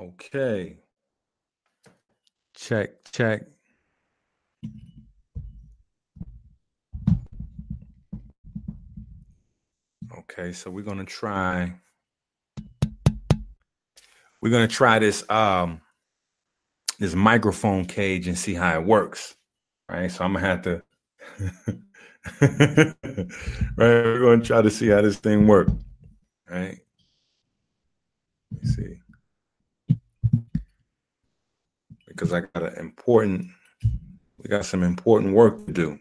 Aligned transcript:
Okay. 0.00 0.78
Check, 2.54 2.90
check. 3.12 3.42
Okay, 10.18 10.52
so 10.52 10.70
we're 10.70 10.84
gonna 10.84 11.04
try. 11.04 11.74
We're 14.40 14.50
gonna 14.50 14.66
try 14.66 14.98
this 14.98 15.28
um 15.28 15.82
this 16.98 17.14
microphone 17.14 17.84
cage 17.84 18.26
and 18.26 18.38
see 18.38 18.54
how 18.54 18.80
it 18.80 18.86
works. 18.86 19.36
Right. 19.86 20.10
So 20.10 20.24
I'm 20.24 20.32
gonna 20.32 20.46
have 20.46 20.62
to 20.62 20.82
right. 22.40 22.94
We're 23.76 24.20
gonna 24.20 24.42
try 24.42 24.62
to 24.62 24.70
see 24.70 24.88
how 24.88 25.02
this 25.02 25.18
thing 25.18 25.46
works. 25.46 25.72
Right. 26.48 26.78
Let 28.50 28.62
me 28.62 28.68
see. 28.70 29.00
Because 32.20 32.34
I 32.34 32.40
got 32.40 32.74
an 32.74 32.78
important, 32.78 33.46
we 34.36 34.50
got 34.50 34.66
some 34.66 34.82
important 34.82 35.32
work 35.32 35.64
to 35.64 35.72
do. 35.72 35.98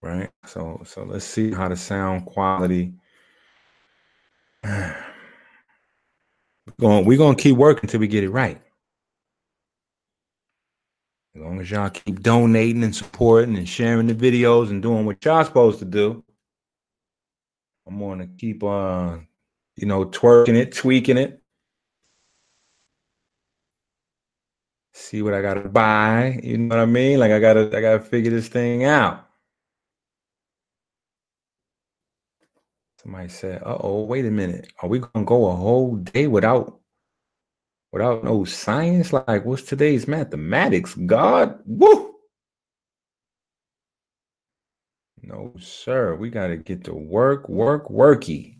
Right. 0.00 0.30
So 0.46 0.80
so 0.86 1.04
let's 1.04 1.26
see 1.26 1.52
how 1.52 1.68
the 1.68 1.76
sound 1.76 2.24
quality. 2.24 2.94
We're 4.64 4.94
going, 6.78 7.04
we're 7.04 7.18
gonna 7.18 7.36
keep 7.36 7.56
working 7.56 7.82
until 7.82 7.98
we 7.98 8.06
get 8.06 8.22
it 8.22 8.30
right. 8.30 8.62
As 11.34 11.42
long 11.42 11.60
as 11.60 11.68
y'all 11.68 11.90
keep 11.90 12.22
donating 12.22 12.84
and 12.84 12.94
supporting 12.94 13.56
and 13.56 13.68
sharing 13.68 14.06
the 14.06 14.14
videos 14.14 14.70
and 14.70 14.80
doing 14.80 15.04
what 15.04 15.24
y'all 15.24 15.44
supposed 15.44 15.80
to 15.80 15.84
do, 15.84 16.22
I'm 17.86 17.98
gonna 17.98 18.28
keep 18.38 18.62
on, 18.62 19.18
uh, 19.18 19.20
you 19.74 19.86
know, 19.86 20.04
twerking 20.06 20.54
it, 20.54 20.72
tweaking 20.72 21.18
it. 21.18 21.41
See 24.94 25.22
what 25.22 25.34
I 25.34 25.42
gotta 25.42 25.68
buy. 25.68 26.40
You 26.42 26.58
know 26.58 26.76
what 26.76 26.82
I 26.82 26.86
mean? 26.86 27.18
Like 27.18 27.32
I 27.32 27.40
gotta, 27.40 27.66
I 27.76 27.80
gotta 27.80 28.00
figure 28.00 28.30
this 28.30 28.48
thing 28.48 28.84
out. 28.84 29.28
Somebody 33.02 33.28
said, 33.28 33.62
"Uh 33.62 33.78
oh, 33.80 34.04
wait 34.04 34.24
a 34.26 34.30
minute. 34.30 34.72
Are 34.80 34.88
we 34.88 34.98
gonna 35.00 35.26
go 35.26 35.46
a 35.50 35.54
whole 35.56 35.96
day 35.96 36.26
without 36.26 36.80
without 37.92 38.24
no 38.24 38.44
science? 38.44 39.12
Like, 39.12 39.44
what's 39.44 39.62
today's 39.62 40.08
mathematics? 40.08 40.94
God, 40.94 41.60
woo! 41.66 42.14
No, 45.22 45.54
sir. 45.58 46.14
We 46.16 46.30
got 46.30 46.48
to 46.48 46.56
get 46.58 46.84
to 46.84 46.94
work, 46.94 47.48
work, 47.48 47.88
worky. 47.88 48.51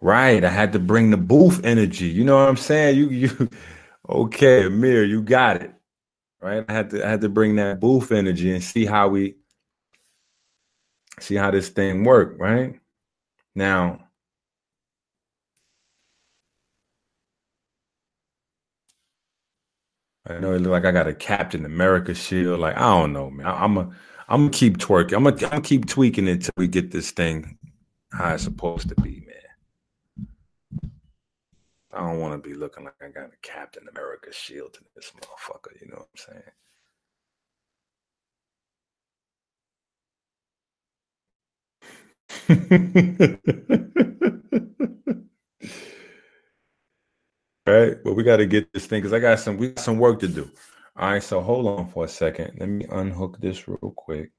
Right. 0.00 0.44
I 0.44 0.48
had 0.48 0.72
to 0.72 0.78
bring 0.78 1.10
the 1.10 1.16
booth 1.16 1.64
energy. 1.64 2.06
You 2.06 2.24
know 2.24 2.36
what 2.36 2.48
I'm 2.48 2.56
saying? 2.56 2.96
You, 2.96 3.10
you, 3.10 3.50
okay, 4.08 4.66
Amir, 4.66 5.04
you 5.04 5.22
got 5.22 5.62
it. 5.62 5.74
Right. 6.40 6.64
I 6.68 6.72
had 6.72 6.90
to, 6.90 7.06
I 7.06 7.10
had 7.10 7.20
to 7.22 7.28
bring 7.28 7.56
that 7.56 7.80
booth 7.80 8.12
energy 8.12 8.52
and 8.52 8.64
see 8.64 8.86
how 8.86 9.08
we, 9.08 9.36
see 11.20 11.34
how 11.34 11.50
this 11.50 11.68
thing 11.68 12.04
work. 12.04 12.36
Right 12.38 12.80
now 13.54 14.10
I 20.26 20.38
know 20.38 20.52
it 20.52 20.60
look 20.60 20.72
like 20.72 20.84
I 20.84 20.92
got 20.92 21.08
a 21.08 21.14
Captain 21.14 21.64
America 21.64 22.14
shield. 22.14 22.60
Like 22.60 22.76
I 22.76 22.80
don't 22.80 23.12
know, 23.12 23.30
man. 23.30 23.46
I, 23.46 23.64
am 23.64 23.78
a 23.78 23.90
I'm 24.28 24.42
gonna 24.42 24.50
keep 24.50 24.78
twerking. 24.78 25.16
I'm 25.16 25.24
gonna, 25.24 25.48
I'm 25.52 25.62
keep 25.62 25.86
tweaking 25.86 26.28
it 26.28 26.32
until 26.32 26.52
we 26.56 26.68
get 26.68 26.90
this 26.90 27.10
thing 27.10 27.58
how 28.12 28.34
it's 28.34 28.44
supposed 28.44 28.88
to 28.88 28.94
be. 28.96 29.19
I 31.92 32.00
don't 32.00 32.20
want 32.20 32.42
to 32.42 32.48
be 32.48 32.54
looking 32.54 32.84
like 32.84 32.94
I 33.02 33.08
got 33.08 33.32
a 33.32 33.36
Captain 33.42 33.86
America 33.88 34.32
shield 34.32 34.76
in 34.80 34.86
this 34.96 35.12
motherfucker. 35.16 35.80
You 35.80 35.88
know 35.88 35.98
what 35.98 36.08
I'm 36.12 36.42
saying? 42.48 43.38
right? 47.66 47.96
But 48.04 48.14
we 48.14 48.22
got 48.22 48.36
to 48.38 48.46
get 48.46 48.72
this 48.72 48.86
thing 48.86 49.00
because 49.00 49.12
I 49.12 49.18
got 49.20 49.40
some 49.40 49.56
we 49.56 49.68
got 49.70 49.80
some 49.84 49.98
work 49.98 50.20
to 50.20 50.28
do. 50.28 50.50
All 50.96 51.10
right, 51.12 51.22
so 51.22 51.40
hold 51.40 51.66
on 51.66 51.88
for 51.88 52.04
a 52.04 52.08
second. 52.08 52.58
Let 52.58 52.68
me 52.68 52.86
unhook 52.90 53.40
this 53.40 53.66
real 53.68 53.92
quick. 53.96 54.32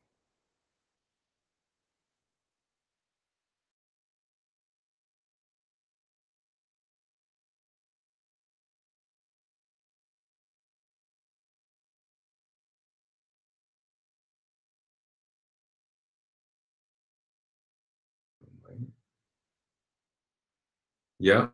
Yeah, 21.22 21.50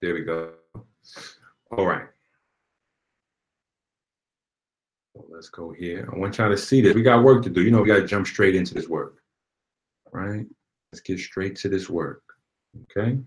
there 0.00 0.14
we 0.14 0.22
go. 0.22 0.52
All 1.76 1.84
right. 1.84 2.06
So 5.12 5.26
let's 5.28 5.48
go 5.48 5.72
here. 5.72 6.08
I 6.12 6.16
want 6.16 6.38
y'all 6.38 6.48
to 6.48 6.56
see 6.56 6.80
this. 6.80 6.94
We 6.94 7.02
got 7.02 7.24
work 7.24 7.42
to 7.42 7.50
do. 7.50 7.62
You 7.62 7.72
know, 7.72 7.82
we 7.82 7.88
got 7.88 7.96
to 7.96 8.06
jump 8.06 8.28
straight 8.28 8.54
into 8.54 8.72
this 8.72 8.88
work. 8.88 9.16
Right? 10.12 10.46
Let's 10.92 11.00
get 11.00 11.18
straight 11.18 11.56
to 11.56 11.68
this 11.68 11.90
work. 11.90 12.22
Okay. 12.82 13.18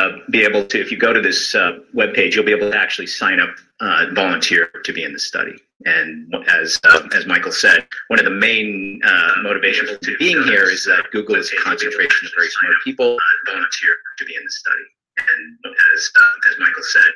Uh, 0.00 0.18
be 0.30 0.42
able 0.44 0.64
to, 0.64 0.80
if 0.80 0.90
you 0.90 0.98
go 0.98 1.12
to 1.12 1.20
this 1.20 1.54
uh, 1.54 1.78
webpage, 1.94 2.34
you'll 2.34 2.44
be 2.44 2.52
able 2.52 2.70
to 2.70 2.76
actually 2.76 3.06
sign 3.06 3.40
up, 3.40 3.50
uh, 3.80 4.06
volunteer 4.12 4.70
to 4.84 4.92
be 4.92 5.04
in 5.04 5.12
the 5.12 5.18
study. 5.18 5.56
And 5.86 6.34
as 6.48 6.78
uh, 6.84 7.08
as 7.14 7.26
Michael 7.26 7.52
said, 7.52 7.86
one 8.08 8.18
of 8.18 8.26
the 8.26 8.30
main 8.30 9.00
uh, 9.02 9.32
motivations 9.42 9.98
to 9.98 10.16
being 10.18 10.42
here 10.44 10.68
is 10.68 10.84
that 10.84 11.04
Google 11.10 11.36
is 11.36 11.50
a 11.52 11.56
concentration 11.56 12.26
of 12.26 12.32
very 12.36 12.50
smart 12.50 12.74
people. 12.84 13.16
Volunteer 13.46 13.94
to 14.18 14.24
be 14.26 14.34
in 14.34 14.44
the 14.44 14.50
study. 14.50 14.84
And 15.18 15.74
as 15.94 16.10
uh, 16.20 16.50
as 16.50 16.58
Michael 16.58 16.82
said. 16.82 17.12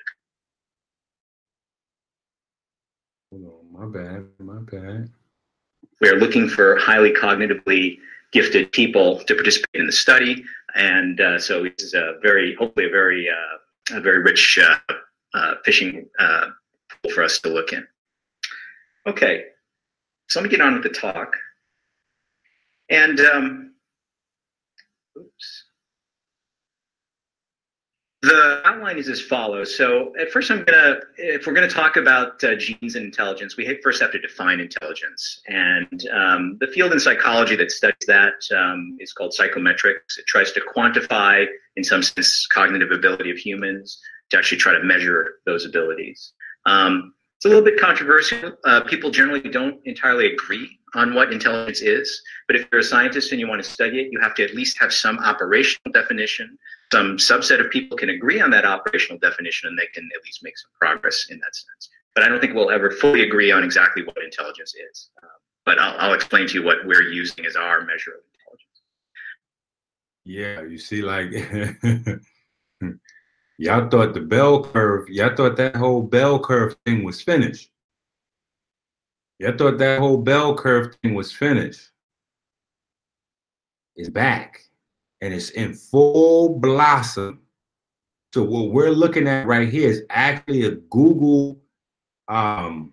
my 3.71 3.87
bad, 3.87 4.25
my 4.39 4.61
bad. 4.61 5.11
We 6.01 6.09
are 6.09 6.17
looking 6.17 6.49
for 6.49 6.77
highly 6.77 7.13
cognitively 7.13 7.99
gifted 8.33 8.73
people 8.73 9.19
to 9.25 9.35
participate 9.35 9.81
in 9.81 9.87
the 9.87 9.93
study. 9.93 10.45
And 10.75 11.21
uh, 11.21 11.39
so 11.39 11.65
it's 11.65 11.95
a 11.95 12.15
very, 12.23 12.55
hopefully, 12.55 12.87
a 12.87 12.91
very, 12.91 13.29
uh, 13.29 13.97
a 13.97 14.01
very 14.01 14.19
rich 14.19 14.59
uh, 14.61 14.79
uh 15.35 15.55
fishing 15.65 16.07
uh, 16.19 16.47
pool 17.03 17.13
for 17.13 17.23
us 17.23 17.39
to 17.41 17.49
look 17.49 17.73
in. 17.73 17.87
Okay, 19.07 19.45
so 20.29 20.41
let 20.41 20.45
me 20.45 20.51
get 20.51 20.61
on 20.61 20.75
with 20.75 20.83
the 20.83 20.89
talk. 20.89 21.37
And 22.91 23.21
um, 23.21 23.75
oops. 25.19 25.64
The 28.25 28.63
outline 28.65 28.97
is 28.97 29.11
as 29.11 29.21
follows. 29.21 29.77
So 29.77 30.15
at 30.19 30.31
first, 30.31 30.51
I'm 30.51 30.65
gonna, 30.65 30.97
if 31.19 31.47
we're 31.47 31.53
gonna 31.53 31.69
talk 31.69 31.99
about 31.99 32.43
uh, 32.43 32.55
genes 32.55 32.95
and 32.95 33.05
intelligence, 33.05 33.59
we 33.59 33.79
first 33.83 34.01
have 34.01 34.13
to 34.13 34.19
define 34.19 34.61
intelligence. 34.61 35.43
And 35.47 36.09
um, 36.11 36.57
the 36.59 36.67
field 36.69 36.93
in 36.93 37.01
psychology 37.01 37.55
that 37.57 37.71
studies 37.71 38.07
that 38.07 38.33
um, 38.57 38.97
is 38.99 39.13
called 39.13 39.35
psychometrics. 39.39 40.17
It 40.17 40.25
tries 40.27 40.53
to 40.53 40.63
quantify, 40.75 41.45
in 41.77 41.85
some 41.85 42.03
sense, 42.03 42.47
cognitive 42.47 42.93
ability 42.93 43.31
of 43.31 43.37
humans 43.37 44.01
to 44.31 44.39
actually 44.39 44.59
try 44.59 44.73
to 44.73 44.83
measure 44.83 45.35
those 45.45 45.67
abilities. 45.67 46.33
Um, 46.65 47.13
it's 47.45 47.53
a 47.53 47.55
little 47.55 47.65
bit 47.65 47.79
controversial. 47.79 48.53
Uh, 48.65 48.81
people 48.81 49.11
generally 49.11 49.49
don't 49.49 49.79
entirely 49.85 50.33
agree 50.33 50.79
on 50.95 51.15
what 51.15 51.33
intelligence 51.33 51.83
is. 51.83 52.23
But 52.47 52.57
if 52.57 52.67
you're 52.73 52.81
a 52.81 52.85
scientist 52.85 53.33
and 53.33 53.41
you 53.41 53.49
want 53.49 53.63
to 53.63 53.69
study 53.69 54.01
it, 54.01 54.09
you 54.11 54.21
have 54.21 54.35
to 54.37 54.45
at 54.45 54.55
least 54.55 54.79
have 54.81 54.93
some 54.93 55.19
operational 55.19 55.93
definition 55.93 56.59
some 56.95 57.17
subset 57.17 57.59
of 57.59 57.71
people 57.73 57.97
can 57.97 58.11
agree 58.11 58.41
on 58.41 58.51
that 58.51 58.65
operational 58.65 59.19
definition 59.19 59.69
and 59.69 59.77
they 59.77 59.87
can 59.93 60.09
at 60.17 60.25
least 60.25 60.45
make 60.45 60.57
some 60.57 60.71
progress 60.79 61.27
in 61.29 61.39
that 61.39 61.53
sense. 61.53 61.91
But 62.15 62.23
I 62.23 62.29
don't 62.29 62.41
think 62.41 62.55
we'll 62.55 62.71
ever 62.71 62.93
fully 62.93 63.23
agree 63.23 63.51
on 63.51 63.65
exactly 63.65 64.05
what 64.05 64.17
intelligence 64.23 64.75
is. 64.77 65.11
Um, 65.21 65.31
but 65.67 65.81
I'll, 65.81 65.97
I'll 65.99 66.15
explain 66.15 66.47
to 66.47 66.55
you 66.55 66.63
what 66.63 66.87
we're 66.87 67.03
using 67.03 67.47
as 67.47 67.57
our 67.57 67.81
measure 67.81 68.13
of 68.13 68.21
intelligence. 68.39 68.83
Yeah, 70.25 70.63
you 70.63 70.79
see, 70.79 71.03
like, 71.03 71.33
y'all 73.59 73.89
thought 73.89 74.15
the 74.15 74.21
bell 74.21 74.65
curve, 74.65 75.09
y'all 75.09 75.35
thought 75.35 75.57
that 75.57 75.77
whole 75.77 76.03
bell 76.03 76.39
curve 76.39 76.77
thing 76.85 77.05
was 77.05 77.21
finished. 77.21 77.71
Y'all 79.39 79.57
thought 79.57 79.79
that 79.79 79.99
whole 79.99 80.19
bell 80.19 80.57
curve 80.57 80.95
thing 81.03 81.15
was 81.15 81.33
finished. 81.33 81.91
It's 83.97 84.09
back 84.09 84.61
and 85.21 85.33
it's 85.33 85.51
in 85.51 85.75
full 85.75 86.59
blossom. 86.59 87.41
So 88.33 88.43
what 88.43 88.71
we're 88.71 88.91
looking 88.91 89.29
at 89.29 89.47
right 89.47 89.69
here 89.69 89.89
is 89.89 90.03
actually 90.11 90.67
a 90.67 90.73
Google. 90.73 91.61
Um, 92.27 92.93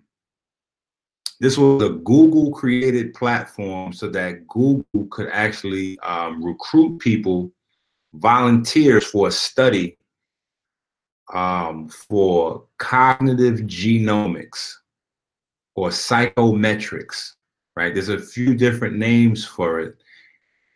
this 1.40 1.58
was 1.58 1.82
a 1.82 1.90
Google 1.90 2.52
created 2.52 3.14
platform 3.14 3.92
so 3.92 4.08
that 4.10 4.46
Google 4.46 5.06
could 5.10 5.28
actually 5.32 5.98
um, 6.00 6.44
recruit 6.44 7.00
people, 7.00 7.50
volunteers 8.14 9.04
for 9.04 9.26
a 9.26 9.32
study 9.32 9.98
um, 11.32 11.88
for 11.88 12.64
cognitive 12.78 13.60
genomics 13.60 14.74
or 15.74 15.88
psychometrics, 15.88 17.32
right? 17.76 17.94
There's 17.94 18.10
a 18.10 18.18
few 18.18 18.54
different 18.54 18.96
names 18.96 19.44
for 19.44 19.80
it. 19.80 19.96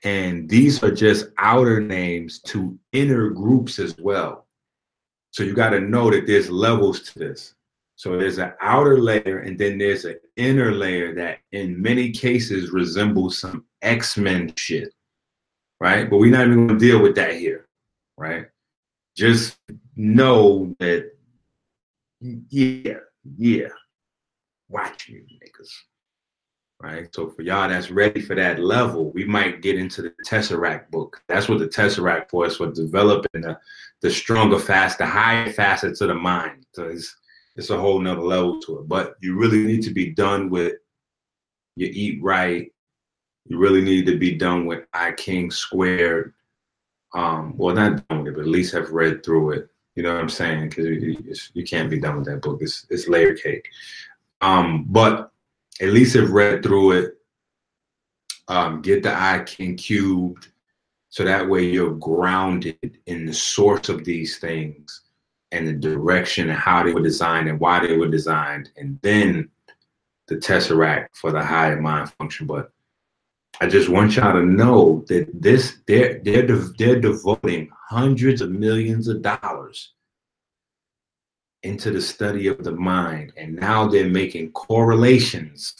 And 0.04 0.48
these 0.48 0.82
are 0.82 0.90
just 0.90 1.26
outer 1.38 1.80
names 1.80 2.40
to 2.42 2.78
inner 2.92 3.30
groups 3.30 3.78
as 3.78 3.96
well. 3.98 4.46
So 5.30 5.42
you 5.42 5.52
got 5.54 5.70
to 5.70 5.80
know 5.80 6.10
that 6.10 6.26
there's 6.26 6.48
levels 6.48 7.00
to 7.02 7.18
this. 7.18 7.54
So 7.96 8.16
there's 8.16 8.38
an 8.38 8.52
outer 8.60 8.98
layer 8.98 9.38
and 9.40 9.58
then 9.58 9.78
there's 9.78 10.04
an 10.04 10.18
inner 10.36 10.72
layer 10.72 11.14
that 11.14 11.38
in 11.52 11.80
many 11.80 12.10
cases 12.10 12.70
resembles 12.70 13.38
some 13.38 13.64
X-Men 13.82 14.52
shit. 14.56 14.92
Right? 15.80 16.08
But 16.08 16.18
we're 16.18 16.30
not 16.30 16.46
even 16.46 16.66
gonna 16.66 16.78
deal 16.78 17.02
with 17.02 17.16
that 17.16 17.34
here. 17.34 17.66
Right? 18.16 18.46
Just 19.16 19.58
know 19.96 20.74
that 20.78 21.10
yeah, 22.20 22.98
yeah. 23.36 23.68
Watch 24.68 25.08
you 25.08 25.22
niggas 25.22 25.70
right? 26.80 27.12
So 27.14 27.30
for 27.30 27.42
y'all 27.42 27.68
that's 27.68 27.90
ready 27.90 28.20
for 28.20 28.34
that 28.34 28.58
level, 28.58 29.10
we 29.12 29.24
might 29.24 29.62
get 29.62 29.78
into 29.78 30.02
the 30.02 30.12
Tesseract 30.26 30.90
book. 30.90 31.22
That's 31.28 31.48
what 31.48 31.58
the 31.58 31.68
Tesseract 31.68 32.30
for 32.30 32.46
us 32.46 32.56
for 32.56 32.70
developing 32.70 33.42
the, 33.42 33.58
the 34.02 34.10
stronger 34.10 34.58
fast, 34.58 34.98
the 34.98 35.06
higher 35.06 35.52
facets 35.52 36.00
of 36.00 36.08
the 36.08 36.14
mind. 36.14 36.66
So 36.72 36.84
it's 36.84 37.14
it's 37.56 37.70
a 37.70 37.78
whole 37.78 37.98
nother 37.98 38.20
level 38.20 38.60
to 38.62 38.80
it. 38.80 38.88
But 38.88 39.14
you 39.22 39.38
really 39.38 39.64
need 39.64 39.82
to 39.82 39.94
be 39.94 40.10
done 40.10 40.50
with 40.50 40.74
you 41.76 41.88
eat 41.90 42.22
right. 42.22 42.70
You 43.46 43.58
really 43.58 43.82
need 43.82 44.06
to 44.06 44.18
be 44.18 44.34
done 44.34 44.66
with 44.66 44.84
I 44.92 45.12
King 45.12 45.50
squared. 45.50 46.34
Um, 47.14 47.56
well, 47.56 47.74
not 47.74 48.06
done 48.08 48.24
with 48.24 48.34
it, 48.34 48.36
but 48.36 48.42
at 48.42 48.48
least 48.48 48.74
have 48.74 48.90
read 48.90 49.24
through 49.24 49.52
it. 49.52 49.68
You 49.96 50.02
know 50.02 50.12
what 50.12 50.20
I'm 50.20 50.28
saying? 50.28 50.68
Because 50.68 50.86
you, 50.86 51.16
you, 51.54 51.64
can't 51.64 51.90
be 51.90 51.98
done 51.98 52.16
with 52.18 52.26
that 52.26 52.42
book. 52.42 52.58
It's 52.60 52.86
it's 52.90 53.08
layer 53.08 53.34
cake. 53.34 53.66
Um, 54.42 54.84
but 54.88 55.32
at 55.80 55.88
least 55.88 56.14
have 56.14 56.30
read 56.30 56.62
through 56.62 56.92
it. 56.92 57.14
Um, 58.48 58.82
get 58.82 59.02
the 59.02 59.12
I 59.12 59.42
King 59.44 59.76
cubed, 59.76 60.48
so 61.08 61.24
that 61.24 61.48
way 61.48 61.64
you're 61.64 61.94
grounded 61.94 62.98
in 63.06 63.26
the 63.26 63.34
source 63.34 63.88
of 63.88 64.04
these 64.04 64.38
things 64.38 65.00
and 65.50 65.66
the 65.66 65.72
direction 65.72 66.50
and 66.50 66.58
how 66.58 66.84
they 66.84 66.92
were 66.92 67.02
designed 67.02 67.48
and 67.48 67.58
why 67.58 67.84
they 67.84 67.96
were 67.96 68.08
designed, 68.08 68.70
and 68.76 69.00
then 69.02 69.48
the 70.28 70.36
tesseract 70.36 71.08
for 71.14 71.32
the 71.32 71.42
higher 71.42 71.80
mind 71.80 72.12
function. 72.12 72.46
But 72.46 72.70
I 73.60 73.66
just 73.66 73.88
want 73.88 74.16
y'all 74.16 74.34
to 74.34 74.44
know 74.44 75.04
that 75.08 75.28
this 75.32 75.78
they're 75.86 76.20
they're 76.22 76.46
they're 76.46 77.00
devoting 77.00 77.70
hundreds 77.88 78.40
of 78.40 78.50
millions 78.50 79.08
of 79.08 79.22
dollars 79.22 79.92
into 81.62 81.90
the 81.90 82.00
study 82.00 82.46
of 82.46 82.62
the 82.62 82.72
mind. 82.72 83.32
And 83.36 83.56
now 83.56 83.86
they're 83.88 84.08
making 84.08 84.52
correlations. 84.52 85.74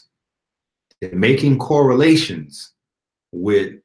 They're 1.01 1.15
making 1.15 1.59
correlations 1.59 2.73
with 3.31 3.75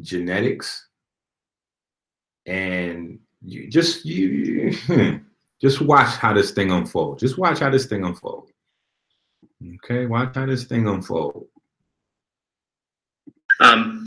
genetics 0.00 0.86
and 2.46 3.18
you 3.42 3.68
just 3.68 4.04
you 4.04 4.72
hmm, 4.86 5.16
just 5.60 5.80
watch 5.80 6.16
how 6.16 6.32
this 6.32 6.52
thing 6.52 6.70
unfolds. 6.70 7.20
Just 7.20 7.38
watch 7.38 7.60
how 7.60 7.70
this 7.70 7.86
thing 7.86 8.04
unfolds. 8.04 8.52
Okay, 9.76 10.06
watch 10.06 10.34
how 10.34 10.46
this 10.46 10.64
thing 10.64 10.88
unfolds. 10.88 11.51
Um, 13.62 14.04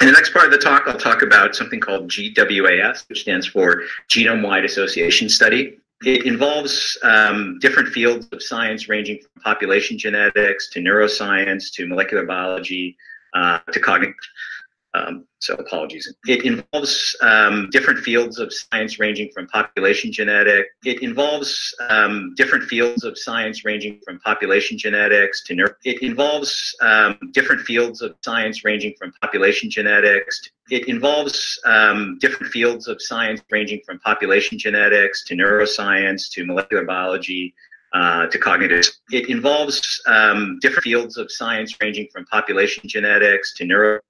in 0.00 0.06
the 0.06 0.12
next 0.12 0.32
part 0.32 0.46
of 0.46 0.52
the 0.52 0.58
talk, 0.58 0.84
I'll 0.86 0.96
talk 0.96 1.22
about 1.22 1.56
something 1.56 1.80
called 1.80 2.08
GWAS, 2.08 3.08
which 3.08 3.22
stands 3.22 3.46
for 3.46 3.82
Genome 4.08 4.42
Wide 4.42 4.64
Association 4.64 5.28
Study. 5.28 5.78
It 6.04 6.24
involves 6.24 6.96
um, 7.02 7.58
different 7.60 7.88
fields 7.88 8.28
of 8.32 8.42
science 8.42 8.88
ranging 8.88 9.18
from 9.18 9.42
population 9.42 9.98
genetics 9.98 10.70
to 10.70 10.80
neuroscience 10.80 11.72
to 11.74 11.86
molecular 11.86 12.24
biology 12.24 12.96
uh, 13.34 13.58
to 13.72 13.80
cognitive 13.80 14.14
um, 14.94 15.26
so 15.38 15.54
apologies. 15.54 16.12
It 16.26 16.44
involves 16.44 17.16
um, 17.22 17.68
different 17.70 18.00
fields 18.00 18.38
of 18.38 18.52
science 18.52 18.98
ranging 18.98 19.30
from 19.32 19.46
population 19.48 20.12
genetic. 20.12 20.66
It 20.84 21.02
involves 21.02 21.74
um, 21.88 22.34
different 22.36 22.64
fields 22.64 23.02
of 23.02 23.18
science 23.18 23.64
ranging 23.64 24.00
from 24.04 24.20
population 24.20 24.76
genetics 24.76 25.42
to 25.44 25.54
neuro. 25.54 25.74
It 25.84 26.02
involves 26.02 26.76
um, 26.82 27.18
different 27.32 27.62
fields 27.62 28.02
of 28.02 28.14
science 28.22 28.64
ranging 28.64 28.94
from 28.98 29.12
population 29.22 29.70
genetics. 29.70 30.40
It 30.70 30.88
involves 30.88 31.58
um, 31.64 32.18
different 32.20 32.52
fields 32.52 32.86
of 32.86 33.00
science 33.00 33.40
ranging 33.50 33.80
from 33.86 33.98
population 34.00 34.58
genetics 34.58 35.24
to 35.24 35.34
neuroscience 35.34 36.30
to 36.32 36.44
molecular 36.44 36.84
biology 36.84 37.54
uh, 37.94 38.26
to 38.26 38.38
cognitive. 38.38 38.88
It 39.10 39.28
involves 39.28 40.00
um, 40.06 40.58
different 40.60 40.84
fields 40.84 41.16
of 41.16 41.30
science 41.30 41.74
ranging 41.80 42.08
from 42.12 42.26
population 42.26 42.88
genetics 42.88 43.54
to 43.54 43.64
neuro. 43.64 44.00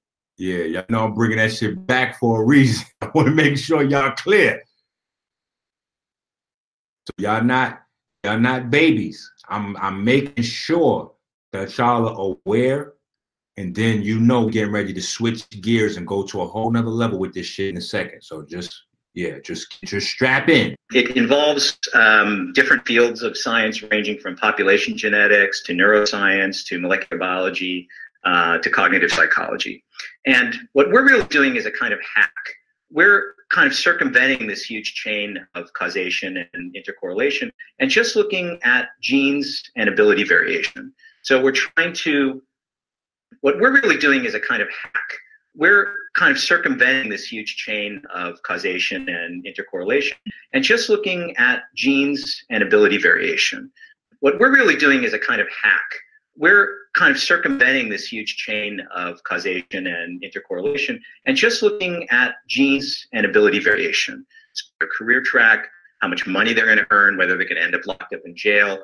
Yeah, 0.42 0.64
y'all 0.64 0.84
know 0.88 1.04
I'm 1.04 1.14
bringing 1.14 1.36
that 1.36 1.52
shit 1.52 1.86
back 1.86 2.18
for 2.18 2.42
a 2.42 2.44
reason. 2.44 2.84
I 3.00 3.08
want 3.14 3.28
to 3.28 3.32
make 3.32 3.56
sure 3.56 3.84
y'all 3.84 4.10
clear. 4.10 4.60
So 7.06 7.12
y'all 7.18 7.44
not 7.44 7.82
y'all 8.24 8.40
not 8.40 8.68
babies. 8.68 9.30
I'm 9.48 9.76
I'm 9.76 10.02
making 10.02 10.42
sure 10.42 11.12
that 11.52 11.78
y'all 11.78 12.08
are 12.08 12.36
aware, 12.44 12.94
and 13.56 13.72
then 13.72 14.02
you 14.02 14.18
know 14.18 14.48
getting 14.48 14.72
ready 14.72 14.92
to 14.92 15.00
switch 15.00 15.48
gears 15.60 15.96
and 15.96 16.08
go 16.08 16.24
to 16.24 16.40
a 16.40 16.46
whole 16.48 16.72
nother 16.72 16.88
level 16.88 17.20
with 17.20 17.34
this 17.34 17.46
shit 17.46 17.68
in 17.68 17.76
a 17.76 17.80
second. 17.80 18.22
So 18.22 18.44
just 18.44 18.82
yeah, 19.14 19.38
just 19.44 19.80
just 19.84 20.08
strap 20.08 20.48
in. 20.48 20.74
It 20.92 21.16
involves 21.16 21.78
um, 21.94 22.52
different 22.52 22.84
fields 22.84 23.22
of 23.22 23.38
science 23.38 23.80
ranging 23.80 24.18
from 24.18 24.34
population 24.34 24.96
genetics 24.96 25.62
to 25.66 25.72
neuroscience 25.72 26.66
to 26.66 26.80
molecular 26.80 27.20
biology 27.20 27.88
uh, 28.24 28.58
to 28.58 28.70
cognitive 28.70 29.10
psychology. 29.10 29.84
And 30.26 30.54
what 30.72 30.90
we're 30.90 31.04
really 31.04 31.26
doing 31.26 31.56
is 31.56 31.66
a 31.66 31.70
kind 31.70 31.92
of 31.92 32.00
hack. 32.14 32.32
We're 32.90 33.34
kind 33.50 33.66
of 33.66 33.74
circumventing 33.74 34.46
this 34.46 34.64
huge 34.64 34.94
chain 34.94 35.38
of 35.54 35.72
causation 35.72 36.44
and 36.52 36.74
intercorrelation 36.74 37.50
and 37.78 37.90
just 37.90 38.16
looking 38.16 38.58
at 38.64 38.88
genes 39.00 39.62
and 39.76 39.88
ability 39.88 40.24
variation. 40.24 40.92
So 41.22 41.40
we're 41.42 41.52
trying 41.52 41.92
to, 41.94 42.42
what 43.40 43.58
we're 43.60 43.72
really 43.72 43.96
doing 43.96 44.24
is 44.24 44.34
a 44.34 44.40
kind 44.40 44.62
of 44.62 44.68
hack. 44.82 44.92
We're 45.54 45.94
kind 46.14 46.32
of 46.32 46.38
circumventing 46.38 47.10
this 47.10 47.26
huge 47.26 47.56
chain 47.56 48.02
of 48.14 48.42
causation 48.42 49.08
and 49.08 49.44
intercorrelation 49.44 50.14
and 50.54 50.64
just 50.64 50.88
looking 50.88 51.36
at 51.36 51.62
genes 51.74 52.44
and 52.50 52.62
ability 52.62 52.98
variation. 52.98 53.70
What 54.20 54.38
we're 54.38 54.52
really 54.52 54.76
doing 54.76 55.02
is 55.04 55.12
a 55.12 55.18
kind 55.18 55.40
of 55.40 55.48
hack 55.62 55.90
we're 56.36 56.68
kind 56.94 57.10
of 57.10 57.20
circumventing 57.20 57.88
this 57.88 58.06
huge 58.06 58.36
chain 58.36 58.80
of 58.94 59.22
causation 59.24 59.86
and 59.86 60.22
intercorrelation 60.22 60.98
and 61.26 61.36
just 61.36 61.62
looking 61.62 62.06
at 62.10 62.34
genes 62.48 63.06
and 63.12 63.26
ability 63.26 63.58
variation. 63.58 64.24
So 64.54 64.64
their 64.80 64.88
career 64.88 65.22
track, 65.22 65.66
how 66.00 66.08
much 66.08 66.26
money 66.26 66.52
they're 66.52 66.66
going 66.66 66.78
to 66.78 66.86
earn, 66.90 67.16
whether 67.16 67.36
they're 67.36 67.46
going 67.46 67.56
to 67.56 67.62
end 67.62 67.74
up 67.74 67.86
locked 67.86 68.12
up 68.12 68.20
in 68.24 68.34
jail. 68.36 68.78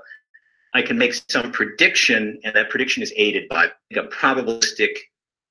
I 0.75 0.83
can 0.83 0.99
make 0.99 1.15
some 1.29 1.51
prediction, 1.51 2.39
and 2.45 2.55
that 2.55 2.71
prediction 2.71 3.03
is 3.03 3.13
aided 3.17 3.49
by 3.49 3.71
a 3.93 4.03
probabilistic 4.03 4.91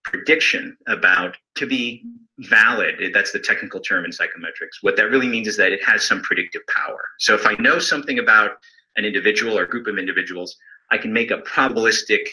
prediction 0.04 0.78
about 0.88 1.36
to 1.56 1.66
be 1.66 2.06
valid. 2.40 3.12
That's 3.14 3.32
the 3.32 3.40
technical 3.40 3.80
term 3.80 4.06
in 4.06 4.12
psychometrics. 4.12 4.78
What 4.82 4.96
that 4.98 5.10
really 5.10 5.28
means 5.28 5.48
is 5.48 5.58
that 5.58 5.72
it 5.72 5.84
has 5.84 6.04
some 6.04 6.22
predictive 6.22 6.62
power. 6.68 7.04
So 7.20 7.34
if 7.34 7.46
I 7.46 7.56
know 7.60 7.80
something 7.80 8.20
about 8.20 8.52
an 8.96 9.06
individual 9.06 9.58
or 9.58 9.66
group 9.66 9.88
of 9.88 9.98
individuals, 9.98 10.56
I 10.92 10.98
can 10.98 11.12
make 11.12 11.32
a 11.32 11.40
probabilistic 11.40 12.28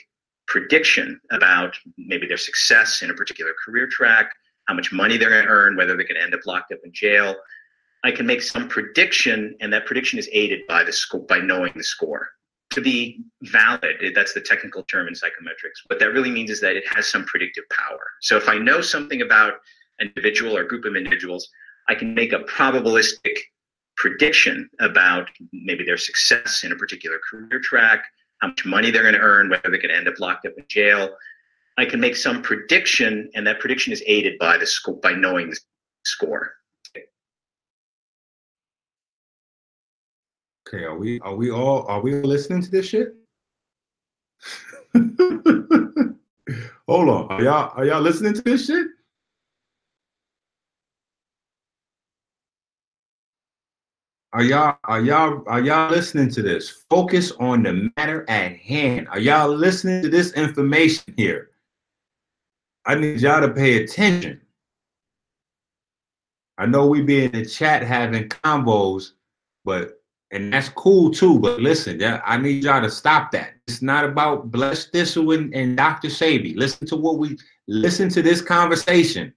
prediction 0.47 1.21
about 1.31 1.77
maybe 1.97 2.27
their 2.27 2.37
success 2.37 3.03
in 3.03 3.11
a 3.11 3.15
particular 3.15 3.53
career 3.65 3.89
track, 3.91 4.31
how 4.67 4.75
much 4.75 4.93
money 4.93 5.17
they're 5.17 5.31
going 5.31 5.45
to 5.45 5.49
earn, 5.49 5.77
whether 5.77 5.97
they're 5.97 6.07
going 6.07 6.17
to 6.17 6.23
end 6.23 6.35
up 6.35 6.47
locked 6.47 6.73
up 6.73 6.79
in 6.85 6.93
jail. 6.93 7.35
I 8.05 8.11
can 8.11 8.27
make 8.27 8.43
some 8.43 8.69
prediction, 8.69 9.57
and 9.61 9.73
that 9.73 9.87
prediction 9.87 10.19
is 10.19 10.29
aided 10.33 10.67
by 10.69 10.85
the 10.85 10.93
score, 10.93 11.23
by 11.23 11.39
knowing 11.39 11.73
the 11.75 11.85
score. 11.85 12.29
To 12.71 12.81
be 12.81 13.23
valid, 13.43 14.13
that's 14.15 14.35
the 14.35 14.41
technical 14.41 14.83
term 14.85 15.09
in 15.09 15.15
psychometrics. 15.15 15.81
What 15.87 15.99
that 16.01 16.13
really 16.13 16.31
means 16.31 16.51
is 16.51 16.61
that 16.61 16.77
it 16.77 16.85
has 16.95 17.07
some 17.07 17.25
predictive 17.25 17.65
power. 17.71 18.05
So 18.21 18.37
if 18.37 18.49
I 18.49 18.59
know 18.59 18.81
something 18.81 19.23
about 19.23 19.55
an 20.01 20.09
individual 20.09 20.57
or 20.57 20.65
group 20.65 20.85
of 20.85 20.97
individuals, 20.97 21.49
I 21.89 21.95
can 21.95 22.15
make 22.15 22.33
a 22.33 22.41
probabilistic 22.41 23.39
prediction 23.97 24.69
about 24.81 25.31
maybe 25.53 25.85
their 25.85 25.97
success 25.97 26.65
in 26.65 26.73
a 26.73 26.77
particular 26.77 27.19
career 27.31 27.61
track, 27.61 28.05
how 28.41 28.49
much 28.49 28.65
money 28.65 28.91
they're 28.91 29.03
going 29.03 29.15
to 29.15 29.21
earn, 29.21 29.49
whether 29.49 29.63
they're 29.71 29.81
going 29.81 29.89
to 29.91 29.97
end 29.97 30.09
up 30.09 30.19
locked 30.19 30.47
up 30.47 30.53
in 30.57 30.65
jail. 30.69 31.11
I 31.77 31.85
can 31.85 32.01
make 32.01 32.17
some 32.17 32.43
prediction, 32.43 33.31
and 33.35 33.47
that 33.47 33.61
prediction 33.61 33.93
is 33.93 34.03
aided 34.07 34.39
by 34.39 34.59
the 34.59 34.67
score 34.67 34.97
by 34.97 35.13
knowing 35.13 35.51
the 35.51 35.59
score. 36.05 36.55
Okay, 40.67 40.85
are 40.85 40.97
we 40.97 41.21
are 41.21 41.35
we 41.35 41.51
all 41.51 41.87
are 41.89 42.01
we 42.01 42.15
listening 42.23 42.63
to 42.63 42.71
this 42.71 42.89
shit? 42.89 43.15
Hold 46.89 47.09
on, 47.09 47.27
are 47.29 47.43
y'all 47.43 47.73
are 47.77 47.85
y'all 47.85 48.01
listening 48.01 48.35
to 48.35 48.43
this 48.43 48.67
shit? 48.67 48.87
Are 54.35 54.43
y'all 54.43 54.77
are 54.83 55.01
y'all 55.01 55.45
are 55.47 55.61
y'all 55.61 55.89
listening 55.93 56.29
to 56.31 56.43
this? 56.43 56.69
Focus 56.91 57.31
on 57.39 57.63
the 57.63 57.89
matter 57.97 58.29
at 58.29 58.57
hand. 58.57 59.07
Are 59.11 59.21
y'all 59.21 59.49
listening 59.49 60.03
to 60.03 60.09
this 60.09 60.33
information 60.33 61.15
here? 61.17 61.51
I 62.85 62.97
need 62.97 63.21
y'all 63.21 63.43
to 63.43 63.49
pay 63.49 63.85
attention. 63.85 64.41
I 66.59 66.67
know 66.67 66.89
we 66.89 67.01
be 67.01 67.27
in 67.27 67.31
the 67.31 67.45
chat 67.45 67.85
having 67.85 68.29
combos, 68.29 69.13
but 69.65 70.01
and 70.33 70.53
that's 70.53 70.69
cool 70.69 71.13
too. 71.13 71.39
But 71.39 71.61
listen, 71.61 72.03
I 72.03 72.37
need 72.37 72.65
y'all 72.65 72.83
to 72.83 72.91
stop 72.91 73.31
that. 73.31 73.53
It's 73.69 73.83
not 73.83 74.05
about 74.05 74.51
Bless 74.51 74.87
Thistle 74.87 75.31
and, 75.31 75.55
and 75.55 75.77
Dr. 75.77 76.09
Sebi. 76.09 76.57
Listen 76.57 76.89
to 76.89 76.97
what 76.97 77.19
we 77.19 77.39
listen 77.69 78.09
to 78.09 78.21
this 78.21 78.43
conversation. 78.43 79.33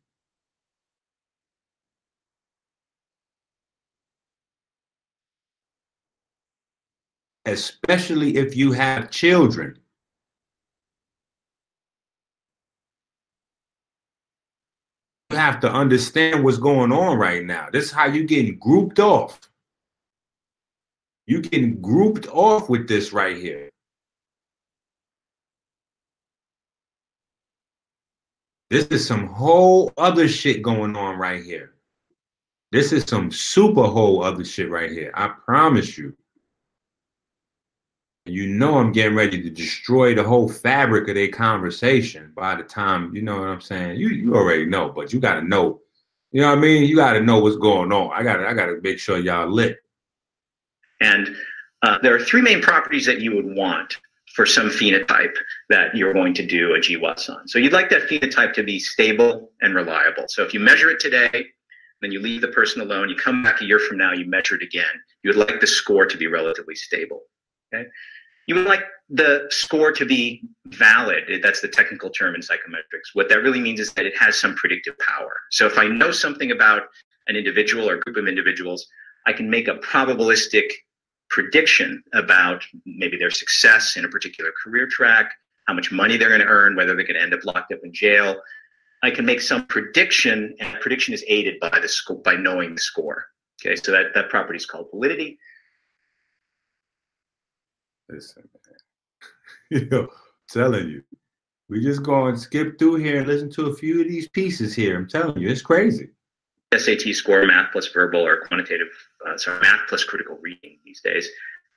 Especially 7.48 8.36
if 8.38 8.56
you 8.56 8.72
have 8.74 9.10
children. 9.10 9.77
You 15.30 15.38
have 15.38 15.60
to 15.62 15.72
understand 15.72 16.44
what's 16.44 16.58
going 16.58 16.92
on 16.92 17.18
right 17.18 17.44
now. 17.44 17.70
This 17.72 17.86
is 17.86 17.92
how 17.92 18.06
you're 18.06 18.25
getting 18.25 18.60
grouped 18.60 19.00
off. 19.00 19.39
You're 21.25 21.42
getting 21.42 21.82
grouped 21.82 22.27
off 22.27 22.70
with 22.70 22.88
this 22.88 23.12
right 23.12 23.38
here. 23.38 23.70
This 28.70 28.88
is 28.88 29.08
some 29.08 29.27
whole 29.27 29.94
other 29.98 30.27
shit 30.27 30.62
going 30.62 30.96
on 30.96 31.18
right 31.18 31.44
here. 31.44 31.74
This 32.72 32.92
is 32.92 33.04
some 33.04 33.32
super 33.32 33.84
whole 33.84 34.24
other 34.24 34.44
shit 34.44 34.70
right 34.70 34.92
here. 34.92 35.12
I 35.13 35.30
promise 35.30 35.98
you 35.98 36.16
you 38.29 38.48
know 38.48 38.77
I'm 38.77 38.91
getting 38.91 39.15
ready 39.15 39.41
to 39.41 39.50
destroy 39.50 40.15
the 40.15 40.24
whole 40.24 40.50
fabric 40.50 41.07
of 41.10 41.15
their 41.15 41.29
conversation 41.29 42.31
by 42.36 42.55
the 42.55 42.63
time, 42.63 43.15
you 43.15 43.22
know 43.22 43.39
what 43.39 43.50
I'm 43.50 43.62
saying? 43.62 44.00
You 44.00 44.10
you 44.10 44.36
already 44.36 44.65
know, 44.65 44.89
but 44.89 45.13
you 45.13 45.19
gotta 45.19 45.41
know. 45.41 45.81
You 46.31 46.41
know 46.41 46.50
what 46.50 46.57
I 46.57 46.62
mean? 46.62 46.84
You 46.84 46.96
gotta 46.96 47.22
know 47.22 47.39
what's 47.39 47.55
going 47.57 47.91
on. 47.91 48.12
I 48.13 48.24
gotta 48.24 48.48
I 48.48 48.53
gotta 48.53 48.79
make 48.81 49.00
sure 49.00 49.17
y'all 49.17 49.50
lit. 49.50 49.77
And 51.00 51.36
uh, 51.84 52.00
there 52.01 52.15
are 52.15 52.19
three 52.19 52.41
main 52.41 52.62
properties 52.62 53.05
that 53.05 53.22
you 53.22 53.36
would 53.36 53.46
want 53.46 53.98
for 54.36 54.46
some 54.46 54.69
phenotype 54.69 55.36
that 55.69 55.96
you're 55.96 56.13
going 56.13 56.34
to 56.34 56.46
do 56.46 56.75
a 56.75 56.79
GWAS 56.79 57.29
on. 57.29 57.48
So 57.48 57.60
you'd 57.60 57.74
like 57.74 57.89
that 57.89 58.03
phenotype 58.03 58.53
to 58.53 58.63
be 58.63 58.79
stable 58.79 59.51
and 59.62 59.74
reliable. 59.74 60.25
So 60.27 60.43
if 60.43 60.53
you 60.53 60.60
measure 60.60 60.89
it 60.89 61.00
today, 61.00 61.48
then 62.01 62.12
you 62.12 62.19
leave 62.19 62.41
the 62.41 62.50
person 62.50 62.81
alone, 62.81 63.10
you 63.10 63.15
come 63.15 63.41
back 63.41 63.62
a 63.62 63.65
year 63.65 63.79
from 63.79 63.98
now, 63.98 64.13
you 64.13 64.25
measure 64.25 64.55
it 64.55 64.62
again, 64.62 64.86
you 65.24 65.29
would 65.29 65.48
like 65.48 65.60
the 65.60 65.67
score 65.67 66.05
to 66.05 66.17
be 66.17 66.27
relatively 66.27 66.75
stable. 66.75 67.24
Okay 67.74 67.88
you 68.48 68.56
would 68.56 68.66
like 68.66 68.84
the 69.10 69.48
score 69.50 69.92
to 69.92 70.06
be 70.06 70.42
valid. 70.66 71.24
That's 71.44 71.62
the 71.62 71.68
technical 71.68 72.10
term 72.10 72.36
in 72.36 72.42
psychometrics. 72.42 73.13
What 73.13 73.30
that 73.30 73.44
really 73.44 73.62
means 73.62 73.80
is 73.80 73.94
that 73.94 74.06
it 74.06 74.18
has 74.18 74.38
some 74.38 74.56
predictive 74.56 74.96
power. 75.00 75.34
So 75.51 75.66
if 75.66 75.77
I 75.77 75.88
know 75.88 76.12
something 76.12 76.51
about 76.51 76.84
an 77.27 77.36
individual 77.36 77.89
or 77.89 77.98
group 77.98 78.18
of 78.18 78.27
individuals, 78.27 78.88
I 79.25 79.34
can 79.34 79.50
make 79.50 79.68
a 79.68 79.75
probabilistic 79.75 80.72
prediction 81.30 82.01
about 82.13 82.63
maybe 82.86 83.18
their 83.18 83.32
success 83.32 83.98
in 83.98 84.06
a 84.06 84.10
particular 84.10 84.51
career 84.63 84.88
track, 84.88 85.34
how 85.68 85.74
much 85.74 85.92
money 85.92 86.16
they're 86.16 86.30
going 86.30 86.42
to 86.42 86.48
earn, 86.48 86.75
whether 86.75 86.96
they're 86.96 87.06
going 87.06 87.18
to 87.18 87.22
end 87.22 87.34
up 87.34 87.44
locked 87.44 87.74
up 87.74 87.80
in 87.84 87.94
jail. 87.94 88.42
I 89.04 89.12
can 89.12 89.25
make 89.25 89.42
some 89.42 89.66
prediction, 89.68 90.56
and 90.60 90.80
prediction 90.80 91.13
is 91.13 91.24
aided 91.27 91.60
by 91.60 91.80
the 91.80 91.88
score 91.88 92.22
by 92.22 92.36
knowing 92.36 92.74
the 92.74 92.82
score. 92.82 93.25
Okay, 93.62 93.75
so 93.75 93.92
that, 93.92 94.13
that 94.16 94.30
property 94.30 94.58
is 94.58 94.66
called 94.66 94.88
validity. 94.92 95.38
Listen, 98.09 98.49
man. 98.67 98.77
you 99.81 99.89
know, 99.89 100.07
telling 100.49 100.89
you. 100.89 101.03
We 101.69 101.81
just 101.81 102.03
go 102.03 102.27
and 102.27 102.39
skip 102.39 102.79
through 102.79 102.95
here 102.95 103.17
and 103.17 103.27
listen 103.27 103.51
to 103.51 103.65
a 103.65 103.75
few 103.75 104.01
of 104.01 104.07
these 104.07 104.29
pieces 104.29 104.73
here. 104.73 104.95
I'm 104.95 105.07
telling 105.07 105.37
you, 105.37 105.49
it's 105.49 105.61
crazy. 105.61 106.09
SAT 106.75 107.13
score, 107.13 107.45
math 107.45 107.71
plus 107.71 107.87
verbal 107.87 108.25
or 108.25 108.45
quantitative, 108.45 108.87
uh, 109.25 109.37
sorry, 109.37 109.59
math 109.61 109.81
plus 109.89 110.03
critical 110.03 110.37
reading 110.41 110.77
these 110.85 111.01
days. 111.01 111.27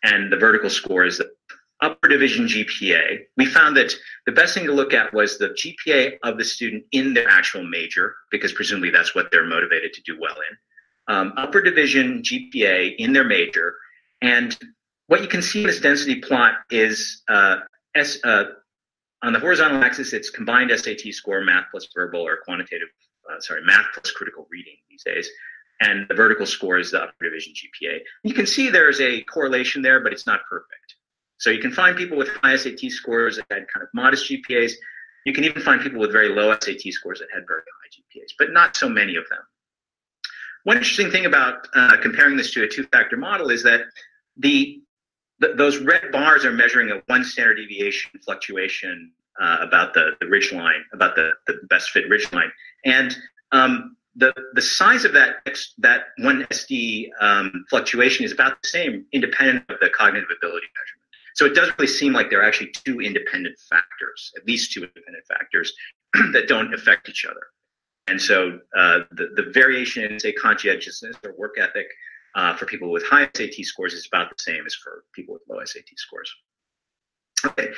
And 0.05 0.33
the 0.33 0.37
vertical 0.37 0.71
score 0.71 1.05
is 1.05 1.19
the 1.19 1.31
upper 1.81 2.09
division 2.09 2.47
GPA. 2.47 3.21
We 3.37 3.47
found 3.47 3.77
that 3.77 3.93
the 4.27 4.33
best 4.33 4.55
thing 4.55 4.67
to 4.67 4.73
look 4.73 4.95
at 4.95 5.13
was 5.13 5.39
the 5.39 5.49
GPA 5.49 6.19
of 6.23 6.39
the 6.39 6.45
student 6.45 6.85
in 6.93 7.15
their 7.15 7.29
actual 7.29 7.65
major, 7.65 8.15
because 8.31 8.53
presumably 8.53 8.91
that's 8.91 9.15
what 9.15 9.31
they're 9.31 9.47
motivated 9.47 9.93
to 9.95 10.03
do 10.03 10.19
well 10.21 10.35
in. 10.35 11.15
Um, 11.15 11.33
upper 11.37 11.61
division 11.61 12.23
GPA 12.23 12.97
in 12.99 13.13
their 13.13 13.25
major, 13.25 13.75
and 14.23 14.57
what 15.11 15.23
you 15.23 15.27
can 15.27 15.43
see 15.43 15.63
in 15.63 15.67
this 15.67 15.81
density 15.81 16.21
plot 16.21 16.55
is 16.71 17.23
uh, 17.29 17.57
S, 17.97 18.19
uh, 18.23 18.45
on 19.25 19.33
the 19.33 19.41
horizontal 19.41 19.83
axis, 19.83 20.13
it's 20.13 20.31
combined 20.31 20.71
SAT 20.71 21.13
score, 21.13 21.41
math 21.41 21.65
plus 21.73 21.89
verbal 21.93 22.21
or 22.21 22.39
quantitative, 22.45 22.87
uh, 23.29 23.41
sorry, 23.41 23.61
math 23.65 23.87
plus 23.93 24.13
critical 24.13 24.47
reading 24.53 24.77
these 24.89 25.03
days. 25.03 25.29
And 25.81 26.07
the 26.09 26.15
vertical 26.15 26.47
score 26.47 26.79
is 26.79 26.93
the 26.93 27.03
upper 27.03 27.25
division 27.25 27.53
GPA. 27.55 27.99
You 28.23 28.35
can 28.35 28.47
see 28.47 28.71
there's 28.71 29.01
a 29.01 29.23
correlation 29.23 29.83
there, 29.83 29.99
but 29.99 30.13
it's 30.13 30.29
not 30.29 30.43
perfect. 30.49 30.95
So 31.39 31.51
you 31.51 31.59
can 31.59 31.73
find 31.73 31.97
people 31.97 32.17
with 32.17 32.29
high 32.29 32.55
SAT 32.55 32.79
scores 32.91 33.35
that 33.35 33.47
had 33.51 33.67
kind 33.67 33.83
of 33.83 33.89
modest 33.93 34.31
GPAs. 34.31 34.75
You 35.27 35.33
can 35.33 35.43
even 35.43 35.61
find 35.61 35.81
people 35.81 35.99
with 35.99 36.13
very 36.13 36.29
low 36.29 36.57
SAT 36.63 36.83
scores 36.93 37.19
that 37.19 37.29
had 37.35 37.43
very 37.49 37.63
high 37.63 38.21
GPAs, 38.21 38.35
but 38.39 38.53
not 38.53 38.77
so 38.77 38.89
many 38.89 39.17
of 39.17 39.25
them. 39.29 39.41
One 40.63 40.77
interesting 40.77 41.11
thing 41.11 41.27
about 41.27 41.67
uh, 41.75 41.97
comparing 42.01 42.37
this 42.37 42.53
to 42.53 42.63
a 42.63 42.69
two-factor 42.69 43.17
model 43.17 43.51
is 43.51 43.65
that 43.65 43.81
the 44.37 44.81
th- 45.43 45.57
those 45.57 45.79
red 45.79 46.13
bars 46.13 46.45
are 46.45 46.53
measuring 46.53 46.91
a 46.91 47.03
one 47.07 47.25
standard 47.25 47.57
deviation 47.57 48.11
fluctuation 48.25 49.13
uh, 49.41 49.59
about 49.61 49.95
the, 49.95 50.11
the 50.21 50.27
ridge 50.27 50.53
line, 50.53 50.85
about 50.93 51.17
the, 51.17 51.33
the 51.47 51.59
best 51.69 51.91
fit 51.91 52.09
ridge 52.09 52.31
line. 52.33 52.51
And 52.85 53.17
um, 53.53 53.97
the, 54.17 54.33
the 54.55 54.63
size 54.63 55.05
of 55.05 55.13
that, 55.15 55.37
that 55.79 56.07
one 56.19 56.45
SD 56.51 57.09
um, 57.21 57.65
fluctuation 57.71 58.25
is 58.25 58.33
about 58.33 58.61
the 58.63 58.69
same, 58.69 59.07
independent 59.13 59.65
of 59.71 59.79
the 59.81 59.89
cognitive 59.91 60.29
ability 60.37 60.67
measurement. 60.75 61.01
So 61.35 61.47
it 61.47 61.55
doesn't 61.55 61.79
really 61.79 61.91
seem 61.91 62.13
like 62.13 62.29
there 62.29 62.41
are 62.41 62.45
actually 62.45 62.73
two 62.85 63.01
independent 63.01 63.57
factors, 63.71 64.33
at 64.37 64.47
least 64.47 64.73
two 64.73 64.81
independent 64.81 65.25
factors 65.27 65.73
that 66.33 66.49
don't 66.49 66.75
affect 66.75 67.09
each 67.09 67.25
other. 67.25 67.41
And 68.09 68.21
so 68.21 68.59
uh, 68.77 69.01
the, 69.13 69.29
the 69.37 69.51
variation 69.55 70.03
in, 70.03 70.19
say, 70.19 70.33
conscientiousness 70.33 71.17
or 71.25 71.33
work 71.39 71.55
ethic 71.59 71.87
uh, 72.35 72.57
for 72.57 72.67
people 72.67 72.91
with 72.91 73.05
high 73.05 73.29
SAT 73.35 73.55
scores 73.63 73.95
is 73.95 74.09
about 74.11 74.29
the 74.31 74.43
same 74.43 74.65
as 74.67 74.75
for 74.75 75.05
people 75.15 75.35
with 75.35 75.43
low 75.49 75.65
SAT 75.65 75.89
scores. 75.97 76.33
Okay, 77.45 77.69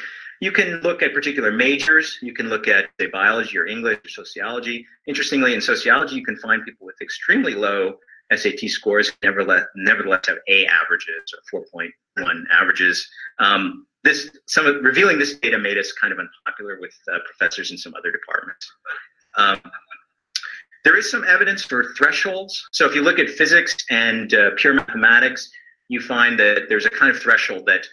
you 0.40 0.50
can 0.50 0.80
look 0.80 1.02
at 1.02 1.14
particular 1.14 1.52
majors. 1.52 2.18
You 2.20 2.34
can 2.34 2.48
look 2.48 2.66
at 2.66 2.86
say 3.00 3.06
biology 3.06 3.56
or 3.58 3.66
English 3.66 3.98
or 4.04 4.08
sociology. 4.08 4.84
Interestingly, 5.06 5.54
in 5.54 5.60
sociology, 5.60 6.16
you 6.16 6.24
can 6.24 6.36
find 6.38 6.64
people 6.64 6.84
with 6.84 7.00
extremely 7.00 7.54
low 7.54 7.94
SAT 8.34 8.68
scores, 8.68 9.12
nevertheless, 9.22 9.64
nevertheless 9.76 10.26
have 10.26 10.38
A 10.48 10.66
averages 10.66 11.34
or 11.52 11.64
4.1 12.18 12.44
averages. 12.50 13.08
Um, 13.38 13.86
this 14.04 14.30
some 14.48 14.66
of, 14.66 14.82
revealing 14.82 15.18
this 15.18 15.34
data 15.34 15.58
made 15.58 15.78
us 15.78 15.92
kind 15.92 16.12
of 16.12 16.18
unpopular 16.18 16.78
with 16.80 16.94
uh, 17.12 17.18
professors 17.24 17.70
in 17.70 17.78
some 17.78 17.94
other 17.94 18.10
departments. 18.10 18.66
Um, 19.38 19.60
there 20.84 20.96
is 20.96 21.10
some 21.10 21.24
evidence 21.24 21.62
for 21.62 21.92
thresholds. 21.96 22.68
So 22.72 22.86
if 22.86 22.94
you 22.94 23.02
look 23.02 23.18
at 23.18 23.28
physics 23.30 23.76
and 23.90 24.32
uh, 24.34 24.50
pure 24.56 24.74
mathematics, 24.74 25.50
you 25.88 26.00
find 26.00 26.38
that 26.38 26.66
there's 26.68 26.86
a 26.86 26.90
kind 26.90 27.14
of 27.14 27.20
threshold 27.20 27.66
that 27.66 27.86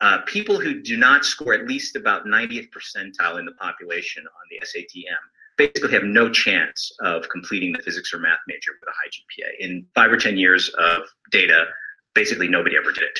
uh, 0.00 0.18
people 0.26 0.58
who 0.58 0.82
do 0.82 0.96
not 0.96 1.24
score 1.24 1.54
at 1.54 1.66
least 1.66 1.96
about 1.96 2.24
90th 2.24 2.68
percentile 2.70 3.38
in 3.38 3.44
the 3.44 3.52
population 3.52 4.24
on 4.24 4.42
the 4.50 4.66
SATM 4.66 5.16
basically 5.58 5.92
have 5.92 6.04
no 6.04 6.30
chance 6.30 6.90
of 7.00 7.28
completing 7.28 7.72
the 7.72 7.82
physics 7.82 8.14
or 8.14 8.18
math 8.18 8.38
major 8.48 8.72
with 8.80 8.88
a 8.88 8.92
high 8.92 9.08
GPA. 9.08 9.68
In 9.68 9.86
five 9.94 10.10
or 10.10 10.16
10 10.16 10.38
years 10.38 10.70
of 10.78 11.02
data, 11.30 11.66
basically 12.14 12.48
nobody 12.48 12.76
ever 12.76 12.92
did 12.92 13.04
it. 13.04 13.18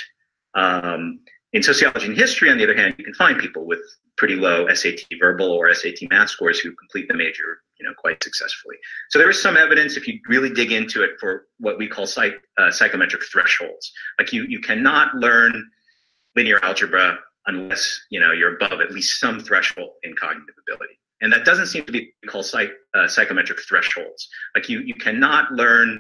Um, 0.55 1.21
in 1.53 1.63
sociology 1.63 2.07
and 2.07 2.17
history, 2.17 2.51
on 2.51 2.57
the 2.57 2.65
other 2.65 2.77
hand, 2.77 2.95
you 2.97 3.05
can 3.05 3.15
find 3.15 3.39
people 3.39 3.67
with 3.67 3.81
pretty 4.17 4.37
low 4.37 4.67
SAT 4.73 5.01
verbal 5.19 5.51
or 5.51 5.73
SAT 5.75 6.09
math 6.09 6.31
scores 6.31 6.61
who 6.61 6.73
complete 6.73 7.09
the 7.09 7.15
major 7.15 7.61
you 7.81 7.89
know, 7.89 7.95
quite 7.97 8.23
successfully. 8.23 8.77
So 9.09 9.19
there 9.19 9.31
is 9.31 9.43
some 9.43 9.57
evidence, 9.57 9.97
if 9.97 10.07
you 10.07 10.21
really 10.29 10.51
dig 10.51 10.71
into 10.71 11.03
it, 11.03 11.13
for 11.19 11.47
what 11.59 11.79
we 11.79 11.89
call 11.89 12.07
psych, 12.07 12.35
uh, 12.59 12.71
psychometric 12.71 13.23
thresholds. 13.25 13.91
Like 14.19 14.33
you, 14.33 14.45
you 14.45 14.61
cannot 14.61 15.15
learn 15.15 15.69
linear 16.37 16.63
algebra 16.63 17.19
unless 17.47 18.01
you 18.11 18.21
know 18.21 18.33
you're 18.33 18.57
above 18.57 18.81
at 18.81 18.93
least 18.93 19.19
some 19.19 19.41
threshold 19.41 19.91
in 20.03 20.15
cognitive 20.15 20.55
ability. 20.69 20.95
And 21.23 21.33
that 21.33 21.45
doesn't 21.45 21.67
seem 21.67 21.85
to 21.85 21.93
be 21.93 22.13
called 22.29 22.47
psych, 22.47 22.71
uh, 22.95 23.09
psychometric 23.09 23.61
thresholds. 23.69 24.29
Like 24.55 24.69
you, 24.69 24.81
you 24.81 24.95
cannot 24.95 25.53
learn 25.53 25.99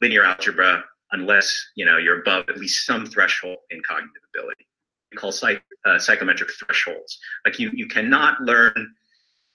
linear 0.00 0.24
algebra 0.24 0.82
unless 1.12 1.52
you 1.76 1.84
know 1.84 1.98
you're 1.98 2.20
above 2.20 2.48
at 2.48 2.58
least 2.58 2.86
some 2.86 3.06
threshold 3.06 3.58
in 3.70 3.82
cognitive 3.86 4.22
ability. 4.34 4.66
We 5.10 5.16
call 5.16 5.32
psych, 5.32 5.62
uh, 5.84 5.98
psychometric 5.98 6.50
thresholds. 6.52 7.18
Like 7.44 7.58
you, 7.58 7.70
you 7.74 7.88
cannot 7.88 8.40
learn 8.40 8.94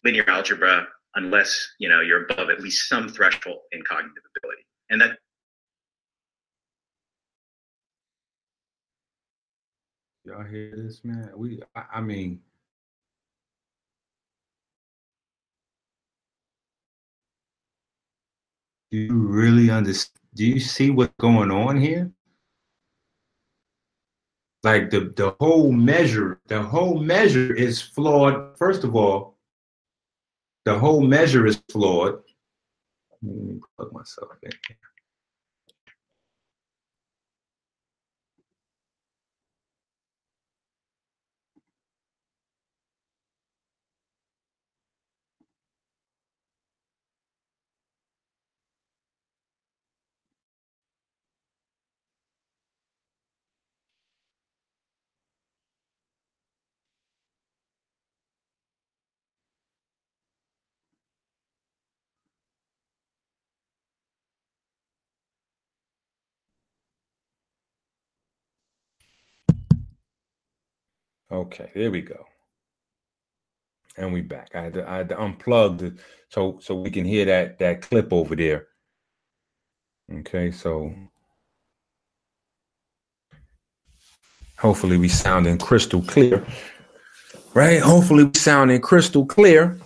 linear 0.03 0.29
algebra 0.29 0.88
unless 1.15 1.74
you 1.79 1.89
know 1.89 2.01
you're 2.01 2.25
above 2.25 2.50
at 2.50 2.62
least 2.62 2.88
some 2.88 3.10
threshold 3.10 3.62
in 3.72 3.81
cognitive 3.84 4.24
ability. 4.38 4.65
And 4.89 5.01
that 5.01 5.17
Y'all 10.25 10.43
hear 10.43 10.74
this, 10.75 11.01
man? 11.03 11.29
We, 11.36 11.62
I, 11.75 11.84
I 11.95 12.01
mean, 12.01 12.39
do 18.89 18.98
you 18.98 19.13
really 19.13 19.69
understand? 19.69 20.19
Do 20.34 20.48
you 20.48 20.60
see 20.60 20.89
what's 20.89 21.13
going 21.19 21.51
on 21.51 21.79
here? 21.79 22.12
Like 24.63 24.89
the 24.89 25.13
the 25.15 25.36
whole 25.39 25.72
measure, 25.72 26.41
the 26.48 26.60
whole 26.60 27.00
measure 27.00 27.53
is 27.53 27.79
flawed. 27.79 28.57
First 28.57 28.84
of 28.84 28.95
all, 28.95 29.35
the 30.65 30.77
whole 30.77 31.01
measure 31.01 31.45
is 31.45 31.62
flawed. 31.72 32.22
Let 33.22 33.36
me 33.36 33.60
plug 33.77 33.93
myself 33.93 34.31
in 34.43 34.51
here. 34.67 34.77
Okay, 71.32 71.72
there 71.74 71.91
we 71.91 72.01
go. 72.01 72.25
And 73.98 74.13
we 74.13 74.22
back. 74.22 74.51
I 74.55 74.62
had 74.62 74.74
to, 74.74 74.89
I 74.89 74.98
had 74.98 75.10
to 75.10 75.15
unplug 75.15 75.77
the, 75.79 75.98
so 76.29 76.60
so 76.62 76.75
we 76.75 76.91
can 76.91 77.05
hear 77.05 77.25
that 77.25 77.60
that 77.60 77.82
clip 77.82 78.12
over 78.12 78.36
there. 78.36 78.67
Okay, 80.13 80.51
so 80.51 80.94
hopefully 84.58 84.98
we 84.98 85.08
sounding 85.08 85.58
crystal 85.58 86.01
clear. 86.01 86.46
Right? 87.53 87.82
Hopefully 87.82 88.25
we 88.25 88.34
sounding 88.36 88.82
crystal 88.82 89.25
clear. 89.25 89.79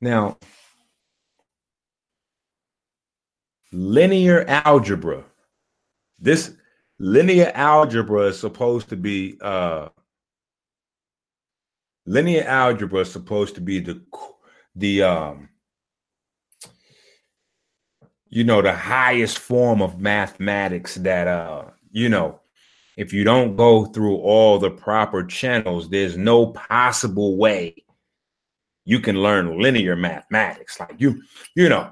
Now, 0.00 0.38
linear 3.72 4.44
algebra. 4.46 5.24
This 6.18 6.52
linear 6.98 7.52
algebra 7.54 8.22
is 8.22 8.38
supposed 8.38 8.88
to 8.88 8.96
be 8.96 9.36
uh 9.40 9.88
linear 12.06 12.44
algebra 12.44 13.00
is 13.00 13.12
supposed 13.12 13.54
to 13.54 13.60
be 13.60 13.80
the 13.80 14.00
the 14.74 15.02
um 15.02 15.48
you 18.28 18.44
know 18.44 18.62
the 18.62 18.72
highest 18.72 19.38
form 19.38 19.82
of 19.82 20.00
mathematics 20.00 20.94
that 20.96 21.28
uh 21.28 21.64
you 21.90 22.08
know 22.08 22.40
if 22.96 23.12
you 23.12 23.24
don't 23.24 23.56
go 23.56 23.84
through 23.84 24.16
all 24.16 24.58
the 24.58 24.70
proper 24.70 25.22
channels 25.22 25.90
there's 25.90 26.16
no 26.16 26.46
possible 26.46 27.36
way 27.36 27.74
you 28.86 29.00
can 29.00 29.20
learn 29.20 29.60
linear 29.60 29.96
mathematics. 29.96 30.80
Like 30.80 30.94
you 30.96 31.20
you 31.54 31.68
know 31.68 31.90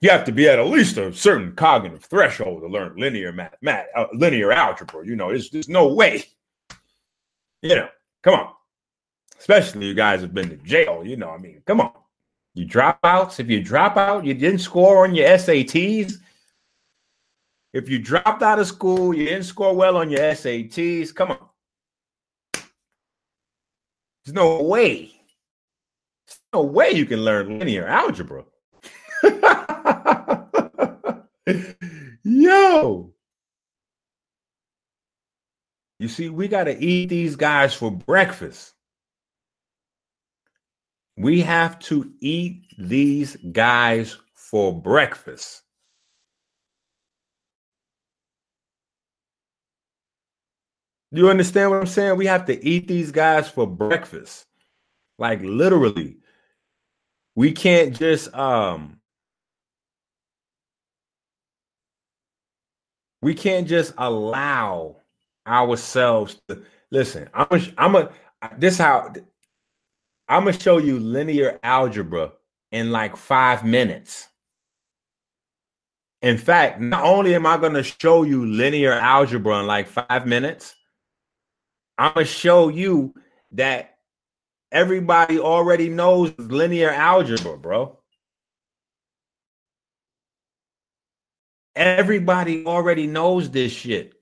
you 0.00 0.10
have 0.10 0.24
to 0.24 0.32
be 0.32 0.48
at 0.48 0.58
at 0.58 0.66
least 0.66 0.98
a 0.98 1.12
certain 1.14 1.54
cognitive 1.54 2.04
threshold 2.04 2.62
to 2.62 2.68
learn 2.68 2.96
linear 2.96 3.32
math, 3.32 3.56
math 3.62 3.86
uh, 3.96 4.06
linear 4.12 4.52
algebra. 4.52 5.06
You 5.06 5.16
know, 5.16 5.28
there's, 5.28 5.50
there's 5.50 5.68
no 5.68 5.88
way. 5.88 6.24
You 7.62 7.76
know, 7.76 7.88
come 8.22 8.34
on. 8.34 8.52
Especially 9.38 9.86
you 9.86 9.94
guys 9.94 10.20
have 10.20 10.34
been 10.34 10.50
to 10.50 10.56
jail. 10.56 11.02
You 11.04 11.16
know, 11.16 11.30
I 11.30 11.38
mean, 11.38 11.62
come 11.66 11.80
on. 11.80 11.92
You 12.54 12.66
dropouts. 12.66 13.40
If 13.40 13.48
you 13.48 13.62
drop 13.62 13.96
out, 13.96 14.24
you 14.24 14.34
didn't 14.34 14.60
score 14.60 15.06
on 15.06 15.14
your 15.14 15.28
SATs. 15.28 16.14
If 17.72 17.88
you 17.88 17.98
dropped 17.98 18.42
out 18.42 18.58
of 18.58 18.66
school, 18.66 19.14
you 19.14 19.26
didn't 19.26 19.44
score 19.44 19.74
well 19.74 19.98
on 19.98 20.10
your 20.10 20.20
SATs. 20.20 21.14
Come 21.14 21.32
on. 21.32 21.38
There's 24.24 24.34
no 24.34 24.62
way. 24.62 25.12
There's 26.26 26.40
no 26.52 26.62
way 26.62 26.90
you 26.92 27.06
can 27.06 27.24
learn 27.24 27.58
linear 27.58 27.86
algebra. 27.86 28.44
Yo. 32.24 33.12
You 35.98 36.08
see, 36.08 36.28
we 36.28 36.48
got 36.48 36.64
to 36.64 36.78
eat 36.78 37.08
these 37.08 37.36
guys 37.36 37.72
for 37.74 37.90
breakfast. 37.90 38.74
We 41.16 41.40
have 41.40 41.78
to 41.80 42.12
eat 42.20 42.64
these 42.76 43.36
guys 43.36 44.18
for 44.34 44.78
breakfast. 44.78 45.62
You 51.12 51.30
understand 51.30 51.70
what 51.70 51.80
I'm 51.80 51.86
saying? 51.86 52.16
We 52.18 52.26
have 52.26 52.44
to 52.46 52.64
eat 52.66 52.88
these 52.88 53.10
guys 53.10 53.48
for 53.48 53.66
breakfast. 53.66 54.46
Like 55.18 55.40
literally. 55.42 56.18
We 57.34 57.52
can't 57.52 57.96
just 57.96 58.34
um 58.34 59.00
we 63.26 63.34
can't 63.34 63.66
just 63.66 63.92
allow 63.98 64.94
ourselves 65.48 66.40
to 66.46 66.62
listen. 66.92 67.28
I'm 67.34 67.48
a, 67.50 67.60
I'm 67.76 67.96
a 67.96 68.10
this 68.56 68.78
how 68.78 69.12
I'm 70.28 70.44
gonna 70.44 70.52
show 70.52 70.78
you 70.78 71.00
linear 71.00 71.58
algebra 71.64 72.30
in 72.70 72.92
like 72.92 73.16
five 73.16 73.64
minutes. 73.64 74.28
In 76.22 76.38
fact, 76.38 76.80
not 76.80 77.02
only 77.02 77.34
am 77.34 77.46
I 77.46 77.56
gonna 77.56 77.82
show 77.82 78.22
you 78.22 78.46
linear 78.46 78.92
algebra 78.92 79.58
in 79.58 79.66
like 79.66 79.88
five 79.88 80.24
minutes, 80.24 80.76
I'm 81.98 82.14
gonna 82.14 82.26
show 82.26 82.68
you 82.68 83.12
that 83.50 83.98
everybody 84.70 85.40
already 85.40 85.88
knows 85.88 86.32
linear 86.38 86.90
algebra, 86.90 87.58
bro. 87.58 87.98
Everybody 91.76 92.64
already 92.64 93.06
knows 93.06 93.50
this 93.50 93.70
shit. 93.70 94.14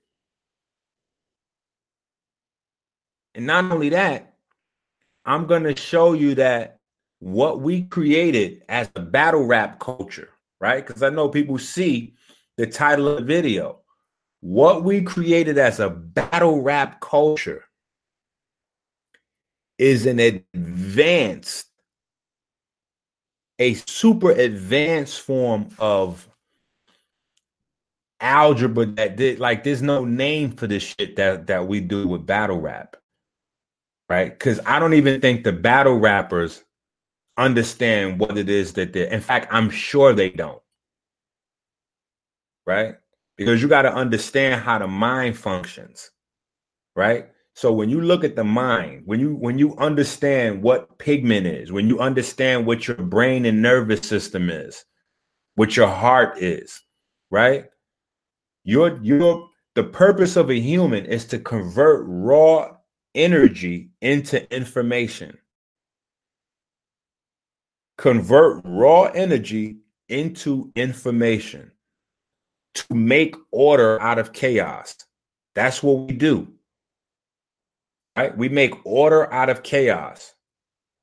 And 3.37 3.47
not 3.47 3.71
only 3.71 3.91
that, 3.91 4.35
I'm 5.25 5.47
going 5.47 5.63
to 5.63 5.77
show 5.77 6.13
you 6.15 6.35
that 6.35 6.81
what 7.21 7.61
we 7.61 7.83
created 7.83 8.63
as 8.69 8.91
a 8.97 9.01
battle 9.01 9.47
rap 9.47 9.79
culture, 9.79 10.31
right? 10.61 10.85
Because 10.85 11.05
I 11.05 11.11
know 11.11 11.29
people 11.29 11.59
see 11.59 12.15
the 12.57 12.67
title 12.67 13.07
of 13.07 13.19
the 13.19 13.25
video. 13.25 13.79
What 14.41 14.83
we 14.83 15.03
created 15.03 15.57
as 15.57 15.79
a 15.79 15.89
battle 15.89 16.61
rap 16.61 17.01
culture 17.01 17.65
is 19.79 20.07
an 20.07 20.19
advanced, 20.19 21.67
a 23.59 23.75
super 23.75 24.33
advanced 24.33 25.21
form 25.21 25.69
of 25.79 26.29
algebra 28.25 28.87
that 28.87 29.17
did 29.17 29.39
like 29.39 29.65
there's 29.65 29.83
no 29.83 30.05
name 30.05 30.51
for 30.51 30.67
this 30.67 30.83
shit 30.83 31.17
that 31.17 31.47
that 31.47 31.69
we 31.69 31.79
do 31.81 32.09
with 32.09 32.27
battle 32.27 32.61
rap 32.61 32.97
right? 34.09 34.31
Because 34.39 34.61
i 34.67 34.79
don't 34.79 34.95
even 34.95 35.21
think 35.21 35.45
the 35.45 35.53
battle 35.53 35.99
rappers 35.99 36.65
understand 37.37 38.19
what 38.19 38.39
it 38.39 38.49
is 38.49 38.73
that 38.75 38.93
they're 38.93 39.13
in 39.13 39.21
fact 39.21 39.49
i'm 39.53 39.69
sure 39.71 40.13
they 40.13 40.31
don't 40.31 40.63
right? 42.67 42.97
Because 43.37 43.61
you 43.61 43.69
got 43.69 43.83
to 43.83 43.93
understand 43.93 44.63
how 44.63 44.79
the 44.79 44.87
mind 44.87 45.37
functions 45.37 46.11
right? 46.97 47.29
So 47.57 47.73
when 47.73 47.89
you 47.89 48.01
look 48.01 48.25
at 48.25 48.37
the 48.37 48.45
mind 48.45 49.03
when 49.05 49.21
you 49.21 49.35
when 49.35 49.59
you 49.59 49.77
understand 49.77 50.63
what 50.63 50.99
pigment 50.99 51.47
is 51.47 51.71
when 51.71 51.89
you 51.89 52.01
understand 52.01 52.67
what 52.67 52.89
your 52.89 52.97
brain 52.97 53.45
and 53.45 53.63
nervous 53.63 54.09
system 54.09 54.49
is 54.51 54.85
what 55.57 55.77
your 55.77 55.89
heart 55.89 56.39
is 56.39 56.81
right 57.31 57.67
your 58.65 58.99
your 59.03 59.49
The 59.75 59.85
purpose 59.85 60.37
of 60.37 60.51
a 60.51 60.61
human 60.61 61.05
is 61.05 61.25
to 61.27 61.39
convert 61.39 62.05
raw 62.07 62.77
energy 63.15 63.91
into 64.01 64.53
information. 64.55 65.37
Convert 67.99 68.63
raw 68.65 69.05
energy 69.05 69.79
into 70.09 70.73
information 70.77 71.73
to 72.75 72.95
make 72.95 73.37
order 73.51 74.01
out 74.01 74.19
of 74.19 74.33
chaos. 74.33 74.97
That's 75.55 75.83
what 75.83 76.07
we 76.07 76.15
do. 76.15 76.49
Right? 78.17 78.37
We 78.37 78.49
make 78.49 78.75
order 78.85 79.33
out 79.33 79.51
of 79.51 79.63
chaos. 79.63 80.35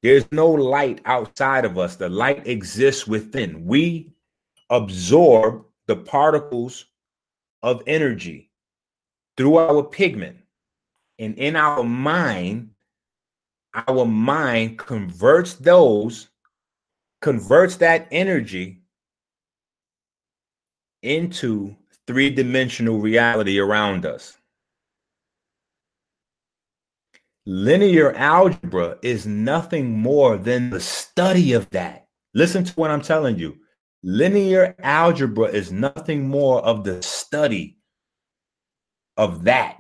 There's 0.02 0.26
no 0.32 0.50
light 0.50 1.02
outside 1.06 1.66
of 1.66 1.78
us. 1.78 1.96
The 1.96 2.10
light 2.10 2.48
exists 2.48 3.06
within. 3.06 3.66
We 3.66 4.14
absorb 4.70 5.66
the 5.88 5.98
particles 5.98 6.86
of 7.64 7.84
energy 7.88 8.52
through 9.38 9.58
our 9.58 9.84
pigment. 9.84 10.38
And 11.20 11.38
in 11.38 11.56
our 11.56 11.84
mind, 11.84 12.72
our 13.74 14.06
mind 14.06 14.78
converts 14.78 15.54
those, 15.54 16.30
converts 17.22 17.78
that 17.78 18.08
energy 18.12 18.82
into 21.04 21.76
three 22.08 22.30
dimensional 22.30 23.00
reality 23.00 23.60
around 23.60 24.06
us. 24.06 24.38
Linear 27.46 28.14
algebra 28.14 28.98
is 29.02 29.26
nothing 29.26 29.98
more 29.98 30.38
than 30.38 30.70
the 30.70 30.80
study 30.80 31.54
of 31.54 31.70
that. 31.72 32.08
Listen 32.34 32.64
to 32.64 32.74
what 32.74 32.92
I'm 32.92 33.02
telling 33.02 33.38
you. 33.38 33.58
Linear 34.04 34.76
algebra 34.80 35.46
is 35.48 35.72
nothing 35.72 36.28
more 36.28 36.62
of 36.66 36.84
the 36.84 37.02
study 37.04 37.78
of 39.18 39.44
that. 39.44 39.78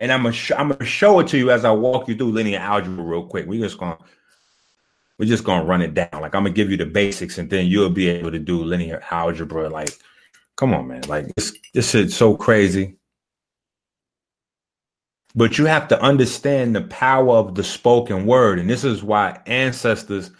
And 0.00 0.12
I'm 0.12 0.22
gonna 0.22 0.32
sh- 0.32 0.52
I'm 0.56 0.68
gonna 0.68 0.84
show 0.84 1.20
it 1.20 1.28
to 1.28 1.38
you 1.38 1.50
as 1.50 1.64
I 1.64 1.72
walk 1.72 2.08
you 2.08 2.16
through 2.16 2.32
linear 2.32 2.60
algebra 2.60 3.02
real 3.02 3.26
quick. 3.26 3.46
We're 3.46 3.62
just 3.62 3.78
gonna 3.78 3.98
we're 5.18 5.26
just 5.26 5.44
gonna 5.44 5.64
run 5.64 5.82
it 5.82 5.94
down. 5.94 6.10
Like 6.12 6.34
I'm 6.34 6.44
gonna 6.44 6.50
give 6.50 6.70
you 6.70 6.76
the 6.76 6.86
basics, 6.86 7.38
and 7.38 7.50
then 7.50 7.66
you'll 7.66 7.90
be 7.90 8.08
able 8.08 8.30
to 8.30 8.38
do 8.38 8.62
linear 8.62 9.02
algebra. 9.10 9.68
Like, 9.68 9.90
come 10.56 10.74
on, 10.74 10.88
man! 10.88 11.02
Like 11.08 11.34
this 11.34 11.56
this 11.72 11.94
is 11.94 12.16
so 12.16 12.36
crazy. 12.36 12.96
But 15.34 15.58
you 15.58 15.66
have 15.66 15.88
to 15.88 16.00
understand 16.00 16.76
the 16.76 16.82
power 16.82 17.36
of 17.36 17.56
the 17.56 17.64
spoken 17.64 18.24
word. 18.26 18.60
And 18.60 18.70
this 18.70 18.84
is 18.84 19.02
why 19.02 19.40
ancestors, 19.46 20.30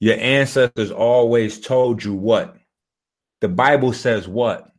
your 0.00 0.16
ancestors 0.18 0.90
always 0.90 1.60
told 1.60 2.02
you 2.02 2.14
what? 2.14 2.56
The 3.42 3.48
Bible 3.48 3.92
says 3.92 4.26
what? 4.26 4.72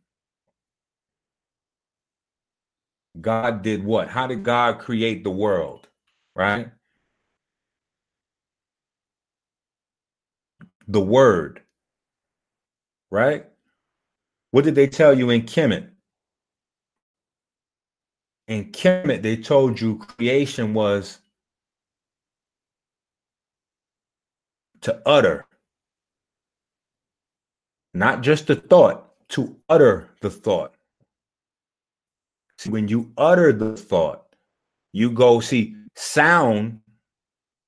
God 3.21 3.61
did 3.61 3.83
what? 3.83 4.07
How 4.07 4.25
did 4.25 4.43
God 4.43 4.79
create 4.79 5.23
the 5.23 5.29
world? 5.29 5.87
Right? 6.35 6.71
The 10.87 10.99
word. 10.99 11.61
Right? 13.11 13.45
What 14.49 14.63
did 14.63 14.73
they 14.73 14.87
tell 14.87 15.15
you 15.15 15.29
in 15.29 15.43
Kemet? 15.43 15.89
in 18.47 18.71
Kemet, 18.71 19.21
they 19.21 19.37
told 19.37 19.79
you 19.79 19.97
creation 19.97 20.73
was 20.73 21.19
to 24.81 25.01
utter, 25.05 25.45
not 27.93 28.21
just 28.21 28.47
the 28.47 28.55
thought, 28.55 29.09
to 29.29 29.55
utter 29.69 30.09
the 30.21 30.29
thought. 30.29 30.73
See, 32.57 32.69
when 32.69 32.87
you 32.87 33.11
utter 33.17 33.51
the 33.51 33.75
thought, 33.75 34.25
you 34.91 35.09
go 35.09 35.39
see 35.39 35.75
sound, 35.95 36.79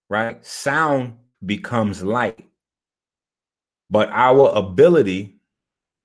right? 0.09 0.45
Sound 0.45 1.15
becomes 1.45 2.03
light. 2.03 2.47
But 3.89 4.09
our 4.11 4.49
ability 4.55 5.37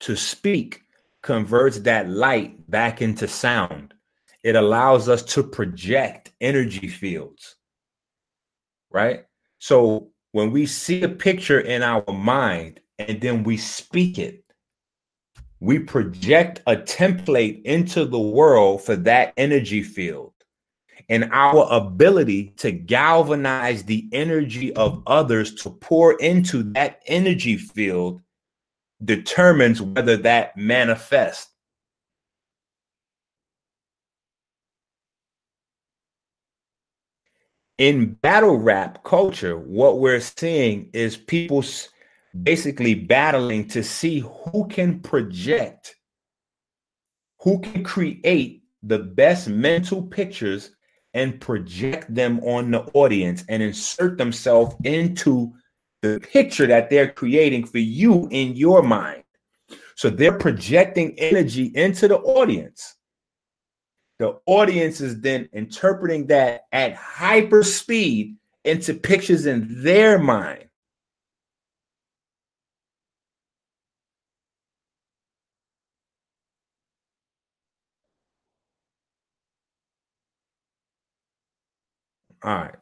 to 0.01 0.15
speak 0.15 0.83
converts 1.21 1.79
that 1.79 2.09
light 2.09 2.69
back 2.69 3.01
into 3.01 3.27
sound 3.27 3.93
it 4.43 4.55
allows 4.55 5.07
us 5.07 5.21
to 5.23 5.43
project 5.43 6.31
energy 6.41 6.87
fields, 6.87 7.55
right? 8.89 9.25
So 9.59 10.09
when 10.31 10.51
we 10.51 10.65
see 10.65 11.03
a 11.03 11.09
picture 11.09 11.59
in 11.59 11.83
our 11.83 12.03
mind 12.11 12.79
and 13.07 13.21
then 13.21 13.43
we 13.43 13.57
speak 13.57 14.17
it, 14.17 14.43
we 15.59 15.79
project 15.79 16.61
a 16.67 16.75
template 16.75 17.61
into 17.63 18.05
the 18.05 18.19
world 18.19 18.83
for 18.83 18.95
that 18.95 19.33
energy 19.37 19.83
field. 19.83 20.33
And 21.09 21.29
our 21.31 21.67
ability 21.71 22.53
to 22.57 22.71
galvanize 22.71 23.83
the 23.83 24.07
energy 24.13 24.73
of 24.73 25.03
others 25.07 25.53
to 25.55 25.69
pour 25.69 26.13
into 26.13 26.63
that 26.73 27.01
energy 27.07 27.57
field 27.57 28.21
determines 29.03 29.81
whether 29.81 30.15
that 30.17 30.55
manifests 30.55 31.51
in 37.81 38.13
battle 38.21 38.57
rap 38.57 39.03
culture, 39.03 39.57
what 39.57 39.97
we're 39.97 40.19
seeing 40.19 40.87
is 40.93 41.17
people 41.17 41.63
basically 42.43 42.95
battling 42.95 43.67
to 43.69 43.83
see 43.83 44.19
who 44.19 44.67
can 44.67 44.99
project, 44.99 45.95
who 47.39 47.59
can 47.59 47.83
create 47.83 48.63
the 48.83 48.99
best 48.99 49.47
mental 49.47 50.01
pictures 50.01 50.71
and 51.13 51.41
project 51.41 52.13
them 52.13 52.39
on 52.41 52.71
the 52.71 52.81
audience 52.93 53.43
and 53.49 53.61
insert 53.61 54.17
themselves 54.17 54.75
into 54.83 55.51
the 56.01 56.19
picture 56.31 56.65
that 56.65 56.89
they're 56.89 57.11
creating 57.11 57.65
for 57.65 57.79
you 57.79 58.27
in 58.31 58.55
your 58.55 58.81
mind. 58.81 59.23
So 59.95 60.09
they're 60.09 60.37
projecting 60.37 61.19
energy 61.19 61.71
into 61.75 62.07
the 62.07 62.17
audience 62.17 62.95
the 64.21 64.39
audience 64.45 65.01
is 65.01 65.19
then 65.19 65.49
interpreting 65.51 66.27
that 66.27 66.65
at 66.71 66.93
hyper 66.93 67.63
speed 67.63 68.37
into 68.63 68.93
pictures 68.93 69.47
in 69.47 69.81
their 69.81 70.19
mind. 70.19 70.65
All 82.43 82.55
right. 82.55 82.75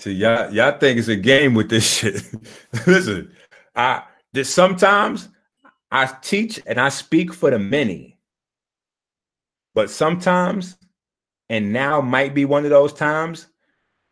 So 0.00 0.10
y'all, 0.10 0.52
y'all 0.52 0.78
think 0.78 0.98
it's 0.98 1.08
a 1.08 1.16
game 1.16 1.54
with 1.54 1.68
this 1.70 1.98
shit. 1.98 2.22
Listen, 2.86 3.32
I 3.74 4.02
this 4.32 4.52
sometimes 4.52 5.28
I 5.90 6.06
teach 6.22 6.60
and 6.66 6.80
I 6.80 6.88
speak 6.88 7.32
for 7.32 7.50
the 7.50 7.58
many. 7.58 8.18
But 9.74 9.90
sometimes, 9.90 10.76
and 11.48 11.72
now 11.72 12.00
might 12.00 12.34
be 12.34 12.44
one 12.44 12.64
of 12.64 12.70
those 12.70 12.92
times, 12.92 13.46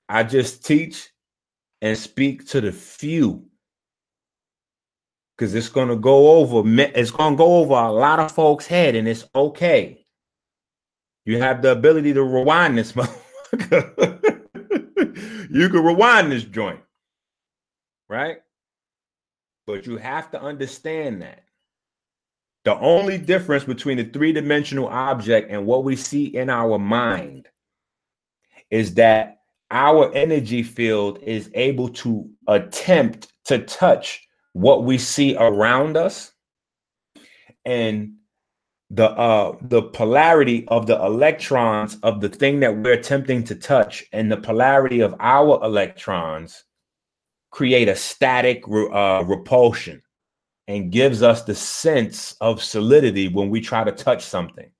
I 0.08 0.22
just 0.22 0.64
teach 0.64 1.11
and 1.80 1.96
speak 1.96 2.46
to 2.48 2.61
the 2.61 2.72
few. 2.72 3.44
Because 5.37 5.54
it's 5.54 5.68
gonna 5.68 5.96
go 5.96 6.37
over, 6.38 6.62
it's 6.66 7.11
gonna 7.11 7.37
go 7.37 7.56
over 7.56 7.74
a 7.74 7.90
lot 7.90 8.20
of 8.20 8.30
folks' 8.30 8.66
head, 8.66 8.94
and 8.94 9.08
it's 9.08 9.24
okay. 9.35 10.06
You 11.24 11.38
have 11.38 11.62
the 11.62 11.72
ability 11.72 12.12
to 12.14 12.22
rewind 12.22 12.78
this 12.78 12.94
you 15.50 15.68
can 15.68 15.84
rewind 15.84 16.32
this 16.32 16.44
joint, 16.44 16.80
right? 18.08 18.38
But 19.66 19.86
you 19.86 19.96
have 19.98 20.30
to 20.32 20.40
understand 20.40 21.22
that 21.22 21.44
the 22.64 22.78
only 22.78 23.18
difference 23.18 23.64
between 23.64 23.98
the 23.98 24.04
three 24.04 24.32
dimensional 24.32 24.88
object 24.88 25.50
and 25.50 25.66
what 25.66 25.84
we 25.84 25.96
see 25.96 26.24
in 26.26 26.48
our 26.48 26.78
mind 26.78 27.48
is 28.70 28.94
that 28.94 29.38
our 29.70 30.12
energy 30.14 30.62
field 30.62 31.18
is 31.22 31.50
able 31.54 31.88
to 31.88 32.28
attempt 32.46 33.32
to 33.44 33.58
touch 33.58 34.26
what 34.52 34.84
we 34.84 34.98
see 34.98 35.36
around 35.36 35.96
us 35.96 36.32
and 37.64 38.14
the 38.92 39.11
uh 39.11 39.57
the 39.62 39.83
polarity 39.83 40.68
of 40.68 40.87
the 40.87 41.02
electrons 41.02 41.96
of 42.02 42.20
the 42.20 42.28
thing 42.28 42.61
that 42.61 42.76
we're 42.76 42.92
attempting 42.92 43.42
to 43.42 43.55
touch 43.55 44.05
and 44.12 44.31
the 44.31 44.37
polarity 44.37 45.00
of 45.00 45.14
our 45.18 45.59
electrons 45.64 46.64
create 47.50 47.88
a 47.88 47.96
static 47.96 48.64
uh, 48.68 49.22
repulsion 49.26 50.02
and 50.68 50.92
gives 50.92 51.22
us 51.22 51.42
the 51.42 51.55
sense 51.55 52.35
of 52.40 52.62
solidity 52.62 53.28
when 53.28 53.50
we 53.50 53.61
try 53.61 53.85
to 53.85 53.92
touch 53.92 54.24
something. 54.24 54.70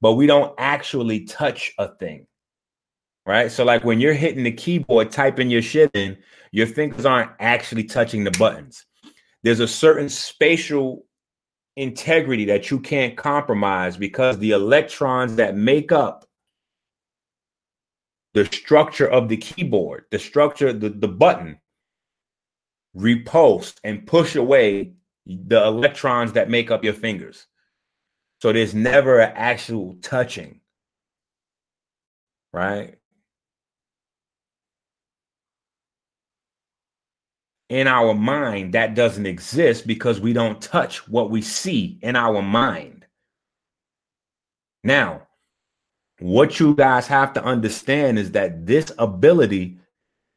But 0.00 0.14
we 0.14 0.26
don't 0.26 0.54
actually 0.58 1.24
touch 1.24 1.72
a 1.78 1.88
thing. 1.88 2.26
Right. 3.26 3.52
So, 3.52 3.64
like 3.64 3.84
when 3.84 4.00
you're 4.00 4.14
hitting 4.14 4.42
the 4.42 4.50
keyboard, 4.50 5.12
typing 5.12 5.50
your 5.50 5.62
shit 5.62 5.90
in, 5.94 6.16
your 6.52 6.66
fingers 6.66 7.06
aren't 7.06 7.30
actually 7.38 7.84
touching 7.84 8.24
the 8.24 8.30
buttons. 8.32 8.86
There's 9.42 9.60
a 9.60 9.68
certain 9.68 10.08
spatial 10.08 11.04
integrity 11.80 12.44
that 12.46 12.70
you 12.70 12.78
can't 12.78 13.16
compromise 13.16 13.96
because 13.96 14.38
the 14.38 14.52
electrons 14.52 15.36
that 15.36 15.56
make 15.56 15.92
up 15.92 16.26
the 18.34 18.44
structure 18.44 19.08
of 19.08 19.28
the 19.28 19.36
keyboard, 19.36 20.04
the 20.10 20.18
structure, 20.18 20.72
the, 20.72 20.90
the 20.90 21.08
button, 21.08 21.58
repulse 22.94 23.74
and 23.82 24.06
push 24.06 24.36
away 24.36 24.92
the 25.26 25.64
electrons 25.64 26.32
that 26.32 26.50
make 26.50 26.70
up 26.70 26.84
your 26.84 26.92
fingers. 26.92 27.46
So 28.40 28.52
there's 28.52 28.74
never 28.74 29.20
an 29.20 29.32
actual 29.34 29.96
touching, 30.02 30.60
right? 32.52 32.99
In 37.70 37.86
our 37.86 38.14
mind, 38.14 38.74
that 38.74 38.96
doesn't 38.96 39.26
exist 39.26 39.86
because 39.86 40.20
we 40.20 40.32
don't 40.32 40.60
touch 40.60 41.08
what 41.08 41.30
we 41.30 41.40
see 41.40 42.00
in 42.02 42.16
our 42.16 42.42
mind. 42.42 43.06
Now, 44.82 45.28
what 46.18 46.58
you 46.58 46.74
guys 46.74 47.06
have 47.06 47.32
to 47.34 47.44
understand 47.44 48.18
is 48.18 48.32
that 48.32 48.66
this 48.66 48.90
ability, 48.98 49.78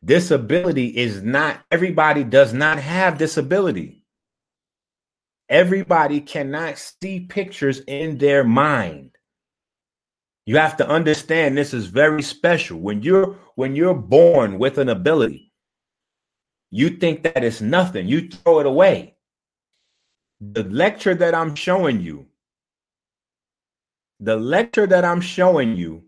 this 0.04 0.30
ability 0.30 0.96
is 0.96 1.24
not 1.24 1.60
everybody 1.72 2.24
does 2.24 2.54
not 2.54 2.78
have 2.78 3.18
this 3.18 3.38
ability. 3.38 4.06
Everybody 5.50 6.22
cannot 6.22 6.78
see 6.78 7.22
pictures 7.22 7.80
in 7.88 8.20
their 8.20 8.44
mind. 8.44 9.10
You 10.46 10.58
have 10.58 10.78
to 10.78 10.88
understand 10.88 11.58
this 11.58 11.74
is 11.74 11.88
very 11.88 12.22
special. 12.22 12.80
When 12.80 13.02
you're 13.02 13.38
when 13.56 13.76
you're 13.76 13.96
born 13.96 14.60
with 14.60 14.78
an 14.78 14.90
ability, 14.90 15.53
you 16.76 16.90
think 16.90 17.22
that 17.22 17.44
it's 17.44 17.62
nothing. 17.62 18.08
You 18.08 18.28
throw 18.28 18.60
it 18.60 18.66
away. 18.66 19.16
The 20.42 20.64
lecture 20.64 21.14
that 21.14 21.36
I'm 21.36 21.54
showing 21.54 22.02
you, 22.02 22.26
the 24.20 24.38
lecture 24.38 24.88
that 24.88 25.06
I'm 25.06 25.22
showing 25.22 25.76
you 25.76 26.04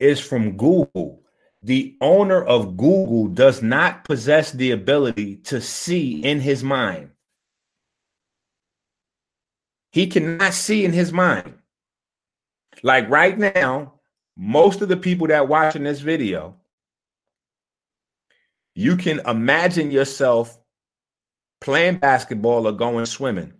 is 0.00 0.20
from 0.20 0.56
Google. 0.56 1.20
The 1.62 1.98
owner 2.00 2.42
of 2.42 2.78
Google 2.78 3.26
does 3.26 3.62
not 3.62 4.04
possess 4.04 4.52
the 4.52 4.70
ability 4.70 5.36
to 5.48 5.60
see 5.60 6.24
in 6.24 6.40
his 6.40 6.64
mind. 6.64 7.10
He 9.92 10.06
cannot 10.06 10.54
see 10.54 10.86
in 10.86 10.94
his 10.94 11.12
mind. 11.12 11.58
Like 12.82 13.10
right 13.10 13.38
now, 13.38 14.00
most 14.34 14.80
of 14.80 14.88
the 14.88 14.96
people 14.96 15.26
that 15.26 15.46
watching 15.46 15.84
this 15.84 16.00
video, 16.00 16.56
you 18.74 18.96
can 18.96 19.20
imagine 19.26 19.90
yourself 19.90 20.58
playing 21.60 21.98
basketball 21.98 22.66
or 22.66 22.72
going 22.72 23.06
swimming. 23.06 23.52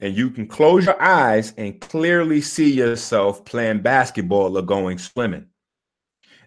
And 0.00 0.16
you 0.16 0.30
can 0.30 0.46
close 0.46 0.86
your 0.86 1.00
eyes 1.00 1.54
and 1.56 1.80
clearly 1.80 2.40
see 2.40 2.72
yourself 2.72 3.44
playing 3.44 3.80
basketball 3.80 4.58
or 4.58 4.62
going 4.62 4.98
swimming. 4.98 5.46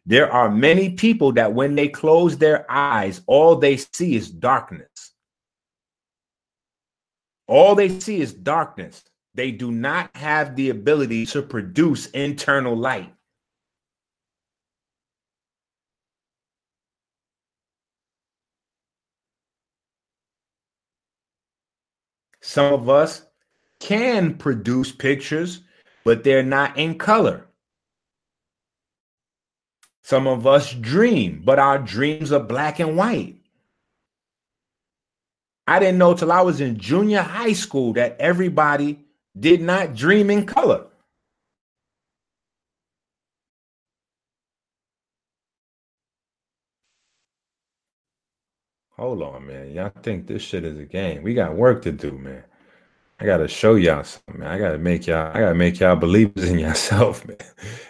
There 0.06 0.32
are 0.32 0.52
many 0.52 0.92
people 0.92 1.32
that 1.34 1.54
when 1.54 1.74
they 1.74 1.88
close 1.88 2.38
their 2.38 2.70
eyes, 2.70 3.22
all 3.26 3.56
they 3.56 3.78
see 3.78 4.16
is 4.16 4.30
darkness. 4.30 5.14
All 7.48 7.76
they 7.76 8.00
see 8.00 8.20
is 8.20 8.34
darkness. 8.34 9.04
They 9.34 9.52
do 9.52 9.72
not 9.72 10.16
have 10.16 10.56
the 10.56 10.70
ability 10.70 11.26
to 11.28 11.42
produce 11.42 12.08
internal 12.08 12.76
light. 12.76 13.15
Some 22.48 22.74
of 22.76 22.90
us 22.90 23.24
can 23.80 24.36
produce 24.36 24.92
pictures, 24.92 25.62
but 26.04 26.24
they're 26.24 26.44
not 26.44 26.78
in 26.78 27.00
color. 27.00 27.48
Some 30.04 30.28
of 30.28 30.46
us 30.46 30.72
dream, 30.72 31.42
but 31.44 31.58
our 31.58 31.80
dreams 31.80 32.32
are 32.32 32.40
black 32.40 32.80
and 32.80 32.96
white. 32.96 33.38
I 35.66 35.80
didn't 35.80 35.98
know 35.98 36.14
till 36.14 36.32
I 36.32 36.42
was 36.42 36.62
in 36.62 36.78
junior 36.78 37.24
high 37.24 37.54
school 37.54 37.94
that 37.94 38.16
everybody 38.20 39.00
did 39.40 39.60
not 39.60 39.96
dream 39.96 40.30
in 40.30 40.46
color. 40.46 40.86
Hold 48.98 49.22
on, 49.22 49.48
man. 49.48 49.72
Y'all 49.72 49.92
think 50.04 50.26
this 50.28 50.42
shit 50.42 50.64
is 50.64 50.80
a 50.80 50.86
game. 50.86 51.24
We 51.24 51.34
got 51.34 51.56
work 51.56 51.82
to 51.84 51.92
do, 51.92 52.12
man. 52.18 52.44
I 53.20 53.26
gotta 53.26 53.48
show 53.48 53.76
y'all 53.76 54.04
something, 54.04 54.40
man. 54.40 54.50
I 54.50 54.58
gotta 54.58 54.78
make 54.78 55.08
y'all, 55.08 55.36
I 55.36 55.40
gotta 55.40 55.56
make 55.56 55.80
y'all 55.80 55.96
believers 55.96 56.50
in 56.50 56.60
yourself, 56.68 57.26
man. 57.28 57.38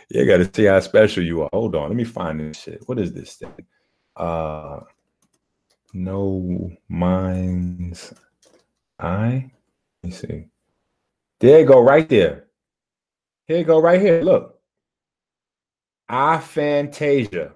You 0.10 0.26
gotta 0.26 0.50
see 0.54 0.66
how 0.66 0.80
special 0.80 1.24
you 1.24 1.44
are. 1.44 1.50
Hold 1.54 1.76
on, 1.76 1.90
let 1.90 1.96
me 1.96 2.04
find 2.04 2.40
this 2.40 2.62
shit. 2.62 2.84
What 2.88 3.00
is 3.00 3.14
this 3.14 3.36
thing? 3.36 3.54
Uh 4.16 4.80
no 5.94 6.72
minds 6.90 8.14
eye. 9.00 9.52
Let 10.04 10.10
me 10.10 10.12
see. 10.12 10.46
There 11.40 11.60
you 11.60 11.66
go, 11.66 11.82
right 11.82 12.08
there. 12.08 12.46
Here 13.48 13.58
you 13.60 13.64
go, 13.64 13.80
right 13.80 14.02
here. 14.02 14.22
Look. 14.22 14.60
Aphantasia, 16.10 17.54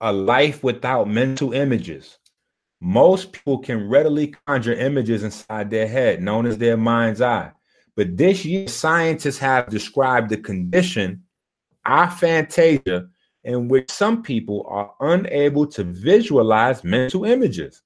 a 0.00 0.12
life 0.12 0.62
without 0.62 1.08
mental 1.08 1.54
images. 1.54 2.18
Most 2.80 3.32
people 3.32 3.58
can 3.58 3.88
readily 3.88 4.34
conjure 4.46 4.74
images 4.74 5.22
inside 5.22 5.70
their 5.70 5.88
head, 5.88 6.22
known 6.22 6.46
as 6.46 6.58
their 6.58 6.76
mind's 6.76 7.20
eye. 7.20 7.52
But 7.96 8.16
this 8.16 8.44
year, 8.44 8.68
scientists 8.68 9.38
have 9.38 9.70
described 9.70 10.28
the 10.28 10.36
condition, 10.36 11.22
aphantasia, 11.86 13.08
in 13.44 13.68
which 13.68 13.90
some 13.90 14.22
people 14.22 14.66
are 14.68 14.92
unable 15.00 15.66
to 15.68 15.84
visualize 15.84 16.84
mental 16.84 17.24
images. 17.24 17.82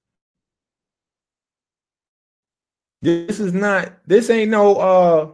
This 3.03 3.39
is 3.39 3.53
not, 3.53 3.93
this 4.07 4.29
ain't 4.29 4.51
no 4.51 4.77
uh 4.77 5.31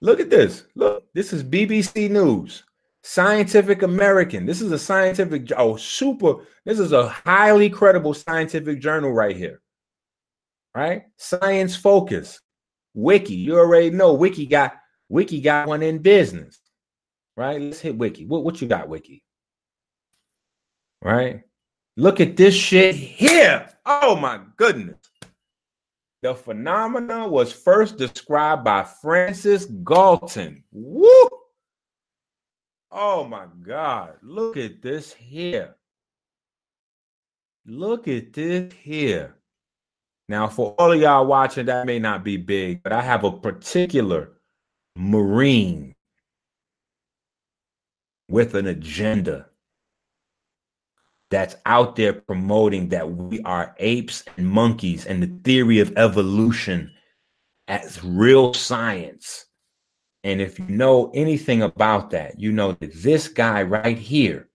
look 0.00 0.20
at 0.20 0.30
this. 0.30 0.64
Look, 0.74 1.04
this 1.14 1.32
is 1.32 1.42
BBC 1.42 2.10
News, 2.10 2.64
Scientific 3.08 3.80
American. 3.80 4.44
This 4.44 4.60
is 4.60 4.70
a 4.70 4.78
scientific 4.78 5.50
oh 5.56 5.78
super, 5.78 6.44
this 6.66 6.78
is 6.78 6.92
a 6.92 7.08
highly 7.08 7.70
credible 7.70 8.12
scientific 8.12 8.80
journal 8.80 9.10
right 9.10 9.34
here. 9.34 9.62
Right? 10.74 11.04
Science 11.16 11.74
Focus. 11.74 12.38
Wiki. 12.92 13.34
You 13.34 13.58
already 13.58 13.88
know 13.88 14.12
Wiki 14.12 14.44
got 14.44 14.74
Wiki 15.08 15.40
got 15.40 15.68
one 15.68 15.82
in 15.82 16.00
business. 16.00 16.60
Right? 17.34 17.58
Let's 17.58 17.80
hit 17.80 17.96
Wiki. 17.96 18.26
What, 18.26 18.44
what 18.44 18.60
you 18.60 18.68
got, 18.68 18.90
Wiki? 18.90 19.24
Right? 21.02 21.44
Look 21.96 22.20
at 22.20 22.36
this 22.36 22.54
shit 22.54 22.94
here. 22.94 23.70
Oh 23.86 24.16
my 24.16 24.38
goodness. 24.58 24.98
The 26.20 26.34
phenomenon 26.34 27.30
was 27.30 27.52
first 27.52 27.96
described 27.96 28.64
by 28.64 28.84
Francis 28.84 29.64
Galton. 29.64 30.62
Woo! 30.72 31.37
Oh 33.00 33.22
my 33.22 33.46
God. 33.62 34.14
Look 34.22 34.56
at 34.56 34.82
this 34.82 35.12
here. 35.12 35.76
Look 37.64 38.08
at 38.08 38.32
this 38.32 38.72
here. 38.72 39.36
Now, 40.28 40.48
for 40.48 40.74
all 40.80 40.90
of 40.90 41.00
y'all 41.00 41.24
watching, 41.24 41.66
that 41.66 41.86
may 41.86 42.00
not 42.00 42.24
be 42.24 42.36
big, 42.36 42.82
but 42.82 42.92
I 42.92 43.00
have 43.00 43.22
a 43.22 43.30
particular 43.30 44.32
Marine 44.96 45.94
with 48.28 48.56
an 48.56 48.66
agenda 48.66 49.46
that's 51.30 51.54
out 51.66 51.94
there 51.94 52.14
promoting 52.14 52.88
that 52.88 53.12
we 53.12 53.40
are 53.42 53.76
apes 53.78 54.24
and 54.36 54.48
monkeys 54.48 55.06
and 55.06 55.22
the 55.22 55.40
theory 55.44 55.78
of 55.78 55.96
evolution 55.96 56.90
as 57.68 58.02
real 58.02 58.52
science. 58.54 59.44
And 60.24 60.40
if 60.40 60.58
you 60.58 60.66
know 60.66 61.10
anything 61.14 61.62
about 61.62 62.10
that, 62.10 62.38
you 62.38 62.52
know 62.52 62.72
that 62.72 62.92
this 62.94 63.28
guy 63.28 63.62
right 63.62 63.96
here 63.96 64.48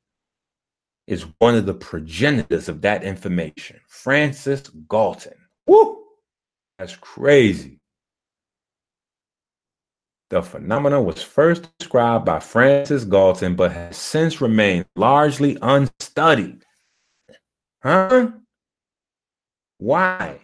is 1.07 1.25
one 1.39 1.55
of 1.55 1.65
the 1.65 1.73
progenitors 1.73 2.69
of 2.69 2.81
that 2.81 3.03
information, 3.03 3.79
Francis 3.87 4.69
Galton. 4.89 5.33
Woo! 5.67 6.03
That's 6.77 6.95
crazy. 6.95 7.79
The 10.29 10.41
phenomenon 10.41 11.05
was 11.05 11.21
first 11.21 11.69
described 11.77 12.25
by 12.25 12.39
Francis 12.39 13.03
Galton, 13.03 13.55
but 13.55 13.71
has 13.71 13.97
since 13.97 14.41
remained 14.41 14.85
largely 14.95 15.57
unstudied. 15.61 16.63
Huh? 17.83 18.31
Why? 19.77 20.39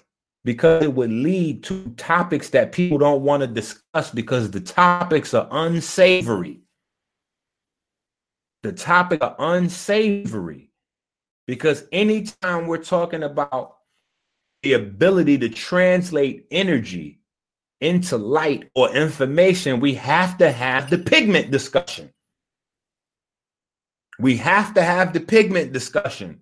Because 0.45 0.83
it 0.83 0.93
would 0.93 1.11
lead 1.11 1.63
to 1.65 1.89
topics 1.97 2.49
that 2.51 2.71
people 2.71 2.97
don't 2.97 3.23
want 3.23 3.41
to 3.41 3.47
discuss 3.47 4.09
because 4.11 4.49
the 4.49 4.61
topics 4.61 5.33
are 5.33 5.47
unsavory. 5.51 6.61
The 8.63 8.71
topic 8.71 9.23
are 9.23 9.35
unsavory 9.37 10.71
because 11.47 11.85
anytime 11.91 12.67
we're 12.67 12.77
talking 12.77 13.23
about 13.23 13.77
the 14.63 14.73
ability 14.73 15.37
to 15.39 15.49
translate 15.49 16.45
energy 16.51 17.19
into 17.81 18.17
light 18.17 18.69
or 18.75 18.93
information, 18.93 19.79
we 19.79 19.93
have 19.95 20.37
to 20.37 20.51
have 20.51 20.89
the 20.89 20.97
pigment 20.97 21.51
discussion. 21.51 22.11
We 24.19 24.35
have 24.37 24.73
to 24.73 24.83
have 24.83 25.13
the 25.13 25.21
pigment 25.21 25.71
discussion. 25.71 26.41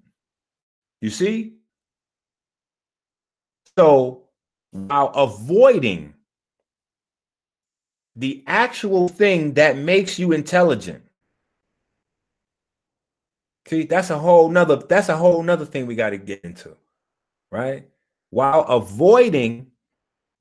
You 1.01 1.11
see? 1.11 1.56
So 3.77 4.23
while 4.71 5.07
avoiding 5.09 6.13
the 8.15 8.43
actual 8.47 9.07
thing 9.07 9.53
that 9.53 9.77
makes 9.77 10.17
you 10.17 10.31
intelligent. 10.31 11.03
See, 13.67 13.83
that's 13.83 14.09
a 14.09 14.17
whole 14.17 14.49
nother 14.49 14.77
that's 14.77 15.09
a 15.09 15.17
whole 15.17 15.43
nother 15.43 15.65
thing 15.65 15.85
we 15.85 15.95
got 15.95 16.09
to 16.11 16.17
get 16.17 16.41
into, 16.43 16.75
right? 17.51 17.87
While 18.31 18.61
avoiding 18.61 19.67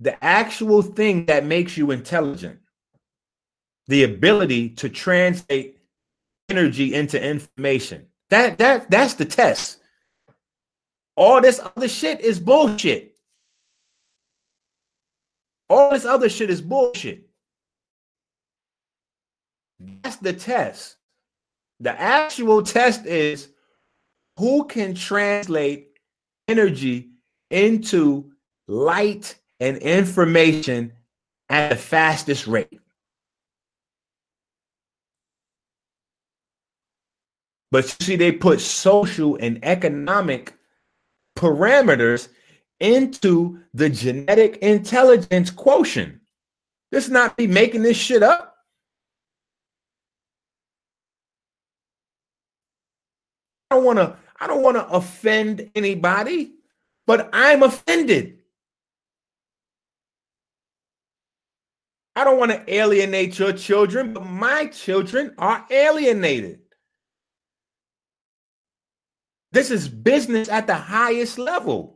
the 0.01 0.23
actual 0.25 0.81
thing 0.81 1.27
that 1.27 1.45
makes 1.45 1.77
you 1.77 1.91
intelligent, 1.91 2.61
the 3.89 4.05
ability 4.05 4.71
to 4.71 4.89
translate 4.89 5.79
energy 6.49 6.95
into 6.95 7.23
information. 7.23 8.07
That 8.31 8.59
that 8.59 8.91
that's 8.91 9.15
the 9.15 9.25
test. 9.25 9.81
All 11.17 11.41
this 11.41 11.61
other 11.77 11.89
shit 11.89 12.21
is 12.21 12.41
bullshit. 12.41 13.16
All 15.69 15.91
this 15.91 16.05
other 16.05 16.29
shit 16.29 16.51
is 16.51 16.61
bullshit. 16.61 17.29
That's 20.03 20.17
the 20.17 20.33
test. 20.33 20.97
The 21.81 21.99
actual 22.01 22.63
test 22.63 23.05
is 23.07 23.49
who 24.39 24.65
can 24.65 24.95
translate 24.95 25.89
energy 26.49 27.11
into 27.51 28.33
light 28.69 29.37
and 29.61 29.77
information 29.79 30.93
at 31.49 31.71
the 31.71 31.77
fastest 31.77 32.47
rate. 32.47 32.81
But 37.71 37.85
you 37.85 38.07
see, 38.07 38.17
they 38.17 38.33
put 38.33 38.61
social 38.61 39.37
and 39.37 39.59
economic 39.65 40.55
parameters 41.37 42.29
into 42.81 43.61
the 43.75 43.89
genetic 43.89 44.59
intelligence 44.59 45.51
quotient. 45.51 46.21
This 46.91 47.09
not 47.09 47.37
be 47.37 47.47
making 47.47 47.83
this 47.83 47.97
shit 47.97 48.23
up. 48.23 48.57
I 53.71 53.77
don't 53.77 53.85
want 53.85 53.99
to 53.99 54.17
I 54.39 54.47
don't 54.47 54.63
want 54.63 54.77
to 54.77 54.87
offend 54.89 55.71
anybody, 55.75 56.53
but 57.07 57.31
I'm 57.33 57.63
offended. 57.63 58.39
I 62.15 62.25
don't 62.25 62.39
want 62.39 62.53
to 62.53 62.75
alienate 62.75 63.39
your 63.39 63.53
children, 63.53 64.15
but 64.15 64.25
my 64.25 64.67
children 64.67 65.35
are 65.39 65.67
alienated. 65.71 66.61
This 69.53 69.71
is 69.71 69.89
business 69.89 70.49
at 70.49 70.67
the 70.67 70.75
highest 70.75 71.39
level. 71.39 71.96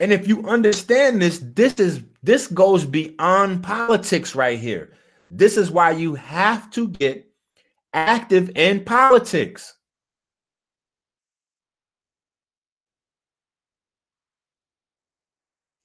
And 0.00 0.12
if 0.12 0.26
you 0.26 0.46
understand 0.48 1.22
this, 1.22 1.40
this 1.54 1.74
is 1.74 2.02
this 2.22 2.46
goes 2.46 2.84
beyond 2.84 3.62
politics 3.62 4.34
right 4.34 4.58
here. 4.58 4.92
This 5.30 5.56
is 5.56 5.70
why 5.70 5.92
you 5.92 6.14
have 6.14 6.70
to 6.70 6.88
get 6.88 7.28
active 7.92 8.50
in 8.56 8.84
politics. 8.84 9.74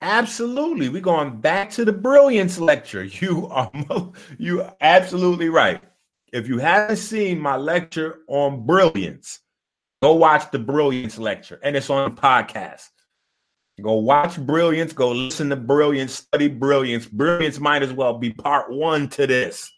Absolutely. 0.01 0.89
We're 0.89 1.01
going 1.01 1.41
back 1.41 1.69
to 1.71 1.83
the 1.85 1.91
brilliance 1.93 2.59
lecture. 2.59 3.03
You 3.21 3.47
are 3.47 3.71
you 4.37 4.61
are 4.61 4.75
absolutely 4.81 5.49
right. 5.49 5.81
If 6.31 6.47
you 6.47 6.57
haven't 6.59 6.97
seen 6.97 7.39
my 7.39 7.57
lecture 7.57 8.19
on 8.27 8.65
brilliance, 8.65 9.39
go 10.01 10.13
watch 10.13 10.51
the 10.51 10.59
brilliance 10.59 11.17
lecture 11.17 11.59
and 11.63 11.75
it's 11.75 11.89
on 11.89 12.15
podcast. 12.15 12.89
Go 13.81 13.95
watch 13.95 14.37
brilliance, 14.37 14.93
go 14.93 15.11
listen 15.11 15.49
to 15.49 15.55
brilliance, 15.55 16.13
study 16.13 16.47
brilliance. 16.47 17.05
Brilliance 17.05 17.59
might 17.59 17.83
as 17.83 17.93
well 17.93 18.17
be 18.17 18.31
part 18.31 18.71
1 18.71 19.09
to 19.09 19.27
this. 19.27 19.71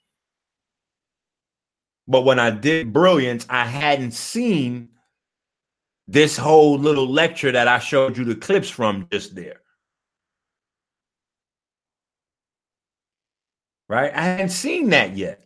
But 2.08 2.22
when 2.22 2.40
I 2.40 2.50
did 2.50 2.92
brilliance, 2.94 3.46
I 3.50 3.66
hadn't 3.66 4.12
seen 4.12 4.90
this 6.08 6.38
whole 6.38 6.78
little 6.78 7.08
lecture 7.08 7.52
that 7.52 7.68
I 7.68 7.80
showed 7.80 8.18
you 8.18 8.26
the 8.26 8.36
clips 8.36 8.70
from 8.70 9.08
just 9.12 9.36
there. 9.36 9.62
Right? 13.88 14.12
I 14.14 14.22
hadn't 14.22 14.50
seen 14.50 14.90
that 14.90 15.16
yet. 15.16 15.46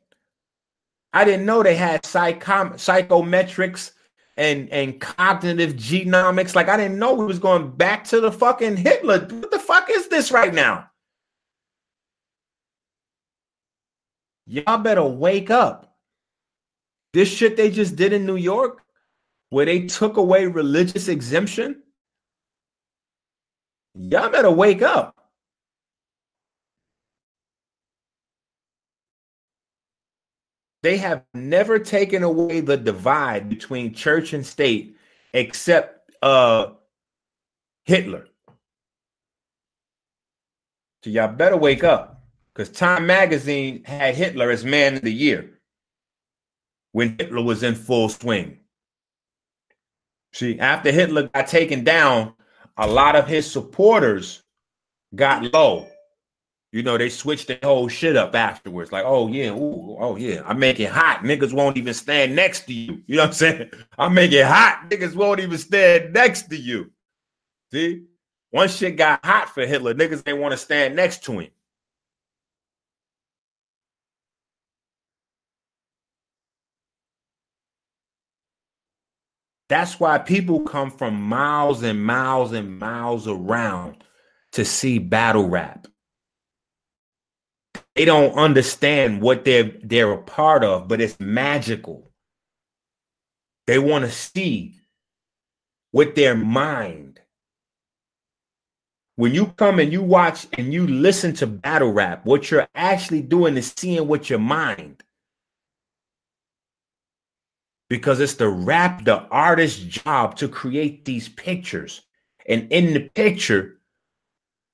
I 1.13 1.23
didn't 1.23 1.45
know 1.45 1.63
they 1.63 1.75
had 1.75 2.03
psychom- 2.03 2.73
psychometrics 2.73 3.91
and 4.37 4.69
and 4.69 4.99
cognitive 4.99 5.73
genomics. 5.73 6.55
Like 6.55 6.69
I 6.69 6.77
didn't 6.77 6.99
know 6.99 7.13
we 7.13 7.25
was 7.25 7.39
going 7.39 7.71
back 7.71 8.03
to 8.05 8.19
the 8.19 8.31
fucking 8.31 8.77
Hitler. 8.77 9.19
What 9.19 9.51
the 9.51 9.59
fuck 9.59 9.89
is 9.89 10.07
this 10.07 10.31
right 10.31 10.53
now? 10.53 10.89
Y'all 14.47 14.77
better 14.77 15.03
wake 15.03 15.49
up. 15.49 15.95
This 17.13 17.29
shit 17.29 17.57
they 17.57 17.71
just 17.71 17.95
did 17.95 18.13
in 18.13 18.25
New 18.25 18.35
York, 18.35 18.83
where 19.49 19.65
they 19.65 19.85
took 19.85 20.17
away 20.17 20.45
religious 20.45 21.07
exemption, 21.07 21.81
y'all 23.95 24.29
better 24.29 24.51
wake 24.51 24.81
up. 24.81 25.15
They 30.85 30.97
have 30.97 31.23
never 31.33 31.79
taken 31.79 32.21
away 32.21 32.59
the 32.59 32.77
divide 32.77 33.49
between 33.49 33.95
church 33.95 34.33
and 34.33 34.45
state 34.45 34.95
except 35.33 36.11
uh, 36.21 36.73
Hitler. 37.85 38.27
So 41.03 41.09
y'all 41.09 41.29
better 41.29 41.57
wake 41.57 41.83
up 41.83 42.23
because 42.53 42.69
Time 42.69 43.07
Magazine 43.07 43.83
had 43.83 44.13
Hitler 44.13 44.51
as 44.51 44.63
man 44.63 44.97
of 44.97 45.01
the 45.01 45.11
year 45.11 45.59
when 46.91 47.15
Hitler 47.17 47.41
was 47.41 47.63
in 47.63 47.73
full 47.73 48.07
swing. 48.07 48.59
See, 50.33 50.59
after 50.59 50.91
Hitler 50.91 51.29
got 51.29 51.47
taken 51.47 51.83
down, 51.83 52.35
a 52.77 52.85
lot 52.85 53.15
of 53.15 53.27
his 53.27 53.49
supporters 53.49 54.43
got 55.15 55.51
low. 55.51 55.87
You 56.75 56.83
know, 56.83 56.97
they 56.97 57.07
switched 57.07 57.47
the 57.47 57.57
whole 57.63 57.87
shit 57.87 58.17
up 58.17 58.35
afterwards. 58.35 58.91
Like, 58.91 59.05
oh 59.07 59.29
yeah, 59.29 59.51
ooh, 59.51 59.95
oh 59.97 60.17
yeah, 60.17 60.41
I 60.45 60.51
make 60.51 60.77
it 60.81 60.89
hot. 60.89 61.19
Niggas 61.19 61.53
won't 61.53 61.77
even 61.77 61.93
stand 61.93 62.35
next 62.35 62.65
to 62.65 62.73
you. 62.73 63.01
You 63.07 63.15
know 63.15 63.21
what 63.21 63.27
I'm 63.29 63.33
saying? 63.33 63.69
I 63.97 64.09
make 64.09 64.33
it 64.33 64.45
hot. 64.45 64.89
Niggas 64.89 65.15
won't 65.15 65.39
even 65.39 65.57
stand 65.57 66.11
next 66.11 66.49
to 66.49 66.57
you. 66.57 66.91
See, 67.71 68.03
once 68.51 68.75
shit 68.75 68.97
got 68.97 69.23
hot 69.23 69.53
for 69.53 69.65
Hitler, 69.65 69.93
niggas 69.93 70.25
didn't 70.25 70.41
want 70.41 70.51
to 70.51 70.57
stand 70.57 70.97
next 70.97 71.23
to 71.23 71.39
him. 71.39 71.49
That's 79.69 79.97
why 79.97 80.17
people 80.17 80.59
come 80.59 80.91
from 80.91 81.21
miles 81.21 81.83
and 81.83 82.03
miles 82.03 82.51
and 82.51 82.77
miles 82.79 83.29
around 83.29 84.03
to 84.51 84.65
see 84.65 84.99
battle 84.99 85.47
rap. 85.47 85.87
They 87.95 88.05
don't 88.05 88.37
understand 88.37 89.21
what 89.21 89.45
they're 89.45 89.71
they're 89.83 90.11
a 90.11 90.21
part 90.21 90.63
of, 90.63 90.87
but 90.87 91.01
it's 91.01 91.19
magical. 91.19 92.11
They 93.67 93.79
want 93.79 94.05
to 94.05 94.11
see 94.11 94.75
with 95.93 96.15
their 96.15 96.35
mind. 96.35 97.19
When 99.17 99.33
you 99.33 99.47
come 99.57 99.79
and 99.79 99.93
you 99.93 100.01
watch 100.01 100.45
and 100.53 100.73
you 100.73 100.85
listen 100.85 101.33
to 101.35 101.47
battle 101.47 101.93
rap, 101.93 102.25
what 102.25 102.51
you're 102.51 102.67
actually 102.75 103.21
doing 103.21 103.55
is 103.55 103.73
seeing 103.77 104.09
with 104.09 104.29
your 104.29 104.39
mind 104.39 105.03
because 107.89 108.19
it's 108.19 108.35
the 108.35 108.49
rap, 108.49 109.05
the 109.05 109.21
artist's 109.29 109.79
job 109.79 110.35
to 110.37 110.47
create 110.47 111.05
these 111.05 111.29
pictures. 111.29 112.01
And 112.47 112.71
in 112.71 112.93
the 112.93 113.09
picture, 113.09 113.79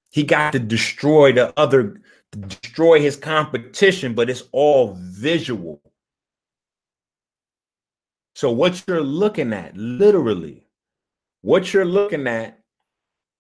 he 0.09 0.23
got 0.23 0.53
to 0.53 0.59
destroy 0.59 1.33
the 1.33 1.53
other, 1.57 2.01
destroy 2.31 3.01
his 3.01 3.17
competition, 3.17 4.13
but 4.13 4.29
it's 4.29 4.43
all 4.51 4.95
visual. 4.99 5.81
So, 8.35 8.51
what 8.51 8.83
you're 8.87 9.01
looking 9.01 9.53
at, 9.53 9.75
literally, 9.75 10.65
what 11.41 11.73
you're 11.73 11.85
looking 11.85 12.27
at 12.27 12.59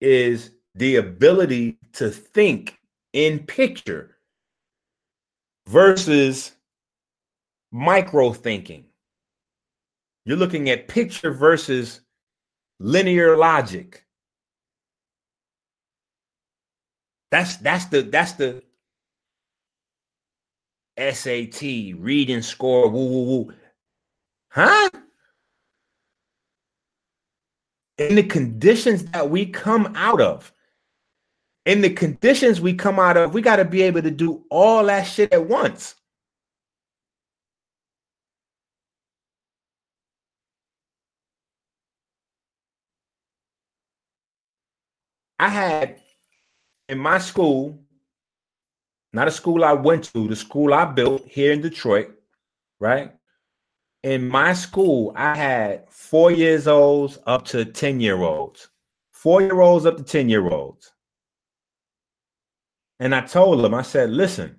is 0.01 0.51
the 0.75 0.97
ability 0.97 1.77
to 1.93 2.09
think 2.09 2.77
in 3.13 3.39
picture 3.39 4.17
versus 5.67 6.53
micro 7.71 8.33
thinking. 8.33 8.85
You're 10.25 10.37
looking 10.37 10.69
at 10.69 10.87
picture 10.87 11.31
versus 11.31 12.01
linear 12.79 13.37
logic. 13.37 14.05
That's 17.31 17.55
that's 17.57 17.85
the 17.85 18.01
that's 18.01 18.33
the 18.33 18.61
SAT 21.01 21.61
reading 21.97 22.41
score. 22.41 22.89
Woo 22.89 23.05
woo 23.05 23.23
woo. 23.23 23.53
Huh? 24.49 24.89
In 27.97 28.15
the 28.15 28.23
conditions 28.23 29.05
that 29.05 29.29
we 29.29 29.45
come 29.45 29.93
out 29.95 30.21
of, 30.21 30.51
in 31.65 31.81
the 31.81 31.89
conditions 31.89 32.59
we 32.59 32.73
come 32.73 32.99
out 32.99 33.17
of, 33.17 33.33
we 33.33 33.41
got 33.41 33.57
to 33.57 33.65
be 33.65 33.81
able 33.83 34.01
to 34.01 34.11
do 34.11 34.43
all 34.49 34.85
that 34.85 35.03
shit 35.03 35.33
at 35.33 35.47
once. 35.47 35.95
I 45.39 45.49
had 45.49 45.99
in 46.87 46.99
my 46.99 47.17
school, 47.17 47.79
not 49.13 49.27
a 49.27 49.31
school 49.31 49.63
I 49.63 49.73
went 49.73 50.05
to, 50.13 50.27
the 50.27 50.35
school 50.35 50.73
I 50.73 50.85
built 50.85 51.27
here 51.27 51.51
in 51.51 51.61
Detroit, 51.61 52.11
right? 52.79 53.13
In 54.03 54.27
my 54.27 54.53
school, 54.53 55.13
I 55.15 55.35
had 55.35 55.89
four 55.89 56.31
years 56.31 56.67
olds 56.67 57.19
up 57.27 57.45
to 57.45 57.65
10 57.65 57.99
year 57.99 58.21
olds, 58.21 58.69
four 59.11 59.41
year 59.41 59.61
olds 59.61 59.85
up 59.85 59.97
to 59.97 60.03
10 60.03 60.29
year 60.29 60.47
olds. 60.47 60.91
And 62.99 63.13
I 63.13 63.21
told 63.21 63.63
them, 63.63 63.73
I 63.73 63.81
said, 63.81 64.11
listen, 64.11 64.55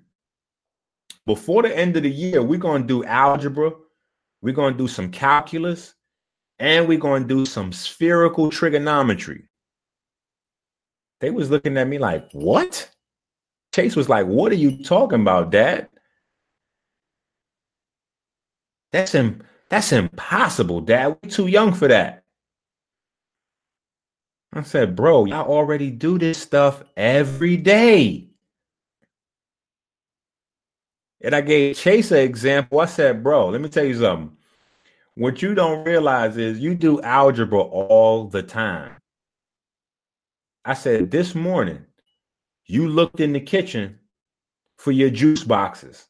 before 1.25 1.63
the 1.63 1.75
end 1.75 1.95
of 1.97 2.03
the 2.03 2.11
year, 2.11 2.43
we're 2.43 2.59
going 2.59 2.81
to 2.81 2.87
do 2.87 3.03
algebra, 3.05 3.71
we're 4.41 4.53
going 4.53 4.73
to 4.73 4.77
do 4.77 4.87
some 4.87 5.09
calculus, 5.09 5.95
and 6.59 6.87
we're 6.87 6.97
going 6.97 7.23
to 7.23 7.27
do 7.27 7.45
some 7.45 7.71
spherical 7.71 8.49
trigonometry. 8.49 9.45
They 11.21 11.31
was 11.31 11.49
looking 11.49 11.77
at 11.77 11.87
me 11.87 11.97
like, 11.97 12.29
what? 12.33 12.92
Chase 13.73 13.95
was 13.95 14.09
like, 14.09 14.27
what 14.27 14.51
are 14.51 14.55
you 14.55 14.83
talking 14.83 15.21
about, 15.21 15.51
Dad? 15.51 15.89
That's 18.91 19.15
Im- 19.15 19.43
that's 19.69 19.91
impossible, 19.91 20.81
Dad. 20.81 21.17
We're 21.23 21.29
too 21.29 21.47
young 21.47 21.73
for 21.73 21.87
that. 21.87 22.23
I 24.53 24.61
said, 24.61 24.95
bro, 24.95 25.25
y'all 25.25 25.51
already 25.51 25.89
do 25.89 26.19
this 26.19 26.37
stuff 26.37 26.83
every 26.95 27.57
day. 27.57 28.27
And 31.21 31.33
I 31.33 31.41
gave 31.41 31.75
Chase 31.75 32.11
an 32.11 32.19
example. 32.19 32.79
I 32.79 32.85
said, 32.85 33.23
bro, 33.23 33.49
let 33.49 33.61
me 33.61 33.69
tell 33.69 33.85
you 33.85 33.97
something. 33.99 34.37
What 35.15 35.41
you 35.41 35.55
don't 35.55 35.83
realize 35.85 36.37
is 36.37 36.59
you 36.59 36.75
do 36.75 37.01
algebra 37.01 37.61
all 37.61 38.25
the 38.25 38.43
time. 38.43 38.97
I 40.65 40.75
said, 40.75 41.09
this 41.09 41.33
morning, 41.33 41.85
you 42.65 42.87
looked 42.87 43.19
in 43.19 43.33
the 43.33 43.39
kitchen 43.39 43.99
for 44.77 44.91
your 44.91 45.09
juice 45.09 45.43
boxes. 45.43 46.07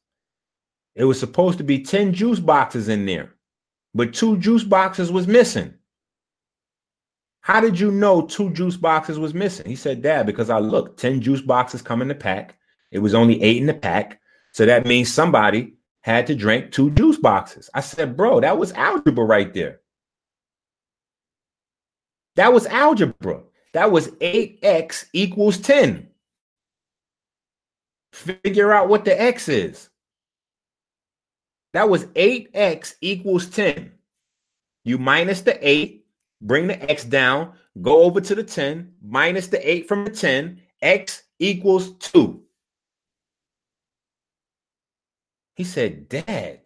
It 0.96 1.06
was 1.06 1.20
supposed 1.20 1.58
to 1.58 1.64
be 1.64 1.84
10 1.84 2.14
juice 2.14 2.40
boxes 2.40 2.90
in 2.90 3.06
there, 3.06 3.34
but 3.94 4.14
two 4.14 4.38
juice 4.38 4.64
boxes 4.64 5.12
was 5.12 5.28
missing. 5.28 5.74
How 7.42 7.60
did 7.60 7.80
you 7.80 7.92
know 7.92 8.22
two 8.22 8.52
juice 8.52 8.78
boxes 8.78 9.20
was 9.20 9.34
missing? 9.34 9.66
He 9.66 9.76
said, 9.76 10.02
Dad, 10.02 10.26
because 10.26 10.50
I 10.50 10.60
looked, 10.60 11.00
10 11.00 11.20
juice 11.22 11.42
boxes 11.42 11.82
come 11.82 12.02
in 12.02 12.08
the 12.08 12.16
pack. 12.16 12.58
It 12.92 13.00
was 13.00 13.14
only 13.14 13.42
eight 13.42 13.58
in 13.58 13.66
the 13.66 13.74
pack. 13.74 14.22
So 14.54 14.66
that 14.66 14.86
means 14.86 15.12
somebody 15.12 15.74
had 16.02 16.28
to 16.28 16.36
drink 16.36 16.72
two 16.72 16.92
juice 16.92 17.18
boxes. 17.18 17.70
I 17.74 17.82
said, 17.82 18.16
Bro, 18.16 18.42
that 18.42 18.58
was 18.58 18.72
algebra 18.74 19.26
right 19.26 19.54
there. 19.54 19.82
That 22.36 22.54
was 22.54 22.66
algebra. 22.68 23.42
That 23.74 23.92
was 23.92 24.10
8x 24.10 25.06
equals 25.14 25.58
10. 25.58 26.08
Figure 28.14 28.72
out 28.72 28.90
what 28.90 29.06
the 29.06 29.20
x 29.20 29.50
is. 29.50 29.90
That 31.74 31.90
was 31.90 32.06
8x 32.06 32.94
equals 33.02 33.48
10. 33.48 33.92
You 34.86 35.00
minus 35.00 35.42
the 35.42 35.58
8, 35.68 36.06
bring 36.40 36.68
the 36.68 36.92
x 36.92 37.04
down, 37.04 37.54
go 37.82 38.04
over 38.04 38.22
to 38.22 38.36
the 38.36 38.44
10, 38.44 38.94
minus 39.02 39.48
the 39.48 39.68
8 39.68 39.88
from 39.88 40.06
the 40.06 40.12
10, 40.12 40.62
x 40.84 41.24
equals 41.40 41.94
2. 41.94 42.44
He 45.56 45.64
said, 45.64 46.08
Dad, 46.08 46.60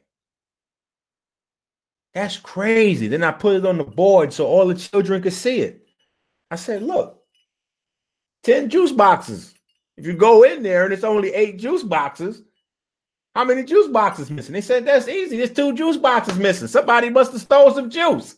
that's 2.14 2.36
crazy. 2.36 3.08
Then 3.08 3.24
I 3.24 3.32
put 3.32 3.56
it 3.56 3.66
on 3.66 3.78
the 3.78 3.86
board 3.86 4.34
so 4.34 4.48
all 4.48 4.68
the 4.68 4.76
children 4.76 5.22
could 5.22 5.32
see 5.32 5.62
it. 5.62 5.88
I 6.52 6.58
said, 6.58 6.84
look, 6.84 7.24
10 8.43 8.70
juice 8.70 8.91
boxes. 8.91 9.54
If 9.98 10.06
you 10.06 10.14
go 10.14 10.43
in 10.43 10.62
there 10.62 10.86
and 10.86 10.93
it's 10.93 11.04
only 11.04 11.34
eight 11.34 11.58
juice 11.58 11.84
boxes, 11.84 12.43
how 13.34 13.43
many 13.43 13.64
juice 13.64 13.88
boxes 13.88 14.30
missing? 14.30 14.54
They 14.54 14.62
said, 14.62 14.86
that's 14.86 15.08
easy. 15.08 15.38
There's 15.38 15.52
two 15.52 15.74
juice 15.74 15.98
boxes 15.98 16.38
missing. 16.38 16.68
Somebody 16.68 17.10
must 17.10 17.32
have 17.32 17.41
stole 17.41 17.74
some 17.74 17.89
juice. 17.89 18.36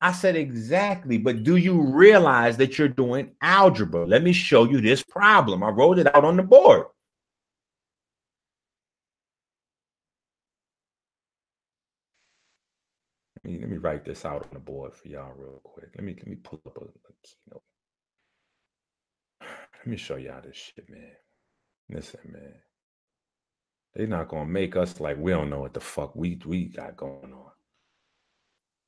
I 0.00 0.10
said, 0.12 0.34
exactly. 0.34 1.18
But 1.18 1.44
do 1.44 1.56
you 1.56 1.80
realize 1.80 2.56
that 2.56 2.76
you're 2.76 2.88
doing 2.88 3.30
algebra? 3.40 4.04
Let 4.04 4.22
me 4.22 4.32
show 4.32 4.64
you 4.64 4.80
this 4.80 5.02
problem. 5.02 5.62
I 5.62 5.68
wrote 5.68 5.98
it 5.98 6.12
out 6.14 6.24
on 6.24 6.36
the 6.36 6.42
board. 6.42 6.86
Let 13.44 13.68
me, 13.68 13.76
write 13.76 14.04
this 14.04 14.24
out 14.24 14.42
on 14.42 14.50
the 14.52 14.60
board 14.60 14.94
for 14.94 15.08
y'all 15.08 15.34
real 15.36 15.60
quick. 15.64 15.90
Let 15.96 16.04
me 16.04 16.14
let 16.16 16.28
me 16.28 16.36
pull 16.36 16.60
up 16.64 16.76
a, 16.76 16.84
a 16.84 17.12
keynote. 17.24 17.62
Let 19.82 19.90
me 19.90 19.96
show 19.96 20.14
y'all 20.14 20.40
this 20.40 20.56
shit, 20.56 20.88
man. 20.88 21.10
Listen, 21.90 22.20
man. 22.26 22.54
They're 23.94 24.06
not 24.06 24.28
gonna 24.28 24.46
make 24.46 24.76
us 24.76 25.00
like 25.00 25.18
we 25.18 25.32
don't 25.32 25.50
know 25.50 25.58
what 25.58 25.74
the 25.74 25.80
fuck 25.80 26.14
we 26.14 26.40
we 26.46 26.66
got 26.66 26.96
going 26.96 27.32
on. 27.32 27.50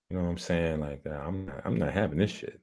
You 0.08 0.16
know 0.16 0.22
what 0.22 0.30
I'm 0.30 0.38
saying? 0.38 0.78
Like 0.78 1.02
uh, 1.04 1.10
I'm 1.10 1.46
not, 1.46 1.62
I'm 1.64 1.78
not 1.78 1.92
having 1.92 2.18
this 2.18 2.30
shit. 2.30 2.60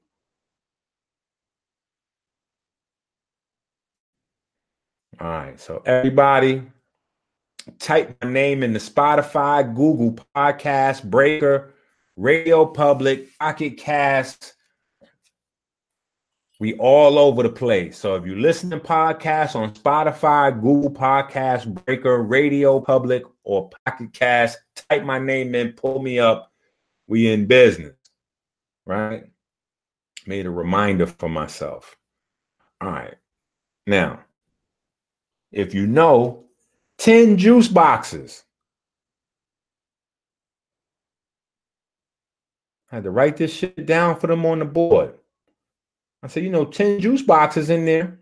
All 5.20 5.28
right, 5.28 5.60
so 5.60 5.84
everybody, 5.86 6.64
type 7.80 8.18
my 8.24 8.30
name 8.32 8.64
in 8.64 8.72
the 8.72 8.80
Spotify, 8.80 9.76
Google 9.76 10.26
Podcast, 10.34 11.04
Breaker, 11.04 11.74
Radio 12.16 12.66
Public, 12.66 13.38
Pocket 13.38 13.78
Cast. 13.78 14.54
We 16.62 16.76
all 16.76 17.18
over 17.18 17.42
the 17.42 17.50
place. 17.50 17.98
So 17.98 18.14
if 18.14 18.24
you 18.24 18.36
listen 18.36 18.70
to 18.70 18.80
podcasts 18.80 19.56
on 19.56 19.74
Spotify, 19.74 20.54
Google 20.62 20.92
Podcast, 20.92 21.66
Breaker, 21.86 22.22
Radio 22.22 22.80
Public, 22.80 23.24
or 23.44 23.72
Pocket 23.84 24.14
Cast, 24.14 24.60
type 24.76 25.04
my 25.04 25.18
name 25.18 25.56
in, 25.56 25.72
pull 25.72 26.04
me 26.04 26.20
up. 26.20 26.52
We 27.08 27.34
in 27.34 27.48
business, 27.48 27.96
right? 28.86 29.24
Made 30.28 30.46
a 30.46 30.52
reminder 30.52 31.08
for 31.08 31.28
myself. 31.28 31.98
All 32.80 32.92
right. 32.92 33.16
Now, 33.88 34.20
if 35.52 35.74
you 35.74 35.88
know 35.88 36.44
10 37.00 37.38
juice 37.38 37.70
boxes, 37.70 38.44
I 42.92 42.98
had 42.98 43.06
to 43.06 43.10
write 43.10 43.38
this 43.38 43.52
shit 43.52 43.88
down 43.88 44.20
for 44.20 44.28
them 44.28 44.46
on 44.46 44.60
the 44.60 44.66
board. 44.66 45.16
I 46.24 46.28
said, 46.28 46.44
you 46.44 46.50
know, 46.50 46.66
10 46.66 47.00
juice 47.00 47.22
boxes 47.22 47.70
in 47.70 47.86
there. 47.86 48.20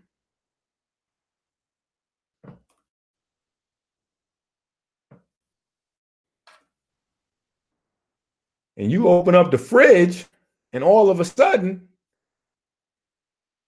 And 8.76 8.90
you 8.90 9.08
open 9.08 9.34
up 9.34 9.50
the 9.50 9.58
fridge, 9.58 10.24
and 10.72 10.82
all 10.82 11.10
of 11.10 11.20
a 11.20 11.24
sudden, 11.24 11.88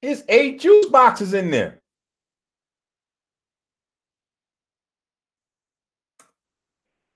it's 0.01 0.23
eight 0.29 0.61
juice 0.61 0.87
boxes 0.87 1.35
in 1.35 1.51
there. 1.51 1.83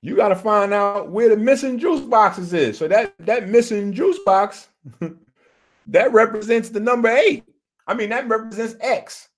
you 0.06 0.14
got 0.14 0.28
to 0.28 0.36
find 0.36 0.72
out 0.72 1.10
where 1.10 1.28
the 1.28 1.36
missing 1.36 1.80
juice 1.80 2.00
boxes 2.00 2.52
is. 2.52 2.78
So 2.78 2.86
that 2.86 3.12
that 3.18 3.48
missing 3.48 3.92
juice 3.92 4.20
box 4.24 4.68
that 5.88 6.12
represents 6.12 6.70
the 6.70 6.80
number 6.80 7.08
8. 7.08 7.44
I 7.86 7.94
mean 7.94 8.10
that 8.10 8.28
represents 8.28 8.76
X. 8.80 9.28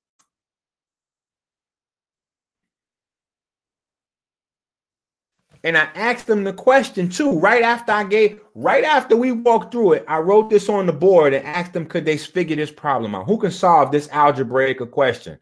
And 5.65 5.77
I 5.77 5.89
asked 5.95 6.27
them 6.27 6.45
the 6.45 6.53
question 6.53 7.09
too, 7.09 7.39
right 7.39 7.63
after 7.63 7.93
I 7.93 8.05
gave, 8.05 8.41
right 8.55 8.85
after 8.85 9.17
we 9.17 9.33
walked 9.33 9.73
through 9.73 9.95
it, 9.95 10.05
I 10.07 10.19
wrote 10.19 10.51
this 10.51 10.69
on 10.69 10.87
the 10.87 10.93
board 10.93 11.35
and 11.35 11.45
asked 11.45 11.73
them, 11.73 11.87
could 11.87 12.05
they 12.05 12.17
figure 12.17 12.57
this 12.57 12.71
problem 12.71 13.15
out? 13.15 13.27
Who 13.27 13.39
can 13.39 13.51
solve 13.51 13.91
this 13.91 14.09
algebraic 14.11 14.79
question? 14.93 15.39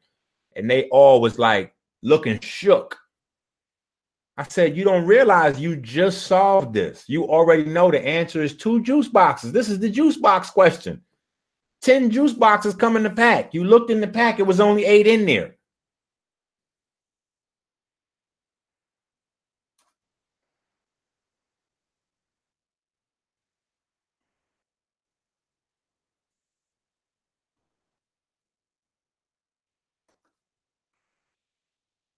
And 0.56 0.70
they 0.70 0.88
all 0.88 1.20
was 1.20 1.38
like 1.38 1.74
looking 2.02 2.40
shook. 2.40 2.98
I 4.38 4.44
said, 4.44 4.76
you 4.76 4.84
don't 4.84 5.06
realize 5.06 5.58
you 5.58 5.76
just 5.76 6.26
solved 6.26 6.74
this. 6.74 7.04
You 7.08 7.24
already 7.24 7.64
know 7.64 7.90
the 7.90 8.06
answer 8.06 8.42
is 8.42 8.54
two 8.54 8.82
juice 8.82 9.08
boxes. 9.08 9.52
This 9.52 9.70
is 9.70 9.78
the 9.78 9.88
juice 9.88 10.18
box 10.18 10.50
question. 10.50 11.02
10 11.82 12.10
juice 12.10 12.32
boxes 12.32 12.74
come 12.74 12.96
in 12.96 13.02
the 13.02 13.10
pack. 13.10 13.54
You 13.54 13.64
looked 13.64 13.90
in 13.90 14.00
the 14.00 14.08
pack, 14.08 14.38
it 14.38 14.42
was 14.42 14.60
only 14.60 14.84
eight 14.84 15.06
in 15.06 15.24
there. 15.24 15.54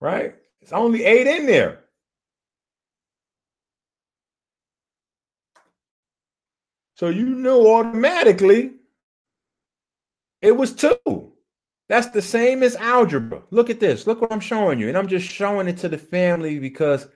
Right? 0.00 0.34
It's 0.60 0.72
only 0.72 1.04
eight 1.04 1.26
in 1.26 1.46
there. 1.46 1.87
So 6.98 7.10
you 7.10 7.26
knew 7.26 7.68
automatically 7.68 8.72
it 10.42 10.56
was 10.56 10.74
two. 10.74 11.32
That's 11.88 12.08
the 12.08 12.20
same 12.20 12.64
as 12.64 12.74
algebra. 12.74 13.42
Look 13.50 13.70
at 13.70 13.78
this. 13.78 14.04
Look 14.06 14.20
what 14.20 14.32
I'm 14.32 14.40
showing 14.40 14.80
you. 14.80 14.88
And 14.88 14.98
I'm 14.98 15.06
just 15.06 15.30
showing 15.30 15.68
it 15.68 15.78
to 15.78 15.88
the 15.88 15.96
family 15.96 16.58
because 16.58 17.06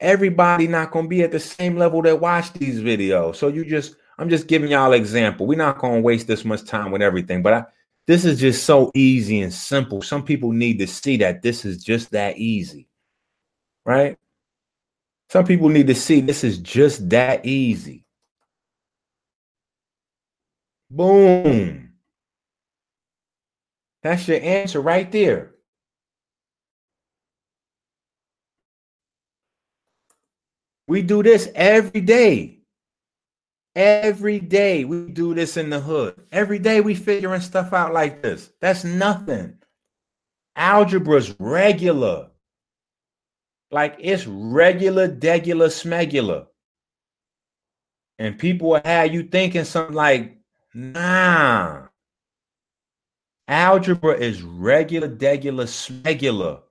everybody 0.00 0.66
not 0.66 0.90
going 0.90 1.04
to 1.04 1.08
be 1.10 1.22
at 1.22 1.32
the 1.32 1.38
same 1.38 1.76
level 1.76 2.00
that 2.02 2.18
watch 2.18 2.52
these 2.54 2.80
videos. 2.80 3.36
So 3.36 3.48
you 3.48 3.66
just, 3.66 3.94
I'm 4.18 4.30
just 4.30 4.46
giving 4.46 4.70
y'all 4.70 4.94
example. 4.94 5.46
We're 5.46 5.58
not 5.58 5.78
going 5.78 5.96
to 5.96 6.00
waste 6.00 6.26
this 6.26 6.44
much 6.46 6.64
time 6.64 6.90
with 6.90 7.02
everything, 7.02 7.42
but 7.42 7.52
I, 7.52 7.64
this 8.06 8.24
is 8.24 8.40
just 8.40 8.64
so 8.64 8.90
easy 8.94 9.42
and 9.42 9.52
simple. 9.52 10.00
Some 10.00 10.24
people 10.24 10.52
need 10.52 10.78
to 10.78 10.86
see 10.86 11.18
that 11.18 11.42
this 11.42 11.66
is 11.66 11.84
just 11.84 12.10
that 12.12 12.38
easy, 12.38 12.88
right? 13.84 14.18
Some 15.28 15.44
people 15.44 15.68
need 15.68 15.88
to 15.88 15.94
see 15.94 16.22
this 16.22 16.42
is 16.42 16.58
just 16.58 17.10
that 17.10 17.44
easy. 17.44 18.03
Boom. 20.94 21.90
That's 24.04 24.28
your 24.28 24.40
answer 24.40 24.80
right 24.80 25.10
there. 25.10 25.54
We 30.86 31.02
do 31.02 31.24
this 31.24 31.48
every 31.54 32.00
day. 32.00 32.60
Every 33.74 34.38
day 34.38 34.84
we 34.84 35.10
do 35.10 35.34
this 35.34 35.56
in 35.56 35.68
the 35.68 35.80
hood. 35.80 36.14
Every 36.30 36.60
day 36.60 36.80
we 36.80 36.94
figuring 36.94 37.40
stuff 37.40 37.72
out 37.72 37.92
like 37.92 38.22
this. 38.22 38.52
That's 38.60 38.84
nothing. 38.84 39.58
Algebra's 40.54 41.34
regular. 41.40 42.28
Like 43.72 43.96
it's 43.98 44.28
regular, 44.28 45.08
degular, 45.08 45.66
smegular. 45.68 46.46
And 48.20 48.38
people 48.38 48.68
will 48.68 48.82
have 48.84 49.12
you 49.12 49.24
thinking 49.24 49.64
something 49.64 49.96
like, 49.96 50.38
nah. 50.74 51.88
Algebra 53.46 54.14
is 54.16 54.42
regular, 54.42 55.08
degular, 55.08 55.66
smegular. 55.66 56.62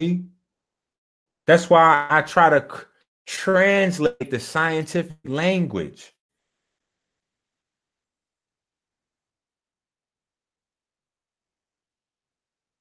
See? 0.00 0.26
That's 1.46 1.70
why 1.70 2.06
I 2.10 2.22
try 2.22 2.50
to 2.50 2.86
translate 3.26 4.30
the 4.30 4.40
scientific 4.40 5.16
language. 5.24 6.12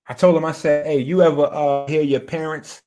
I 0.08 0.14
told 0.14 0.38
him, 0.38 0.45
I 0.45 0.51
said, 0.51 0.86
hey, 0.86 0.99
you 0.99 1.24
ever 1.24 1.45
uh, 1.51 1.88
hear 1.88 2.01
your 2.03 2.20
parents? 2.20 2.84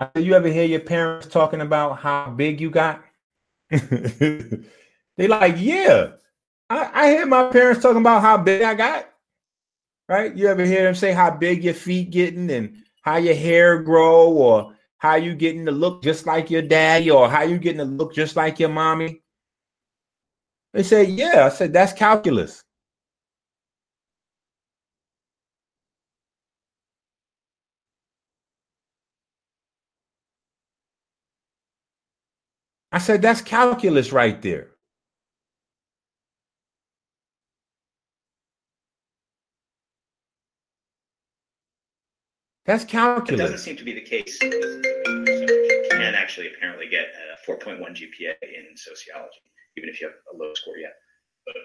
I 0.00 0.18
you 0.18 0.34
ever 0.34 0.48
hear 0.48 0.64
your 0.64 0.80
parents 0.80 1.26
talking 1.28 1.60
about 1.60 2.00
how 2.00 2.30
big 2.30 2.60
you 2.60 2.70
got? 2.70 3.04
they 3.70 5.28
like, 5.28 5.56
yeah. 5.58 6.12
I, 6.68 6.90
I 6.92 7.10
hear 7.10 7.26
my 7.26 7.48
parents 7.48 7.82
talking 7.82 8.00
about 8.00 8.22
how 8.22 8.36
big 8.38 8.62
I 8.62 8.74
got. 8.74 9.08
Right? 10.08 10.34
You 10.34 10.48
ever 10.48 10.64
hear 10.64 10.82
them 10.82 10.94
say 10.94 11.12
how 11.12 11.30
big 11.30 11.64
your 11.64 11.74
feet 11.74 12.10
getting 12.10 12.50
and 12.50 12.76
how 13.02 13.16
your 13.16 13.34
hair 13.34 13.82
grow 13.82 14.30
or 14.30 14.74
how 14.98 15.14
you 15.14 15.34
getting 15.34 15.64
to 15.66 15.72
look 15.72 16.02
just 16.02 16.26
like 16.26 16.50
your 16.50 16.62
daddy 16.62 17.10
or 17.10 17.28
how 17.28 17.42
you 17.42 17.58
getting 17.58 17.78
to 17.78 17.84
look 17.84 18.14
just 18.14 18.36
like 18.36 18.58
your 18.58 18.70
mommy? 18.70 19.22
They 20.72 20.82
say, 20.82 21.04
yeah. 21.04 21.46
I 21.46 21.50
said, 21.50 21.72
that's 21.72 21.92
calculus. 21.92 22.63
I 32.94 32.98
said, 32.98 33.22
that's 33.22 33.40
calculus 33.40 34.12
right 34.12 34.40
there. 34.40 34.68
That's 42.66 42.84
calculus. 42.84 43.40
It 43.40 43.42
doesn't 43.42 43.58
seem 43.58 43.76
to 43.78 43.82
be 43.82 43.94
the 43.94 44.00
case. 44.00 44.40
You 44.40 45.88
can 45.90 46.14
actually 46.14 46.54
apparently 46.54 46.86
get 46.88 47.06
a 47.08 47.50
4.1 47.50 47.80
GPA 47.80 48.34
in 48.40 48.76
sociology, 48.76 49.40
even 49.76 49.90
if 49.90 50.00
you 50.00 50.06
have 50.06 50.14
a 50.32 50.36
low 50.40 50.54
score 50.54 50.78
yet. 50.78 50.94
But 51.46 51.56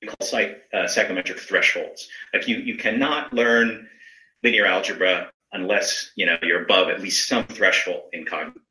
we 0.00 0.06
call 0.06 0.24
psych, 0.24 0.62
uh, 0.72 0.86
psychometric 0.86 1.40
thresholds. 1.40 2.06
Like 2.32 2.46
you, 2.46 2.58
you 2.58 2.76
cannot 2.76 3.32
learn 3.32 3.88
linear 4.44 4.66
algebra 4.66 5.32
unless 5.50 6.12
you 6.14 6.26
know 6.26 6.38
you're 6.42 6.62
above 6.62 6.90
at 6.90 7.02
least 7.02 7.28
some 7.28 7.44
threshold 7.48 8.04
in 8.12 8.24
cognitive. 8.24 8.61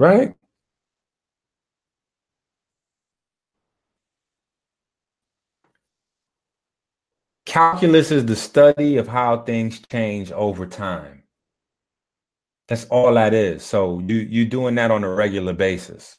Right? 0.00 0.34
Calculus 7.46 8.12
is 8.12 8.26
the 8.26 8.36
study 8.36 8.98
of 8.98 9.08
how 9.08 9.42
things 9.42 9.80
change 9.92 10.32
over 10.32 10.66
time. 10.66 11.24
That's 12.68 12.86
all 12.86 13.14
that 13.14 13.34
is. 13.34 13.64
So 13.64 14.00
you 14.00 14.16
you're 14.16 14.46
doing 14.46 14.76
that 14.76 14.92
on 14.92 15.04
a 15.04 15.10
regular 15.10 15.54
basis. 15.54 16.18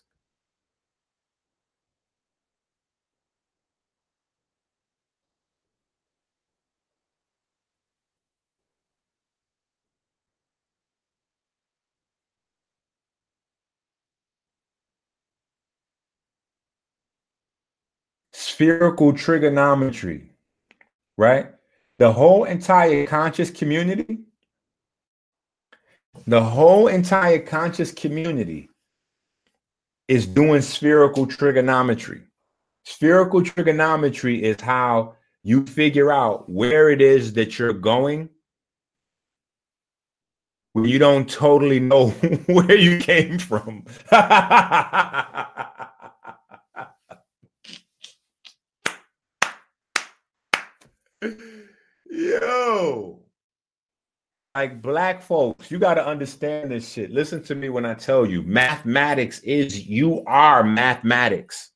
Spherical 18.62 19.14
trigonometry 19.14 20.30
right? 21.18 21.48
The 22.00 22.12
whole 22.12 22.46
entire 22.46 23.08
conscious 23.08 23.52
community, 23.52 24.20
the 26.28 26.42
whole 26.44 26.88
entire 26.88 27.40
conscious 27.40 27.92
community 27.92 28.70
is 30.08 30.28
doing 30.28 30.62
spherical 30.62 31.28
trigonometry. 31.28 32.24
Spherical 32.86 33.44
trigonometry 33.44 34.44
is 34.44 34.62
how 34.62 35.16
you 35.44 35.66
figure 35.66 36.12
out 36.12 36.50
where 36.50 36.90
it 36.90 37.02
is 37.02 37.34
that 37.34 37.60
you're 37.60 37.74
going 37.74 38.30
when 40.74 40.86
you 40.86 41.00
don't 41.00 41.30
totally 41.30 41.80
know 41.80 42.10
where 42.48 42.78
you 42.78 43.00
came 43.00 43.40
from. 43.40 43.86
Yo. 52.12 53.22
Like 54.54 54.82
black 54.82 55.22
folks, 55.22 55.72
you 55.72 55.80
got 55.80 55.94
to 55.94 56.06
understand 56.06 56.72
this 56.72 56.92
shit. 56.92 57.10
Listen 57.10 57.42
to 57.44 57.56
me 57.56 57.70
when 57.70 57.86
I 57.86 57.94
tell 57.94 58.26
you 58.26 58.42
mathematics 58.44 59.40
is 59.40 59.88
you 59.88 60.24
are 60.26 60.62
mathematics. 60.62 61.72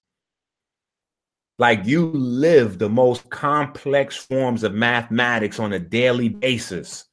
Like 1.57 1.85
you 1.85 2.07
live 2.07 2.77
the 2.77 2.89
most 2.89 3.29
complex 3.29 4.17
forms 4.17 4.63
of 4.63 4.73
mathematics 4.73 5.57
on 5.57 5.71
a 5.71 5.79
daily 5.79 6.27
basis. 6.27 7.05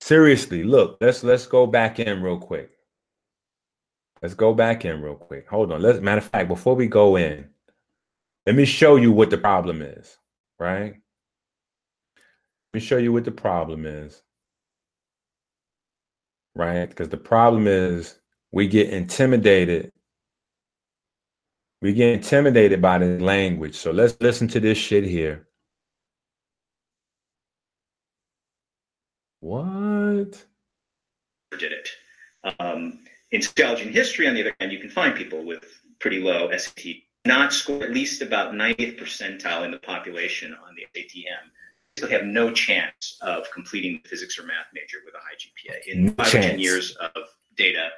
Seriously, 0.00 0.64
look, 0.64 0.96
let's 1.02 1.22
let's 1.22 1.46
go 1.46 1.66
back 1.66 1.98
in 1.98 2.22
real 2.22 2.38
quick. 2.38 2.70
Let's 4.22 4.34
go 4.34 4.54
back 4.54 4.86
in 4.86 5.02
real 5.02 5.14
quick. 5.14 5.46
Hold 5.48 5.72
on. 5.72 5.82
Let's 5.82 6.00
matter 6.00 6.18
of 6.18 6.24
fact, 6.24 6.48
before 6.48 6.74
we 6.74 6.86
go 6.86 7.16
in, 7.16 7.48
let 8.46 8.56
me 8.56 8.66
show 8.66 8.96
you 8.96 9.10
what 9.10 9.30
the 9.30 9.38
problem 9.38 9.80
is, 9.80 10.18
right? 10.58 10.94
Let 12.12 12.74
me 12.74 12.80
show 12.80 12.98
you 12.98 13.12
what 13.12 13.24
the 13.24 13.30
problem 13.30 13.86
is, 13.86 14.22
right? 16.54 16.86
Because 16.86 17.08
the 17.08 17.16
problem 17.16 17.66
is 17.66 18.18
we 18.52 18.68
get 18.68 18.90
intimidated. 18.90 19.90
We 21.80 21.94
get 21.94 22.14
intimidated 22.14 22.82
by 22.82 22.98
the 22.98 23.18
language. 23.18 23.76
So 23.76 23.92
let's 23.92 24.16
listen 24.20 24.48
to 24.48 24.60
this 24.60 24.76
shit 24.76 25.04
here. 25.04 25.48
What? 29.40 30.44
Did 31.58 31.72
it. 31.72 31.88
Um, 32.58 33.00
in 33.30 33.40
sociology 33.40 33.84
and 33.84 33.94
history, 33.94 34.28
on 34.28 34.34
the 34.34 34.40
other 34.42 34.56
hand, 34.60 34.72
you 34.72 34.78
can 34.78 34.90
find 34.90 35.14
people 35.14 35.44
with 35.44 35.64
pretty 35.98 36.20
low 36.20 36.50
SAT 36.56 36.84
not 37.24 37.52
score 37.52 37.82
at 37.82 37.92
least 37.92 38.22
about 38.22 38.52
90th 38.52 39.00
percentile 39.00 39.64
in 39.64 39.70
the 39.70 39.78
population 39.78 40.54
on 40.66 40.74
the 40.74 40.86
ATM. 40.98 41.50
They 41.96 42.10
have 42.10 42.24
no 42.24 42.50
chance 42.50 43.18
of 43.22 43.50
completing 43.52 44.00
the 44.02 44.08
physics 44.08 44.38
or 44.38 44.42
math 44.42 44.66
major 44.74 44.98
with 45.04 45.14
a 45.14 45.18
high 45.18 45.34
GPA. 45.36 45.94
In 45.94 46.12
five 46.14 46.34
or 46.34 46.48
10 46.48 46.58
years 46.58 46.96
of 46.96 47.22
data, 47.56 47.88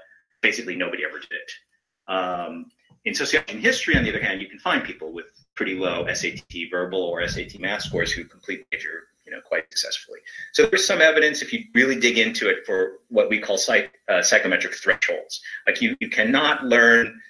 basically 0.43 0.77
nobody 0.77 1.05
ever 1.05 1.18
did 1.18 1.31
it. 1.33 2.12
Um, 2.12 2.66
in 3.05 3.14
sociology 3.14 3.55
and 3.55 3.62
history, 3.62 3.97
on 3.97 4.05
the 4.05 4.11
other 4.11 4.22
hand, 4.22 4.41
you 4.41 4.49
can 4.49 4.59
find 4.59 4.85
people 4.85 5.12
with 5.12 5.27
pretty 5.55 5.74
low 5.74 6.07
SAT 6.12 6.53
verbal 6.70 7.01
or 7.01 7.27
SAT 7.27 7.59
math 7.59 7.83
scores 7.83 8.12
who 8.12 8.24
complete 8.24 8.66
major 8.70 9.05
you 9.27 9.33
know, 9.33 9.41
quite 9.41 9.64
successfully. 9.70 10.20
So 10.53 10.66
there's 10.66 10.87
some 10.87 11.03
evidence 11.03 11.43
if 11.43 11.53
you 11.53 11.64
really 11.74 11.99
dig 11.99 12.18
into 12.18 12.49
it 12.49 12.64
for 12.64 12.99
what 13.09 13.29
we 13.29 13.41
call 13.41 13.59
psych, 13.59 13.93
uh, 14.09 14.22
psychometric 14.22 14.74
thresholds. 14.74 15.43
Like 15.66 15.83
you, 15.83 15.97
you 16.01 16.09
cannot 16.09 16.64
learn 16.64 17.20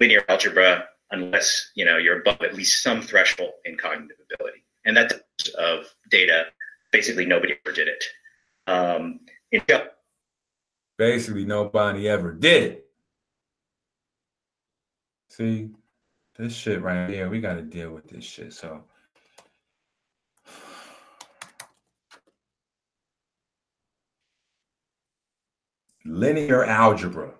linear 0.00 0.24
algebra 0.28 0.88
unless 1.12 1.70
you 1.74 1.84
know 1.84 1.98
you're 1.98 2.20
above 2.20 2.42
at 2.42 2.54
least 2.54 2.82
some 2.82 3.00
threshold 3.00 3.52
in 3.64 3.76
cognitive 3.76 4.16
ability, 4.32 4.64
and 4.84 4.96
that's 4.96 5.14
of 5.58 5.84
data. 6.10 6.46
Basically, 6.90 7.24
nobody 7.24 7.54
ever 7.64 7.74
did 7.74 7.88
it. 7.88 8.04
Um, 8.66 9.20
basically, 10.98 11.44
nobody 11.44 12.08
ever 12.08 12.32
did. 12.32 12.62
it. 12.64 12.86
See, 15.30 15.70
this 16.36 16.54
shit 16.54 16.82
right 16.82 17.08
here, 17.08 17.30
we 17.30 17.40
got 17.40 17.54
to 17.54 17.62
deal 17.62 17.90
with 17.90 18.08
this 18.08 18.24
shit. 18.24 18.52
So 18.52 18.84
linear 26.04 26.64
algebra. 26.64 27.32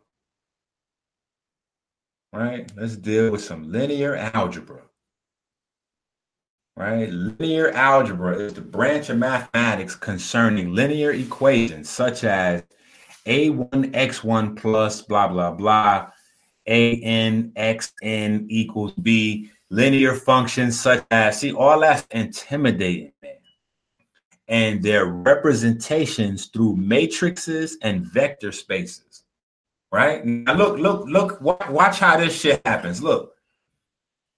Right? 2.32 2.70
Let's 2.76 2.96
deal 2.96 3.30
with 3.30 3.44
some 3.44 3.70
linear 3.70 4.16
algebra. 4.16 4.82
Right? 6.76 7.10
Linear 7.10 7.70
algebra 7.72 8.38
is 8.38 8.54
the 8.54 8.62
branch 8.62 9.10
of 9.10 9.18
mathematics 9.18 9.94
concerning 9.94 10.74
linear 10.74 11.12
equations 11.12 11.90
such 11.90 12.24
as 12.24 12.62
a1x1 13.26 14.56
plus 14.56 15.02
blah 15.02 15.28
blah 15.28 15.52
blah 15.52 16.08
an 16.66 17.52
xn 17.56 18.46
equals 18.48 18.92
b 18.94 19.48
linear 19.70 20.12
functions 20.14 20.80
such 20.80 21.04
as 21.12 21.38
see 21.38 21.52
all 21.52 21.78
that's 21.78 22.04
intimidating 22.10 23.12
man 23.22 23.32
and 24.48 24.82
their 24.82 25.06
representations 25.06 26.46
through 26.46 26.76
matrices 26.76 27.78
and 27.82 28.04
vector 28.04 28.52
spaces. 28.52 29.11
Right? 29.92 30.24
Now 30.24 30.54
look, 30.54 30.78
look, 30.78 31.06
look, 31.06 31.40
watch 31.42 31.98
how 31.98 32.16
this 32.16 32.40
shit 32.40 32.62
happens. 32.64 33.02
Look. 33.02 33.34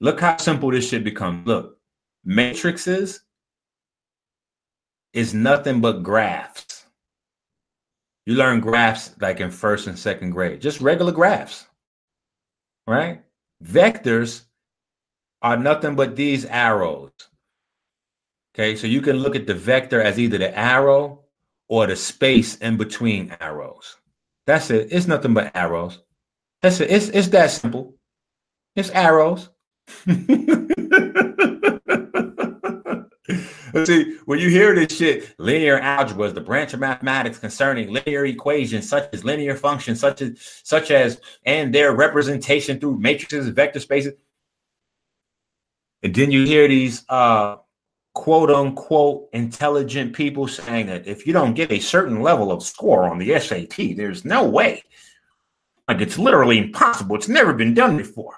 Look 0.01 0.21
how 0.21 0.37
simple 0.37 0.73
this 0.73 0.89
shit 0.89 1.05
becomes. 1.05 1.47
Look, 1.47 1.79
matrices 2.25 3.21
is 5.13 5.33
nothing 5.33 5.81
but 5.81 6.03
graphs. 6.03 6.87
You 8.27 8.35
learn 8.35 8.61
graphs 8.61 9.15
like 9.21 9.41
in 9.41 9.51
first 9.51 9.87
and 9.87 9.99
second 9.99 10.31
grade, 10.31 10.61
just 10.61 10.81
regular 10.81 11.13
graphs. 11.13 11.67
Right? 12.87 13.23
Vectors 13.63 14.45
are 15.41 15.57
nothing 15.57 15.95
but 15.95 16.17
these 16.17 16.47
arrows. 16.47 17.13
Okay, 18.55 18.77
so 18.77 18.87
you 18.87 19.01
can 19.01 19.17
look 19.17 19.37
at 19.37 19.47
the 19.47 19.55
vector 19.55 20.01
as 20.01 20.19
either 20.19 20.39
the 20.39 20.57
arrow 20.59 21.21
or 21.69 21.87
the 21.87 21.97
space 21.97 22.57
in 22.57 22.77
between 22.77 23.37
arrows. 23.41 23.97
That's 24.47 24.71
it. 24.71 24.89
It's 24.91 25.07
nothing 25.07 25.35
but 25.35 25.55
arrows. 25.55 26.01
That's 26.63 26.81
it. 26.81 26.91
It's, 26.91 27.09
it's 27.09 27.29
that 27.29 27.51
simple. 27.51 27.95
It's 28.77 28.91
arrows. 28.91 29.51
See, 33.85 34.19
when 34.25 34.39
you 34.39 34.51
hear 34.51 34.75
this 34.75 34.97
shit, 34.97 35.35
linear 35.39 35.79
algebra 35.79 36.29
is 36.29 36.35
the 36.35 36.41
branch 36.41 36.75
of 36.75 36.81
mathematics 36.81 37.39
concerning 37.39 37.93
linear 37.93 38.25
equations 38.25 38.89
such 38.89 39.13
as 39.13 39.25
linear 39.25 39.57
functions, 39.57 39.99
such 39.99 40.23
as 40.23 40.61
such 40.63 40.91
as 40.91 41.21
and 41.45 41.75
their 41.75 41.93
representation 41.93 42.79
through 42.79 42.99
matrices, 43.01 43.49
vector 43.49 43.81
spaces. 43.81 44.13
And 46.03 46.15
then 46.15 46.31
you 46.31 46.45
hear 46.45 46.69
these 46.69 47.05
uh 47.09 47.57
quote 48.15 48.51
unquote 48.51 49.29
intelligent 49.33 50.15
people 50.15 50.49
saying 50.49 50.87
that 50.87 51.07
if 51.07 51.27
you 51.27 51.33
don't 51.33 51.55
get 51.55 51.73
a 51.73 51.81
certain 51.81 52.23
level 52.23 52.51
of 52.51 52.63
score 52.63 53.09
on 53.09 53.19
the 53.19 53.39
SAT, 53.39 53.97
there's 53.97 54.25
no 54.25 54.49
way. 54.49 54.83
Like 55.89 56.01
it's 56.01 56.19
literally 56.19 56.59
impossible. 56.59 57.17
It's 57.17 57.29
never 57.29 57.53
been 57.53 57.75
done 57.75 57.97
before. 57.97 58.37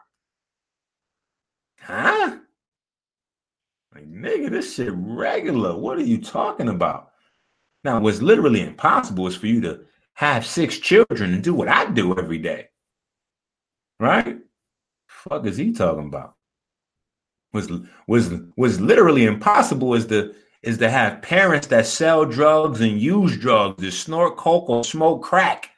Huh? 1.81 2.39
Like, 3.95 4.11
nigga, 4.11 4.51
this 4.51 4.74
shit 4.74 4.93
regular. 4.95 5.77
What 5.77 5.99
are 5.99 6.03
you 6.03 6.20
talking 6.20 6.68
about? 6.68 7.12
Now, 7.85 8.01
what's 8.01 8.20
literally 8.20 8.62
impossible 8.62 9.27
is 9.29 9.37
for 9.37 9.47
you 9.47 9.61
to 9.61 9.81
have 10.14 10.45
six 10.45 10.79
children 10.79 11.35
and 11.35 11.45
do 11.45 11.55
what 11.55 11.68
I 11.68 11.89
do 11.91 12.18
every 12.18 12.39
day. 12.39 12.68
Right? 14.01 14.39
Fuck 15.07 15.47
is 15.47 15.57
he 15.57 15.72
talking 15.72 16.09
about? 16.09 16.36
Was 17.57 17.70
was 18.07 18.32
was 18.57 18.80
literally 18.80 19.24
impossible 19.24 19.94
is 19.94 20.07
to 20.07 20.32
is 20.62 20.78
to 20.78 20.90
have 20.90 21.22
parents 21.22 21.66
that 21.68 21.86
sell 21.86 22.24
drugs 22.24 22.80
and 22.80 23.00
use 23.00 23.36
drugs, 23.36 23.82
to 23.82 23.90
snort 23.90 24.36
coke 24.36 24.68
or 24.68 24.84
smoke 24.84 25.22
crack, 25.22 25.70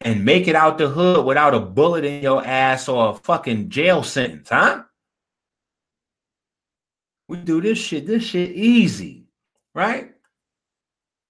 and 0.00 0.24
make 0.24 0.48
it 0.48 0.54
out 0.54 0.78
the 0.78 0.88
hood 0.88 1.24
without 1.24 1.54
a 1.54 1.60
bullet 1.60 2.04
in 2.04 2.22
your 2.22 2.44
ass 2.44 2.88
or 2.88 3.10
a 3.10 3.14
fucking 3.14 3.68
jail 3.68 4.02
sentence, 4.02 4.48
huh? 4.48 4.82
We 7.28 7.38
do 7.38 7.60
this 7.60 7.78
shit, 7.78 8.06
this 8.06 8.24
shit 8.24 8.50
easy, 8.50 9.26
right? 9.74 10.12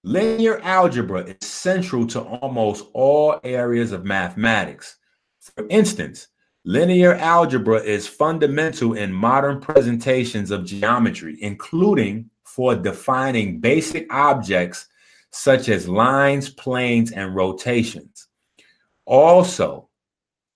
Linear 0.03 0.59
algebra 0.61 1.21
is 1.23 1.47
central 1.47 2.05
to 2.07 2.21
almost 2.21 2.85
all 2.93 3.39
areas 3.43 3.91
of 3.91 4.05
mathematics. 4.05 4.97
For 5.39 5.65
instance, 5.69 6.27
Linear 6.67 7.13
algebra 7.13 7.77
is 7.77 8.07
fundamental 8.07 8.93
in 8.93 9.13
modern 9.13 9.61
presentations 9.61 10.49
of 10.49 10.65
geometry, 10.65 11.37
including 11.39 12.31
for 12.43 12.73
defining 12.73 13.59
basic 13.59 14.11
objects 14.11 14.87
such 15.29 15.69
as 15.69 15.87
lines, 15.87 16.49
planes, 16.49 17.11
and 17.11 17.35
rotations. 17.35 18.29
Also, 19.05 19.89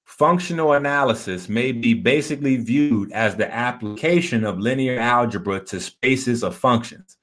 functional 0.04 0.74
analysis 0.74 1.48
may 1.48 1.72
be 1.72 1.94
basically 1.94 2.58
viewed 2.58 3.12
as 3.12 3.36
the 3.36 3.54
application 3.54 4.44
of 4.44 4.58
linear 4.58 5.00
algebra 5.00 5.60
to 5.60 5.80
spaces 5.80 6.44
of 6.44 6.56
functions. 6.56 7.18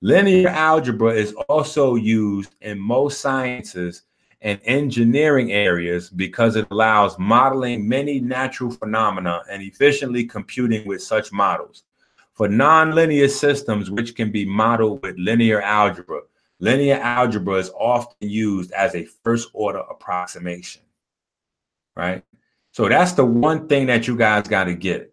Linear 0.00 0.48
algebra 0.48 1.12
is 1.12 1.34
also 1.50 1.94
used 1.94 2.54
in 2.62 2.78
most 2.78 3.20
sciences 3.20 4.04
and 4.42 4.60
engineering 4.64 5.52
areas 5.52 6.08
because 6.08 6.56
it 6.56 6.66
allows 6.70 7.18
modeling 7.18 7.86
many 7.86 8.20
natural 8.20 8.70
phenomena 8.70 9.42
and 9.50 9.62
efficiently 9.62 10.24
computing 10.24 10.86
with 10.86 11.02
such 11.02 11.30
models. 11.32 11.84
For 12.32 12.48
nonlinear 12.48 13.28
systems, 13.28 13.90
which 13.90 14.16
can 14.16 14.30
be 14.30 14.46
modeled 14.46 15.02
with 15.02 15.18
linear 15.18 15.60
algebra, 15.60 16.22
linear 16.58 16.96
algebra 16.96 17.56
is 17.56 17.70
often 17.78 18.28
used 18.28 18.72
as 18.72 18.94
a 18.94 19.04
first 19.04 19.50
order 19.52 19.80
approximation. 19.90 20.82
Right? 21.94 22.24
So 22.72 22.88
that's 22.88 23.12
the 23.12 23.26
one 23.26 23.68
thing 23.68 23.86
that 23.86 24.08
you 24.08 24.16
guys 24.16 24.48
got 24.48 24.64
to 24.64 24.74
get. 24.74 25.12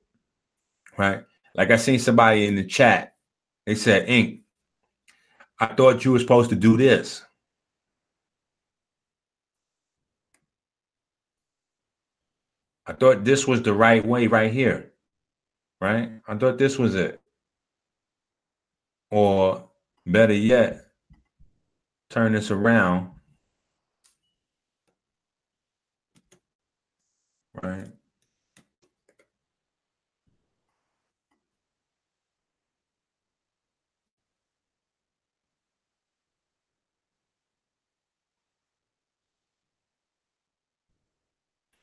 Right? 0.97 1.25
Like 1.53 1.71
I 1.71 1.75
seen 1.75 1.99
somebody 1.99 2.47
in 2.47 2.55
the 2.55 2.63
chat, 2.63 3.15
they 3.65 3.75
said, 3.75 4.07
Ink, 4.07 4.41
I 5.59 5.65
thought 5.65 6.05
you 6.05 6.13
were 6.13 6.19
supposed 6.19 6.51
to 6.51 6.55
do 6.55 6.77
this. 6.77 7.23
I 12.87 12.93
thought 12.93 13.25
this 13.25 13.45
was 13.45 13.61
the 13.61 13.73
right 13.73 14.05
way 14.05 14.27
right 14.27 14.51
here. 14.51 14.93
Right? 15.81 16.09
I 16.27 16.35
thought 16.35 16.57
this 16.57 16.79
was 16.79 16.95
it. 16.95 17.19
Or 19.11 19.69
better 20.05 20.33
yet, 20.33 20.85
turn 22.09 22.31
this 22.31 22.49
around. 22.49 23.11
Right? 27.61 27.87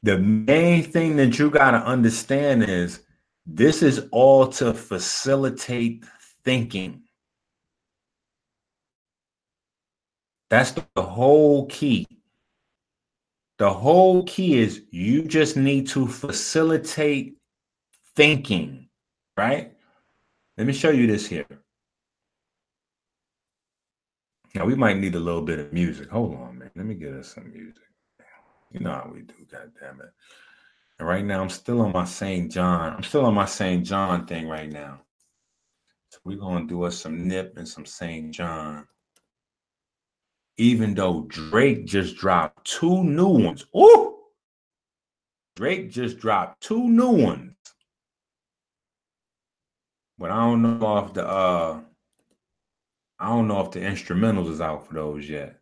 The 0.04 0.18
main 0.18 0.82
thing 0.82 1.16
that 1.16 1.38
you 1.38 1.48
got 1.48 1.70
to 1.70 1.78
understand 1.78 2.62
is 2.62 3.00
this 3.46 3.82
is 3.82 4.06
all 4.12 4.46
to 4.48 4.74
facilitate 4.74 6.04
thinking. 6.44 7.04
That's 10.50 10.72
the 10.72 11.02
whole 11.02 11.64
key. 11.66 12.06
The 13.56 13.72
whole 13.72 14.24
key 14.24 14.58
is 14.58 14.82
you 14.90 15.22
just 15.22 15.56
need 15.56 15.88
to 15.88 16.06
facilitate 16.06 17.38
thinking, 18.14 18.90
right? 19.38 19.72
Let 20.58 20.66
me 20.66 20.74
show 20.74 20.90
you 20.90 21.06
this 21.06 21.26
here. 21.26 21.46
Now 24.54 24.66
we 24.66 24.74
might 24.74 24.98
need 24.98 25.14
a 25.14 25.20
little 25.20 25.42
bit 25.42 25.60
of 25.60 25.72
music. 25.72 26.10
Hold 26.10 26.34
on, 26.34 26.58
man. 26.58 26.70
Let 26.76 26.84
me 26.84 26.94
get 26.94 27.14
us 27.14 27.34
some 27.34 27.50
music. 27.50 27.82
You 28.74 28.80
know 28.80 28.90
how 28.90 29.10
we 29.14 29.22
do, 29.22 29.34
god 29.50 29.70
damn 29.80 30.00
it. 30.00 30.10
And 30.98 31.06
right 31.06 31.24
now 31.24 31.40
I'm 31.40 31.48
still 31.48 31.80
on 31.80 31.92
my 31.92 32.04
St. 32.04 32.50
John. 32.50 32.94
I'm 32.94 33.04
still 33.04 33.24
on 33.24 33.34
my 33.34 33.44
St. 33.44 33.86
John 33.86 34.26
thing 34.26 34.48
right 34.48 34.70
now. 34.70 35.00
So 36.10 36.18
we're 36.24 36.38
gonna 36.38 36.66
do 36.66 36.82
us 36.82 36.98
some 36.98 37.28
nip 37.28 37.54
and 37.56 37.68
some 37.68 37.86
St. 37.86 38.32
John. 38.32 38.86
Even 40.56 40.92
though 40.92 41.22
Drake 41.28 41.86
just 41.86 42.16
dropped 42.16 42.66
two 42.66 43.04
new 43.04 43.28
ones. 43.28 43.64
Ooh! 43.76 44.16
Drake 45.54 45.90
just 45.90 46.18
dropped 46.18 46.60
two 46.60 46.88
new 46.88 47.10
ones. 47.10 47.54
But 50.18 50.32
I 50.32 50.36
don't 50.38 50.62
know 50.62 50.98
if 50.98 51.12
the 51.14 51.24
uh 51.24 51.80
I 53.20 53.28
don't 53.28 53.46
know 53.46 53.60
if 53.60 53.70
the 53.70 53.80
instrumentals 53.80 54.50
is 54.50 54.60
out 54.60 54.88
for 54.88 54.94
those 54.94 55.28
yet. 55.28 55.60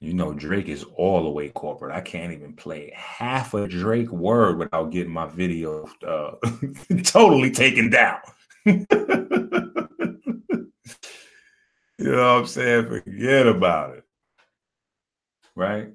You 0.00 0.14
know, 0.14 0.32
Drake 0.32 0.68
is 0.68 0.84
all 0.96 1.24
the 1.24 1.30
way 1.30 1.48
corporate. 1.48 1.94
I 1.94 2.00
can't 2.00 2.32
even 2.32 2.54
play 2.54 2.92
half 2.94 3.52
a 3.54 3.66
Drake 3.66 4.12
word 4.12 4.58
without 4.58 4.92
getting 4.92 5.12
my 5.12 5.26
video 5.26 5.88
uh, 6.06 6.36
totally 7.02 7.50
taken 7.50 7.90
down. 7.90 8.18
you 8.64 8.86
know 11.98 12.34
what 12.34 12.40
I'm 12.40 12.46
saying? 12.46 12.86
Forget 12.86 13.48
about 13.48 13.96
it. 13.96 14.04
Right? 15.56 15.88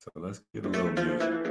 So 0.00 0.10
let's 0.16 0.40
get 0.52 0.64
a 0.64 0.68
little 0.68 0.92
music. 0.92 1.45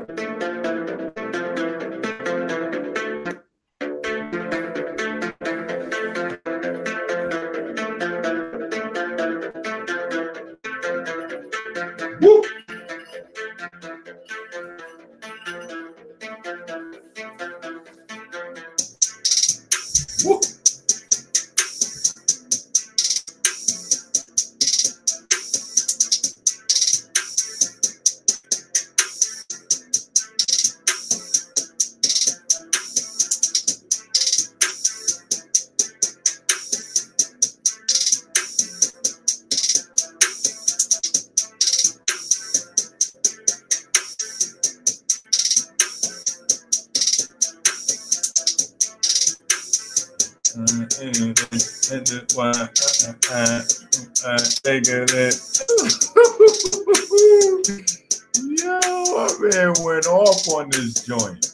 Yo, 50.97 51.09
my 59.11 59.27
man 59.41 59.73
went 59.83 60.07
off 60.07 60.47
on 60.53 60.69
this 60.69 61.03
joint. 61.03 61.53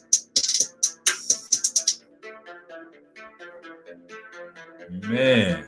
Man, 5.08 5.66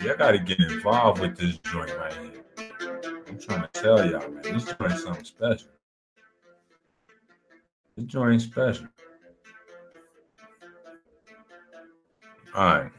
y'all 0.00 0.16
gotta 0.16 0.38
get 0.38 0.58
involved 0.58 1.20
with 1.20 1.36
this 1.36 1.58
joint 1.58 1.94
right 1.96 2.12
here. 2.14 2.44
I'm 3.28 3.38
trying 3.38 3.62
to 3.62 3.68
tell 3.72 4.10
y'all, 4.10 4.28
man, 4.30 4.42
this 4.42 4.64
joint 4.64 4.98
something 4.98 5.24
special. 5.24 5.68
This 7.96 8.06
joint 8.06 8.42
special. 8.42 8.88
All 12.54 12.64
right. 12.64 12.92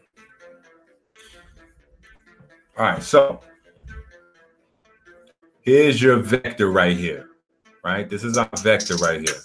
All 2.75 2.85
right, 2.85 3.03
so 3.03 3.39
here's 5.61 6.01
your 6.01 6.17
vector 6.17 6.71
right 6.71 6.97
here, 6.97 7.29
right? 7.83 8.09
This 8.09 8.23
is 8.23 8.35
our 8.35 8.49
vector 8.63 8.95
right 8.95 9.21
here. 9.21 9.41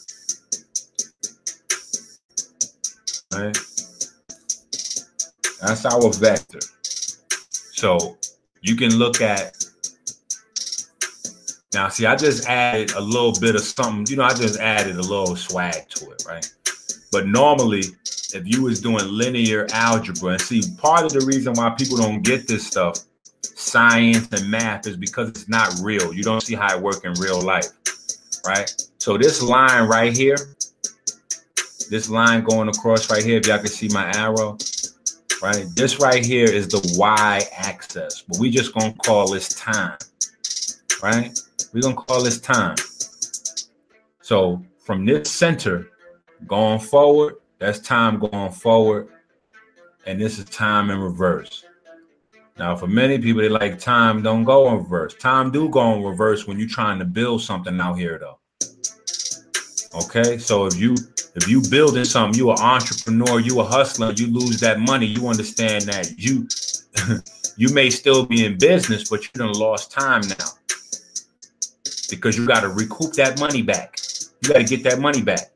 Right? 3.34 3.58
That's 5.60 5.84
our 5.84 6.10
vector. 6.10 6.60
So 7.50 8.16
you 8.62 8.76
can 8.76 8.96
look 8.96 9.20
at 9.20 9.54
now, 11.74 11.90
see, 11.90 12.06
I 12.06 12.16
just 12.16 12.48
added 12.48 12.92
a 12.92 13.00
little 13.00 13.38
bit 13.38 13.54
of 13.54 13.60
something, 13.60 14.06
you 14.08 14.16
know, 14.16 14.24
I 14.24 14.32
just 14.32 14.58
added 14.58 14.96
a 14.96 15.02
little 15.02 15.36
swag 15.36 15.86
to 15.90 16.10
it, 16.12 16.24
right? 16.26 16.50
But 17.12 17.26
normally, 17.26 17.82
if 18.32 18.42
you 18.46 18.62
was 18.62 18.80
doing 18.80 19.04
linear 19.06 19.66
algebra, 19.72 20.32
and 20.32 20.40
see, 20.40 20.62
part 20.78 21.04
of 21.04 21.12
the 21.12 21.26
reason 21.26 21.52
why 21.52 21.68
people 21.70 21.98
don't 21.98 22.22
get 22.22 22.48
this 22.48 22.66
stuff 22.66 23.04
science 23.70 24.28
and 24.32 24.50
math 24.50 24.86
is 24.86 24.96
because 24.96 25.28
it's 25.28 25.48
not 25.48 25.72
real. 25.82 26.12
You 26.12 26.22
don't 26.22 26.42
see 26.42 26.54
how 26.54 26.76
it 26.76 26.82
work 26.82 27.04
in 27.04 27.12
real 27.14 27.40
life, 27.40 27.66
right? 28.46 28.70
So 28.98 29.16
this 29.16 29.42
line 29.42 29.88
right 29.88 30.16
here, 30.16 30.36
this 31.90 32.08
line 32.08 32.44
going 32.44 32.68
across 32.68 33.10
right 33.10 33.24
here, 33.24 33.38
if 33.38 33.46
y'all 33.46 33.58
can 33.58 33.68
see 33.68 33.88
my 33.88 34.10
arrow, 34.12 34.58
right? 35.42 35.66
This 35.74 36.00
right 36.00 36.24
here 36.24 36.50
is 36.50 36.68
the 36.68 36.96
y-axis, 36.98 38.24
but 38.28 38.38
we 38.38 38.50
just 38.50 38.74
gonna 38.74 38.94
call 39.04 39.30
this 39.30 39.48
time, 39.50 39.96
right? 41.02 41.38
We're 41.72 41.82
gonna 41.82 41.94
call 41.94 42.22
this 42.22 42.40
time. 42.40 42.76
So 44.20 44.62
from 44.78 45.04
this 45.06 45.30
center 45.30 45.90
going 46.46 46.80
forward, 46.80 47.36
that's 47.58 47.80
time 47.80 48.18
going 48.18 48.52
forward, 48.52 49.08
and 50.06 50.20
this 50.20 50.38
is 50.38 50.44
time 50.46 50.90
in 50.90 50.98
reverse. 50.98 51.64
Now, 52.58 52.74
for 52.74 52.88
many 52.88 53.18
people, 53.18 53.40
they 53.40 53.48
like 53.48 53.78
time 53.78 54.20
don't 54.20 54.42
go 54.42 54.68
in 54.68 54.78
reverse. 54.78 55.14
Time 55.14 55.52
do 55.52 55.68
go 55.68 55.94
in 55.94 56.02
reverse 56.02 56.46
when 56.46 56.58
you're 56.58 56.68
trying 56.68 56.98
to 56.98 57.04
build 57.04 57.40
something 57.40 57.80
out 57.80 57.94
here, 57.94 58.18
though. 58.18 58.38
Okay, 59.94 60.38
so 60.38 60.66
if 60.66 60.76
you 60.76 60.96
if 61.36 61.48
you 61.48 61.62
building 61.70 62.04
something, 62.04 62.36
you 62.36 62.50
an 62.50 62.58
entrepreneur, 62.58 63.38
you 63.38 63.60
a 63.60 63.64
hustler, 63.64 64.12
you 64.12 64.26
lose 64.26 64.58
that 64.60 64.80
money, 64.80 65.06
you 65.06 65.28
understand 65.28 65.84
that 65.84 66.18
you 66.18 66.48
you 67.56 67.72
may 67.72 67.90
still 67.90 68.26
be 68.26 68.44
in 68.44 68.58
business, 68.58 69.08
but 69.08 69.22
you 69.22 69.30
done 69.34 69.52
lost 69.52 69.92
time 69.92 70.22
now 70.22 70.48
because 72.10 72.36
you 72.36 72.44
got 72.44 72.60
to 72.60 72.68
recoup 72.68 73.12
that 73.12 73.38
money 73.38 73.62
back. 73.62 73.98
You 74.42 74.52
got 74.52 74.58
to 74.58 74.64
get 74.64 74.82
that 74.82 74.98
money 74.98 75.22
back. 75.22 75.52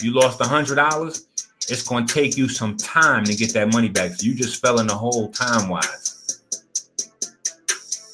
You 0.00 0.14
lost 0.14 0.40
a 0.40 0.44
hundred 0.44 0.76
dollars. 0.76 1.26
It's 1.70 1.86
to 1.86 2.06
take 2.06 2.38
you 2.38 2.48
some 2.48 2.78
time 2.78 3.24
to 3.24 3.34
get 3.34 3.52
that 3.52 3.70
money 3.70 3.90
back. 3.90 4.12
So 4.12 4.24
you 4.24 4.34
just 4.34 4.62
fell 4.62 4.80
in 4.80 4.86
the 4.86 4.94
hole 4.94 5.30
time 5.30 5.68
wise 5.68 6.17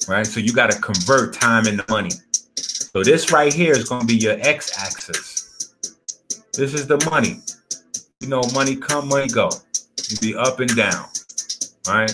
right? 0.09 0.27
So 0.27 0.41
you 0.41 0.53
got 0.53 0.71
to 0.71 0.79
convert 0.81 1.35
time 1.35 1.67
into 1.67 1.85
money. 1.89 2.11
So 2.57 3.03
this 3.03 3.33
right 3.33 3.53
here 3.53 3.73
is 3.73 3.89
going 3.89 4.03
to 4.03 4.07
be 4.07 4.17
your 4.17 4.37
x-axis. 4.41 5.73
This 6.53 6.75
is 6.75 6.87
the 6.87 7.05
money. 7.11 7.41
You 8.21 8.29
know, 8.29 8.43
money 8.55 8.77
come, 8.77 9.09
money 9.09 9.29
go. 9.29 9.51
You 10.09 10.17
be 10.19 10.37
up 10.37 10.61
and 10.61 10.75
down, 10.77 11.07
right? 11.89 12.13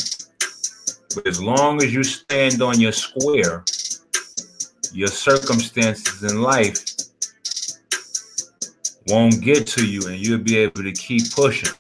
But 1.15 1.27
as 1.27 1.43
long 1.43 1.83
as 1.83 1.93
you 1.93 2.03
stand 2.03 2.63
on 2.63 2.81
your 2.81 2.93
square, 2.93 3.65
your 4.93 5.09
circumstances 5.09 6.23
in 6.31 6.41
life 6.41 6.79
won't 9.09 9.41
get 9.41 9.67
to 9.67 9.87
you, 9.87 10.07
and 10.09 10.17
you'll 10.25 10.39
be 10.39 10.57
able 10.57 10.83
to 10.83 10.93
keep 10.93 11.31
pushing, 11.33 11.75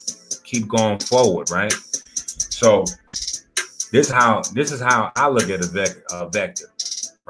keep 0.44 0.68
going 0.68 0.98
forward, 0.98 1.50
right? 1.50 1.72
So 2.14 2.84
this 3.92 4.10
how 4.10 4.42
this 4.52 4.70
is 4.70 4.80
how 4.80 5.10
I 5.16 5.28
look 5.28 5.50
at 5.50 5.64
a, 5.64 5.66
vec- 5.66 6.04
a 6.12 6.28
vector, 6.28 6.66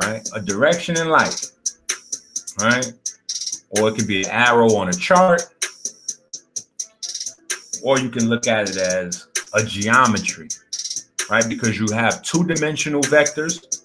right? 0.02 0.26
A 0.34 0.40
direction 0.40 0.98
in 0.98 1.08
life, 1.08 1.40
right? 2.61 2.92
Or 3.70 3.88
it 3.88 3.96
could 3.96 4.06
be 4.06 4.24
an 4.24 4.30
arrow 4.30 4.74
on 4.74 4.88
a 4.88 4.92
chart, 4.92 5.42
or 7.82 7.98
you 7.98 8.11
can 8.11 8.28
look 8.28 8.46
at 8.46 8.68
it 8.68 8.76
as 8.76 9.28
a 9.54 9.64
geometry, 9.64 10.48
right? 11.30 11.48
Because 11.48 11.78
you 11.78 11.86
have 11.94 12.22
two-dimensional 12.22 13.02
vectors, 13.02 13.82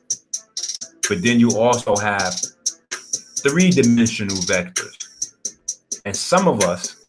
but 1.08 1.22
then 1.22 1.40
you 1.40 1.52
also 1.58 1.96
have 1.96 2.36
three-dimensional 3.38 4.36
vectors. 4.38 4.98
And 6.04 6.16
some 6.16 6.48
of 6.48 6.62
us, 6.62 7.06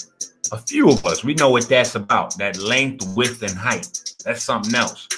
a 0.52 0.58
few 0.58 0.90
of 0.90 1.04
us, 1.04 1.24
we 1.24 1.34
know 1.34 1.50
what 1.50 1.68
that's 1.68 1.96
about. 1.96 2.36
That 2.38 2.58
length, 2.58 3.16
width, 3.16 3.42
and 3.42 3.52
height. 3.52 3.88
That's 4.24 4.42
something 4.42 4.74
else 4.74 5.08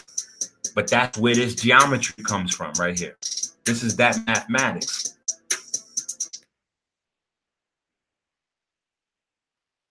But 0.74 0.88
that's 0.88 1.18
where 1.18 1.34
this 1.34 1.54
geometry 1.54 2.24
comes 2.24 2.54
from 2.54 2.72
right 2.78 2.98
here. 2.98 3.16
This 3.64 3.82
is 3.82 3.96
that 3.96 4.18
mathematics. 4.26 5.16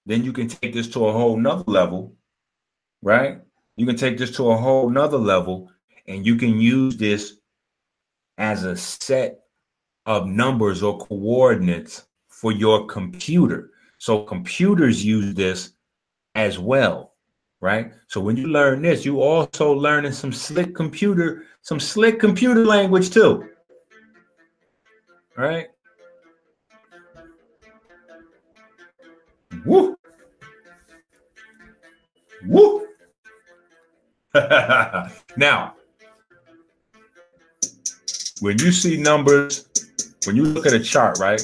Then 0.05 0.23
you 0.23 0.31
can 0.31 0.47
take 0.47 0.73
this 0.73 0.87
to 0.91 1.05
a 1.07 1.11
whole 1.11 1.37
nother 1.37 1.69
level, 1.69 2.15
right? 3.01 3.41
You 3.75 3.85
can 3.85 3.97
take 3.97 4.17
this 4.17 4.35
to 4.37 4.51
a 4.51 4.57
whole 4.57 4.89
nother 4.89 5.17
level 5.17 5.69
and 6.07 6.25
you 6.25 6.35
can 6.35 6.59
use 6.59 6.95
this 6.95 7.37
as 8.37 8.63
a 8.63 8.77
set 8.77 9.41
of 10.05 10.27
numbers 10.27 10.81
or 10.81 10.97
coordinates 10.97 12.07
for 12.29 12.51
your 12.51 12.85
computer. 12.85 13.71
So 13.97 14.23
computers 14.23 15.03
use 15.03 15.33
this 15.33 15.73
as 16.35 16.57
well, 16.57 17.06
right? 17.61 17.91
So 18.07 18.21
when 18.21 18.37
you 18.37 18.47
learn 18.47 18.81
this, 18.81 19.05
you 19.05 19.21
also 19.21 19.71
learning 19.71 20.11
some 20.11 20.31
slick 20.31 20.75
computer, 20.75 21.45
some 21.61 21.79
slick 21.79 22.19
computer 22.19 22.65
language 22.65 23.09
too. 23.09 23.49
Right? 25.35 25.67
Woo! 29.65 29.97
Woo! 32.45 32.87
now, 35.37 35.75
when 38.39 38.59
you 38.59 38.71
see 38.71 38.97
numbers, 38.97 39.67
when 40.25 40.35
you 40.35 40.43
look 40.43 40.67
at 40.67 40.73
a 40.73 40.79
chart, 40.79 41.17
right, 41.19 41.41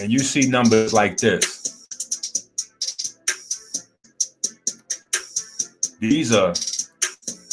and 0.00 0.10
you 0.10 0.18
see 0.18 0.48
numbers 0.48 0.92
like 0.92 1.16
this, 1.18 1.61
these 6.02 6.34
are 6.34 6.52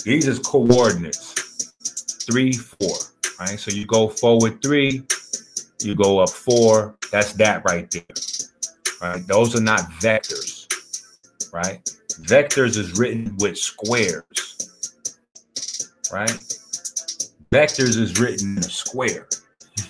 these 0.03 0.27
is 0.27 0.39
coordinates 0.39 1.35
three, 2.25 2.51
four, 2.51 2.97
right? 3.39 3.59
So 3.59 3.69
you 3.69 3.85
go 3.85 4.09
forward 4.09 4.59
three, 4.63 5.03
you 5.81 5.93
go 5.93 6.17
up 6.19 6.29
four. 6.29 6.95
That's 7.11 7.33
that 7.33 7.63
right 7.63 7.91
there, 7.91 8.01
right? 9.01 9.27
Those 9.27 9.55
are 9.55 9.61
not 9.61 9.81
vectors, 10.01 10.65
right? 11.53 11.83
Vectors 12.21 12.75
is 12.75 12.97
written 12.97 13.37
with 13.37 13.55
squares, 13.55 14.71
right? 16.11 16.39
Vectors 17.51 17.99
is 17.99 18.19
written 18.19 18.57
in 18.57 18.57
a 18.57 18.63
square. 18.63 19.27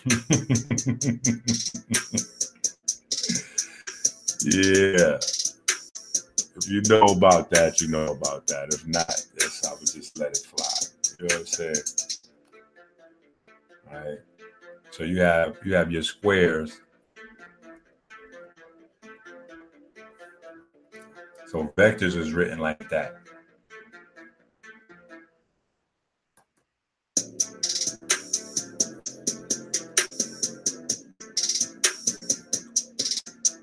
yeah. 4.43 5.17
If 6.59 6.69
you 6.69 6.81
know 6.89 7.03
about 7.05 7.49
that, 7.51 7.81
you 7.81 7.87
know 7.87 8.07
about 8.07 8.47
that. 8.47 8.73
If 8.73 8.85
not, 8.87 9.07
that's 9.37 9.67
I 9.67 9.73
would 9.73 9.81
just 9.81 10.17
let 10.19 10.31
it 10.31 10.45
fly. 10.45 10.89
You 11.19 11.27
know 11.27 11.35
what 11.35 11.39
I'm 11.39 11.45
saying? 11.45 11.75
All 13.91 13.99
right. 13.99 14.19
So 14.91 15.03
you 15.03 15.21
have 15.21 15.57
you 15.63 15.73
have 15.73 15.91
your 15.91 16.03
squares 16.03 16.81
So 21.49 21.63
vectors 21.75 22.15
is 22.15 22.31
written 22.31 22.59
like 22.59 22.89
that. 22.89 23.15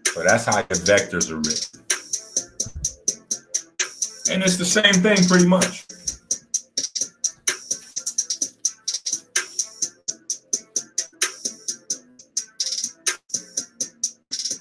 So 0.06 0.24
that's 0.24 0.46
how 0.46 0.56
your 0.56 0.64
vectors 0.66 1.30
are 1.30 1.36
written. 1.36 1.85
And 4.36 4.44
it's 4.44 4.58
the 4.58 4.66
same 4.66 4.92
thing 4.92 5.16
pretty 5.26 5.46
much. 5.46 5.86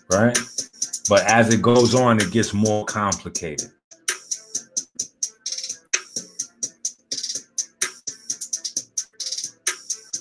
Right? 0.10 0.38
But 1.10 1.24
as 1.30 1.54
it 1.54 1.62
goes 1.62 1.94
on, 1.94 2.22
it 2.22 2.32
gets 2.32 2.54
more 2.54 2.86
complicated. 2.86 3.70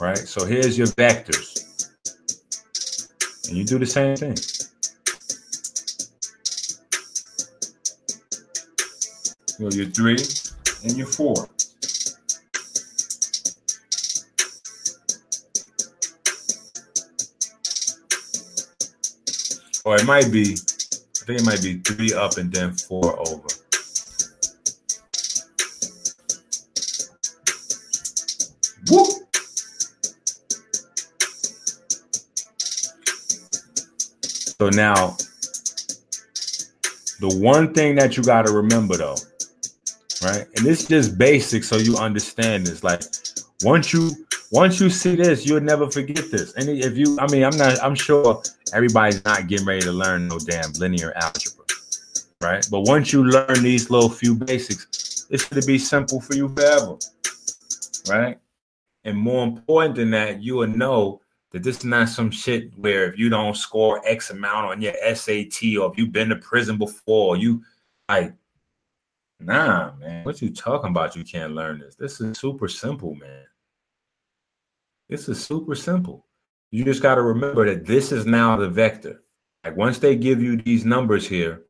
Right? 0.01 0.19
So 0.19 0.47
here's 0.47 0.77
your 0.77 0.89
vectors. 0.89 1.87
And 3.47 3.57
you 3.57 3.63
do 3.63 3.79
the 3.79 3.87
same 3.87 4.17
thing. 4.17 4.35
You 9.59 9.65
know, 9.65 9.71
your 9.71 9.87
three 9.87 10.17
and 10.83 10.97
your 10.97 11.07
four. 11.07 11.49
Or 19.85 19.97
it 19.97 20.07
might 20.07 20.33
be 20.33 20.57
I 21.25 21.27
think 21.27 21.41
it 21.41 21.47
might 21.47 21.63
be 21.63 21.79
three 21.79 22.13
up 22.13 22.37
and 22.37 22.53
then 22.53 22.73
four 22.73 23.19
over. 23.19 23.49
Woo! 28.91 29.07
So 34.59 34.69
now, 34.69 35.17
the 37.21 37.35
one 37.41 37.73
thing 37.73 37.95
that 37.95 38.19
you 38.19 38.23
got 38.23 38.45
to 38.45 38.53
remember 38.53 38.99
though, 38.99 39.17
right? 40.25 40.47
And 40.57 40.67
is 40.67 40.87
just 40.87 41.19
basic 41.19 41.65
so 41.65 41.77
you 41.77 41.97
understand 41.97 42.67
this. 42.67 42.83
Like 42.83 43.03
once 43.63 43.93
you 43.93 44.11
once 44.51 44.81
you 44.81 44.89
see 44.89 45.17
this, 45.17 45.45
you'll 45.45 45.61
never 45.61 45.91
forget 45.91 46.31
this. 46.31 46.53
And 46.55 46.69
if 46.69 46.97
you, 46.97 47.19
I 47.19 47.27
mean, 47.33 47.43
I'm 47.43 47.57
not, 47.57 47.83
I'm 47.83 47.97
sure 47.97 48.41
everybody's 48.73 49.25
not 49.25 49.49
getting 49.49 49.67
ready 49.67 49.81
to 49.83 49.91
learn 49.91 50.29
no 50.29 50.39
damn 50.39 50.73
linear 50.75 51.13
algebra, 51.17 51.65
right? 52.41 52.65
But 52.71 52.83
once 52.83 53.13
you 53.13 53.25
learn 53.25 53.63
these 53.65 53.91
little 53.91 54.09
few 54.09 54.35
basics, 54.35 55.27
it's 55.29 55.49
to 55.49 55.63
be 55.63 55.77
simple 55.77 56.21
for 56.21 56.37
you 56.37 56.49
forever, 56.51 56.97
right? 58.09 58.39
And 59.03 59.19
more 59.19 59.43
important 59.43 59.97
than 59.97 60.11
that, 60.13 60.41
you 60.41 60.55
will 60.57 60.69
know 60.69 61.21
that 61.51 61.65
this 61.65 61.79
is 61.79 61.85
not 61.85 62.09
some 62.09 62.31
shit 62.31 62.71
where 62.79 63.11
if 63.11 63.19
you 63.19 63.29
don't 63.29 63.57
score 63.57 64.01
X 64.07 64.31
amount 64.31 64.67
on 64.67 64.81
your 64.81 64.95
SAT 65.15 65.77
or 65.81 65.91
if 65.91 65.99
you've 65.99 66.13
been 66.13 66.29
to 66.29 66.37
prison 66.37 66.79
before, 66.79 67.37
you 67.37 67.63
like, 68.09 68.33
nah, 69.41 69.93
man, 69.99 70.25
what 70.25 70.41
you 70.41 70.51
talking 70.51 70.91
about? 70.91 71.17
You 71.17 71.25
can't 71.25 71.55
learn 71.55 71.79
this. 71.79 71.95
This 71.97 72.21
is 72.21 72.39
super 72.39 72.69
simple, 72.69 73.15
man. 73.15 73.45
This 75.09 75.29
is 75.29 75.45
super 75.45 75.75
simple. 75.75 76.27
You 76.71 76.85
just 76.85 77.03
got 77.03 77.17
to 77.17 77.23
remember 77.23 77.67
that 77.67 77.87
this 77.87 78.11
is 78.11 78.27
now 78.27 78.57
the 78.57 78.69
vector. 78.69 79.23
Like 79.65 79.77
once 79.77 79.99
they 79.99 80.17
give 80.17 80.43
you 80.43 80.57
these 80.57 80.85
numbers 80.85 81.27
here, 81.27 81.63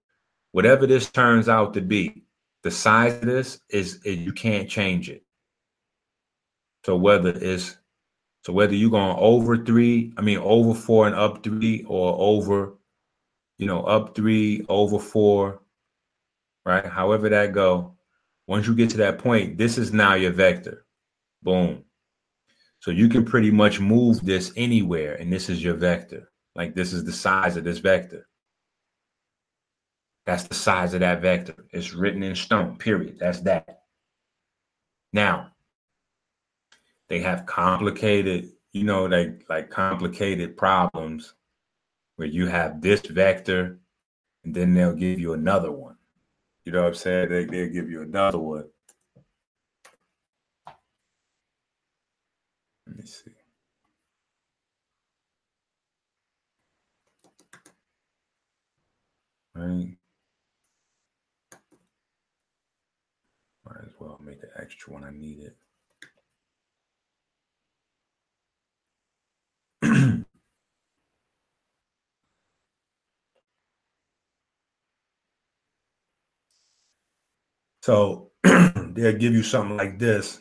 whatever 0.53 0.87
this 0.87 1.11
turns 1.11 1.49
out 1.49 1.75
to 1.75 1.81
be, 1.81 2.25
the 2.63 2.71
size 2.71 3.15
of 3.15 3.27
this 3.27 3.61
is, 3.69 4.01
you 4.05 4.33
can't 4.33 4.69
change 4.69 5.11
it. 5.11 5.23
So 6.85 6.97
whether 6.97 7.31
it's 7.31 7.77
so 8.45 8.53
whether 8.53 8.75
you're 8.75 8.91
going 8.91 9.17
over 9.19 9.57
three, 9.57 10.13
I 10.19 10.21
mean 10.21 10.39
over 10.39 10.75
four 10.79 11.07
and 11.07 11.17
up 11.17 11.43
three, 11.43 11.83
or 11.89 12.15
over, 12.19 12.75
you 13.57 13.67
know, 13.67 13.83
up 13.85 14.15
three, 14.15 14.67
over 14.69 14.99
four, 14.99 15.63
right? 16.65 16.85
However 16.85 17.29
that 17.29 17.53
go, 17.53 17.97
once 18.47 18.67
you 18.67 18.75
get 18.75 18.91
to 18.91 18.97
that 18.99 19.19
point, 19.19 19.59
this 19.59 19.79
is 19.79 19.93
now 19.93 20.15
your 20.15 20.33
vector. 20.33 20.85
Boom. 21.43 21.85
So 22.81 22.91
you 22.91 23.09
can 23.09 23.25
pretty 23.25 23.51
much 23.51 23.81
move 23.81 24.21
this 24.25 24.53
anywhere, 24.57 25.15
and 25.15 25.33
this 25.33 25.49
is 25.49 25.63
your 25.63 25.75
vector. 25.75 26.31
Like 26.55 26.75
this 26.75 26.93
is 26.93 27.05
the 27.05 27.13
size 27.13 27.57
of 27.57 27.65
this 27.65 27.79
vector. 27.79 28.29
That's 30.27 30.45
the 30.45 30.55
size 30.55 30.95
of 30.95 31.01
that 31.01 31.21
vector. 31.21 31.55
It's 31.73 31.95
written 31.95 32.23
in 32.23 32.35
stone, 32.35 32.77
period. 32.77 33.19
That's 33.19 33.41
that. 33.41 33.81
Now, 35.13 35.51
they 37.09 37.21
have 37.21 37.47
complicated, 37.47 38.53
you 38.73 38.85
know, 38.85 39.07
like 39.07 39.45
like 39.49 39.71
complicated 39.71 40.57
problems 40.57 41.35
where 42.17 42.29
you 42.29 42.47
have 42.47 42.81
this 42.81 43.01
vector 43.01 43.79
and 44.45 44.55
then 44.55 44.75
they'll 44.75 44.95
give 44.95 45.19
you 45.19 45.33
another 45.33 45.73
one. 45.73 45.94
You 46.65 46.73
know 46.73 46.83
what 46.83 46.89
I'm 46.89 46.95
saying? 46.95 47.31
They, 47.31 47.47
they'll 47.47 47.73
give 47.73 47.91
you 47.91 48.03
another 48.03 48.39
one. 48.39 48.67
Let 52.87 52.97
me 52.99 53.07
see. 53.07 53.33
Right. 59.55 59.97
Might 63.67 63.85
as 63.85 63.93
well 64.01 64.21
make 64.25 64.43
an 64.43 64.51
extra 64.61 64.93
one. 64.95 65.05
I 65.05 65.11
need 65.13 65.41
it. 69.83 70.24
so 77.85 78.31
they'll 78.43 79.13
give 79.13 79.35
you 79.35 79.43
something 79.43 79.77
like 79.77 79.99
this, 79.99 80.41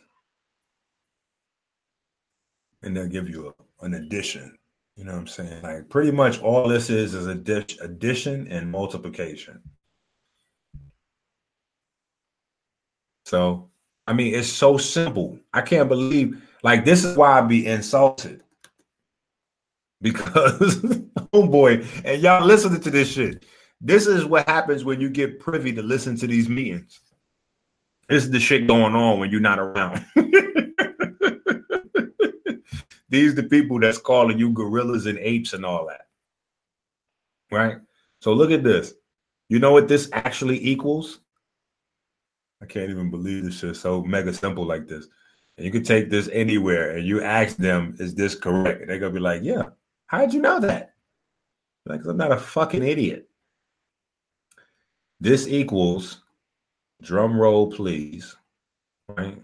and 2.81 2.95
they'll 2.95 3.05
give 3.05 3.29
you 3.29 3.53
a, 3.81 3.85
an 3.85 3.95
addition. 3.95 4.57
You 4.95 5.03
know 5.03 5.11
what 5.11 5.19
I'm 5.19 5.27
saying? 5.27 5.61
Like 5.61 5.89
pretty 5.89 6.11
much 6.11 6.41
all 6.41 6.69
this 6.69 6.89
is 6.89 7.13
is 7.13 7.27
a 7.27 7.35
dish, 7.35 7.77
addition 7.81 8.47
and 8.47 8.71
multiplication. 8.71 9.61
So, 13.25 13.69
I 14.07 14.13
mean, 14.13 14.33
it's 14.35 14.47
so 14.47 14.77
simple. 14.77 15.37
I 15.53 15.63
can't 15.63 15.89
believe, 15.89 16.41
like, 16.63 16.85
this 16.85 17.03
is 17.03 17.17
why 17.17 17.39
I 17.39 17.41
be 17.41 17.65
insulted. 17.65 18.41
Because, 20.01 20.85
oh 21.33 21.45
boy, 21.45 21.85
and 22.05 22.21
y'all 22.21 22.45
listening 22.45 22.79
to 22.79 22.89
this 22.89 23.11
shit. 23.11 23.43
This 23.81 24.07
is 24.07 24.23
what 24.23 24.47
happens 24.47 24.85
when 24.85 25.01
you 25.01 25.09
get 25.09 25.41
privy 25.41 25.73
to 25.73 25.81
listen 25.81 26.15
to 26.19 26.27
these 26.27 26.47
meetings. 26.47 27.01
This 28.09 28.23
is 28.23 28.31
the 28.31 28.39
shit 28.39 28.67
going 28.67 28.95
on 28.95 29.19
when 29.19 29.29
you're 29.31 29.39
not 29.39 29.59
around. 29.59 30.05
These 33.09 33.35
the 33.35 33.43
people 33.43 33.79
that's 33.79 33.99
calling 33.99 34.39
you 34.39 34.49
gorillas 34.49 35.05
and 35.05 35.19
apes 35.19 35.53
and 35.53 35.65
all 35.65 35.87
that. 35.87 36.07
Right? 37.51 37.77
So 38.21 38.33
look 38.33 38.49
at 38.51 38.63
this. 38.63 38.93
You 39.49 39.59
know 39.59 39.71
what 39.71 39.87
this 39.87 40.09
actually 40.13 40.65
equals? 40.67 41.19
I 42.61 42.65
can't 42.65 42.89
even 42.89 43.11
believe 43.11 43.43
this 43.43 43.59
shit 43.59 43.75
so 43.75 44.01
mega 44.01 44.33
simple 44.33 44.65
like 44.65 44.87
this. 44.87 45.07
And 45.57 45.65
you 45.65 45.71
can 45.71 45.83
take 45.83 46.09
this 46.09 46.27
anywhere 46.31 46.97
and 46.97 47.05
you 47.05 47.21
ask 47.21 47.57
them, 47.57 47.95
is 47.99 48.15
this 48.15 48.33
correct? 48.33 48.81
And 48.81 48.89
they're 48.89 48.97
gonna 48.99 49.13
be 49.13 49.19
like, 49.19 49.43
Yeah, 49.43 49.69
how'd 50.07 50.33
you 50.33 50.41
know 50.41 50.59
that? 50.61 50.95
Like, 51.85 52.03
I'm 52.05 52.17
not 52.17 52.31
a 52.31 52.37
fucking 52.37 52.83
idiot. 52.83 53.29
This 55.19 55.47
equals 55.47 56.22
drum 57.03 57.39
roll, 57.39 57.71
please. 57.71 58.35
Right? 59.07 59.37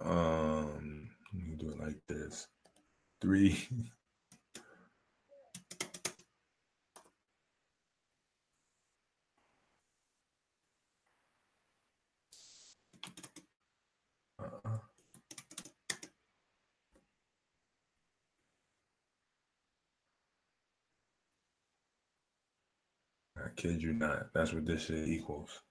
Um, 0.00 1.08
let 1.34 1.44
me 1.44 1.56
do 1.56 1.70
it 1.70 1.80
like 1.80 1.96
this. 2.08 2.46
Three 3.20 3.58
I 23.44 23.48
kid 23.56 23.82
you 23.82 23.92
not. 23.94 24.32
That's 24.34 24.52
what 24.52 24.66
this 24.66 24.86
shit 24.86 25.08
equals. 25.08 25.62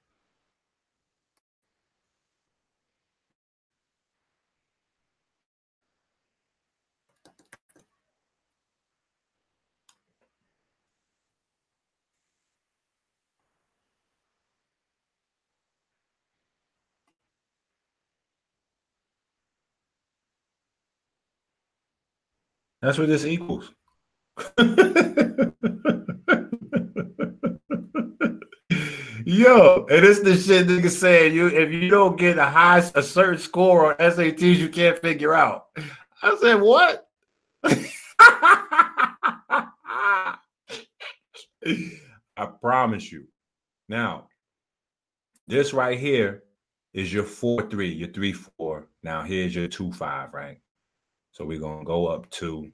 That's 22.82 22.98
what 22.98 23.08
this 23.08 23.26
equals. 23.26 23.72
Yo, 29.30 29.86
and 29.90 30.06
it's 30.06 30.22
the 30.22 30.38
shit 30.38 30.68
nigga 30.68 30.90
saying 30.90 31.34
you 31.34 31.48
if 31.48 31.70
you 31.70 31.90
don't 31.90 32.18
get 32.18 32.38
a 32.38 32.46
high 32.46 32.78
a 32.96 33.04
certain 33.04 33.38
score 33.38 33.88
on 33.88 33.98
SATs, 33.98 34.56
you 34.56 34.70
can't 34.70 34.98
figure 35.00 35.34
out. 35.34 35.66
I 36.24 36.38
said, 36.40 36.62
what? 36.62 37.10
I 37.62 37.98
promise 42.62 43.12
you. 43.12 43.28
Now, 43.90 44.30
this 45.46 45.74
right 45.74 46.00
here 46.00 46.44
is 46.94 47.12
your 47.12 47.26
four 47.26 47.70
three, 47.70 47.92
your 47.92 48.14
three 48.14 48.32
four. 48.32 48.88
Now 49.04 49.24
here's 49.24 49.54
your 49.54 49.68
two 49.68 49.92
five, 49.92 50.34
right? 50.34 50.60
So 51.34 51.44
we're 51.44 51.60
gonna 51.60 51.84
go 51.84 52.08
up 52.08 52.30
two, 52.30 52.72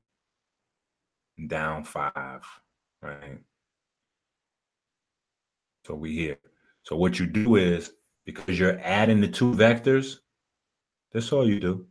down 1.47 1.83
five, 1.83 2.43
right? 3.01 3.39
So 5.85 5.95
we 5.95 6.13
here. 6.13 6.37
So 6.83 6.95
what 6.95 7.19
you 7.19 7.25
do 7.25 7.55
is 7.55 7.93
because 8.25 8.57
you're 8.57 8.79
adding 8.81 9.21
the 9.21 9.27
two 9.27 9.51
vectors, 9.51 10.17
that's 11.11 11.31
all 11.31 11.47
you 11.47 11.59
do. 11.59 11.87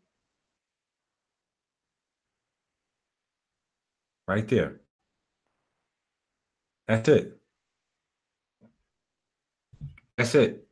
Right 4.26 4.46
there. 4.48 4.80
That's 6.88 7.08
it. 7.08 7.38
That's 10.16 10.34
it. 10.34 10.66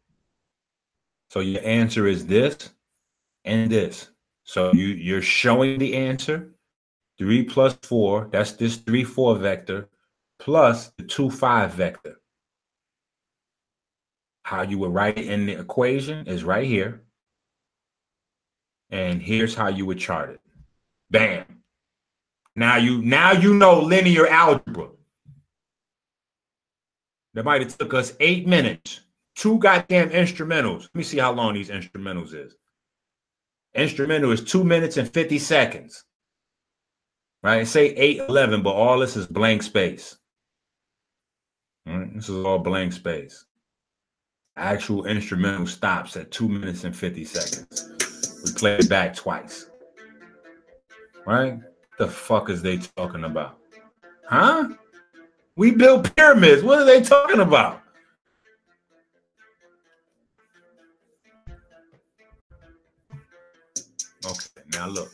So 1.30 1.40
your 1.40 1.64
answer 1.64 2.06
is 2.06 2.26
this 2.26 2.70
and 3.44 3.70
this. 3.70 4.10
So 4.44 4.72
you 4.72 4.86
you're 4.86 5.22
showing 5.22 5.78
the 5.78 5.94
answer. 5.94 6.54
Three 7.18 7.44
plus 7.44 7.76
four, 7.82 8.28
that's 8.32 8.52
this 8.52 8.76
three, 8.76 9.04
four 9.04 9.36
vector, 9.36 9.88
plus 10.38 10.88
the 10.96 11.04
two, 11.04 11.30
five 11.30 11.74
vector. 11.74 12.19
How 14.50 14.62
you 14.62 14.78
would 14.78 14.92
write 14.92 15.16
it 15.16 15.28
in 15.28 15.46
the 15.46 15.52
equation 15.52 16.26
is 16.26 16.42
right 16.42 16.66
here. 16.66 17.02
And 18.90 19.22
here's 19.22 19.54
how 19.54 19.68
you 19.68 19.86
would 19.86 20.00
chart 20.00 20.30
it. 20.30 20.40
Bam. 21.08 21.44
Now 22.56 22.76
you 22.76 23.00
now 23.00 23.30
you 23.30 23.54
know 23.54 23.78
linear 23.78 24.26
algebra. 24.26 24.88
That 27.34 27.44
might 27.44 27.62
have 27.62 27.78
took 27.78 27.94
us 27.94 28.14
eight 28.18 28.48
minutes. 28.48 29.02
Two 29.36 29.56
goddamn 29.60 30.10
instrumentals. 30.10 30.80
Let 30.80 30.96
me 30.96 31.04
see 31.04 31.18
how 31.18 31.30
long 31.30 31.54
these 31.54 31.70
instrumentals 31.70 32.34
is. 32.34 32.56
Instrumental 33.76 34.32
is 34.32 34.42
two 34.42 34.64
minutes 34.64 34.96
and 34.96 35.08
50 35.08 35.38
seconds. 35.38 36.04
Right? 37.44 37.68
Say 37.68 37.90
811, 37.90 38.64
but 38.64 38.74
all 38.74 38.98
this 38.98 39.16
is 39.16 39.28
blank 39.28 39.62
space. 39.62 40.18
This 41.86 42.28
is 42.28 42.44
all 42.44 42.58
blank 42.58 42.92
space. 42.94 43.46
Actual 44.60 45.06
instrumental 45.06 45.66
stops 45.66 46.18
at 46.18 46.30
two 46.30 46.46
minutes 46.46 46.84
and 46.84 46.94
50 46.94 47.24
seconds. 47.24 47.88
We 48.44 48.52
play 48.52 48.76
it 48.76 48.90
back 48.90 49.16
twice. 49.16 49.70
Right? 51.26 51.58
The 51.98 52.06
fuck 52.06 52.50
is 52.50 52.60
they 52.60 52.76
talking 52.76 53.24
about? 53.24 53.56
Huh? 54.28 54.68
We 55.56 55.70
built 55.70 56.14
pyramids. 56.14 56.62
What 56.62 56.78
are 56.78 56.84
they 56.84 57.00
talking 57.00 57.40
about? 57.40 57.80
Okay, 64.26 64.62
now 64.74 64.88
look. 64.88 65.10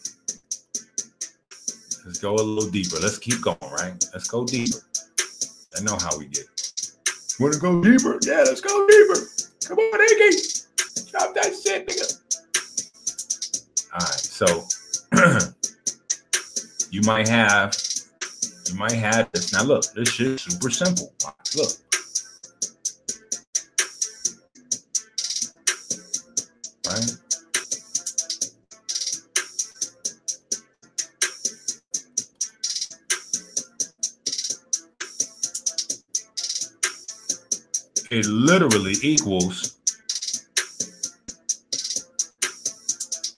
Let's 2.05 2.19
go 2.19 2.35
a 2.35 2.43
little 2.43 2.69
deeper. 2.69 2.97
Let's 3.01 3.19
keep 3.19 3.43
going, 3.43 3.57
right? 3.63 4.05
Let's 4.13 4.27
go 4.27 4.45
deeper. 4.45 4.79
I 5.77 5.83
know 5.83 5.97
how 6.01 6.19
we 6.19 6.27
get. 6.27 6.66
Want 7.39 7.53
to 7.53 7.61
go 7.61 7.83
deeper? 7.83 8.19
Yeah, 8.23 8.45
let's 8.47 8.61
go 8.63 8.87
deeper. 8.87 9.21
Come 9.69 9.79
on, 9.79 10.01
Iggy. 10.09 11.11
Drop 11.11 11.35
that 11.35 11.53
shit, 11.63 11.87
nigga. 11.87 12.21
All 13.93 14.01
right, 14.01 14.21
so 14.21 14.67
you 16.91 17.03
might 17.03 17.29
have, 17.29 17.77
you 18.69 18.75
might 18.75 18.93
have 18.93 19.31
this. 19.33 19.53
Now 19.53 19.65
look, 19.65 19.85
this 19.95 20.09
shit's 20.11 20.45
super 20.45 20.71
simple. 20.71 21.13
Look. 21.57 21.86
It 38.17 38.25
literally 38.25 38.95
equals 39.03 39.77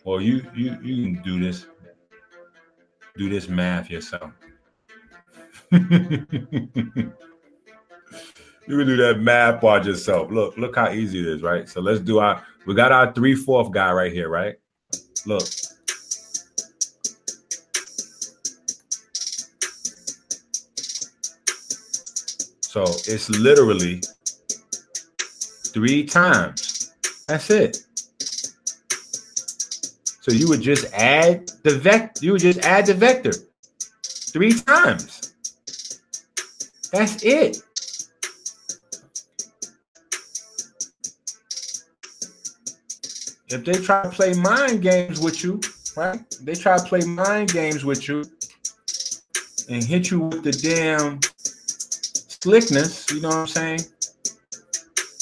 or 0.05 0.21
you 0.21 0.49
you 0.55 0.79
you 0.83 1.03
can 1.03 1.23
do 1.25 1.41
this 1.41 1.67
do 3.17 3.29
this 3.29 3.49
math 3.49 3.91
yourself. 3.91 4.31
You 8.69 8.77
can 8.77 8.87
do 8.87 8.97
that 8.99 9.21
math 9.21 9.63
part 9.63 9.87
yourself. 9.87 10.31
Look 10.31 10.59
look 10.59 10.77
how 10.77 10.91
easy 10.91 11.21
it 11.21 11.27
is 11.27 11.43
right? 11.43 11.67
So 11.67 11.81
let's 11.81 12.01
do 12.01 12.19
our 12.19 12.45
we 12.67 12.75
got 12.75 12.93
our 12.93 13.11
three 13.15 13.35
fourth 13.35 13.73
guy 13.73 13.91
right 13.93 14.13
here 14.13 14.29
right? 14.29 14.57
Look. 15.25 15.47
So 22.61 22.83
it's 22.83 23.31
literally 23.31 24.03
three 25.73 26.05
times. 26.05 26.95
That's 27.27 27.51
it. 27.51 27.79
So 30.21 30.33
you 30.33 30.49
would 30.49 30.61
just 30.61 30.93
add 30.93 31.49
the 31.63 31.79
vector. 31.79 32.25
You 32.25 32.33
would 32.33 32.43
just 32.43 32.61
add 32.61 32.87
the 32.87 32.95
vector 32.95 33.33
three 34.03 34.53
times. 34.53 35.35
That's 36.93 37.23
it. 37.23 37.63
If 43.51 43.65
they 43.65 43.73
try 43.73 44.03
to 44.03 44.11
play 44.11 44.35
mind 44.35 44.83
games 44.83 45.21
with 45.21 45.43
you, 45.43 45.61
right? 45.97 46.21
They 46.43 46.55
try 46.55 46.77
to 46.77 46.85
play 46.85 47.01
mind 47.01 47.51
games 47.53 47.85
with 47.85 48.07
you 48.07 48.25
and 49.71 49.83
hit 49.83 50.11
you 50.11 50.21
with 50.21 50.43
the 50.43 50.53
damn 50.53 51.21
slickness, 52.43 53.11
you 53.11 53.23
know 53.23 53.29
what 53.29 53.37
I'm 53.37 53.47
saying? 53.47 53.81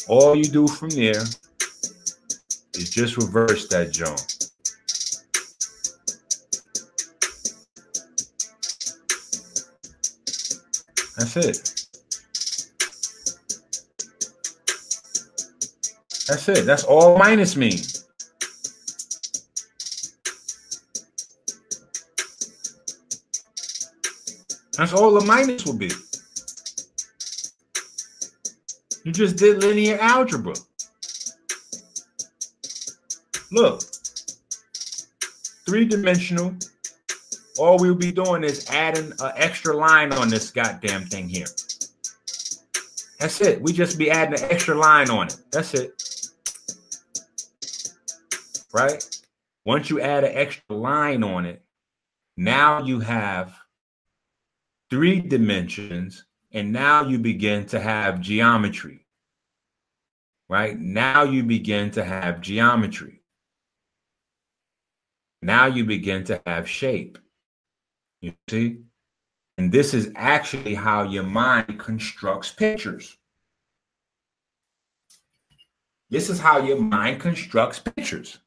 All 0.08 0.36
you 0.36 0.44
do 0.44 0.68
from 0.68 0.90
there 0.90 1.22
is 2.74 2.90
just 2.90 3.16
reverse 3.16 3.68
that 3.68 3.90
jump. 3.90 4.18
That's 11.16 11.36
it. 11.36 11.76
That's 16.28 16.48
it. 16.48 16.66
That's 16.66 16.84
all 16.84 17.16
minus 17.18 17.56
means. 17.56 18.04
That's 24.76 24.92
all 24.92 25.12
the 25.12 25.24
minus 25.24 25.64
will 25.64 25.74
be. 25.74 25.90
You 29.06 29.12
just 29.12 29.36
did 29.36 29.58
linear 29.58 29.98
algebra. 30.00 30.54
Look, 33.52 33.82
three 35.64 35.84
dimensional 35.84 36.56
all 37.56 37.78
we'll 37.78 37.94
be 37.94 38.10
doing 38.10 38.42
is 38.42 38.68
adding 38.68 39.12
an 39.20 39.32
extra 39.36 39.76
line 39.76 40.12
on 40.12 40.28
this 40.28 40.50
goddamn 40.50 41.04
thing 41.04 41.28
here. 41.28 41.46
That's 43.20 43.40
it. 43.40 43.62
We 43.62 43.72
just 43.72 43.96
be 43.96 44.10
adding 44.10 44.42
an 44.42 44.50
extra 44.50 44.74
line 44.74 45.08
on 45.08 45.28
it. 45.28 45.36
That's 45.52 45.72
it. 45.74 46.02
Right? 48.74 49.04
Once 49.64 49.88
you 49.88 50.00
add 50.00 50.24
an 50.24 50.32
extra 50.34 50.74
line 50.74 51.22
on 51.22 51.46
it, 51.46 51.62
now 52.36 52.82
you 52.82 52.98
have 52.98 53.56
three 54.90 55.20
dimensions, 55.20 56.24
and 56.56 56.72
now 56.72 57.06
you 57.06 57.18
begin 57.18 57.66
to 57.66 57.78
have 57.78 58.22
geometry. 58.22 59.04
Right? 60.48 60.78
Now 60.78 61.22
you 61.22 61.42
begin 61.42 61.90
to 61.90 62.02
have 62.02 62.40
geometry. 62.40 63.20
Now 65.42 65.66
you 65.66 65.84
begin 65.84 66.24
to 66.24 66.40
have 66.46 66.66
shape. 66.66 67.18
You 68.22 68.32
see? 68.48 68.78
And 69.58 69.70
this 69.70 69.92
is 69.92 70.10
actually 70.16 70.74
how 70.74 71.02
your 71.02 71.24
mind 71.24 71.78
constructs 71.78 72.50
pictures. 72.50 73.18
This 76.08 76.30
is 76.30 76.40
how 76.40 76.64
your 76.64 76.80
mind 76.80 77.20
constructs 77.20 77.80
pictures. 77.80 78.38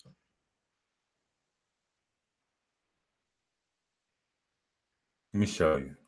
Let 5.31 5.41
me 5.41 5.45
show 5.45 5.77
you. 5.77 5.98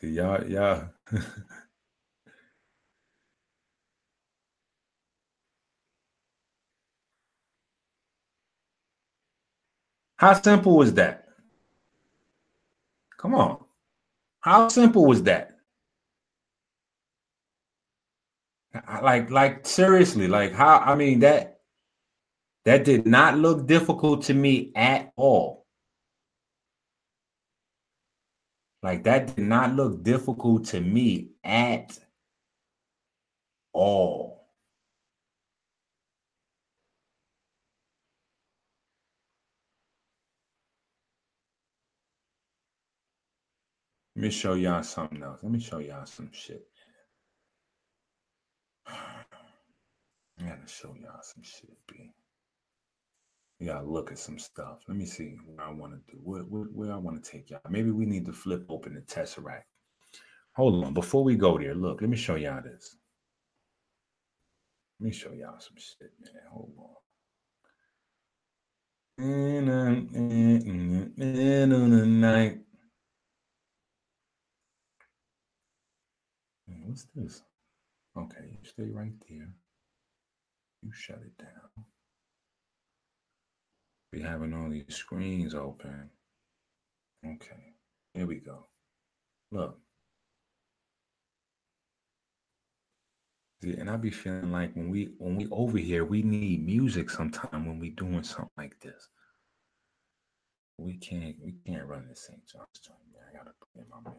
See, 0.00 0.10
y'all, 0.10 0.44
y'all. 0.48 0.88
How 10.16 10.34
simple 10.34 10.76
was 10.76 10.94
that? 10.94 11.26
Come 13.18 13.34
on. 13.34 13.64
How 14.40 14.68
simple 14.68 15.06
was 15.06 15.22
that? 15.24 15.52
Like, 19.02 19.30
like 19.30 19.66
seriously, 19.66 20.28
like 20.28 20.52
how 20.52 20.78
I 20.78 20.94
mean 20.94 21.20
that 21.20 21.60
that 22.64 22.84
did 22.84 23.06
not 23.06 23.38
look 23.38 23.66
difficult 23.66 24.22
to 24.24 24.34
me 24.34 24.72
at 24.76 25.12
all. 25.16 25.59
Like 28.82 29.04
that 29.04 29.36
did 29.36 29.44
not 29.44 29.74
look 29.74 30.02
difficult 30.02 30.64
to 30.66 30.80
me 30.80 31.30
at 31.44 31.98
all. 33.72 34.48
Let 44.16 44.22
me 44.24 44.30
show 44.30 44.54
y'all 44.54 44.82
something 44.82 45.22
else. 45.22 45.40
Let 45.42 45.52
me 45.52 45.60
show 45.60 45.78
y'all 45.78 46.06
some 46.06 46.30
shit. 46.32 46.66
I 48.86 49.24
gotta 50.40 50.66
show 50.66 50.94
y'all 51.00 51.22
some 51.22 51.42
shit, 51.42 51.76
B. 51.86 52.12
You 53.60 53.66
gotta 53.66 53.86
look 53.86 54.10
at 54.10 54.18
some 54.18 54.38
stuff. 54.38 54.82
Let 54.88 54.96
me 54.96 55.04
see 55.04 55.36
what 55.44 55.64
I 55.64 55.70
want 55.70 55.92
to 55.92 55.98
do. 56.10 56.18
Where, 56.22 56.42
where, 56.42 56.64
where 56.64 56.92
I 56.92 56.96
want 56.96 57.22
to 57.22 57.30
take 57.30 57.50
y'all. 57.50 57.60
Maybe 57.68 57.90
we 57.90 58.06
need 58.06 58.24
to 58.24 58.32
flip 58.32 58.64
open 58.70 58.94
the 58.94 59.02
tesseract. 59.02 59.64
Hold 60.56 60.82
on. 60.82 60.94
Before 60.94 61.22
we 61.22 61.36
go 61.36 61.58
there, 61.58 61.74
look. 61.74 62.00
Let 62.00 62.08
me 62.08 62.16
show 62.16 62.36
y'all 62.36 62.62
this. 62.62 62.96
Let 64.98 65.06
me 65.06 65.12
show 65.12 65.32
y'all 65.32 65.60
some 65.60 65.76
shit, 65.76 66.10
man. 66.22 66.42
Hold 66.50 66.72
on. 66.78 66.86
On 69.18 69.66
the 71.90 72.06
night. 72.06 72.58
What's 76.86 77.06
this? 77.14 77.42
Okay, 78.16 78.44
you 78.50 78.58
stay 78.68 78.90
right 78.90 79.12
there. 79.28 79.54
You 80.82 80.90
shut 80.92 81.20
it 81.24 81.36
down. 81.38 81.84
We 84.12 84.22
having 84.22 84.52
all 84.54 84.68
these 84.68 84.84
screens 84.88 85.54
open. 85.54 86.10
Okay, 87.24 87.74
here 88.14 88.26
we 88.26 88.36
go. 88.36 88.66
Look. 89.52 89.78
And 93.62 93.90
I 93.90 93.96
be 93.96 94.10
feeling 94.10 94.50
like 94.50 94.74
when 94.74 94.90
we 94.90 95.10
when 95.18 95.36
we 95.36 95.46
over 95.50 95.78
here, 95.78 96.04
we 96.04 96.22
need 96.22 96.64
music 96.64 97.10
sometime 97.10 97.66
when 97.66 97.78
we 97.78 97.90
doing 97.90 98.22
something 98.22 98.50
like 98.56 98.80
this. 98.80 99.08
We 100.78 100.96
can't 100.96 101.36
we 101.44 101.52
can't 101.66 101.86
run 101.86 102.06
this 102.08 102.26
St. 102.26 102.40
John's 102.46 102.80
joint, 102.82 102.98
man. 103.12 103.22
I 103.30 103.36
gotta 103.36 103.50
put 103.60 103.82
in 103.82 103.88
my 103.90 104.10
man. 104.10 104.16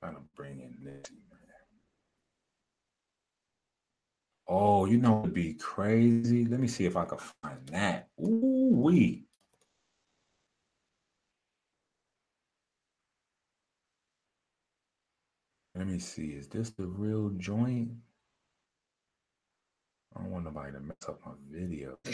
Trying 0.00 0.14
to 0.16 0.22
bring 0.34 0.60
in 0.60 0.70
Nipsey, 0.82 1.12
man. 1.30 1.40
Oh, 4.46 4.84
you 4.84 4.98
know, 4.98 5.20
it'd 5.20 5.34
be 5.34 5.54
crazy. 5.54 6.44
Let 6.44 6.60
me 6.60 6.68
see 6.68 6.84
if 6.84 6.96
I 6.96 7.06
can 7.06 7.18
find 7.42 7.66
that. 7.68 8.08
Ooh, 8.20 8.68
wee. 8.72 9.24
Let 15.74 15.86
me 15.86 15.98
see. 15.98 16.28
Is 16.28 16.46
this 16.48 16.70
the 16.70 16.86
real 16.86 17.30
joint? 17.30 17.90
I 20.14 20.20
don't 20.20 20.30
want 20.30 20.44
nobody 20.44 20.72
to 20.72 20.80
mess 20.80 20.96
up 21.08 21.20
my 21.24 21.32
video. 21.50 21.98
I 22.06 22.12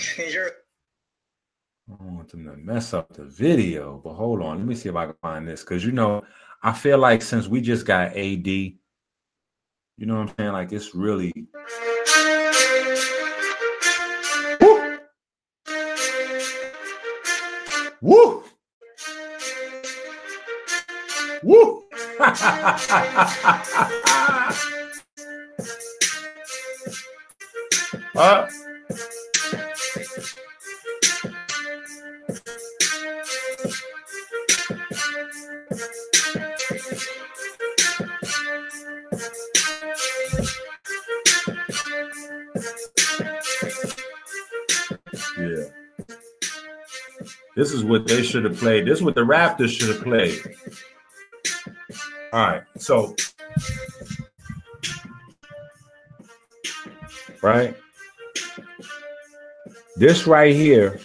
don't 1.88 2.14
want 2.16 2.30
them 2.30 2.44
to 2.46 2.56
mess 2.56 2.94
up 2.94 3.12
the 3.12 3.24
video. 3.24 4.00
But 4.02 4.14
hold 4.14 4.40
on. 4.40 4.58
Let 4.58 4.66
me 4.66 4.76
see 4.76 4.88
if 4.88 4.96
I 4.96 5.06
can 5.06 5.16
find 5.20 5.46
this. 5.46 5.62
Because, 5.62 5.84
you 5.84 5.92
know, 5.92 6.22
I 6.62 6.72
feel 6.72 6.98
like 6.98 7.22
since 7.22 7.48
we 7.48 7.60
just 7.60 7.84
got 7.84 8.16
AD, 8.16 8.46
you 8.46 8.78
know 9.98 10.20
what 10.20 10.30
I'm 10.30 10.34
saying? 10.38 10.52
Like 10.52 10.72
it's 10.72 10.94
really. 10.94 11.32
Woo! 18.02 18.42
Woo! 21.42 21.84
Woo! 28.14 28.59
This 47.60 47.72
is 47.72 47.84
what 47.84 48.06
they 48.06 48.22
should 48.22 48.44
have 48.44 48.56
played. 48.56 48.86
This 48.86 49.00
is 49.00 49.04
what 49.04 49.14
the 49.14 49.20
Raptors 49.20 49.78
should 49.78 49.90
have 49.90 50.02
played. 50.02 50.40
All 52.32 52.40
right. 52.40 52.62
So, 52.78 53.14
right. 57.42 57.76
This 59.96 60.26
right 60.26 60.54
here 60.54 61.00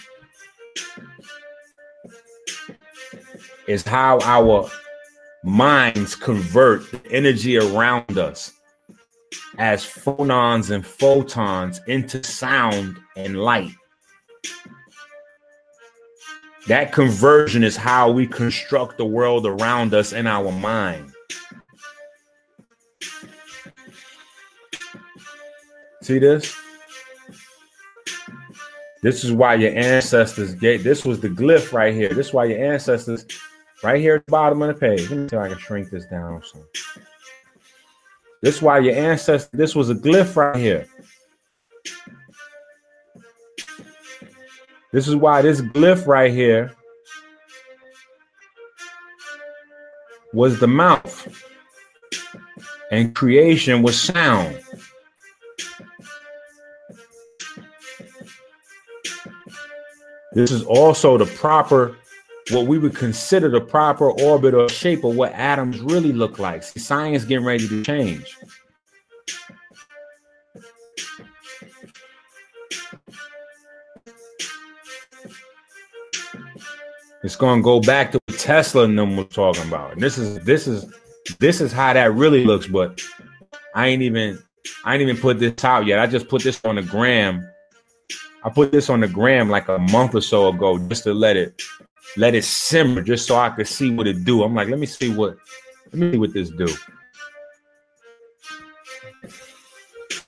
is 3.68 3.84
how 3.84 4.20
our 4.22 4.72
minds 5.44 6.16
convert 6.16 6.90
the 6.90 7.02
energy 7.12 7.58
around 7.58 8.18
us 8.18 8.54
as 9.58 9.84
phonons 9.86 10.72
and 10.72 10.88
photons 10.88 11.82
into 11.88 12.24
sound 12.24 12.98
and 13.18 13.42
light. 13.42 13.76
That 16.68 16.92
conversion 16.92 17.64
is 17.64 17.78
how 17.78 18.10
we 18.10 18.26
construct 18.26 18.98
the 18.98 19.06
world 19.06 19.46
around 19.46 19.94
us 19.94 20.14
in 20.14 20.26
our 20.26 20.52
mind. 20.52 21.12
See 26.02 26.20
this? 26.20 26.56
This 29.04 29.24
is 29.24 29.32
why 29.32 29.56
your 29.56 29.76
ancestors 29.76 30.56
gave 30.56 30.84
this 30.84 31.06
was 31.06 31.20
the 31.20 31.30
glyph 31.30 31.72
right 31.72 31.94
here. 31.94 32.10
This 32.10 32.28
is 32.28 32.34
why 32.34 32.46
your 32.46 32.74
ancestors 32.74 33.26
right 33.84 34.02
here 34.02 34.16
at 34.16 34.26
the 34.26 34.32
bottom 34.32 34.64
of 34.64 34.68
the 34.68 34.74
page. 34.74 35.10
Let 35.10 35.20
me 35.20 35.30
see 35.30 35.36
if 35.36 35.42
I 35.42 35.50
can 35.50 35.60
shrink 35.60 35.92
this 35.92 36.08
down. 36.08 36.42
So 36.44 36.66
this 38.42 38.56
is 38.56 38.62
why 38.64 38.80
your 38.80 38.96
ancestors, 38.96 39.50
this 39.52 39.76
was 39.76 39.92
a 39.92 39.96
glyph 39.96 40.36
right 40.36 40.56
here. 40.56 40.88
This 44.96 45.10
is 45.10 45.16
why 45.18 45.42
this 45.42 45.60
glyph 45.60 46.08
right 46.08 46.32
here 46.32 46.72
was 50.32 50.58
the 50.62 50.68
mouth, 50.68 51.44
and 52.92 53.14
creation 53.14 53.82
was 53.82 54.00
sound. 54.00 54.58
This 60.32 60.50
is 60.50 60.64
also 60.64 61.18
the 61.18 61.26
proper, 61.26 61.98
what 62.52 62.66
we 62.68 62.78
would 62.78 62.96
consider 62.96 63.50
the 63.50 63.60
proper 63.60 64.12
orbit 64.12 64.54
or 64.54 64.70
shape 64.70 65.04
of 65.04 65.18
what 65.18 65.34
atoms 65.34 65.82
really 65.82 66.14
look 66.14 66.40
like. 66.40 66.64
See, 66.64 66.80
science 66.80 67.26
getting 67.26 67.46
ready 67.46 67.68
to 67.68 67.84
change. 67.84 68.38
It's 77.26 77.36
gonna 77.36 77.64
go 77.64 77.80
back 77.82 78.12
to 78.12 78.20
what 78.28 78.38
Tesla 78.38 78.84
and 78.84 79.00
them 79.00 79.18
was 79.18 79.30
talking 79.30 79.68
about. 79.68 79.94
And 79.94 80.02
this 80.02 80.20
is 80.20 80.38
this 80.46 80.68
is 80.68 80.86
this 81.40 81.60
is 81.60 81.72
how 81.72 81.92
that 81.92 82.14
really 82.14 82.46
looks. 82.46 82.68
But 82.68 83.02
I 83.74 83.88
ain't 83.88 84.04
even 84.04 84.38
I 84.84 84.94
ain't 84.94 85.02
even 85.02 85.18
put 85.18 85.40
this 85.40 85.64
out 85.64 85.88
yet. 85.88 85.98
I 85.98 86.06
just 86.06 86.28
put 86.28 86.44
this 86.44 86.64
on 86.64 86.76
the 86.76 86.84
gram. 86.84 87.44
I 88.44 88.52
put 88.52 88.72
this 88.72 88.92
on 88.92 89.00
the 89.00 89.08
gram 89.08 89.50
like 89.50 89.70
a 89.70 89.80
month 89.80 90.14
or 90.14 90.22
so 90.22 90.50
ago 90.50 90.78
just 90.78 91.04
to 91.06 91.16
let 91.16 91.36
it 91.36 91.60
let 92.16 92.36
it 92.36 92.44
simmer 92.44 93.02
just 93.02 93.26
so 93.26 93.38
I 93.38 93.50
could 93.50 93.68
see 93.68 93.90
what 93.90 94.06
it 94.06 94.24
do. 94.24 94.44
I'm 94.44 94.54
like, 94.54 94.68
let 94.68 94.78
me 94.78 94.86
see 94.86 95.12
what 95.12 95.36
let 95.92 95.96
me 95.96 96.12
see 96.12 96.18
what 96.20 96.32
this 96.32 96.52
do. 96.52 96.68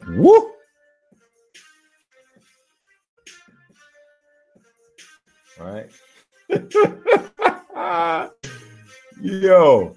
Woo! 0.08 0.52
All 5.60 5.74
right. 5.74 5.92
Yo, 9.22 9.96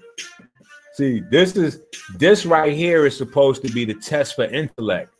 see, 0.93 1.21
this 1.29 1.55
is 1.55 1.79
this 2.17 2.45
right 2.45 2.73
here 2.73 3.05
is 3.05 3.15
supposed 3.15 3.65
to 3.65 3.71
be 3.71 3.85
the 3.85 3.93
test 3.93 4.35
for 4.35 4.45
intellect. 4.45 5.13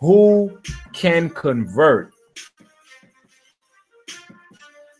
Who 0.00 0.58
can 0.92 1.28
convert 1.30 2.12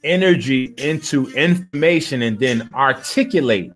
energy 0.05 0.75
into 0.79 1.29
information 1.33 2.23
and 2.23 2.39
then 2.39 2.69
articulate 2.75 3.73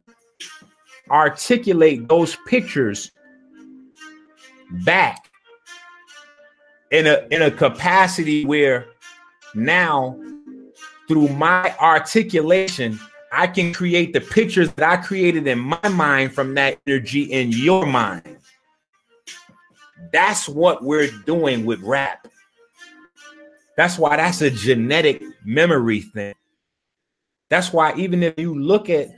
articulate 1.11 2.09
those 2.09 2.37
pictures 2.47 3.11
back 4.85 5.29
in 6.91 7.07
a 7.07 7.27
in 7.31 7.43
a 7.43 7.51
capacity 7.51 8.45
where 8.45 8.87
now 9.55 10.19
through 11.13 11.29
my 11.29 11.75
articulation, 11.79 12.99
I 13.31 13.47
can 13.47 13.75
create 13.75 14.15
the 14.15 14.21
pictures 14.23 14.73
that 14.73 14.89
I 14.89 14.97
created 14.97 15.47
in 15.47 15.59
my 15.59 15.89
mind 15.91 16.33
from 16.33 16.55
that 16.55 16.79
energy 16.87 17.25
in 17.25 17.51
your 17.51 17.85
mind. 17.85 18.39
That's 20.11 20.49
what 20.49 20.83
we're 20.83 21.11
doing 21.27 21.67
with 21.67 21.83
rap. 21.83 22.29
That's 23.77 23.99
why 23.99 24.17
that's 24.17 24.41
a 24.41 24.51
genetic 24.51 25.23
memory 25.45 26.01
thing. 26.01 26.35
That's 27.51 27.75
why 27.75 27.95
even 27.97 28.23
if 28.23 28.39
you 28.39 28.59
look 28.59 28.89
at 28.89 29.11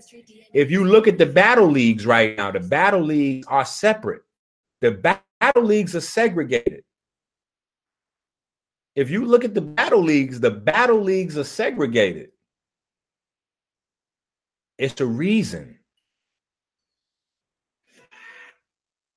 if 0.53 0.73
you 0.73 0.85
look 0.85 1.07
at 1.07 1.17
the 1.17 1.27
battle 1.27 1.69
leagues 1.69 2.07
right 2.07 2.37
now, 2.37 2.51
the 2.51 2.59
battle 2.59 3.03
leagues 3.03 3.47
are 3.47 3.65
separate. 3.65 4.23
The 4.81 4.91
battle 4.91 5.63
leagues 5.63 5.95
are 5.95 6.01
segregated 6.01 6.83
if 8.97 9.11
you 9.11 9.25
look 9.25 9.45
at 9.45 9.55
the 9.55 9.61
battle 9.61 10.03
leagues, 10.03 10.41
the 10.41 10.51
battle 10.51 11.01
leagues 11.01 11.37
are 11.37 11.45
segregated. 11.45 12.31
It's 14.79 15.01
a 15.01 15.07
reason. 15.07 15.79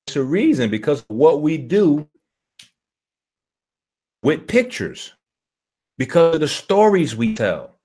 It's 0.07 0.15
a 0.15 0.23
reason 0.23 0.69
because 0.69 1.03
what 1.09 1.41
we 1.41 1.57
do 1.57 2.07
with 4.23 4.47
pictures, 4.47 5.13
because 5.97 6.35
of 6.35 6.41
the 6.41 6.47
stories 6.47 7.15
we 7.15 7.35
tell. 7.35 7.75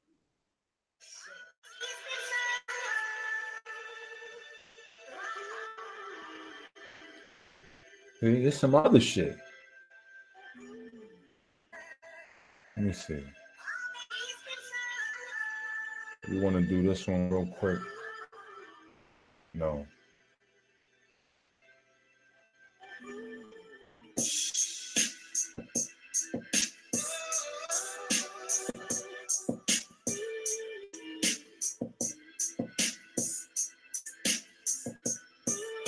There's 8.21 8.57
some 8.57 8.75
other 8.77 9.01
shit. 9.01 9.37
Let 12.77 12.87
me 12.87 12.93
see. 12.93 13.23
We 16.31 16.41
want 16.41 16.57
to 16.57 16.63
do 16.63 16.83
this 16.83 17.07
one 17.07 17.29
real 17.29 17.47
quick. 17.47 17.79
No. 19.55 19.87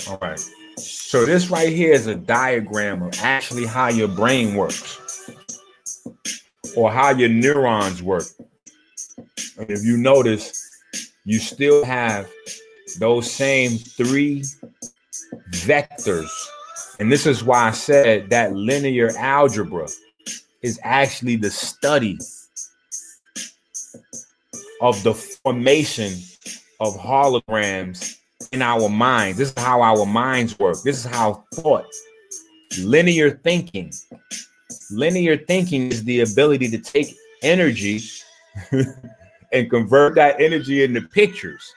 All 0.06 0.18
right. 0.20 0.38
So 0.76 1.24
this 1.24 1.48
right 1.48 1.72
here 1.72 1.92
is 1.92 2.08
a 2.08 2.14
diagram 2.14 3.02
of 3.02 3.14
actually 3.20 3.64
how 3.64 3.88
your 3.88 4.08
brain 4.08 4.54
works 4.54 5.03
or 6.76 6.90
how 6.90 7.10
your 7.10 7.28
neurons 7.28 8.02
work. 8.02 8.24
And 9.58 9.70
if 9.70 9.84
you 9.84 9.96
notice, 9.96 10.70
you 11.24 11.38
still 11.38 11.84
have 11.84 12.28
those 12.98 13.30
same 13.30 13.78
three 13.78 14.44
vectors. 15.50 16.30
And 17.00 17.10
this 17.10 17.26
is 17.26 17.42
why 17.42 17.68
I 17.68 17.70
said 17.72 18.30
that 18.30 18.54
linear 18.54 19.10
algebra 19.16 19.88
is 20.62 20.78
actually 20.82 21.36
the 21.36 21.50
study 21.50 22.18
of 24.80 25.02
the 25.02 25.14
formation 25.14 26.12
of 26.80 26.94
holograms 26.96 28.16
in 28.52 28.62
our 28.62 28.88
minds. 28.88 29.38
This 29.38 29.48
is 29.48 29.62
how 29.62 29.82
our 29.82 30.06
minds 30.06 30.58
work. 30.58 30.76
This 30.84 31.04
is 31.04 31.10
how 31.10 31.44
thought, 31.54 31.86
linear 32.78 33.30
thinking 33.30 33.92
linear 34.94 35.36
thinking 35.36 35.90
is 35.90 36.04
the 36.04 36.20
ability 36.20 36.68
to 36.70 36.78
take 36.78 37.16
energy 37.42 38.02
and 39.52 39.70
convert 39.70 40.14
that 40.16 40.40
energy 40.40 40.84
into 40.84 41.00
pictures. 41.00 41.72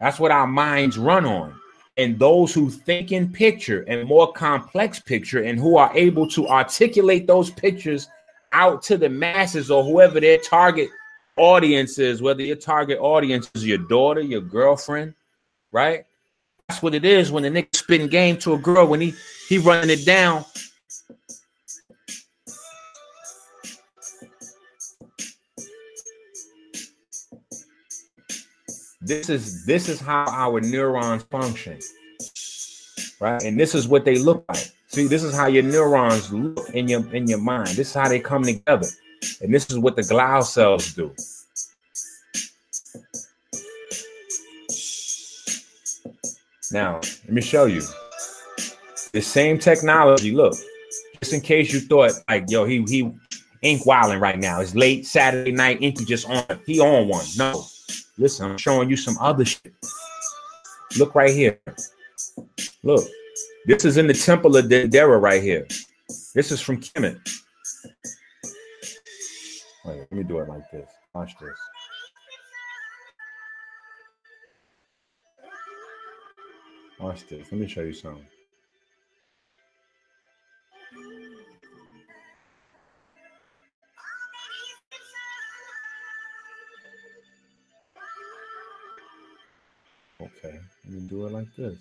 That's 0.00 0.18
what 0.18 0.30
our 0.30 0.46
minds 0.46 0.98
run 0.98 1.24
on. 1.24 1.54
And 1.98 2.18
those 2.18 2.52
who 2.52 2.68
think 2.68 3.12
in 3.12 3.32
picture 3.32 3.82
and 3.88 4.06
more 4.06 4.32
complex 4.32 5.00
picture 5.00 5.42
and 5.42 5.58
who 5.58 5.78
are 5.78 5.90
able 5.96 6.28
to 6.28 6.46
articulate 6.46 7.26
those 7.26 7.50
pictures 7.50 8.08
out 8.52 8.82
to 8.82 8.98
the 8.98 9.08
masses 9.08 9.70
or 9.70 9.82
whoever 9.82 10.20
their 10.20 10.38
target 10.38 10.90
audience 11.38 11.98
is, 11.98 12.20
whether 12.20 12.42
your 12.42 12.56
target 12.56 12.98
audience 13.00 13.50
is 13.54 13.66
your 13.66 13.78
daughter, 13.78 14.20
your 14.20 14.42
girlfriend, 14.42 15.14
right? 15.72 16.04
That's 16.68 16.82
what 16.82 16.94
it 16.94 17.04
is 17.04 17.32
when 17.32 17.42
the 17.42 17.48
nigga 17.48 17.74
spitting 17.74 18.08
game 18.08 18.36
to 18.38 18.54
a 18.54 18.58
girl 18.58 18.86
when 18.86 19.00
he 19.00 19.14
he 19.48 19.58
running 19.58 19.90
it 19.90 20.04
down 20.04 20.44
this 29.06 29.28
is 29.28 29.64
this 29.64 29.88
is 29.88 30.00
how 30.00 30.26
our 30.28 30.60
neurons 30.60 31.22
function. 31.24 31.78
Right? 33.20 33.42
And 33.42 33.58
this 33.58 33.74
is 33.74 33.88
what 33.88 34.04
they 34.04 34.18
look 34.18 34.44
like. 34.48 34.70
See, 34.88 35.06
this 35.06 35.22
is 35.22 35.34
how 35.34 35.46
your 35.46 35.62
neurons 35.62 36.32
look 36.32 36.70
in 36.70 36.88
your 36.88 37.14
in 37.14 37.26
your 37.26 37.40
mind. 37.40 37.68
This 37.68 37.88
is 37.88 37.94
how 37.94 38.08
they 38.08 38.20
come 38.20 38.42
together. 38.42 38.88
And 39.40 39.52
this 39.52 39.70
is 39.70 39.78
what 39.78 39.96
the 39.96 40.02
glial 40.02 40.44
cells 40.44 40.92
do. 40.94 41.14
Now, 46.72 46.94
let 46.96 47.32
me 47.32 47.42
show 47.42 47.66
you. 47.66 47.82
The 49.12 49.22
same 49.22 49.58
technology, 49.58 50.32
look, 50.32 50.54
just 51.20 51.32
in 51.32 51.40
case 51.40 51.72
you 51.72 51.80
thought 51.80 52.12
like, 52.28 52.44
yo, 52.48 52.64
he 52.64 52.82
he 52.82 53.10
Ink 53.62 53.86
wilding 53.86 54.20
right 54.20 54.38
now. 54.38 54.60
It's 54.60 54.74
late 54.74 55.06
Saturday 55.06 55.50
night. 55.50 55.78
Inky 55.80 56.04
just 56.04 56.28
on. 56.28 56.44
He 56.66 56.78
on 56.80 57.08
one. 57.08 57.24
No, 57.36 57.66
listen, 58.18 58.50
I'm 58.50 58.58
showing 58.58 58.90
you 58.90 58.96
some 58.96 59.16
other 59.18 59.44
shit. 59.44 59.74
Look 60.98 61.14
right 61.14 61.34
here. 61.34 61.58
Look, 62.82 63.06
this 63.66 63.84
is 63.84 63.96
in 63.96 64.06
the 64.06 64.14
Temple 64.14 64.56
of 64.56 64.66
Dendera 64.66 65.20
right 65.20 65.42
here. 65.42 65.66
This 66.34 66.52
is 66.52 66.60
from 66.60 66.80
Kemet. 66.80 67.20
Wait, 69.84 69.98
let 69.98 70.12
me 70.12 70.22
do 70.22 70.38
it 70.38 70.48
like 70.48 70.70
this. 70.70 70.88
Watch 71.14 71.34
this. 71.38 71.58
Watch 76.98 77.26
this. 77.28 77.46
Let 77.50 77.60
me 77.60 77.68
show 77.68 77.82
you 77.82 77.92
something. 77.92 78.26
Okay, 90.20 90.58
let 90.84 90.92
me 90.92 91.00
do 91.08 91.26
it 91.26 91.32
like 91.32 91.54
this. 91.56 91.76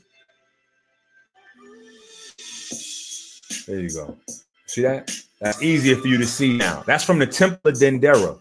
There 3.66 3.80
you 3.80 3.90
go. 3.90 4.18
See 4.66 4.82
that? 4.82 5.12
That's 5.40 5.62
easier 5.62 5.96
for 5.96 6.08
you 6.08 6.18
to 6.18 6.26
see 6.26 6.56
now. 6.58 6.84
That's 6.86 7.04
from 7.04 7.20
the 7.20 7.28
Temple 7.28 7.72
of 7.72 7.78
Dendera. 7.78 8.40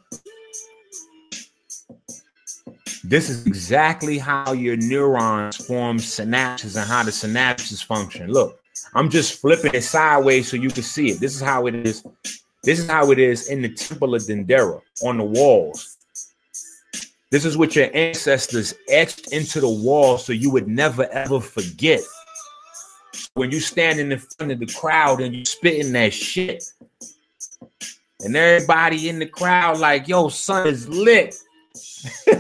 This 3.05 3.29
is 3.29 3.47
exactly 3.47 4.19
how 4.19 4.53
your 4.53 4.77
neurons 4.77 5.57
form 5.57 5.99
synapses 5.99 6.77
and 6.77 6.89
how 6.89 7.03
the 7.03 7.11
synapses 7.11 7.85
function. 7.85 8.31
Look, 8.31 8.59
I'm 8.95 9.11
just 9.11 9.41
flipping 9.41 9.75
it 9.75 9.83
sideways 9.83 10.49
so 10.49 10.57
you 10.57 10.71
can 10.71 10.83
see 10.83 11.11
it. 11.11 11.21
This 11.21 11.35
is 11.35 11.43
how 11.43 11.67
it 11.67 11.75
is. 11.75 12.03
This 12.63 12.79
is 12.79 12.89
how 12.89 13.11
it 13.11 13.19
is 13.19 13.49
in 13.49 13.61
the 13.61 13.69
Temple 13.69 14.15
of 14.15 14.23
Dendera 14.23 14.81
on 15.05 15.19
the 15.19 15.25
walls. 15.25 15.94
This 17.35 17.45
is 17.45 17.57
what 17.57 17.75
your 17.75 17.91
ancestors 17.95 18.75
etched 18.89 19.33
into 19.33 19.59
the 19.59 19.69
wall 19.69 20.19
so 20.19 20.33
you 20.33 20.53
would 20.53 20.69
never 20.69 21.09
ever 21.11 21.41
forget. 21.41 22.01
When 23.35 23.51
you 23.51 23.59
standing 23.59 24.13
in 24.13 24.21
front 24.21 24.53
of 24.53 24.61
the 24.61 24.73
crowd 24.73 25.21
and 25.21 25.35
you 25.35 25.45
spitting 25.45 25.93
that 25.95 26.15
shit, 26.15 26.63
and 28.21 28.37
everybody 28.37 29.09
in 29.09 29.19
the 29.19 29.27
crowd 29.27 29.81
like, 29.81 30.07
"Yo, 30.07 30.29
son 30.29 30.69
is 30.69 30.89
lit." 30.89 31.35
you 32.29 32.37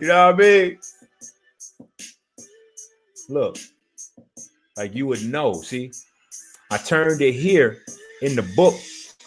know 0.00 0.26
what 0.26 0.34
I 0.34 0.34
mean? 0.34 0.78
Look, 3.30 3.56
like 4.76 4.94
you 4.94 5.06
would 5.06 5.24
know. 5.24 5.62
See, 5.62 5.92
I 6.70 6.76
turned 6.76 7.22
it 7.22 7.32
here 7.32 7.78
in 8.20 8.36
the 8.36 8.42
book 8.54 8.74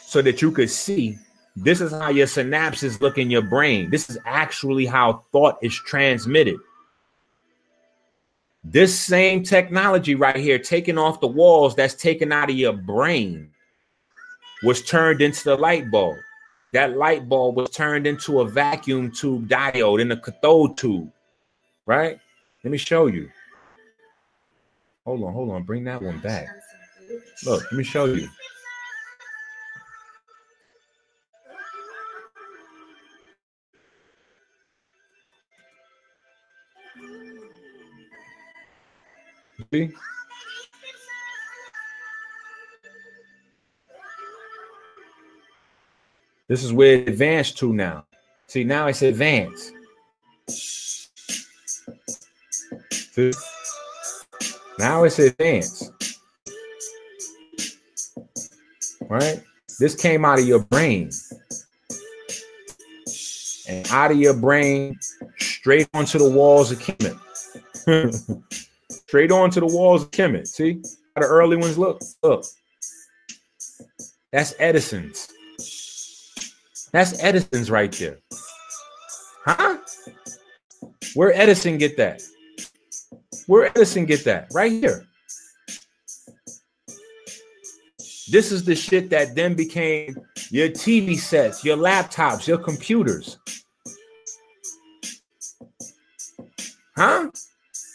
so 0.06 0.22
that 0.22 0.44
you 0.44 0.52
could 0.52 0.70
see 0.70 1.18
this 1.56 1.80
is 1.80 1.92
how 1.92 2.10
your 2.10 2.28
synapses 2.28 3.00
look 3.00 3.18
in 3.18 3.30
your 3.30 3.42
brain. 3.42 3.90
This 3.90 4.10
is 4.10 4.18
actually 4.26 4.86
how 4.86 5.24
thought 5.32 5.58
is 5.62 5.74
transmitted. 5.74 6.58
This 8.64 9.00
same 9.00 9.44
technology 9.44 10.16
right 10.16 10.36
here, 10.36 10.60
taking 10.60 10.98
off 10.98 11.22
the 11.22 11.28
walls 11.28 11.76
that's 11.76 11.94
taken 11.94 12.32
out 12.32 12.50
of 12.50 12.56
your 12.56 12.74
brain, 12.74 13.52
was 14.64 14.82
turned 14.82 15.22
into 15.22 15.44
the 15.44 15.56
light 15.56 15.90
bulb. 15.92 16.18
That 16.74 16.98
light 16.98 17.30
bulb 17.30 17.56
was 17.56 17.70
turned 17.70 18.06
into 18.06 18.42
a 18.42 18.46
vacuum 18.50 19.12
tube 19.12 19.48
diode 19.48 20.02
in 20.02 20.12
a 20.12 20.18
cathode 20.18 20.78
tube, 20.78 21.10
right? 21.86 22.20
Let 22.64 22.72
me 22.72 22.78
show 22.78 23.06
you. 23.06 23.30
Hold 25.06 25.24
on, 25.24 25.32
hold 25.32 25.52
on. 25.52 25.64
Bring 25.64 25.84
that 25.86 26.02
one 26.02 26.18
back. 26.20 26.48
Look, 27.46 27.64
let 27.64 27.74
me 27.74 27.84
show 27.84 28.06
you. 28.06 28.28
This 46.48 46.64
is 46.64 46.72
where 46.72 46.96
it 46.96 47.10
advanced 47.10 47.58
to 47.60 47.74
now. 47.74 48.06
See, 48.48 48.64
now 48.64 48.88
it's 48.88 49.02
advanced. 49.02 49.74
See? 52.88 53.32
Now 54.78 55.04
it's 55.06 55.20
advanced. 55.20 55.92
Right? 59.10 59.42
This 59.80 59.96
came 59.96 60.24
out 60.26 60.40
of 60.40 60.48
your 60.48 60.64
brain. 60.64 61.10
And 63.68 63.88
out 63.90 64.12
of 64.12 64.18
your 64.18 64.36
brain, 64.36 65.00
straight 65.38 65.88
onto 65.94 66.20
the 66.20 66.30
walls 66.30 66.72
of 66.72 66.80
Kemet. 66.80 67.20
straight 69.16 69.32
onto 69.32 69.62
the 69.62 69.66
walls 69.66 70.04
of 70.04 70.12
Kemet. 70.12 70.46
See 70.46 70.82
how 71.16 71.22
the 71.22 71.28
early 71.28 71.56
ones 71.56 71.78
look? 71.78 72.02
Look. 72.22 72.44
That's 74.34 74.54
Edison's. 74.60 75.30
That's 76.92 77.24
Edison's 77.24 77.72
right 77.72 77.94
there. 77.94 78.18
Huh? 79.46 79.78
Where 81.14 81.32
Edison 81.34 81.78
get 81.78 81.96
that? 81.96 82.24
Where 83.48 83.68
Edison 83.68 84.06
get 84.06 84.26
that? 84.26 84.50
Right 84.54 84.74
here. 84.74 85.08
This 88.30 88.52
is 88.52 88.66
the 88.66 88.76
shit 88.76 89.10
that 89.12 89.34
then 89.34 89.54
became 89.54 90.14
your 90.52 90.68
TV 90.68 91.18
sets, 91.18 91.64
your 91.64 91.78
laptops, 91.78 92.48
your 92.48 92.58
computers. 92.58 93.38
Huh? 96.98 97.30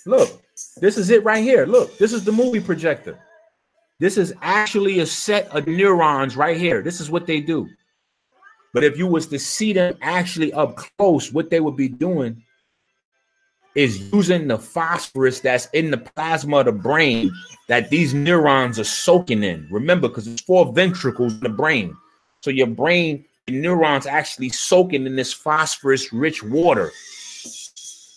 Look, 0.06 0.39
this 0.80 0.96
is 0.96 1.10
it 1.10 1.24
right 1.24 1.42
here. 1.42 1.66
Look, 1.66 1.96
this 1.98 2.12
is 2.12 2.24
the 2.24 2.32
movie 2.32 2.60
projector. 2.60 3.18
This 3.98 4.16
is 4.16 4.32
actually 4.40 5.00
a 5.00 5.06
set 5.06 5.48
of 5.48 5.66
neurons 5.66 6.36
right 6.36 6.56
here. 6.56 6.82
This 6.82 7.00
is 7.00 7.10
what 7.10 7.26
they 7.26 7.40
do. 7.40 7.68
But 8.72 8.84
if 8.84 8.96
you 8.96 9.06
was 9.06 9.26
to 9.28 9.38
see 9.38 9.72
them 9.72 9.96
actually 10.00 10.52
up 10.52 10.76
close, 10.76 11.32
what 11.32 11.50
they 11.50 11.60
would 11.60 11.76
be 11.76 11.88
doing 11.88 12.42
is 13.74 14.12
using 14.12 14.48
the 14.48 14.58
phosphorus 14.58 15.40
that's 15.40 15.66
in 15.66 15.90
the 15.90 15.98
plasma 15.98 16.58
of 16.58 16.66
the 16.66 16.72
brain 16.72 17.30
that 17.68 17.90
these 17.90 18.14
neurons 18.14 18.78
are 18.78 18.84
soaking 18.84 19.44
in. 19.44 19.68
Remember, 19.70 20.08
because 20.08 20.26
it's 20.26 20.42
four 20.42 20.72
ventricles 20.72 21.34
in 21.34 21.40
the 21.40 21.48
brain. 21.48 21.96
So 22.40 22.50
your 22.50 22.66
brain, 22.66 23.24
your 23.46 23.60
neurons 23.60 24.06
actually 24.06 24.48
soaking 24.48 25.06
in 25.06 25.14
this 25.14 25.32
phosphorus 25.32 26.12
rich 26.12 26.42
water. 26.42 26.90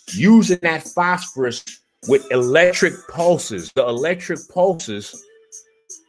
Using 0.08 0.58
that 0.62 0.82
phosphorus 0.82 1.64
with 2.08 2.30
electric 2.30 2.94
pulses. 3.08 3.72
The 3.72 3.86
electric 3.86 4.40
pulses 4.48 5.22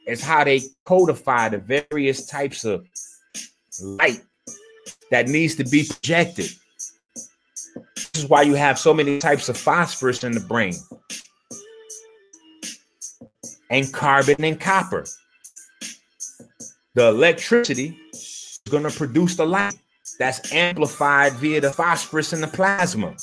is 0.08 0.22
how 0.22 0.44
they 0.44 0.62
codify 0.86 1.50
the 1.50 1.84
various 1.90 2.26
types 2.26 2.64
of 2.66 2.88
light 3.82 4.22
that 5.12 5.28
needs 5.28 5.56
to 5.56 5.64
be 5.64 5.86
projected. 5.86 6.50
This 7.96 8.24
is 8.24 8.30
why 8.30 8.44
you 8.44 8.54
have 8.56 8.80
so 8.80 8.94
many 8.94 9.20
types 9.20 9.50
of 9.50 9.58
phosphorus 9.58 10.24
in 10.24 10.32
the 10.32 10.40
brain 10.40 10.76
and 13.70 13.92
carbon 13.94 14.44
and 14.44 14.60
copper. 14.60 15.06
The 16.94 17.10
electricity 17.10 17.98
is 18.14 18.60
going 18.70 18.84
to 18.84 18.92
produce 18.92 19.36
the 19.36 19.46
light 19.46 19.76
that's 20.18 20.54
amplified 20.54 21.34
via 21.34 21.60
the 21.60 21.72
phosphorus 21.72 22.32
in 22.32 22.42
the 22.42 22.48
plasma. 22.48 23.16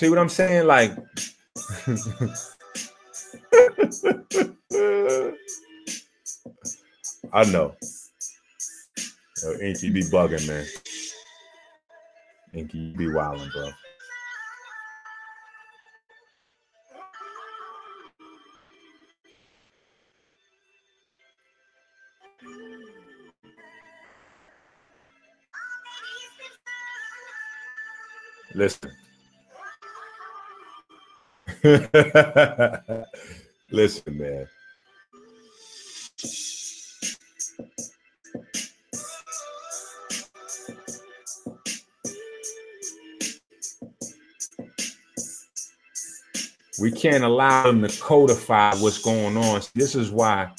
See 0.00 0.08
what 0.08 0.18
I'm 0.18 0.30
saying? 0.30 0.66
Like, 0.66 0.92
I 7.34 7.44
know. 7.50 7.74
Yo, 9.42 9.52
Inky 9.60 9.90
be 9.90 10.00
bugging, 10.04 10.48
man. 10.48 10.64
Inky 12.54 12.94
be 12.96 13.12
wilding, 13.12 13.50
bro. 13.52 13.68
Listen. 28.54 28.90
Listen, 33.70 34.18
man. 34.18 34.48
We 46.80 46.90
can't 46.90 47.24
allow 47.24 47.64
them 47.64 47.82
to 47.82 48.00
codify 48.00 48.74
what's 48.76 49.02
going 49.02 49.36
on. 49.36 49.60
This 49.74 49.94
is 49.94 50.10
why 50.10 50.50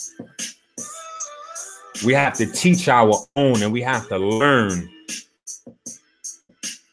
we 2.06 2.14
have 2.14 2.34
to 2.34 2.46
teach 2.46 2.88
our 2.88 3.26
own 3.36 3.64
and 3.64 3.74
we 3.74 3.82
have 3.82 4.08
to 4.10 4.20
learn. 4.20 4.88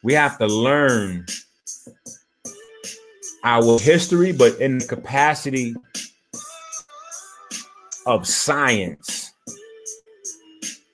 We 0.01 0.13
have 0.13 0.39
to 0.39 0.47
learn 0.47 1.27
our 3.49 3.79
history, 3.79 4.31
but 4.31 4.61
in 4.61 4.77
the 4.77 4.85
capacity 4.85 5.73
of 8.05 8.27
science. 8.27 9.33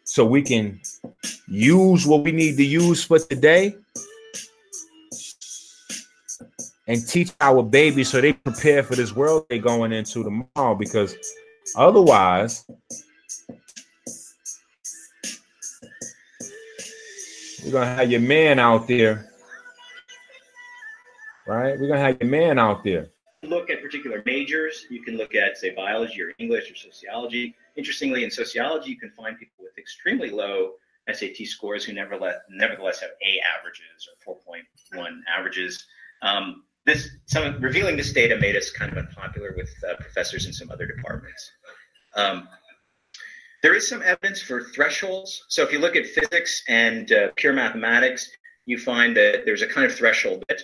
So 0.06 0.26
we 0.26 0.42
can 0.42 0.80
use 1.50 2.08
what 2.08 2.24
we 2.24 2.32
need 2.32 2.56
to 2.56 2.64
use 2.64 3.04
for 3.04 3.20
today 3.20 3.76
and 6.88 7.06
teach 7.06 7.32
our 7.42 7.62
babies 7.62 8.10
so 8.10 8.22
they 8.22 8.32
prepare 8.32 8.84
for 8.84 8.96
this 8.96 9.14
world 9.14 9.46
they're 9.50 9.60
going 9.60 9.92
into 9.92 10.24
tomorrow 10.24 10.76
because 10.76 11.16
otherwise 11.76 12.64
you're 17.64 17.74
gonna 17.74 17.86
have 17.86 18.10
your 18.10 18.22
man 18.22 18.60
out 18.60 18.88
there 18.88 19.30
right? 21.48 21.80
We're 21.80 21.88
gonna 21.88 22.00
have 22.00 22.18
your 22.22 22.30
man 22.30 22.60
out 22.60 22.84
there. 22.84 23.08
Look 23.44 23.70
at 23.70 23.82
particular 23.82 24.24
majors. 24.26 24.86
You 24.90 25.04
can 25.04 25.18
look 25.18 25.36
at 25.36 25.58
say 25.58 25.74
biology 25.76 26.22
or 26.22 26.34
english 26.40 26.72
or 26.72 26.76
sociology. 26.76 27.56
Interestingly 27.76 28.24
in 28.24 28.32
sociology 28.32 28.90
you 28.90 28.98
can 28.98 29.12
find 29.12 29.38
people 29.38 29.64
with 29.64 29.78
extremely 29.78 30.30
low 30.30 30.74
sat 31.14 31.38
scores 31.46 31.86
who 31.86 31.94
nevertheless 31.94 32.38
nevertheless 32.50 33.00
have 33.02 33.12
a 33.22 33.40
averages 33.58 34.10
or 34.26 34.36
4.1 34.96 35.20
averages. 35.38 35.86
Um, 36.22 36.64
this 36.86 37.10
some 37.26 37.60
revealing 37.62 37.98
this 37.98 38.14
data 38.14 38.38
made 38.38 38.56
us 38.56 38.72
kind 38.72 38.92
of 38.92 38.98
unpopular 38.98 39.54
with 39.56 39.70
uh, 39.88 39.96
professors 39.96 40.46
in 40.46 40.54
some 40.54 40.72
other 40.72 40.86
departments. 40.86 41.52
Um, 42.16 42.48
there 43.62 43.74
is 43.74 43.90
some 43.90 44.04
evidence 44.04 44.42
for 44.42 44.64
thresholds. 44.64 45.46
So 45.50 45.64
if 45.64 45.72
you 45.72 45.80
look 45.80 45.96
at 45.96 46.06
physics 46.06 46.64
and 46.68 47.12
uh, 47.12 47.30
pure 47.36 47.54
mathematics, 47.54 48.30
you 48.66 48.78
find 48.78 49.18
that 49.18 49.44
there's 49.46 49.64
a 49.64 49.68
kind 49.68 49.86
of 49.90 49.96
threshold 49.96 50.44
that 50.50 50.62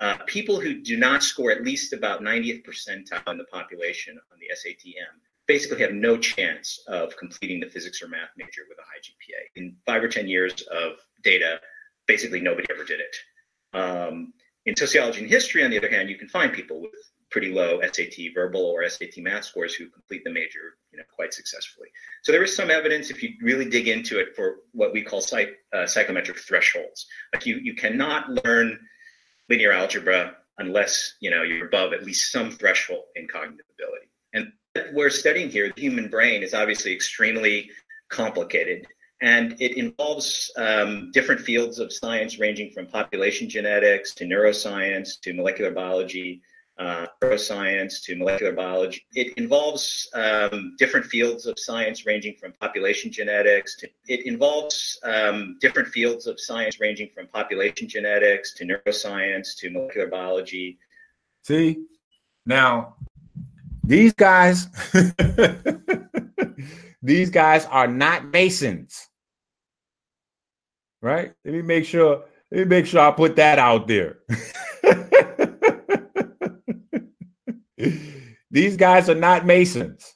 uh, 0.00 0.16
people 0.26 0.60
who 0.60 0.80
do 0.80 0.96
not 0.96 1.22
score 1.22 1.50
at 1.50 1.64
least 1.64 1.92
about 1.92 2.22
90th 2.22 2.64
percentile 2.64 3.28
in 3.28 3.38
the 3.38 3.44
population 3.44 4.18
on 4.32 4.38
the 4.38 4.46
SATM 4.54 5.20
basically 5.46 5.80
have 5.80 5.92
no 5.92 6.16
chance 6.16 6.80
of 6.86 7.16
completing 7.16 7.58
the 7.58 7.66
physics 7.66 8.02
or 8.02 8.08
math 8.08 8.28
major 8.36 8.62
with 8.68 8.78
a 8.78 8.82
high 8.82 9.00
GPA. 9.00 9.60
In 9.60 9.74
five 9.86 10.04
or 10.04 10.08
10 10.08 10.28
years 10.28 10.62
of 10.70 10.92
data, 11.24 11.58
basically 12.06 12.40
nobody 12.40 12.66
ever 12.70 12.84
did 12.84 13.00
it. 13.00 13.16
Um, 13.76 14.34
in 14.66 14.76
sociology 14.76 15.20
and 15.20 15.28
history, 15.28 15.64
on 15.64 15.70
the 15.70 15.78
other 15.78 15.90
hand, 15.90 16.10
you 16.10 16.18
can 16.18 16.28
find 16.28 16.52
people 16.52 16.80
with 16.80 16.92
pretty 17.30 17.52
low 17.52 17.80
SAT 17.80 18.34
verbal 18.34 18.60
or 18.60 18.86
SAT 18.88 19.18
math 19.18 19.44
scores 19.44 19.74
who 19.74 19.88
complete 19.88 20.24
the 20.24 20.30
major, 20.30 20.76
you 20.92 20.98
know, 20.98 21.04
quite 21.14 21.32
successfully. 21.32 21.88
So 22.22 22.32
there 22.32 22.42
is 22.42 22.54
some 22.54 22.70
evidence, 22.70 23.10
if 23.10 23.22
you 23.22 23.30
really 23.42 23.68
dig 23.68 23.88
into 23.88 24.18
it, 24.18 24.36
for 24.36 24.56
what 24.72 24.92
we 24.92 25.02
call 25.02 25.20
psych, 25.20 25.56
uh, 25.72 25.86
psychometric 25.86 26.38
thresholds. 26.38 27.06
Like 27.32 27.46
you, 27.46 27.56
you 27.56 27.74
cannot 27.74 28.44
learn 28.44 28.78
linear 29.48 29.72
algebra 29.72 30.36
unless 30.58 31.14
you 31.20 31.30
know 31.30 31.42
you're 31.42 31.66
above 31.66 31.92
at 31.92 32.04
least 32.04 32.32
some 32.32 32.50
threshold 32.50 33.04
in 33.16 33.26
cognitive 33.28 33.66
ability. 33.78 34.08
And 34.34 34.52
we're 34.94 35.10
studying 35.10 35.50
here, 35.50 35.72
the 35.74 35.80
human 35.80 36.08
brain 36.08 36.42
is 36.42 36.54
obviously 36.54 36.92
extremely 36.92 37.70
complicated 38.10 38.86
and 39.20 39.56
it 39.60 39.76
involves 39.76 40.50
um, 40.56 41.10
different 41.12 41.40
fields 41.40 41.78
of 41.78 41.92
science 41.92 42.38
ranging 42.38 42.70
from 42.70 42.86
population 42.86 43.48
genetics 43.48 44.14
to 44.14 44.24
neuroscience 44.24 45.20
to 45.22 45.32
molecular 45.32 45.72
biology 45.72 46.40
uh, 46.78 47.06
neuroscience 47.22 48.02
to 48.02 48.16
molecular 48.16 48.52
biology 48.52 49.04
it 49.14 49.32
involves 49.36 50.08
um, 50.14 50.74
different 50.78 51.06
fields 51.06 51.46
of 51.46 51.58
science 51.58 52.06
ranging 52.06 52.34
from 52.36 52.52
population 52.60 53.10
genetics 53.10 53.76
to 53.76 53.88
it 54.06 54.26
involves 54.26 54.98
um, 55.02 55.56
different 55.60 55.88
fields 55.88 56.26
of 56.26 56.40
science 56.40 56.80
ranging 56.80 57.08
from 57.14 57.26
population 57.28 57.88
genetics 57.88 58.54
to 58.54 58.64
neuroscience 58.64 59.56
to 59.56 59.70
molecular 59.70 60.06
biology 60.06 60.78
see 61.42 61.76
now 62.46 62.94
these 63.84 64.12
guys 64.12 64.68
these 67.02 67.30
guys 67.30 67.64
are 67.66 67.88
not 67.88 68.24
masons 68.26 69.08
right? 71.00 71.32
Let 71.44 71.54
me 71.54 71.62
make 71.62 71.84
sure. 71.84 72.24
Let 72.50 72.60
me 72.60 72.64
make 72.64 72.86
sure 72.86 73.00
I 73.00 73.10
put 73.10 73.36
that 73.36 73.58
out 73.58 73.86
there. 73.86 74.18
These 78.50 78.76
guys 78.76 79.08
are 79.10 79.14
not 79.14 79.44
Masons, 79.44 80.14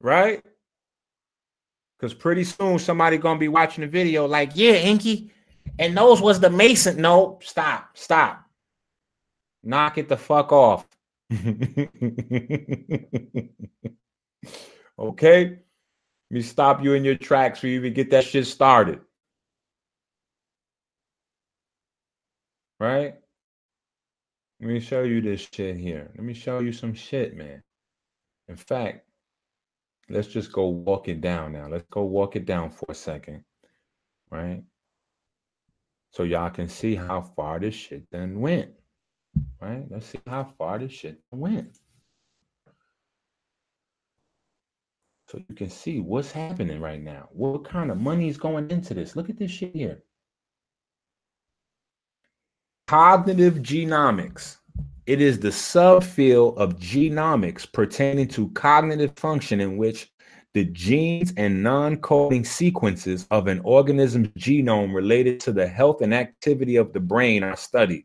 right? 0.00 0.42
Because 1.98 2.14
pretty 2.14 2.44
soon 2.44 2.78
somebody 2.78 3.18
gonna 3.18 3.38
be 3.38 3.48
watching 3.48 3.82
the 3.82 3.88
video 3.88 4.26
like, 4.26 4.52
yeah, 4.54 4.72
Inky, 4.72 5.30
and 5.78 5.96
those 5.96 6.20
was 6.20 6.40
the 6.40 6.50
Mason. 6.50 7.00
No, 7.00 7.38
stop, 7.42 7.96
stop. 7.96 8.44
Knock 9.62 9.98
it 9.98 10.08
the 10.08 10.16
fuck 10.16 10.50
off. 10.50 10.86
okay. 14.98 15.58
Let 16.30 16.36
me 16.38 16.42
stop 16.42 16.82
you 16.82 16.94
in 16.94 17.04
your 17.04 17.16
tracks 17.16 17.60
so 17.60 17.66
you 17.66 17.74
even 17.74 17.92
get 17.92 18.10
that 18.10 18.24
shit 18.24 18.46
started. 18.46 19.00
Right? 22.80 23.21
Let 24.62 24.70
me 24.70 24.78
show 24.78 25.02
you 25.02 25.20
this 25.20 25.48
shit 25.52 25.76
here. 25.76 26.08
Let 26.14 26.24
me 26.24 26.34
show 26.34 26.60
you 26.60 26.70
some 26.70 26.94
shit, 26.94 27.36
man. 27.36 27.64
In 28.46 28.54
fact, 28.54 29.04
let's 30.08 30.28
just 30.28 30.52
go 30.52 30.68
walk 30.68 31.08
it 31.08 31.20
down 31.20 31.54
now. 31.54 31.66
Let's 31.66 31.86
go 31.90 32.04
walk 32.04 32.36
it 32.36 32.46
down 32.46 32.70
for 32.70 32.86
a 32.88 32.94
second. 32.94 33.42
Right? 34.30 34.62
So 36.12 36.22
y'all 36.22 36.50
can 36.50 36.68
see 36.68 36.94
how 36.94 37.22
far 37.22 37.58
this 37.58 37.74
shit 37.74 38.04
then 38.12 38.38
went. 38.38 38.70
Right? 39.60 39.84
Let's 39.90 40.06
see 40.06 40.20
how 40.28 40.44
far 40.56 40.78
this 40.78 40.92
shit 40.92 41.18
went. 41.32 41.76
So 45.26 45.40
you 45.48 45.56
can 45.56 45.70
see 45.70 45.98
what's 45.98 46.30
happening 46.30 46.80
right 46.80 47.02
now. 47.02 47.28
What 47.32 47.64
kind 47.64 47.90
of 47.90 47.98
money 47.98 48.28
is 48.28 48.36
going 48.36 48.70
into 48.70 48.94
this? 48.94 49.16
Look 49.16 49.28
at 49.28 49.38
this 49.40 49.50
shit 49.50 49.74
here. 49.74 50.04
Cognitive 52.92 53.54
genomics. 53.54 54.58
It 55.06 55.22
is 55.22 55.40
the 55.40 55.48
subfield 55.48 56.58
of 56.58 56.76
genomics 56.76 57.66
pertaining 57.72 58.28
to 58.28 58.50
cognitive 58.50 59.14
function 59.16 59.62
in 59.62 59.78
which 59.78 60.12
the 60.52 60.66
genes 60.66 61.32
and 61.38 61.62
non-coding 61.62 62.44
sequences 62.44 63.26
of 63.30 63.46
an 63.46 63.60
organism's 63.60 64.28
genome 64.38 64.94
related 64.94 65.40
to 65.40 65.52
the 65.52 65.66
health 65.66 66.02
and 66.02 66.12
activity 66.12 66.76
of 66.76 66.92
the 66.92 67.00
brain 67.00 67.42
are 67.42 67.56
studied. 67.56 68.04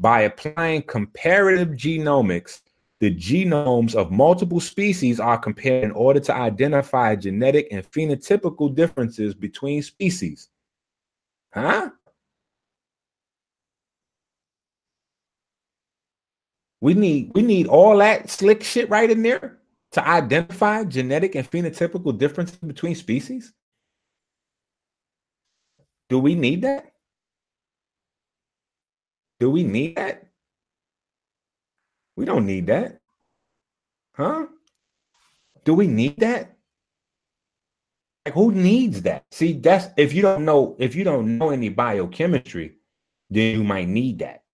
By 0.00 0.22
applying 0.22 0.82
comparative 0.82 1.68
genomics 1.68 2.62
the 2.98 3.14
genomes 3.14 3.94
of 3.94 4.10
multiple 4.10 4.58
species 4.58 5.20
are 5.20 5.38
compared 5.38 5.84
in 5.84 5.92
order 5.92 6.18
to 6.18 6.34
identify 6.34 7.14
genetic 7.14 7.68
and 7.70 7.88
phenotypical 7.92 8.74
differences 8.74 9.32
between 9.32 9.80
species. 9.80 10.48
Huh? 11.54 11.90
We 16.86 16.94
need 16.94 17.32
we 17.34 17.42
need 17.42 17.66
all 17.66 17.98
that 17.98 18.30
slick 18.30 18.62
shit 18.62 18.88
right 18.88 19.10
in 19.10 19.20
there 19.20 19.58
to 19.90 20.08
identify 20.08 20.84
genetic 20.84 21.34
and 21.34 21.50
phenotypical 21.50 22.16
differences 22.16 22.58
between 22.58 22.94
species. 22.94 23.52
Do 26.08 26.20
we 26.20 26.36
need 26.36 26.62
that? 26.62 26.92
Do 29.40 29.50
we 29.50 29.64
need 29.64 29.96
that? 29.96 30.28
We 32.14 32.24
don't 32.24 32.46
need 32.46 32.68
that. 32.68 33.00
Huh? 34.14 34.46
Do 35.64 35.74
we 35.74 35.88
need 35.88 36.20
that? 36.20 36.56
Like 38.24 38.34
who 38.34 38.52
needs 38.52 39.02
that? 39.02 39.24
See, 39.32 39.54
that's 39.54 39.88
if 39.96 40.12
you 40.12 40.22
don't 40.22 40.44
know, 40.44 40.76
if 40.78 40.94
you 40.94 41.02
don't 41.02 41.36
know 41.36 41.50
any 41.50 41.68
biochemistry, 41.68 42.76
then 43.28 43.56
you 43.56 43.64
might 43.64 43.88
need 43.88 44.20
that. 44.20 44.44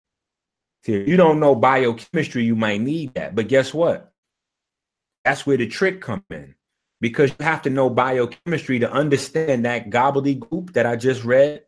If 0.84 1.08
you 1.08 1.16
don't 1.16 1.38
know 1.38 1.54
biochemistry, 1.54 2.44
you 2.44 2.56
might 2.56 2.80
need 2.80 3.14
that. 3.14 3.34
But 3.34 3.48
guess 3.48 3.72
what? 3.72 4.12
That's 5.24 5.46
where 5.46 5.56
the 5.56 5.68
trick 5.68 6.00
comes 6.00 6.24
in. 6.30 6.54
Because 7.00 7.30
you 7.30 7.44
have 7.44 7.62
to 7.62 7.70
know 7.70 7.90
biochemistry 7.90 8.78
to 8.80 8.90
understand 8.90 9.64
that 9.64 9.90
gobbledygook 9.90 10.72
that 10.72 10.86
I 10.86 10.96
just 10.96 11.24
read 11.24 11.62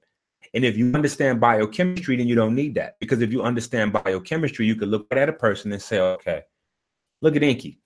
And 0.52 0.64
if 0.64 0.76
you 0.76 0.92
understand 0.94 1.40
biochemistry, 1.40 2.16
then 2.16 2.28
you 2.28 2.34
don't 2.34 2.54
need 2.54 2.74
that. 2.76 2.96
Because 3.00 3.20
if 3.20 3.32
you 3.32 3.42
understand 3.42 3.92
biochemistry, 3.92 4.66
you 4.66 4.76
can 4.76 4.90
look 4.90 5.06
at 5.10 5.28
a 5.28 5.32
person 5.32 5.72
and 5.72 5.82
say, 5.82 5.98
okay, 5.98 6.42
look 7.22 7.34
at 7.34 7.42
Inky, 7.42 7.80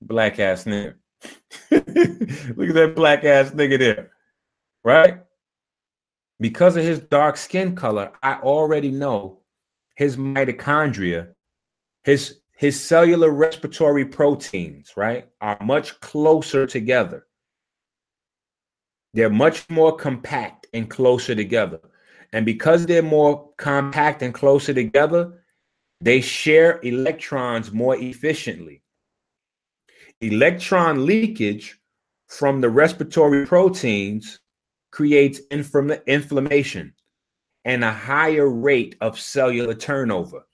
black 0.00 0.38
ass 0.38 0.64
nigga. 0.64 0.94
look 1.70 2.68
at 2.68 2.74
that 2.74 2.92
black 2.94 3.24
ass 3.24 3.50
nigga 3.50 3.78
there. 3.78 4.10
Right? 4.84 5.20
Because 6.38 6.76
of 6.76 6.84
his 6.84 7.00
dark 7.00 7.36
skin 7.36 7.74
color, 7.74 8.12
I 8.22 8.34
already 8.34 8.90
know 8.90 9.40
his 9.96 10.16
mitochondria, 10.16 11.32
his 12.04 12.40
his 12.56 12.82
cellular 12.82 13.30
respiratory 13.30 14.04
proteins, 14.06 14.92
right, 14.96 15.28
are 15.42 15.58
much 15.62 16.00
closer 16.00 16.66
together. 16.66 17.26
They're 19.12 19.28
much 19.28 19.68
more 19.68 19.94
compact 19.94 20.66
and 20.72 20.88
closer 20.88 21.34
together. 21.34 21.80
And 22.32 22.46
because 22.46 22.86
they're 22.86 23.02
more 23.02 23.50
compact 23.58 24.22
and 24.22 24.32
closer 24.32 24.72
together, 24.72 25.44
they 26.00 26.20
share 26.20 26.80
electrons 26.82 27.72
more 27.72 27.96
efficiently. 27.96 28.82
Electron 30.20 31.04
leakage 31.04 31.78
from 32.28 32.60
the 32.60 32.70
respiratory 32.70 33.46
proteins 33.46 34.40
creates 34.90 35.40
infl- 35.50 36.04
inflammation 36.06 36.94
and 37.66 37.82
a 37.82 37.92
higher 37.92 38.48
rate 38.48 38.94
of 39.00 39.18
cellular 39.18 39.74
turnover. 39.74 40.46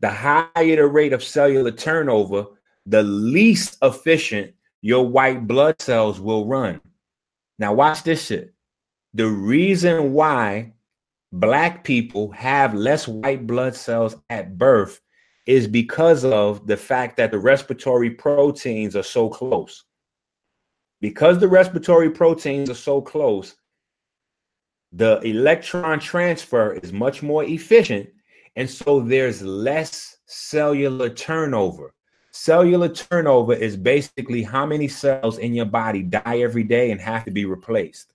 The 0.00 0.10
higher 0.10 0.76
the 0.76 0.86
rate 0.86 1.12
of 1.12 1.22
cellular 1.22 1.70
turnover, 1.70 2.46
the 2.86 3.04
least 3.04 3.78
efficient 3.82 4.52
your 4.82 5.06
white 5.06 5.46
blood 5.46 5.80
cells 5.80 6.20
will 6.20 6.46
run. 6.46 6.80
Now, 7.60 7.72
watch 7.72 8.02
this 8.02 8.26
shit. 8.26 8.52
The 9.14 9.28
reason 9.28 10.12
why 10.12 10.72
black 11.32 11.84
people 11.84 12.32
have 12.32 12.74
less 12.74 13.06
white 13.06 13.46
blood 13.46 13.76
cells 13.76 14.16
at 14.28 14.58
birth 14.58 15.00
is 15.46 15.68
because 15.68 16.24
of 16.24 16.66
the 16.66 16.76
fact 16.76 17.16
that 17.18 17.30
the 17.30 17.38
respiratory 17.38 18.10
proteins 18.10 18.96
are 18.96 19.04
so 19.04 19.28
close. 19.28 19.84
Because 21.00 21.38
the 21.38 21.48
respiratory 21.48 22.10
proteins 22.10 22.70
are 22.70 22.74
so 22.74 23.00
close, 23.00 23.54
the 24.92 25.20
electron 25.20 26.00
transfer 26.00 26.72
is 26.74 26.92
much 26.92 27.22
more 27.22 27.44
efficient. 27.44 28.08
And 28.56 28.68
so 28.68 29.00
there's 29.00 29.42
less 29.42 30.16
cellular 30.26 31.10
turnover. 31.10 31.94
Cellular 32.32 32.88
turnover 32.88 33.54
is 33.54 33.76
basically 33.76 34.42
how 34.42 34.66
many 34.66 34.88
cells 34.88 35.38
in 35.38 35.54
your 35.54 35.66
body 35.66 36.02
die 36.02 36.40
every 36.40 36.64
day 36.64 36.90
and 36.90 37.00
have 37.00 37.24
to 37.24 37.30
be 37.30 37.44
replaced. 37.44 38.12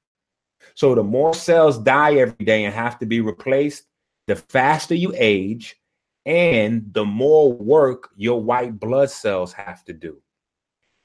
So 0.74 0.96
the 0.96 1.04
more 1.04 1.34
cells 1.34 1.78
die 1.78 2.16
every 2.16 2.46
day 2.46 2.66
and 2.66 2.74
have 2.74 3.00
to 3.00 3.06
be 3.06 3.22
replaced, 3.22 3.84
the 4.28 4.36
faster 4.36 4.96
you 4.96 5.14
age 5.16 5.80
and 6.26 6.92
the 6.94 7.06
more 7.06 7.54
work 7.54 8.10
your 8.16 8.42
white 8.42 8.80
blood 8.80 9.10
cells 9.10 9.54
have 9.54 9.84
to 9.86 9.94
do. 9.94 10.22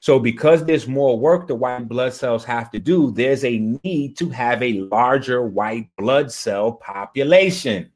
So, 0.01 0.19
because 0.19 0.65
there's 0.65 0.87
more 0.87 1.17
work 1.17 1.47
the 1.47 1.55
white 1.55 1.87
blood 1.87 2.13
cells 2.13 2.43
have 2.45 2.71
to 2.71 2.79
do, 2.79 3.11
there's 3.11 3.45
a 3.45 3.59
need 3.83 4.17
to 4.17 4.29
have 4.29 4.61
a 4.63 4.81
larger 4.81 5.43
white 5.43 5.89
blood 5.95 6.31
cell 6.31 6.71
population. 6.71 7.91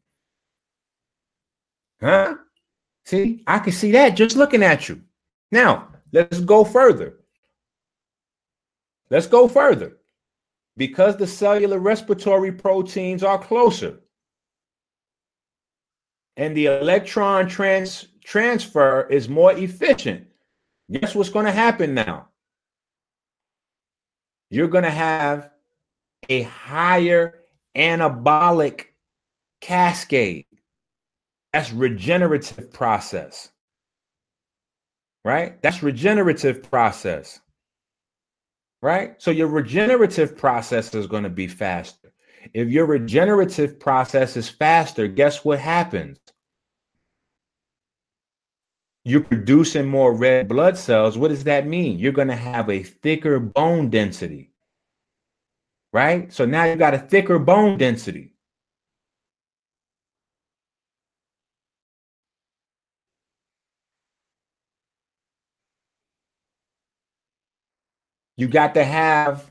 Huh? 1.99 2.35
See, 3.05 3.43
I 3.47 3.57
can 3.57 3.73
see 3.73 3.91
that 3.93 4.15
just 4.15 4.35
looking 4.35 4.61
at 4.61 4.87
you. 4.87 5.01
Now, 5.51 5.89
let's 6.11 6.39
go 6.39 6.63
further. 6.63 7.15
Let's 9.09 9.27
go 9.27 9.47
further. 9.47 9.97
Because 10.77 11.17
the 11.17 11.27
cellular 11.27 11.79
respiratory 11.79 12.51
proteins 12.51 13.23
are 13.23 13.39
closer 13.39 13.99
and 16.37 16.55
the 16.55 16.67
electron 16.67 17.47
trans- 17.47 18.07
transfer 18.23 19.07
is 19.09 19.29
more 19.29 19.53
efficient 19.53 20.27
Guess 20.91 21.15
what's 21.15 21.29
going 21.29 21.45
to 21.45 21.51
happen 21.51 21.93
now? 21.93 22.29
You're 24.51 24.67
going 24.67 24.83
to 24.83 24.91
have 24.91 25.49
a 26.29 26.43
higher 26.43 27.41
anabolic 27.75 28.85
cascade. 29.61 30.45
That's 31.53 31.71
regenerative 31.71 32.71
process. 32.71 33.49
Right? 35.23 35.59
That's 35.61 35.81
regenerative 35.81 36.61
process. 36.69 37.39
Right? 38.81 39.15
So 39.17 39.31
your 39.31 39.47
regenerative 39.47 40.37
process 40.37 40.93
is 40.93 41.07
going 41.07 41.23
to 41.23 41.29
be 41.29 41.47
faster. 41.47 42.13
If 42.53 42.69
your 42.69 42.85
regenerative 42.85 43.79
process 43.79 44.37
is 44.37 44.47
faster, 44.47 45.07
guess 45.07 45.43
what 45.43 45.57
happens? 45.59 46.19
You're 49.05 49.21
producing 49.21 49.87
more 49.87 50.13
red 50.13 50.47
blood 50.47 50.75
cells. 50.75 51.15
What 51.15 51.27
does 51.27 51.43
that 51.43 51.67
mean? 51.67 51.99
You're 51.99 52.11
going 52.11 52.27
to 52.27 52.35
have 52.35 52.69
a 52.69 52.81
thicker 52.81 53.39
bone 53.39 53.91
density, 53.91 54.49
right? 55.93 56.33
So 56.33 56.43
now 56.45 56.63
you 56.65 56.75
got 56.75 56.95
a 56.95 56.99
thicker 56.99 57.37
bone 57.37 57.77
density. 57.77 58.33
You 68.37 68.47
got 68.47 68.73
to 68.73 68.83
have 68.83 69.49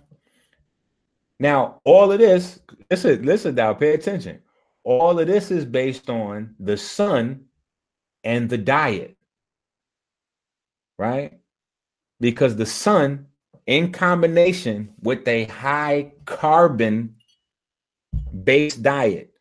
now 1.38 1.80
all 1.84 2.10
of 2.10 2.18
this. 2.18 2.58
Listen, 2.90 3.22
listen 3.22 3.54
now, 3.54 3.72
pay 3.72 3.94
attention. 3.94 4.42
All 4.82 5.18
of 5.18 5.28
this 5.28 5.52
is 5.52 5.64
based 5.64 6.10
on 6.10 6.56
the 6.58 6.76
sun 6.76 7.44
and 8.24 8.50
the 8.50 8.58
diet 8.58 9.16
right? 10.98 11.38
Because 12.20 12.56
the 12.56 12.66
sun, 12.66 13.26
in 13.66 13.92
combination 13.92 14.94
with 15.02 15.26
a 15.26 15.44
high 15.44 16.12
carbon 16.24 17.16
based 18.44 18.82
diet, 18.82 19.32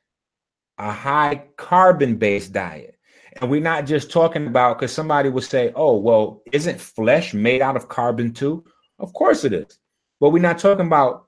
a 0.77 0.91
high 0.91 1.43
carbon 1.57 2.15
based 2.17 2.53
diet. 2.53 2.97
And 3.41 3.49
we're 3.49 3.61
not 3.61 3.85
just 3.85 4.11
talking 4.11 4.47
about 4.47 4.77
because 4.77 4.93
somebody 4.93 5.29
would 5.29 5.43
say, 5.43 5.71
oh, 5.75 5.97
well, 5.97 6.41
isn't 6.51 6.79
flesh 6.79 7.33
made 7.33 7.61
out 7.61 7.75
of 7.75 7.89
carbon 7.89 8.33
too? 8.33 8.63
Of 8.99 9.13
course 9.13 9.43
it 9.43 9.53
is. 9.53 9.79
But 10.19 10.29
we're 10.29 10.41
not 10.41 10.59
talking 10.59 10.85
about 10.85 11.27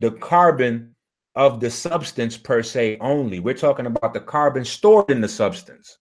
the 0.00 0.12
carbon 0.12 0.94
of 1.34 1.60
the 1.60 1.70
substance 1.70 2.36
per 2.36 2.62
se 2.62 2.96
only. 3.00 3.40
We're 3.40 3.54
talking 3.54 3.86
about 3.86 4.14
the 4.14 4.20
carbon 4.20 4.64
stored 4.64 5.10
in 5.10 5.20
the 5.20 5.28
substance. 5.28 5.98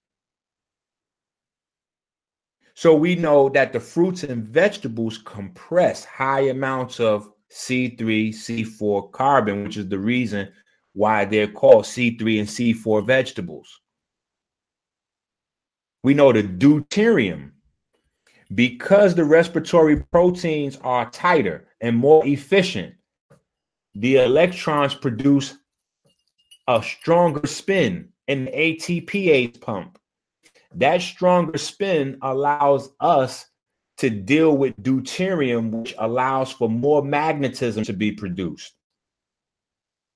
So 2.77 2.93
we 2.93 3.15
know 3.15 3.47
that 3.49 3.72
the 3.72 3.80
fruits 3.80 4.23
and 4.23 4.43
vegetables 4.43 5.18
compress 5.18 6.03
high 6.03 6.49
amounts 6.49 6.99
of 6.99 7.31
C3, 7.49 8.30
C4 8.30 9.14
carbon, 9.14 9.64
which 9.64 9.77
is 9.77 9.88
the 9.88 9.97
reason 9.97 10.52
why 10.91 11.23
they're 11.23 11.47
called 11.47 11.85
C3 11.85 12.39
and 12.39 12.47
C4 12.47 13.06
vegetables. 13.06 13.80
We 16.03 16.14
know 16.14 16.34
the 16.34 16.43
deuterium, 16.43 17.52
because 18.53 19.15
the 19.15 19.23
respiratory 19.23 20.03
proteins 20.11 20.77
are 20.81 21.10
tighter 21.10 21.69
and 21.80 21.95
more 21.95 22.27
efficient, 22.27 22.93
the 23.95 24.18
electrons 24.18 24.93
produce 24.93 25.57
a 26.68 26.84
stronger 26.84 27.47
spin 27.47 28.10
in 28.27 28.45
the 28.45 28.52
ATPase 28.52 29.61
pump 29.61 29.97
that 30.76 31.02
stronger 31.02 31.57
spin 31.57 32.18
allows 32.22 32.89
us 32.99 33.45
to 33.97 34.10
deal 34.10 34.56
with 34.56 34.76
deuterium, 34.81 35.69
which 35.72 35.95
allows 35.97 36.52
for 36.52 36.69
more 36.69 37.03
magnetism 37.03 37.84
to 37.85 37.93
be 37.93 38.11
produced. 38.11 38.73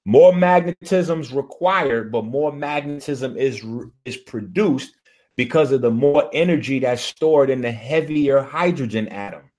More 0.05 0.33
magnetism 0.33 1.21
is 1.21 1.31
required, 1.31 2.11
but 2.11 2.25
more 2.25 2.51
magnetism 2.51 3.37
is, 3.37 3.63
is 4.05 4.17
produced 4.17 4.95
because 5.37 5.71
of 5.71 5.81
the 5.81 5.91
more 5.91 6.29
energy 6.33 6.79
that's 6.79 7.01
stored 7.01 7.49
in 7.49 7.61
the 7.61 7.71
heavier 7.71 8.41
hydrogen 8.41 9.07
atom. 9.07 9.49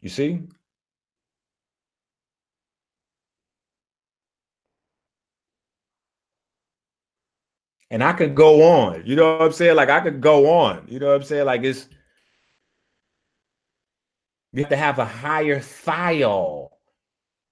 You 0.00 0.10
see? 0.10 0.42
And 7.90 8.02
I 8.02 8.12
could 8.12 8.34
go 8.34 8.62
on. 8.62 9.02
You 9.06 9.16
know 9.16 9.36
what 9.36 9.42
I'm 9.42 9.52
saying? 9.52 9.76
Like 9.76 9.90
I 9.90 10.00
could 10.00 10.20
go 10.20 10.50
on. 10.58 10.86
You 10.88 10.98
know 10.98 11.06
what 11.08 11.16
I'm 11.16 11.22
saying? 11.22 11.46
Like 11.46 11.62
it's 11.62 11.88
you 14.52 14.62
have 14.62 14.70
to 14.70 14.76
have 14.76 14.98
a 14.98 15.04
higher 15.04 15.60
thiol, 15.60 16.70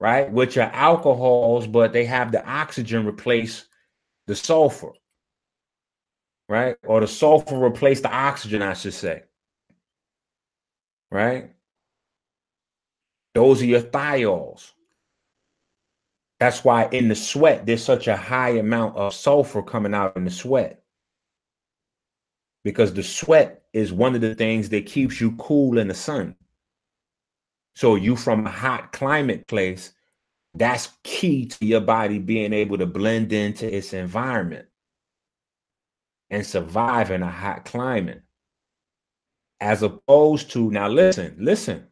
right? 0.01 0.31
Which 0.31 0.57
are 0.57 0.71
alcohols, 0.73 1.67
but 1.67 1.93
they 1.93 2.07
have 2.07 2.33
the 2.33 2.45
oxygen 2.47 3.07
replace 3.07 3.67
the 4.27 4.35
sulfur, 4.35 4.93
right? 6.49 6.77
Or 6.85 7.01
the 7.01 7.09
sulfur 7.09 7.63
replace 7.63 8.01
the 8.01 8.11
oxygen, 8.11 8.63
I 8.63 8.73
should 8.73 8.95
say. 8.95 9.25
Right? 11.11 11.51
Those 13.35 13.63
are 13.63 13.67
your 13.67 13.83
thiols. 13.83 14.73
That's 16.45 16.63
why 16.63 16.91
in 16.93 17.09
the 17.09 17.15
sweat, 17.15 17.65
there's 17.65 17.83
such 17.83 18.07
a 18.07 18.19
high 18.19 18.51
amount 18.51 18.99
of 18.99 19.15
sulfur 19.15 19.63
coming 19.63 19.95
out 19.95 20.15
in 20.15 20.27
the 20.27 20.31
sweat. 20.31 20.83
Because 22.65 22.93
the 22.93 23.03
sweat 23.03 23.63
is 23.73 23.95
one 23.95 24.15
of 24.15 24.21
the 24.21 24.35
things 24.35 24.69
that 24.69 24.85
keeps 24.85 25.23
you 25.23 25.33
cool 25.37 25.79
in 25.79 25.89
the 25.89 25.95
sun. 25.95 26.37
So 27.75 27.95
you 27.95 28.15
from 28.15 28.47
a 28.47 28.51
hot 28.51 28.93
climate 28.93 29.47
place, 29.47 29.95
that's 30.53 30.91
key 31.03 31.47
to 31.47 31.65
your 31.65 31.81
body 31.81 32.19
being 32.19 32.53
able 32.53 32.77
to 32.77 32.85
blend 32.85 33.33
into 33.33 33.75
its 33.75 33.95
environment 33.95 34.67
and 36.29 36.45
survive 36.45 37.11
in 37.11 37.23
a 37.23 37.31
hot 37.31 37.65
climate. 37.65 38.21
As 39.61 39.83
opposed 39.83 40.51
to, 40.51 40.71
now 40.71 40.89
listen, 40.89 41.37
listen. 41.39 41.87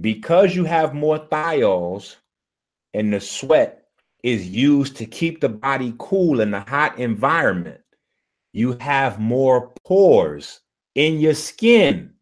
Because 0.00 0.56
you 0.56 0.64
have 0.64 0.92
more 0.92 1.20
thiols 1.20 2.16
and 2.98 3.12
the 3.12 3.20
sweat 3.20 3.84
is 4.24 4.48
used 4.48 4.96
to 4.96 5.06
keep 5.06 5.40
the 5.40 5.48
body 5.48 5.94
cool 5.98 6.40
in 6.40 6.50
the 6.50 6.58
hot 6.58 6.98
environment, 6.98 7.80
you 8.52 8.76
have 8.80 9.20
more 9.20 9.72
pores 9.84 10.60
in 10.96 11.20
your 11.20 11.34
skin. 11.34 12.12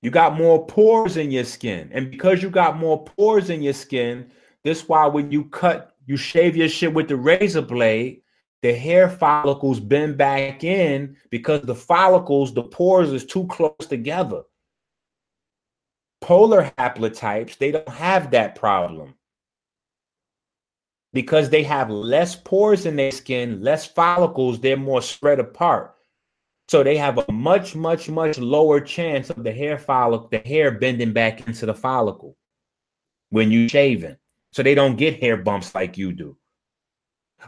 You 0.00 0.10
got 0.10 0.38
more 0.38 0.66
pores 0.66 1.18
in 1.18 1.30
your 1.30 1.44
skin. 1.44 1.90
And 1.92 2.10
because 2.10 2.42
you 2.42 2.48
got 2.48 2.78
more 2.78 3.04
pores 3.04 3.50
in 3.50 3.62
your 3.62 3.74
skin, 3.74 4.30
this 4.62 4.88
why 4.88 5.06
when 5.06 5.30
you 5.30 5.44
cut, 5.44 5.96
you 6.06 6.16
shave 6.16 6.56
your 6.56 6.70
shit 6.70 6.94
with 6.94 7.08
the 7.08 7.16
razor 7.16 7.60
blade, 7.60 8.22
the 8.62 8.72
hair 8.72 9.10
follicles 9.10 9.80
bend 9.80 10.16
back 10.16 10.64
in 10.64 11.14
because 11.28 11.60
the 11.60 11.74
follicles, 11.74 12.54
the 12.54 12.62
pores 12.62 13.12
is 13.12 13.26
too 13.26 13.46
close 13.48 13.86
together. 13.86 14.44
Polar 16.24 16.72
haplotypes, 16.78 17.58
they 17.58 17.70
don't 17.70 17.86
have 17.86 18.30
that 18.30 18.54
problem 18.54 19.14
because 21.12 21.50
they 21.50 21.62
have 21.62 21.90
less 21.90 22.34
pores 22.34 22.86
in 22.86 22.96
their 22.96 23.10
skin, 23.10 23.60
less 23.62 23.84
follicles, 23.84 24.58
they're 24.58 24.78
more 24.78 25.02
spread 25.02 25.38
apart. 25.38 25.94
So 26.68 26.82
they 26.82 26.96
have 26.96 27.18
a 27.18 27.30
much, 27.30 27.76
much, 27.76 28.08
much 28.08 28.38
lower 28.38 28.80
chance 28.80 29.28
of 29.28 29.44
the 29.44 29.52
hair 29.52 29.76
follicle, 29.76 30.28
the 30.28 30.38
hair 30.38 30.70
bending 30.70 31.12
back 31.12 31.46
into 31.46 31.66
the 31.66 31.74
follicle 31.74 32.38
when 33.28 33.50
you 33.50 33.68
shaving. 33.68 34.16
So 34.52 34.62
they 34.62 34.74
don't 34.74 34.96
get 34.96 35.20
hair 35.20 35.36
bumps 35.36 35.74
like 35.74 35.98
you 35.98 36.10
do. 36.14 36.38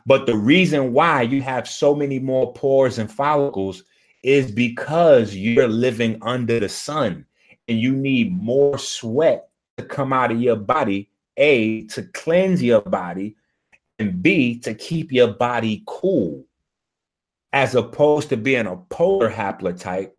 But 0.04 0.26
the 0.26 0.36
reason 0.36 0.92
why 0.92 1.22
you 1.22 1.40
have 1.40 1.66
so 1.66 1.94
many 1.94 2.18
more 2.18 2.52
pores 2.52 2.98
and 2.98 3.10
follicles 3.10 3.84
is 4.22 4.52
because 4.52 5.34
you're 5.34 5.66
living 5.66 6.18
under 6.20 6.60
the 6.60 6.68
sun 6.68 7.24
and 7.68 7.80
you 7.80 7.92
need 7.92 8.40
more 8.40 8.78
sweat 8.78 9.48
to 9.76 9.84
come 9.84 10.12
out 10.12 10.30
of 10.30 10.40
your 10.40 10.56
body, 10.56 11.10
A, 11.36 11.82
to 11.88 12.02
cleanse 12.02 12.62
your 12.62 12.80
body, 12.80 13.36
and 13.98 14.22
B, 14.22 14.58
to 14.60 14.74
keep 14.74 15.12
your 15.12 15.28
body 15.28 15.82
cool. 15.86 16.44
As 17.52 17.74
opposed 17.74 18.28
to 18.28 18.36
being 18.36 18.66
a 18.66 18.76
polar 18.76 19.30
haplotype, 19.30 20.12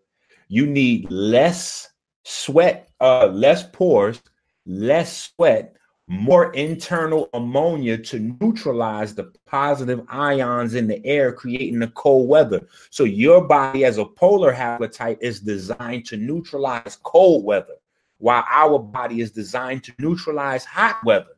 you 0.47 0.65
need 0.65 1.09
less 1.11 1.89
sweat, 2.23 2.89
uh, 2.99 3.27
less 3.27 3.63
pores, 3.63 4.21
less 4.65 5.31
sweat, 5.35 5.76
more 6.07 6.53
internal 6.53 7.29
ammonia 7.33 7.97
to 7.97 8.19
neutralize 8.39 9.13
the 9.13 9.25
positive 9.45 10.01
ions 10.07 10.75
in 10.75 10.87
the 10.87 11.05
air, 11.05 11.33
creating 11.33 11.79
the 11.79 11.89
cold 11.89 12.29
weather. 12.29 12.65
So 12.89 13.03
your 13.03 13.45
body, 13.45 13.83
as 13.83 13.97
a 13.97 14.05
polar 14.05 14.53
haplotype, 14.53 15.17
is 15.19 15.41
designed 15.41 16.05
to 16.05 16.17
neutralize 16.17 16.97
cold 17.03 17.43
weather, 17.43 17.75
while 18.19 18.45
our 18.49 18.79
body 18.79 19.19
is 19.19 19.31
designed 19.31 19.83
to 19.83 19.93
neutralize 19.99 20.63
hot 20.63 21.03
weather. 21.03 21.35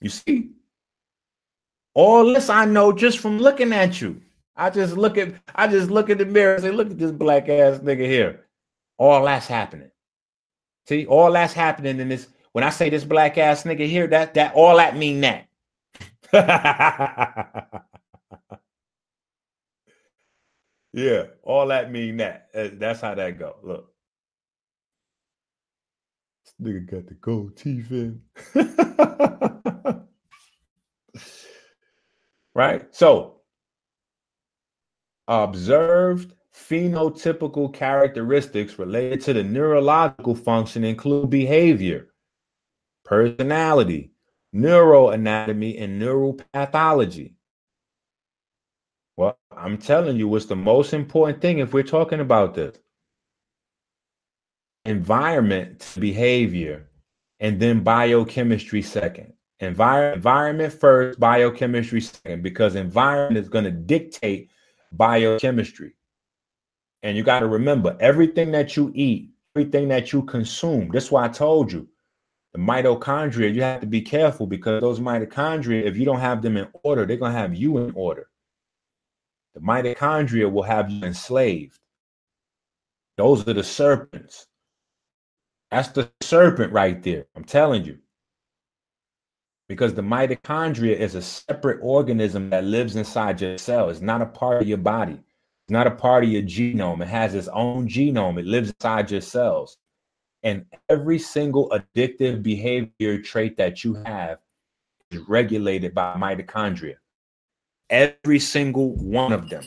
You 0.00 0.10
see? 0.10 0.50
All 1.94 2.26
this 2.34 2.50
I 2.50 2.64
know 2.64 2.92
just 2.92 3.20
from 3.20 3.38
looking 3.38 3.72
at 3.72 4.00
you. 4.00 4.20
I 4.56 4.68
just 4.70 4.96
look 4.96 5.16
at 5.16 5.34
I 5.54 5.68
just 5.68 5.90
look 5.90 6.10
at 6.10 6.18
the 6.18 6.26
mirror 6.26 6.54
and 6.54 6.62
say, 6.64 6.70
look 6.72 6.90
at 6.90 6.98
this 6.98 7.12
black 7.12 7.48
ass 7.48 7.78
nigga 7.78 8.04
here. 8.04 8.46
All 8.98 9.24
that's 9.24 9.46
happening. 9.46 9.90
See, 10.86 11.06
all 11.06 11.32
that's 11.32 11.54
happening 11.54 11.98
in 11.98 12.08
this. 12.08 12.28
When 12.52 12.62
I 12.64 12.70
say 12.70 12.90
this 12.90 13.04
black 13.04 13.38
ass 13.38 13.64
nigga 13.64 13.88
here, 13.88 14.06
that 14.08 14.34
that 14.34 14.54
all 14.54 14.76
that 14.76 14.96
mean 14.96 15.22
that. 15.22 15.48
yeah, 20.92 21.24
all 21.42 21.66
that 21.68 21.90
mean 21.90 22.18
that. 22.18 22.48
Uh, 22.54 22.68
that's 22.74 23.00
how 23.00 23.14
that 23.14 23.38
go. 23.38 23.56
Look. 23.62 23.90
This 26.44 26.54
nigga 26.60 26.90
got 26.90 27.06
the 27.06 27.14
gold 27.14 27.56
teeth 27.56 27.90
in. 27.90 28.20
right? 32.54 32.94
So, 32.94 33.40
observed 35.26 36.34
phenotypical 36.54 37.72
characteristics 37.72 38.78
related 38.78 39.20
to 39.22 39.32
the 39.32 39.42
neurological 39.42 40.34
function 40.34 40.84
include 40.84 41.28
behavior, 41.30 42.08
personality, 43.04 44.12
neuroanatomy, 44.54 45.82
and 45.82 46.00
neuropathology. 46.00 47.34
Well, 49.16 49.38
I'm 49.56 49.78
telling 49.78 50.16
you, 50.16 50.28
what's 50.28 50.46
the 50.46 50.56
most 50.56 50.92
important 50.92 51.40
thing 51.40 51.58
if 51.58 51.72
we're 51.72 51.82
talking 51.82 52.20
about 52.20 52.54
this? 52.54 52.76
Environment, 54.84 55.86
behavior, 55.98 56.88
and 57.40 57.58
then 57.60 57.82
biochemistry 57.82 58.82
second. 58.82 59.32
Envir- 59.60 60.14
environment 60.14 60.72
first, 60.72 61.18
biochemistry 61.18 62.00
second, 62.00 62.42
because 62.42 62.74
environment 62.74 63.38
is 63.38 63.48
going 63.48 63.64
to 63.64 63.70
dictate 63.70 64.50
biochemistry. 64.92 65.94
And 67.04 67.18
you 67.18 67.22
got 67.22 67.40
to 67.40 67.46
remember 67.46 67.96
everything 68.00 68.50
that 68.52 68.76
you 68.76 68.90
eat, 68.94 69.30
everything 69.54 69.88
that 69.88 70.12
you 70.12 70.22
consume. 70.22 70.88
That's 70.88 71.10
why 71.10 71.26
I 71.26 71.28
told 71.28 71.70
you 71.70 71.86
the 72.54 72.58
mitochondria, 72.58 73.52
you 73.54 73.62
have 73.62 73.80
to 73.82 73.86
be 73.86 74.00
careful 74.00 74.46
because 74.46 74.80
those 74.80 75.00
mitochondria, 75.00 75.84
if 75.84 75.98
you 75.98 76.04
don't 76.04 76.20
have 76.20 76.40
them 76.40 76.56
in 76.56 76.66
order, 76.82 77.04
they're 77.04 77.18
going 77.18 77.32
to 77.32 77.38
have 77.38 77.54
you 77.54 77.78
in 77.78 77.92
order. 77.94 78.28
The 79.54 79.60
mitochondria 79.60 80.50
will 80.50 80.62
have 80.62 80.88
you 80.88 81.04
enslaved. 81.04 81.78
Those 83.18 83.46
are 83.46 83.52
the 83.52 83.64
serpents. 83.64 84.46
That's 85.70 85.88
the 85.88 86.10
serpent 86.22 86.72
right 86.72 87.02
there. 87.02 87.26
I'm 87.36 87.44
telling 87.44 87.84
you 87.84 87.98
because 89.68 89.94
the 89.94 90.02
mitochondria 90.02 90.96
is 90.96 91.16
a 91.16 91.22
separate 91.22 91.80
organism 91.82 92.50
that 92.50 92.64
lives 92.64 92.96
inside 92.96 93.40
your 93.40 93.58
cell. 93.58 93.90
It's 93.90 94.00
not 94.00 94.22
a 94.22 94.26
part 94.26 94.62
of 94.62 94.68
your 94.68 94.78
body. 94.78 95.23
It's 95.64 95.72
not 95.72 95.86
a 95.86 95.92
part 95.92 96.24
of 96.24 96.30
your 96.30 96.42
genome. 96.42 97.00
It 97.00 97.08
has 97.08 97.34
its 97.34 97.48
own 97.48 97.88
genome. 97.88 98.38
It 98.38 98.44
lives 98.44 98.68
inside 98.68 99.10
your 99.10 99.22
cells. 99.22 99.78
And 100.42 100.66
every 100.90 101.18
single 101.18 101.70
addictive 101.70 102.42
behavior 102.42 103.22
trait 103.22 103.56
that 103.56 103.82
you 103.82 103.94
have 104.04 104.40
is 105.10 105.26
regulated 105.26 105.94
by 105.94 106.16
mitochondria. 106.16 106.96
Every 107.88 108.38
single 108.38 108.94
one 108.96 109.32
of 109.32 109.48
them. 109.48 109.64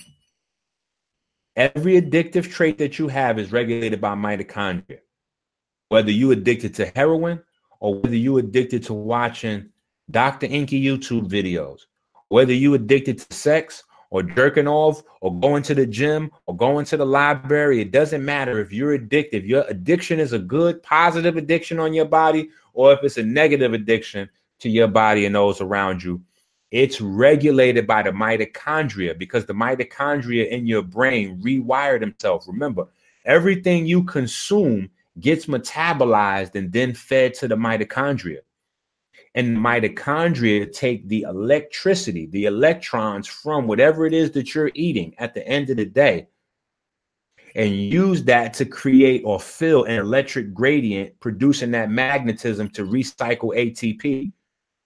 Every 1.56 2.00
addictive 2.00 2.52
trait 2.52 2.78
that 2.78 3.00
you 3.00 3.08
have 3.08 3.40
is 3.40 3.52
regulated 3.52 4.00
by 4.00 4.14
mitochondria. 4.14 5.00
Whether 5.90 6.12
you 6.12 6.30
addicted 6.30 6.76
to 6.76 6.92
heroin 6.96 7.42
or 7.80 7.96
whether 7.96 8.16
you 8.16 8.38
addicted 8.38 8.84
to 8.84 8.94
watching 8.94 9.70
Dr. 10.12 10.46
Inky 10.46 10.80
YouTube 10.80 11.28
videos. 11.28 11.88
Whether 12.28 12.54
you 12.54 12.76
addicted 12.76 13.18
to 13.18 13.34
sex 13.36 13.84
or 14.10 14.24
jerking 14.24 14.68
off 14.68 15.02
or 15.22 15.38
going 15.40 15.64
to 15.64 15.76
the 15.76 15.86
gym 15.86 16.32
or 16.46 16.56
going 16.56 16.86
to 16.86 16.98
the 16.98 17.06
library, 17.06 17.82
it 17.82 17.92
doesn't 17.92 18.24
matter 18.24 18.60
if 18.60 18.72
you're 18.72 18.94
addicted. 18.94 19.44
Your 19.44 19.64
addiction 19.68 20.20
is 20.20 20.34
a 20.34 20.40
good, 20.40 20.82
positive 20.84 21.38
addiction 21.38 21.80
on 21.80 21.94
your 21.94 22.06
body, 22.06 22.50
or 22.74 22.94
if 22.94 23.00
it's 23.04 23.18
a 23.18 23.24
negative 23.24 23.74
addiction 23.74 24.30
to 24.60 24.70
your 24.70 24.88
body 24.88 25.26
and 25.26 25.36
those 25.36 25.62
around 25.62 26.04
you. 26.04 26.22
It's 26.72 27.00
regulated 27.00 27.88
by 27.88 28.04
the 28.04 28.12
mitochondria 28.12 29.18
because 29.18 29.46
the 29.46 29.54
mitochondria 29.54 30.50
in 30.50 30.68
your 30.68 30.82
brain 30.82 31.42
rewired 31.42 32.02
themselves. 32.02 32.48
Remember, 32.48 32.88
everything 33.26 33.86
you 33.86 34.04
consume 34.04 34.90
gets 35.20 35.46
metabolized 35.46 36.56
and 36.56 36.72
then 36.72 36.94
fed 36.94 37.34
to 37.36 37.48
the 37.48 37.56
mitochondria 37.56 38.40
and 39.36 39.58
mitochondria 39.58 40.72
take 40.72 41.08
the 41.08 41.24
electricity, 41.24 42.26
the 42.28 42.46
electrons 42.46 43.28
from 43.28 43.68
whatever 43.68 44.06
it 44.06 44.14
is 44.14 44.32
that 44.32 44.56
you're 44.56 44.72
eating 44.74 45.14
at 45.18 45.34
the 45.34 45.48
end 45.48 45.70
of 45.70 45.78
the 45.78 45.86
day, 45.86 46.28
and 47.56 47.76
use 47.76 48.24
that 48.24 48.54
to 48.56 48.66
create 48.66 49.24
or 49.26 49.40
fill 49.40 49.84
an 49.86 50.00
electric 50.00 50.54
gradient, 50.54 51.20
producing 51.20 51.72
that 51.72 51.90
magnetism 51.90 52.70
to 52.70 52.84
recycle 52.86 53.56
ATP. 53.56 54.32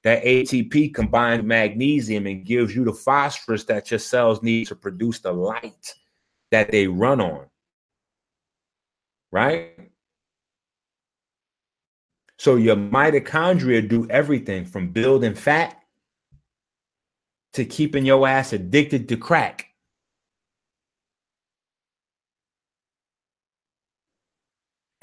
That 0.04 0.24
ATP 0.24 0.96
combines 0.96 1.44
magnesium 1.44 2.26
and 2.26 2.44
gives 2.44 2.76
you 2.76 2.84
the 2.84 2.94
phosphorus 2.94 3.66
that 3.66 3.92
your 3.92 4.00
cells 4.00 4.42
need 4.42 4.66
to 4.68 4.76
produce 4.76 5.20
the 5.20 5.32
light 5.32 5.94
that 6.50 6.72
they 6.72 6.88
run 6.88 7.22
on. 7.22 7.46
right? 9.32 9.91
So 12.42 12.56
your 12.56 12.76
mitochondria 12.76 13.88
do 13.88 14.08
everything 14.10 14.66
from 14.66 14.90
building 14.90 15.36
fat 15.36 15.80
to 17.54 17.66
keeping 17.66 18.04
your 18.04 18.28
ass 18.28 18.52
addicted 18.52 19.10
to 19.10 19.16
crack. 19.16 19.68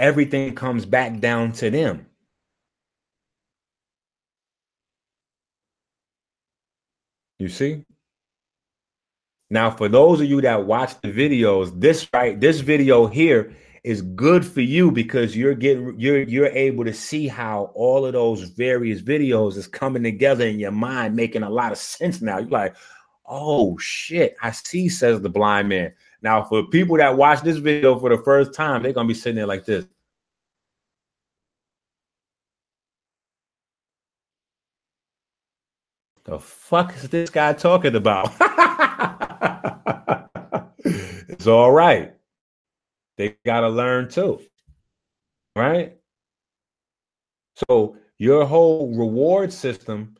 Everything 0.01 0.57
comes 0.57 0.85
back 0.85 1.21
down 1.21 1.53
to 1.53 1.71
them. 1.71 2.07
You 7.39 7.49
see? 7.51 7.85
Now, 9.49 9.71
for 9.71 9.89
those 9.89 10.21
of 10.21 10.27
you 10.27 10.41
that 10.41 10.67
watch 10.67 11.01
the 11.03 11.13
videos, 11.13 11.81
this 11.81 12.09
right, 12.13 12.41
this 12.41 12.59
video 12.59 13.07
here 13.07 13.55
is 13.85 14.03
good 14.03 14.45
for 14.45 14.61
you 14.61 14.91
because 14.91 15.37
you're 15.37 15.55
getting 15.55 15.99
you're 15.99 16.23
you're 16.23 16.47
able 16.47 16.85
to 16.85 16.93
see 16.93 17.29
how 17.29 17.71
all 17.75 18.05
of 18.07 18.13
those 18.13 18.43
various 18.43 19.01
videos 19.01 19.57
is 19.57 19.67
coming 19.67 20.03
together 20.03 20.47
in 20.47 20.59
your 20.59 20.73
mind, 20.73 21.17
making 21.17 21.43
a 21.43 21.51
lot 21.51 21.73
of 21.73 21.79
sense 21.79 22.21
now. 22.21 22.39
You're 22.39 22.49
like, 22.49 22.77
oh 23.27 23.79
shit, 23.79 24.37
I 24.43 24.51
see, 24.51 24.89
says 24.89 25.21
the 25.21 25.29
blind 25.29 25.69
man. 25.69 25.93
Now, 26.23 26.43
for 26.43 26.65
people 26.67 26.97
that 26.97 27.17
watch 27.17 27.43
this 27.43 27.59
video 27.59 27.99
for 27.99 28.11
the 28.15 28.23
first 28.23 28.55
time, 28.55 28.83
they're 28.83 28.93
gonna 28.93 29.09
be 29.09 29.15
sitting 29.15 29.37
there 29.37 29.47
like 29.47 29.65
this. 29.65 29.87
The 36.25 36.39
fuck 36.39 36.95
is 36.95 37.09
this 37.09 37.31
guy 37.31 37.55
talking 37.55 37.95
about? 37.95 38.31
it's 40.85 41.47
all 41.47 41.73
right. 41.73 42.13
They 43.19 43.37
got 43.45 43.61
to 43.61 43.69
learn 43.69 44.09
too. 44.09 44.41
Right? 45.55 45.99
So, 47.69 47.97
your 48.17 48.47
whole 48.47 48.97
reward 48.97 49.53
system, 49.53 50.17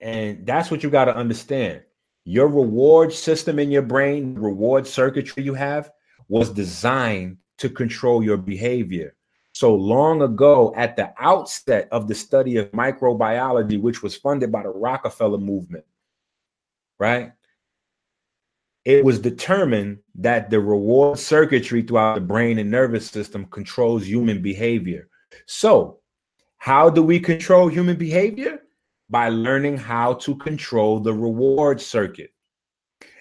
and 0.00 0.46
that's 0.46 0.70
what 0.70 0.82
you 0.82 0.90
got 0.90 1.06
to 1.06 1.16
understand. 1.16 1.82
Your 2.24 2.48
reward 2.48 3.12
system 3.12 3.58
in 3.58 3.70
your 3.70 3.82
brain, 3.82 4.34
reward 4.34 4.86
circuitry 4.86 5.42
you 5.42 5.54
have, 5.54 5.90
was 6.28 6.50
designed 6.50 7.38
to 7.58 7.68
control 7.68 8.22
your 8.22 8.36
behavior. 8.36 9.14
So 9.52 9.74
long 9.74 10.22
ago, 10.22 10.72
at 10.76 10.96
the 10.96 11.12
outset 11.18 11.88
of 11.92 12.08
the 12.08 12.14
study 12.14 12.56
of 12.56 12.72
microbiology, 12.72 13.80
which 13.80 14.02
was 14.02 14.16
funded 14.16 14.50
by 14.50 14.62
the 14.62 14.70
Rockefeller 14.70 15.38
movement, 15.38 15.84
right? 16.98 17.32
It 18.84 19.02
was 19.02 19.18
determined 19.18 19.98
that 20.16 20.50
the 20.50 20.60
reward 20.60 21.18
circuitry 21.18 21.82
throughout 21.82 22.16
the 22.16 22.20
brain 22.20 22.58
and 22.58 22.70
nervous 22.70 23.08
system 23.08 23.46
controls 23.46 24.06
human 24.06 24.42
behavior. 24.42 25.08
So, 25.46 26.00
how 26.58 26.90
do 26.90 27.02
we 27.02 27.18
control 27.18 27.68
human 27.68 27.96
behavior? 27.96 28.60
By 29.08 29.30
learning 29.30 29.78
how 29.78 30.14
to 30.14 30.36
control 30.36 31.00
the 31.00 31.14
reward 31.14 31.80
circuit. 31.80 32.30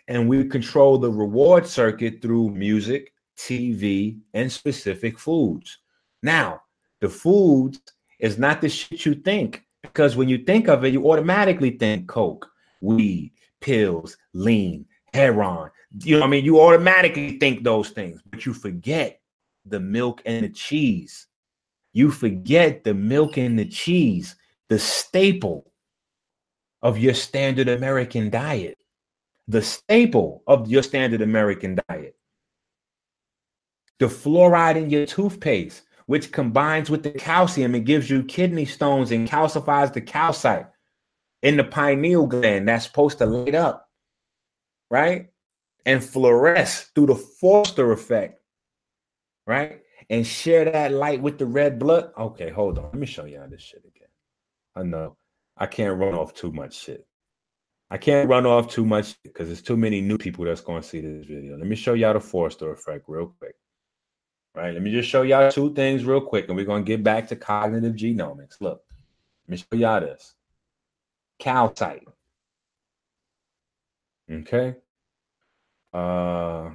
And 0.10 0.28
we 0.28 0.46
control 0.46 0.98
the 0.98 1.12
reward 1.12 1.66
circuit 1.66 2.22
through 2.22 2.50
music, 2.50 3.14
TV, 3.38 4.20
and 4.34 4.52
specific 4.52 5.18
foods. 5.18 5.78
Now, 6.22 6.62
the 7.00 7.10
foods 7.10 7.80
is 8.20 8.38
not 8.38 8.60
the 8.60 8.70
shit 8.70 9.06
you 9.06 9.16
think 9.16 9.64
because 9.82 10.18
when 10.18 10.28
you 10.28 10.40
think 10.40 10.68
of 10.68 10.84
it, 10.84 10.92
you 10.92 11.10
automatically 11.10 11.72
think 11.72 12.08
coke, 12.08 12.50
weed, 12.82 13.32
pills, 13.62 14.18
lean, 14.34 14.86
heroin. 15.14 15.70
You 16.00 16.20
know, 16.20 16.26
I 16.26 16.28
mean, 16.28 16.44
you 16.44 16.60
automatically 16.60 17.38
think 17.38 17.64
those 17.64 17.90
things, 17.90 18.22
but 18.30 18.46
you 18.46 18.54
forget 18.54 19.20
the 19.66 19.80
milk 19.80 20.22
and 20.26 20.44
the 20.44 20.50
cheese. 20.50 21.28
You 21.94 22.10
forget 22.12 22.84
the 22.84 22.94
milk 22.94 23.38
and 23.38 23.58
the 23.58 23.66
cheese, 23.66 24.36
the 24.70 24.80
staple 24.80 25.72
of 26.82 26.98
your 26.98 27.14
standard 27.14 27.70
American 27.70 28.30
diet, 28.30 28.78
the 29.48 29.62
staple 29.62 30.44
of 30.48 30.68
your 30.68 30.84
standard 30.84 31.22
American 31.22 31.80
diet. 31.88 32.16
The 34.00 34.08
fluoride 34.08 34.76
in 34.76 34.90
your 34.90 35.06
toothpaste, 35.06 35.84
which 36.08 36.32
combines 36.32 36.90
with 36.90 37.04
the 37.04 37.12
calcium 37.12 37.76
and 37.76 37.86
gives 37.86 38.10
you 38.10 38.24
kidney 38.24 38.66
stones 38.66 39.12
and 39.12 39.30
calcifies 39.30 39.94
the 39.94 40.02
calcite 40.02 40.68
in 41.44 41.58
the 41.58 41.64
pineal 41.64 42.26
gland 42.26 42.68
that's 42.68 42.86
supposed 42.86 43.20
to 43.20 43.26
light 43.26 43.56
up, 43.56 43.90
right? 44.94 45.30
And 45.88 46.02
fluoresce 46.02 46.94
through 46.94 47.08
the 47.08 47.16
Foster 47.16 47.92
effect, 47.92 48.40
right? 49.48 49.82
And 50.12 50.26
share 50.26 50.66
that 50.66 50.92
light 50.92 51.20
with 51.20 51.40
the 51.40 51.48
red 51.48 51.80
blood. 51.80 52.12
Okay, 52.16 52.52
hold 52.52 52.78
on. 52.78 52.86
Let 52.86 52.94
me 52.94 53.08
show 53.08 53.26
y'all 53.26 53.50
this 53.50 53.64
shit 53.64 53.84
again. 53.84 54.08
I 54.76 54.84
know 54.84 55.18
I 55.58 55.66
can't 55.66 56.00
run 56.00 56.14
off 56.14 56.36
too 56.36 56.52
much 56.52 56.76
shit. 56.76 57.08
I 57.90 57.98
can't 57.98 58.30
run 58.30 58.46
off 58.46 58.70
too 58.70 58.86
much 58.86 59.16
because 59.24 59.48
there's 59.48 59.64
too 59.64 59.78
many 59.78 60.00
new 60.00 60.20
people 60.20 60.46
that's 60.46 60.62
going 60.62 60.84
to 60.84 60.88
see 60.88 61.02
this 61.02 61.26
video. 61.26 61.58
Let 61.58 61.68
me 61.68 61.76
show 61.76 61.96
y'all 61.96 62.14
the 62.14 62.20
Foster 62.20 62.72
effect 62.72 63.06
real 63.08 63.34
quick 63.40 63.56
right? 64.56 64.72
Let 64.72 64.84
me 64.84 64.92
just 64.92 65.10
show 65.10 65.24
y'all 65.24 65.52
two 65.52 65.74
things 65.74 66.06
real 66.06 66.22
quick, 66.22 66.48
and 66.48 66.56
we're 66.56 66.66
gonna 66.66 66.84
get 66.84 67.02
back 67.04 67.28
to 67.30 67.36
cognitive 67.36 67.96
genomics. 67.96 68.62
Look, 68.62 68.84
let 69.48 69.50
me 69.50 69.58
show 69.58 69.76
y'all 69.76 70.02
this. 70.02 70.36
Calcite. 71.40 72.08
Okay. 74.32 74.76
Uh 75.94 76.72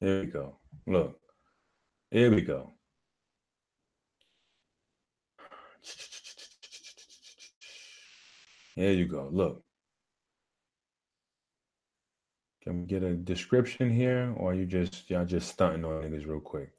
here 0.00 0.20
we 0.22 0.26
go. 0.26 0.56
Look. 0.86 1.18
Here 2.10 2.30
we 2.30 2.42
go. 2.42 2.72
Here 8.76 8.92
you 8.92 9.06
go. 9.06 9.28
Look. 9.32 9.64
Can 12.62 12.80
we 12.80 12.86
get 12.86 13.02
a 13.02 13.14
description 13.14 13.90
here, 13.90 14.34
or 14.36 14.54
you 14.54 14.66
just 14.66 15.08
y'all 15.10 15.24
just 15.24 15.48
stunting 15.50 15.84
on 15.84 16.02
niggas 16.02 16.26
real 16.26 16.40
quick? 16.40 16.70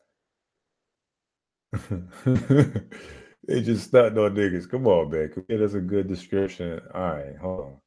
they 3.48 3.62
just 3.62 3.88
stunting 3.88 4.18
on 4.24 4.36
niggas. 4.36 4.70
Come 4.70 4.88
on, 4.88 5.10
man. 5.10 5.32
Us 5.62 5.74
a 5.74 5.80
good 5.80 6.08
description? 6.08 6.82
All 6.94 7.02
right, 7.02 7.36
hold 7.38 7.60
on. 7.66 7.78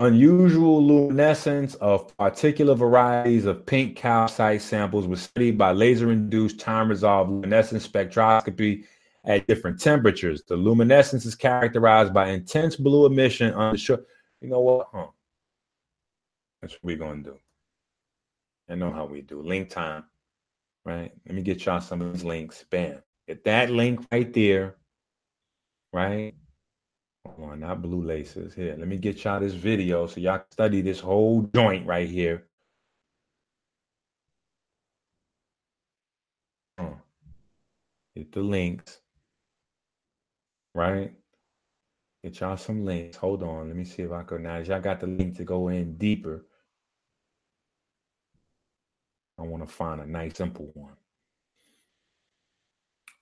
Unusual 0.00 0.84
luminescence 0.84 1.76
of 1.76 2.16
particular 2.16 2.74
varieties 2.74 3.44
of 3.44 3.64
pink 3.64 3.96
calcite 3.96 4.60
samples 4.60 5.06
was 5.06 5.22
studied 5.22 5.56
by 5.56 5.70
laser-induced 5.70 6.58
time-resolved 6.58 7.30
luminescence 7.30 7.86
spectroscopy 7.86 8.84
at 9.24 9.46
different 9.46 9.80
temperatures. 9.80 10.42
The 10.48 10.56
luminescence 10.56 11.24
is 11.24 11.36
characterized 11.36 12.12
by 12.12 12.30
intense 12.30 12.74
blue 12.74 13.06
emission 13.06 13.54
on 13.54 13.74
the 13.74 13.78
shore. 13.78 14.00
You 14.40 14.48
know 14.48 14.60
what? 14.60 14.88
Huh. 14.92 15.06
That's 16.60 16.74
what 16.74 16.82
we're 16.82 16.98
to 16.98 17.30
do. 17.30 17.38
I 18.68 18.74
know 18.74 18.90
how 18.90 19.04
we 19.04 19.20
do. 19.20 19.40
Link 19.40 19.70
time, 19.70 20.02
right? 20.84 21.12
Let 21.26 21.34
me 21.34 21.42
get 21.42 21.64
y'all 21.64 21.80
some 21.80 22.02
of 22.02 22.12
these 22.12 22.24
links. 22.24 22.64
Bam. 22.70 23.02
Get 23.28 23.44
that 23.44 23.70
link 23.70 24.04
right 24.10 24.32
there, 24.32 24.76
right? 25.92 26.34
Hold 27.26 27.50
on, 27.52 27.60
not 27.60 27.82
blue 27.82 28.02
laces. 28.02 28.54
Here, 28.54 28.74
let 28.78 28.88
me 28.88 28.96
get 28.96 29.22
y'all 29.24 29.40
this 29.40 29.54
video 29.54 30.06
so 30.06 30.20
y'all 30.20 30.44
study 30.50 30.80
this 30.80 31.00
whole 31.00 31.42
joint 31.54 31.86
right 31.86 32.08
here. 32.08 32.46
Huh. 36.78 36.94
Get 38.16 38.32
the 38.32 38.40
links 38.40 39.02
right? 40.74 41.12
Get 42.22 42.40
y'all 42.40 42.56
some 42.56 42.84
links. 42.84 43.16
Hold 43.16 43.42
on. 43.42 43.68
Let 43.68 43.76
me 43.76 43.84
see 43.84 44.02
if 44.02 44.12
I 44.12 44.22
can. 44.22 44.42
Now, 44.42 44.58
y'all 44.58 44.80
got 44.80 45.00
the 45.00 45.06
link 45.06 45.36
to 45.36 45.44
go 45.44 45.68
in 45.68 45.96
deeper. 45.96 46.46
I 49.42 49.44
want 49.44 49.66
to 49.68 49.74
find 49.74 50.00
a 50.00 50.06
nice, 50.06 50.36
simple 50.36 50.70
one. 50.74 50.94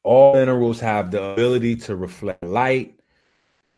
All 0.02 0.34
minerals 0.34 0.78
have 0.80 1.10
the 1.10 1.22
ability 1.32 1.76
to 1.76 1.96
reflect 1.96 2.44
light. 2.44 3.00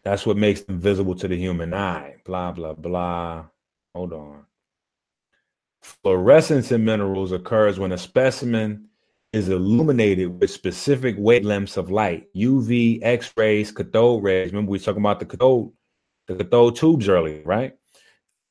That's 0.02 0.26
what 0.26 0.36
makes 0.36 0.62
them 0.62 0.80
visible 0.80 1.14
to 1.14 1.28
the 1.28 1.36
human 1.36 1.72
eye. 1.72 2.16
Blah, 2.24 2.50
blah, 2.50 2.72
blah. 2.74 3.44
Hold 3.94 4.12
on. 4.12 4.46
Fluorescence 5.82 6.72
in 6.72 6.84
minerals 6.84 7.30
occurs 7.30 7.78
when 7.78 7.92
a 7.92 7.98
specimen 7.98 8.88
is 9.32 9.48
illuminated 9.48 10.40
with 10.40 10.50
specific 10.50 11.16
wavelengths 11.18 11.76
of 11.76 11.92
light, 11.92 12.26
UV, 12.34 12.98
X-rays, 13.02 13.70
cathode 13.70 14.22
rays. 14.24 14.50
Remember, 14.50 14.72
we 14.72 14.78
were 14.78 14.84
talking 14.84 15.02
about 15.02 15.20
the 15.20 15.26
cathode, 15.26 15.70
the 16.26 16.34
cathode 16.34 16.74
tubes 16.74 17.08
earlier, 17.08 17.42
right? 17.44 17.74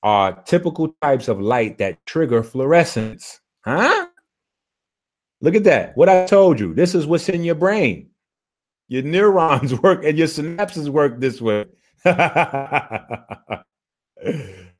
Are 0.01 0.41
typical 0.43 0.95
types 1.01 1.27
of 1.27 1.41
light 1.41 1.77
that 1.79 2.05
trigger 2.05 2.41
fluorescence. 2.41 3.41
Huh? 3.63 4.07
Look 5.41 5.55
at 5.55 5.63
that. 5.65 5.95
What 5.97 6.09
I 6.09 6.25
told 6.25 6.59
you. 6.59 6.73
This 6.73 6.95
is 6.95 7.05
what's 7.05 7.29
in 7.29 7.43
your 7.43 7.55
brain. 7.55 8.09
Your 8.87 9.03
neurons 9.03 9.79
work 9.81 10.03
and 10.03 10.17
your 10.17 10.27
synapses 10.27 10.89
work 10.89 11.19
this 11.19 11.41
way. 11.41 11.65
the 12.03 13.63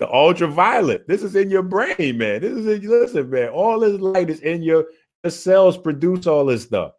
ultraviolet. 0.02 1.08
This 1.08 1.24
is 1.24 1.36
in 1.36 1.50
your 1.50 1.64
brain, 1.64 2.18
man. 2.18 2.42
This 2.42 2.54
is 2.54 2.68
in, 2.68 2.90
listen, 2.90 3.30
man. 3.30 3.50
All 3.50 3.80
this 3.80 4.00
light 4.00 4.30
is 4.30 4.40
in 4.42 4.64
your 4.64 4.86
the 5.24 5.32
cells 5.32 5.78
produce 5.78 6.26
all 6.26 6.46
this 6.46 6.64
stuff, 6.64 6.94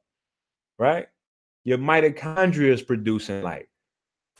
right? 0.79 1.07
Your 1.65 1.79
mitochondria 1.79 2.73
is 2.73 2.83
producing 2.83 3.43
light 3.43 3.67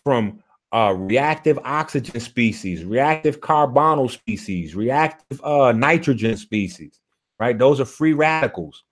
from 0.05 0.43
uh, 0.73 0.95
reactive 0.97 1.59
oxygen 1.65 2.21
species, 2.21 2.85
reactive 2.85 3.41
carbonyl 3.41 4.11
species, 4.11 4.75
reactive 4.75 5.43
uh, 5.45 5.73
nitrogen 5.73 6.37
species, 6.37 7.01
right? 7.43 7.59
Those 7.59 7.81
are 7.81 7.85
free 7.85 8.13
radicals. 8.13 8.85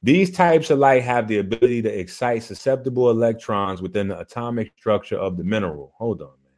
These 0.00 0.30
types 0.30 0.70
of 0.70 0.78
light 0.78 1.02
have 1.02 1.26
the 1.26 1.38
ability 1.38 1.82
to 1.82 1.88
excite 1.88 2.44
susceptible 2.44 3.10
electrons 3.10 3.82
within 3.82 4.06
the 4.06 4.20
atomic 4.20 4.72
structure 4.78 5.16
of 5.16 5.36
the 5.36 5.42
mineral. 5.42 5.92
Hold 5.98 6.22
on, 6.22 6.28
man. 6.44 6.54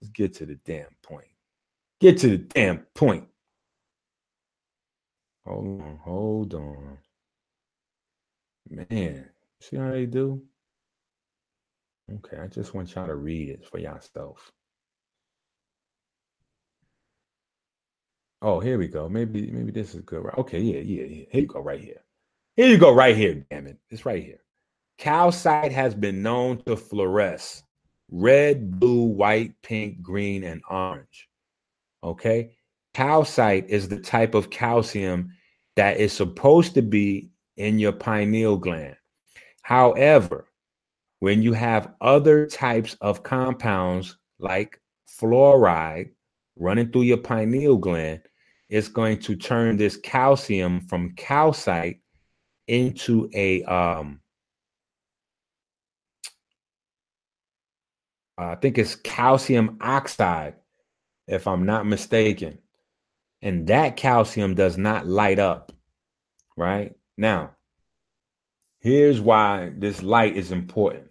Let's 0.00 0.12
get 0.12 0.34
to 0.34 0.46
the 0.46 0.54
damn 0.64 0.94
point. 1.02 1.26
Get 2.00 2.16
to 2.18 2.28
the 2.28 2.38
damn 2.38 2.86
point. 2.94 3.26
Hold 5.44 5.82
on, 5.82 5.98
hold 6.04 6.54
on. 6.54 6.98
Man, 8.70 9.28
see 9.60 9.78
how 9.78 9.90
they 9.90 10.06
do? 10.06 10.40
Okay, 12.08 12.36
I 12.40 12.46
just 12.46 12.72
want 12.72 12.94
y'all 12.94 13.06
to 13.08 13.16
read 13.16 13.48
it 13.48 13.66
for 13.66 13.78
yourself. 13.78 14.52
Oh, 18.40 18.60
here 18.60 18.78
we 18.78 18.86
go. 18.86 19.08
Maybe 19.08 19.50
maybe 19.50 19.72
this 19.72 19.94
is 19.94 20.02
good. 20.02 20.24
Okay, 20.38 20.60
yeah, 20.60 20.80
yeah, 20.80 21.04
yeah. 21.04 21.24
Here 21.30 21.40
you 21.40 21.46
go, 21.46 21.60
right 21.60 21.80
here. 21.80 22.02
Here 22.56 22.68
you 22.68 22.78
go, 22.78 22.92
right 22.92 23.16
here. 23.16 23.44
Damn 23.50 23.66
it, 23.66 23.78
it's 23.90 24.06
right 24.06 24.22
here. 24.22 24.40
Calcite 24.98 25.72
has 25.72 25.94
been 25.94 26.22
known 26.22 26.58
to 26.64 26.76
fluoresce 26.76 27.62
red, 28.10 28.78
blue, 28.78 29.02
white, 29.02 29.52
pink, 29.62 30.02
green, 30.02 30.44
and 30.44 30.62
orange. 30.70 31.28
Okay, 32.02 32.52
calcite 32.94 33.68
is 33.68 33.88
the 33.88 34.00
type 34.00 34.34
of 34.34 34.50
calcium 34.50 35.32
that 35.76 35.98
is 35.98 36.12
supposed 36.12 36.74
to 36.74 36.82
be 36.82 37.30
in 37.56 37.78
your 37.78 37.92
pineal 37.92 38.56
gland. 38.56 38.96
However, 39.62 40.48
when 41.20 41.42
you 41.42 41.52
have 41.52 41.94
other 42.00 42.46
types 42.46 42.96
of 43.00 43.22
compounds 43.22 44.16
like 44.38 44.80
fluoride 45.08 46.10
running 46.56 46.90
through 46.90 47.02
your 47.02 47.18
pineal 47.18 47.76
gland, 47.76 48.22
it's 48.68 48.88
going 48.88 49.18
to 49.20 49.34
turn 49.36 49.76
this 49.76 49.96
calcium 49.96 50.80
from 50.80 51.12
calcite 51.12 52.00
into 52.66 53.30
a 53.34 53.62
um 53.64 54.20
I 58.38 58.54
think 58.54 58.78
it's 58.78 58.94
calcium 58.94 59.78
oxide, 59.80 60.54
if 61.26 61.48
I'm 61.48 61.66
not 61.66 61.86
mistaken. 61.86 62.58
And 63.42 63.66
that 63.66 63.96
calcium 63.96 64.54
does 64.54 64.78
not 64.78 65.08
light 65.08 65.40
up, 65.40 65.72
right? 66.56 66.94
Now, 67.16 67.56
here's 68.78 69.20
why 69.20 69.72
this 69.76 70.02
light 70.02 70.36
is 70.36 70.52
important. 70.52 71.08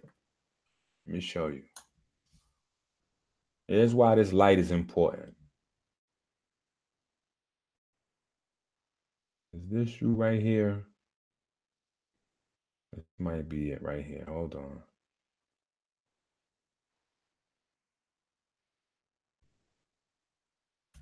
Let 1.06 1.14
me 1.14 1.20
show 1.20 1.48
you. 1.48 1.64
Here's 3.66 3.94
why 3.94 4.14
this 4.14 4.32
light 4.32 4.58
is 4.58 4.70
important. 4.70 5.34
Is 9.58 9.68
this 9.70 10.00
you 10.00 10.12
right 10.12 10.40
here? 10.40 10.84
This 12.92 13.04
might 13.18 13.48
be 13.48 13.72
it 13.72 13.82
right 13.82 14.04
here. 14.04 14.24
Hold 14.28 14.54
on. 14.54 14.82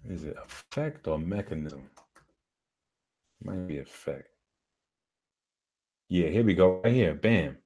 Is 0.09 0.24
it 0.24 0.37
effect 0.43 1.07
or 1.07 1.19
mechanism? 1.19 1.91
Might 3.45 3.66
be 3.66 3.78
effect. 3.78 4.28
Yeah, 6.09 6.28
here 6.28 6.45
we 6.45 6.55
go. 6.55 6.81
Right 6.83 6.95
here. 6.95 7.15
Bam. 7.15 7.59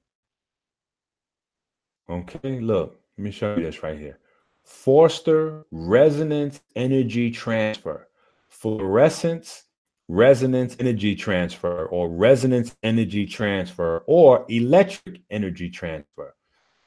Okay, 2.09 2.59
look, 2.59 2.99
let 3.17 3.23
me 3.23 3.31
show 3.31 3.55
you 3.55 3.63
this 3.63 3.81
right 3.81 3.97
here. 3.97 4.19
Forster 4.63 5.65
resonance 5.71 6.59
energy 6.75 7.31
transfer, 7.31 8.09
fluorescence 8.49 9.63
resonance 10.11 10.75
energy 10.77 11.15
transfer, 11.15 11.85
or 11.85 12.09
resonance 12.09 12.75
energy 12.83 13.25
transfer, 13.25 14.03
or 14.07 14.45
electric 14.49 15.21
energy 15.29 15.69
transfer 15.69 16.35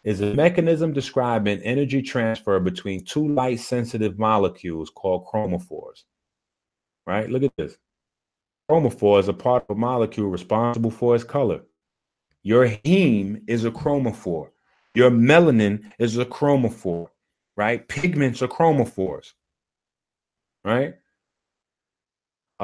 is 0.05 0.20
a 0.20 0.34
mechanism 0.34 0.92
describing 0.92 1.59
energy 1.62 2.02
transfer 2.02 2.60
between 2.60 3.02
two 3.02 3.26
light 3.26 3.59
sensitive 3.59 4.18
molecules 4.18 4.90
called 4.90 5.26
chromophores. 5.26 6.02
Right? 7.06 7.30
Look 7.30 7.42
at 7.42 7.56
this. 7.56 7.78
Chromophore 8.70 9.20
is 9.20 9.28
a 9.28 9.32
part 9.32 9.64
of 9.68 9.76
a 9.76 9.78
molecule 9.78 10.28
responsible 10.28 10.90
for 10.90 11.14
its 11.14 11.24
color. 11.24 11.62
Your 12.42 12.68
heme 12.68 13.42
is 13.46 13.64
a 13.64 13.70
chromophore. 13.70 14.51
Your 14.94 15.10
melanin 15.10 15.90
is 15.98 16.18
a 16.18 16.26
chromophore, 16.26 17.09
right? 17.56 17.88
Pigments 17.88 18.42
are 18.42 18.48
chromophores, 18.48 19.32
right? 20.62 20.96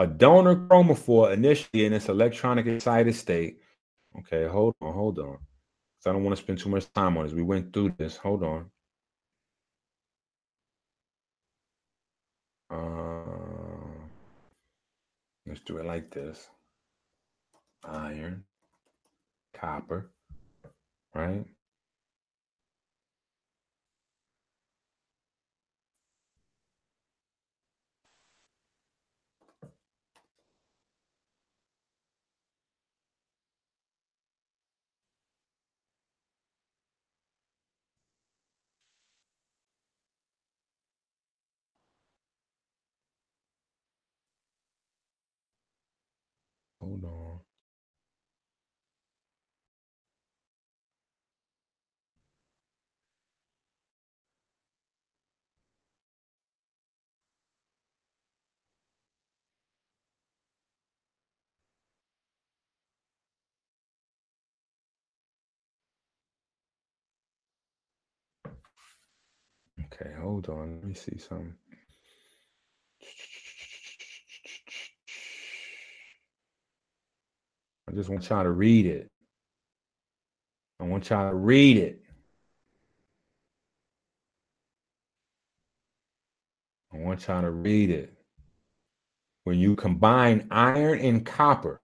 A 0.00 0.06
donor 0.06 0.56
chromophore 0.56 1.30
initially 1.30 1.84
in 1.84 1.92
its 1.92 2.08
electronic 2.08 2.64
excited 2.64 3.14
state. 3.14 3.58
Okay, 4.18 4.46
hold 4.46 4.74
on, 4.80 4.94
hold 4.94 5.18
on. 5.18 5.36
I 6.06 6.12
don't 6.12 6.24
want 6.24 6.34
to 6.34 6.42
spend 6.42 6.58
too 6.58 6.70
much 6.70 6.90
time 6.94 7.18
on 7.18 7.26
this. 7.26 7.34
We 7.34 7.42
went 7.42 7.70
through 7.70 7.96
this. 7.98 8.16
Hold 8.16 8.42
on. 8.42 8.70
Uh, 12.70 14.06
let's 15.46 15.60
do 15.60 15.76
it 15.76 15.84
like 15.84 16.08
this 16.08 16.48
iron, 17.84 18.44
copper, 19.52 20.10
right? 21.14 21.44
Hold 47.02 47.40
on. 69.80 69.86
Okay, 69.86 70.12
hold 70.20 70.48
on. 70.48 70.76
Let 70.76 70.84
me 70.84 70.94
see 70.94 71.18
something. 71.18 71.54
I 77.90 77.94
just 77.94 78.08
want 78.08 78.28
y'all 78.28 78.44
to 78.44 78.50
read 78.50 78.86
it. 78.86 79.10
I 80.78 80.84
want 80.84 81.10
y'all 81.10 81.28
to 81.28 81.34
read 81.34 81.76
it. 81.76 82.00
I 86.94 86.98
want 86.98 87.26
y'all 87.26 87.42
to 87.42 87.50
read 87.50 87.90
it. 87.90 88.14
When 89.42 89.58
you 89.58 89.74
combine 89.74 90.46
iron 90.52 91.00
and 91.00 91.26
copper, 91.26 91.80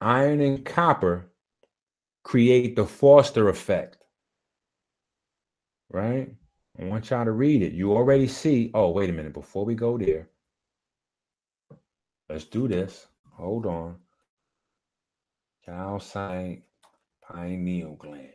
iron 0.00 0.40
and 0.40 0.64
copper 0.64 1.32
create 2.22 2.76
the 2.76 2.86
Foster 2.86 3.48
effect. 3.48 4.04
Right? 5.90 6.32
I 6.78 6.84
want 6.84 7.10
y'all 7.10 7.24
to 7.24 7.32
read 7.32 7.62
it. 7.62 7.72
You 7.72 7.92
already 7.96 8.28
see. 8.28 8.70
Oh, 8.72 8.90
wait 8.90 9.10
a 9.10 9.12
minute. 9.12 9.32
Before 9.32 9.64
we 9.64 9.74
go 9.74 9.98
there, 9.98 10.28
let's 12.28 12.44
do 12.44 12.68
this. 12.68 13.08
Hold 13.32 13.66
on. 13.66 13.96
Calcite 15.64 16.62
pineal 17.22 17.94
gland. 17.96 18.28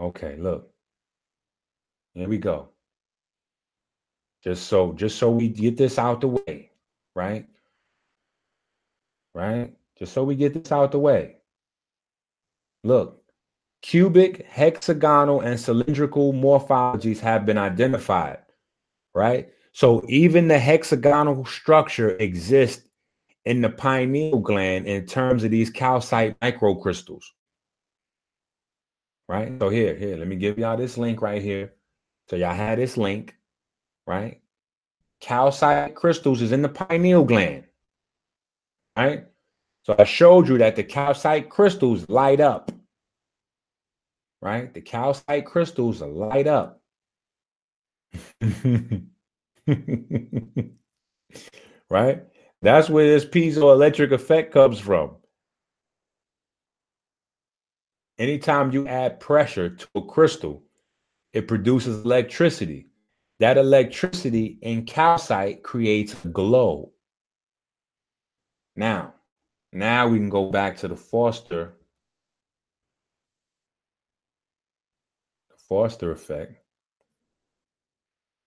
Okay, 0.00 0.36
look. 0.38 0.70
Here 2.14 2.28
we 2.28 2.38
go. 2.38 2.70
Just 4.42 4.66
so 4.66 4.92
just 4.92 5.18
so 5.18 5.30
we 5.30 5.48
get 5.48 5.76
this 5.76 5.98
out 5.98 6.20
the 6.20 6.28
way, 6.28 6.70
right? 7.14 7.46
Right? 9.34 9.74
Just 9.98 10.12
so 10.12 10.24
we 10.24 10.36
get 10.36 10.54
this 10.54 10.72
out 10.72 10.92
the 10.92 10.98
way. 10.98 11.36
Look, 12.82 13.22
Cubic, 13.82 14.46
hexagonal, 14.46 15.40
and 15.40 15.58
cylindrical 15.58 16.32
morphologies 16.32 17.20
have 17.20 17.44
been 17.44 17.58
identified, 17.58 18.38
right? 19.14 19.50
So 19.72 20.04
even 20.08 20.48
the 20.48 20.58
hexagonal 20.58 21.44
structure 21.44 22.16
exists 22.16 22.88
in 23.44 23.60
the 23.60 23.68
pineal 23.68 24.38
gland 24.38 24.86
in 24.86 25.06
terms 25.06 25.44
of 25.44 25.50
these 25.50 25.70
calcite 25.70 26.38
microcrystals. 26.40 27.24
Right? 29.28 29.52
So 29.58 29.68
here, 29.68 29.94
here, 29.94 30.16
let 30.16 30.28
me 30.28 30.36
give 30.36 30.58
y'all 30.58 30.76
this 30.76 30.98
link 30.98 31.22
right 31.22 31.42
here. 31.42 31.72
So 32.28 32.36
y'all 32.36 32.54
had 32.54 32.78
this 32.78 32.96
link, 32.96 33.34
right? 34.06 34.40
Calcite 35.20 35.94
crystals 35.94 36.42
is 36.42 36.52
in 36.52 36.62
the 36.62 36.68
pineal 36.68 37.24
gland. 37.24 37.64
Right? 38.96 39.26
So 39.82 39.94
I 39.98 40.04
showed 40.04 40.48
you 40.48 40.58
that 40.58 40.76
the 40.76 40.84
calcite 40.84 41.50
crystals 41.50 42.08
light 42.08 42.40
up. 42.40 42.72
Right? 44.40 44.72
The 44.72 44.80
calcite 44.80 45.46
crystals 45.46 46.00
light 46.00 46.46
up. 46.46 46.80
right? 51.90 52.24
That's 52.64 52.88
where 52.88 53.06
this 53.06 53.26
piezoelectric 53.26 54.10
effect 54.10 54.50
comes 54.50 54.80
from. 54.80 55.16
Anytime 58.18 58.72
you 58.72 58.88
add 58.88 59.20
pressure 59.20 59.68
to 59.68 59.86
a 59.96 60.00
crystal, 60.00 60.62
it 61.34 61.46
produces 61.46 62.06
electricity. 62.06 62.86
That 63.38 63.58
electricity 63.58 64.58
in 64.62 64.86
calcite 64.86 65.62
creates 65.62 66.14
a 66.24 66.28
glow. 66.28 66.92
Now, 68.76 69.12
now 69.70 70.08
we 70.08 70.16
can 70.16 70.30
go 70.30 70.50
back 70.50 70.78
to 70.78 70.88
the 70.88 70.96
Foster, 70.96 71.74
the 75.50 75.56
Foster 75.68 76.12
effect. 76.12 76.54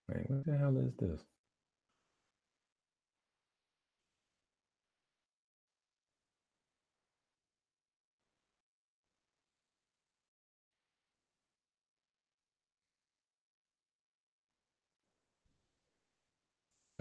Wait, 0.09 0.27
what 0.27 0.43
the 0.43 0.57
hell 0.57 0.75
is 0.79 0.95
this? 0.97 1.26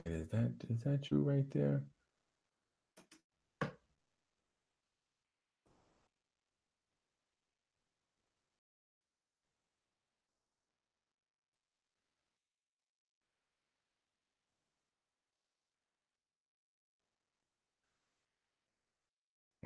Is 0.07 0.29
that 0.31 0.53
is 0.71 0.83
that 0.85 1.11
you 1.11 1.23
right 1.23 1.51
there? 1.53 1.83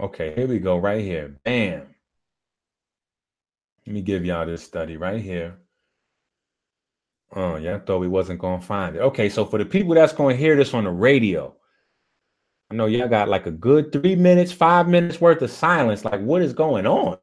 Okay, 0.00 0.34
here 0.34 0.48
we 0.48 0.58
go, 0.60 0.78
right 0.78 1.02
here. 1.04 1.36
Bam. 1.44 1.94
Let 3.86 3.94
me 3.94 4.02
give 4.02 4.24
y'all 4.24 4.46
this 4.46 4.62
study 4.64 4.96
right 4.96 5.20
here. 5.22 5.58
Oh, 7.32 7.56
yeah, 7.56 7.76
I 7.76 7.78
thought 7.78 7.98
we 7.98 8.08
wasn't 8.08 8.40
gonna 8.40 8.60
find 8.60 8.96
it. 8.96 9.00
Okay, 9.00 9.28
so 9.28 9.44
for 9.44 9.58
the 9.58 9.64
people 9.64 9.94
that's 9.94 10.12
gonna 10.12 10.34
hear 10.34 10.56
this 10.56 10.74
on 10.74 10.84
the 10.84 10.90
radio, 10.90 11.54
I 12.70 12.74
know 12.74 12.86
y'all 12.86 13.08
got 13.08 13.28
like 13.28 13.46
a 13.46 13.52
good 13.52 13.92
three 13.92 14.16
minutes, 14.16 14.52
five 14.52 14.88
minutes 14.88 15.20
worth 15.20 15.42
of 15.42 15.50
silence. 15.50 16.04
Like, 16.04 16.20
what 16.20 16.42
is 16.42 16.52
going 16.52 16.86
on? 16.86 17.18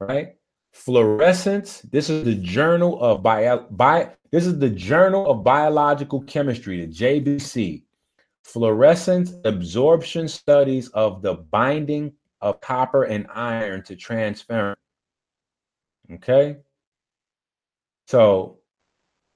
Right? 0.00 0.36
Fluorescence. 0.72 1.80
This 1.82 2.10
is 2.10 2.24
the 2.24 2.34
Journal 2.34 3.00
of 3.00 3.22
Bio. 3.22 3.66
Bi- 3.70 4.10
this 4.32 4.46
is 4.46 4.58
the 4.58 4.70
Journal 4.70 5.30
of 5.30 5.44
Biological 5.44 6.22
Chemistry, 6.22 6.84
the 6.84 6.92
JBC. 6.92 7.84
Fluorescence 8.42 9.32
absorption 9.44 10.28
studies 10.28 10.88
of 10.88 11.22
the 11.22 11.34
binding 11.34 12.12
of 12.40 12.60
copper 12.60 13.04
and 13.04 13.26
iron 13.32 13.82
to 13.84 13.96
transferrin. 13.96 14.74
Okay. 16.12 16.58
So 18.06 18.58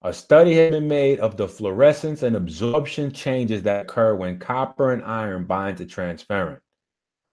a 0.03 0.13
study 0.13 0.55
has 0.55 0.71
been 0.71 0.89
made 0.89 1.19
of 1.19 1.37
the 1.37 1.49
fluorescence 1.49 2.23
and 2.23 2.37
absorption 2.37 3.11
changes 3.11 3.63
that 3.65 3.83
occur 3.83 4.15
when 4.15 4.39
copper 4.39 4.93
and 4.93 5.03
iron 5.03 5.45
bind 5.45 5.79
to 5.79 5.87
transferrin, 5.87 6.61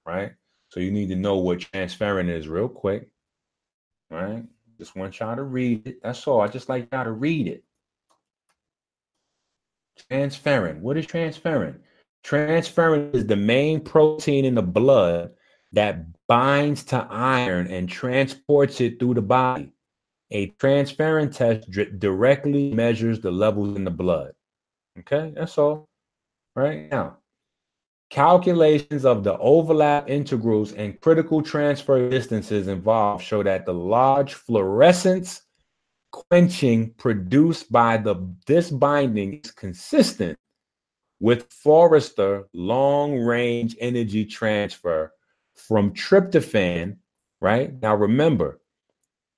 right? 0.05 0.33
So 0.69 0.79
you 0.79 0.91
need 0.91 1.09
to 1.09 1.15
know 1.15 1.37
what 1.37 1.59
transferrin 1.59 2.29
is 2.29 2.47
real 2.47 2.67
quick, 2.67 3.07
right? 4.09 4.43
Just 4.79 4.95
want 4.95 5.19
y'all 5.19 5.35
to 5.35 5.43
read 5.43 5.85
it. 5.87 5.99
That's 6.01 6.25
all. 6.27 6.41
I 6.41 6.47
just 6.47 6.67
like 6.67 6.89
y'all 6.91 7.05
to 7.05 7.11
read 7.11 7.47
it. 7.47 7.63
Transferrin. 10.09 10.79
What 10.81 10.97
is 10.97 11.05
transferrin? 11.05 11.79
Transferrin 12.25 13.13
is 13.13 13.27
the 13.27 13.35
main 13.35 13.79
protein 13.79 14.43
in 14.43 14.55
the 14.55 14.63
blood 14.63 15.31
that 15.71 16.05
binds 16.27 16.83
to 16.85 17.07
iron 17.09 17.67
and 17.67 17.87
transports 17.87 18.81
it 18.81 18.99
through 18.99 19.13
the 19.13 19.21
body. 19.21 19.71
A 20.35 20.47
transferrin 20.59 21.33
test 21.33 21.71
directly 21.97 22.73
measures 22.73 23.21
the 23.21 23.31
levels 23.31 23.77
in 23.77 23.85
the 23.85 23.89
blood. 23.89 24.33
Okay, 24.99 25.31
that's 25.33 25.57
all. 25.57 25.87
Right 26.57 26.91
now, 26.91 27.19
calculations 28.09 29.05
of 29.05 29.23
the 29.23 29.37
overlap 29.37 30.09
integrals 30.09 30.73
and 30.73 30.99
critical 30.99 31.41
transfer 31.41 32.09
distances 32.09 32.67
involved 32.67 33.23
show 33.23 33.43
that 33.43 33.65
the 33.65 33.73
large 33.73 34.33
fluorescence 34.33 35.41
quenching 36.11 36.91
produced 36.95 37.71
by 37.71 37.95
the 37.95 38.15
this 38.45 38.69
binding 38.69 39.39
is 39.39 39.51
consistent 39.51 40.37
with 41.21 41.49
Forrester 41.49 42.43
long 42.51 43.17
range 43.19 43.77
energy 43.79 44.25
transfer 44.25 45.13
from 45.53 45.93
tryptophan. 45.93 46.97
Right 47.39 47.81
now, 47.81 47.95
remember 47.95 48.59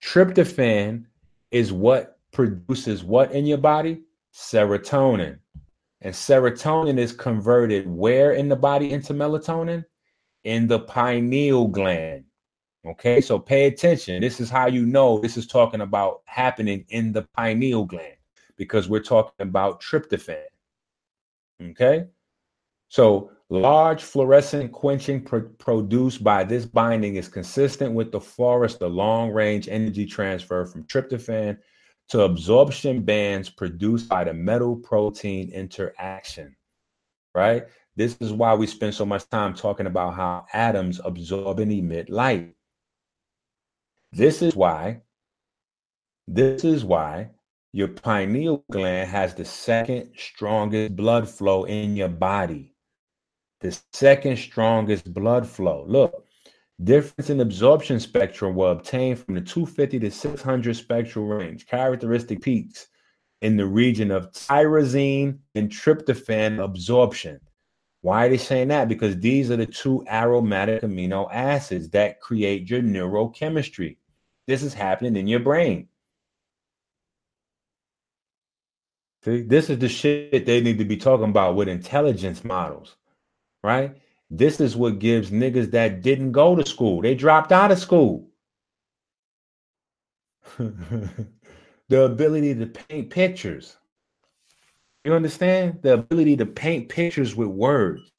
Tryptophan 0.03 1.06
is 1.52 1.72
what 1.74 2.19
produces 2.32 3.03
what 3.03 3.32
in 3.32 3.45
your 3.45 3.57
body? 3.57 4.03
Serotonin. 4.34 5.40
And 6.02 6.14
serotonin 6.14 6.98
is 6.98 7.11
converted 7.11 7.88
where 7.88 8.34
in 8.34 8.49
the 8.49 8.56
body 8.56 8.91
into 8.91 9.14
melatonin? 9.14 9.84
In 10.44 10.68
the 10.68 10.80
pineal 10.80 11.68
gland. 11.68 12.26
Okay, 12.86 13.19
so 13.19 13.38
pay 13.38 13.65
attention. 13.65 14.22
This 14.22 14.40
is 14.40 14.49
how 14.49 14.68
you 14.68 14.86
know 14.86 15.19
this 15.19 15.36
is 15.36 15.48
talking 15.48 15.82
about 15.82 16.22
happening 16.26 16.86
in 16.90 17.11
the 17.11 17.24
pineal 17.36 17.84
gland 17.86 18.15
because 18.56 18.88
we're 18.88 19.02
talking 19.02 19.34
about 19.40 19.82
tryptophan. 19.82 20.45
Okay, 21.61 22.06
so 22.88 23.32
Large 23.49 24.03
fluorescent 24.03 24.74
quenching 24.74 25.24
produced 25.24 26.22
by 26.22 26.44
this 26.44 26.65
binding 26.65 27.15
is 27.15 27.30
consistent 27.30 27.94
with 27.94 28.11
the 28.11 28.19
Forrester 28.19 28.90
long 28.90 29.32
range 29.32 29.69
energy 29.69 30.06
transfer 30.06 30.65
from 30.65 30.84
tryptophan 30.84 31.57
to 32.10 32.22
absorption 32.24 33.03
bands 33.03 33.49
produced 33.49 34.10
by 34.10 34.26
the 34.26 34.34
metal 34.34 34.76
protein 34.76 35.49
interaction. 35.52 36.57
Right? 37.34 37.64
This 37.95 38.18
is 38.19 38.34
why 38.34 38.53
we 38.53 38.68
spend 38.68 38.94
so 38.94 39.06
much 39.06 39.30
time 39.30 39.53
talking 39.53 39.88
about 39.88 40.15
how 40.15 40.45
atoms 40.52 40.99
absorb 41.03 41.60
and 41.60 41.72
emit 41.72 42.10
light. 42.10 42.53
This 44.11 44.41
is 44.41 44.57
why, 44.57 45.03
this 46.28 46.65
is 46.65 46.84
why 46.84 47.30
your 47.72 47.88
pineal 47.88 48.65
gland 48.69 49.10
has 49.10 49.36
the 49.36 49.45
second 49.45 50.11
strongest 50.18 50.98
blood 50.98 51.30
flow 51.30 51.64
in 51.64 51.95
your 51.95 52.10
body 52.10 52.74
the 53.60 53.78
second 53.94 54.38
strongest 54.38 55.14
blood 55.14 55.48
flow. 55.48 55.86
Look, 55.88 56.26
difference 56.84 57.30
in 57.30 57.40
absorption 57.40 58.00
spectrum 58.00 58.56
were 58.56 58.72
obtained 58.72 59.20
from 59.20 59.36
the 59.36 59.42
250 59.42 60.00
to 60.00 60.12
600 60.12 60.76
spectral 60.76 61.26
range. 61.26 61.66
Characteristic 61.66 62.42
peaks 62.42 62.88
in 63.42 63.58
the 63.58 63.66
region 63.66 64.12
of 64.12 64.32
tyrosine 64.32 65.40
and 65.56 65.70
tryptophan 65.70 66.64
absorption. 66.64 67.40
Why 68.02 68.26
are 68.26 68.30
they 68.30 68.38
saying 68.38 68.70
that? 68.70 68.88
Because 68.88 69.20
these 69.20 69.52
are 69.52 69.58
the 69.58 69.66
two 69.66 70.06
aromatic 70.08 70.84
amino 70.84 71.28
acids 71.32 71.90
that 71.90 72.22
create 72.22 72.70
your 72.70 72.82
neurochemistry. 72.82 73.98
This 74.46 74.64
is 74.64 74.74
happening 74.74 75.16
in 75.16 75.28
your 75.28 75.40
brain. 75.40 75.88
See, 79.26 79.42
this 79.42 79.70
is 79.70 79.80
the 79.80 79.90
shit 79.90 80.46
they 80.46 80.62
need 80.62 80.78
to 80.78 80.86
be 80.86 80.96
talking 80.96 81.30
about 81.30 81.56
with 81.56 81.68
intelligence 81.68 82.46
models 82.46 82.96
right? 83.68 83.98
This 84.31 84.61
is 84.61 84.77
what 84.77 84.99
gives 84.99 85.30
niggas 85.30 85.72
that 85.72 86.02
didn't 86.02 86.31
go 86.31 86.56
to 86.56 86.65
school, 86.65 87.02
they 87.02 87.14
dropped 87.15 87.52
out 87.52 87.72
of 87.72 87.80
school. 87.80 88.30
the 90.57 91.22
ability 91.89 92.56
to 92.56 92.65
paint 92.65 93.10
pictures. 93.10 93.76
You 95.03 95.14
understand? 95.14 95.80
The 95.84 95.94
ability 95.94 96.38
to 96.38 96.45
paint 96.45 96.88
pictures 96.89 97.35
with 97.35 97.49
words. 97.49 98.10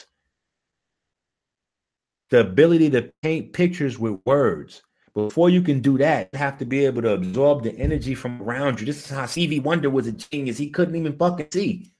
The 2.30 2.40
ability 2.40 2.90
to 2.90 3.10
paint 3.22 3.54
pictures 3.54 3.98
with 3.98 4.20
words. 4.26 4.82
Before 5.14 5.48
you 5.48 5.62
can 5.62 5.80
do 5.80 5.96
that, 5.98 6.28
you 6.32 6.38
have 6.38 6.58
to 6.58 6.66
be 6.66 6.84
able 6.84 7.02
to 7.02 7.14
absorb 7.14 7.62
the 7.62 7.72
energy 7.76 8.14
from 8.14 8.42
around 8.42 8.80
you. 8.80 8.86
This 8.86 9.04
is 9.04 9.10
how 9.10 9.24
Stevie 9.24 9.60
Wonder 9.60 9.88
was 9.88 10.06
a 10.06 10.12
genius. 10.12 10.58
He 10.58 10.68
couldn't 10.68 10.94
even 10.94 11.16
fucking 11.16 11.48
see. 11.50 11.90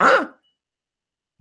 Huh? 0.00 0.31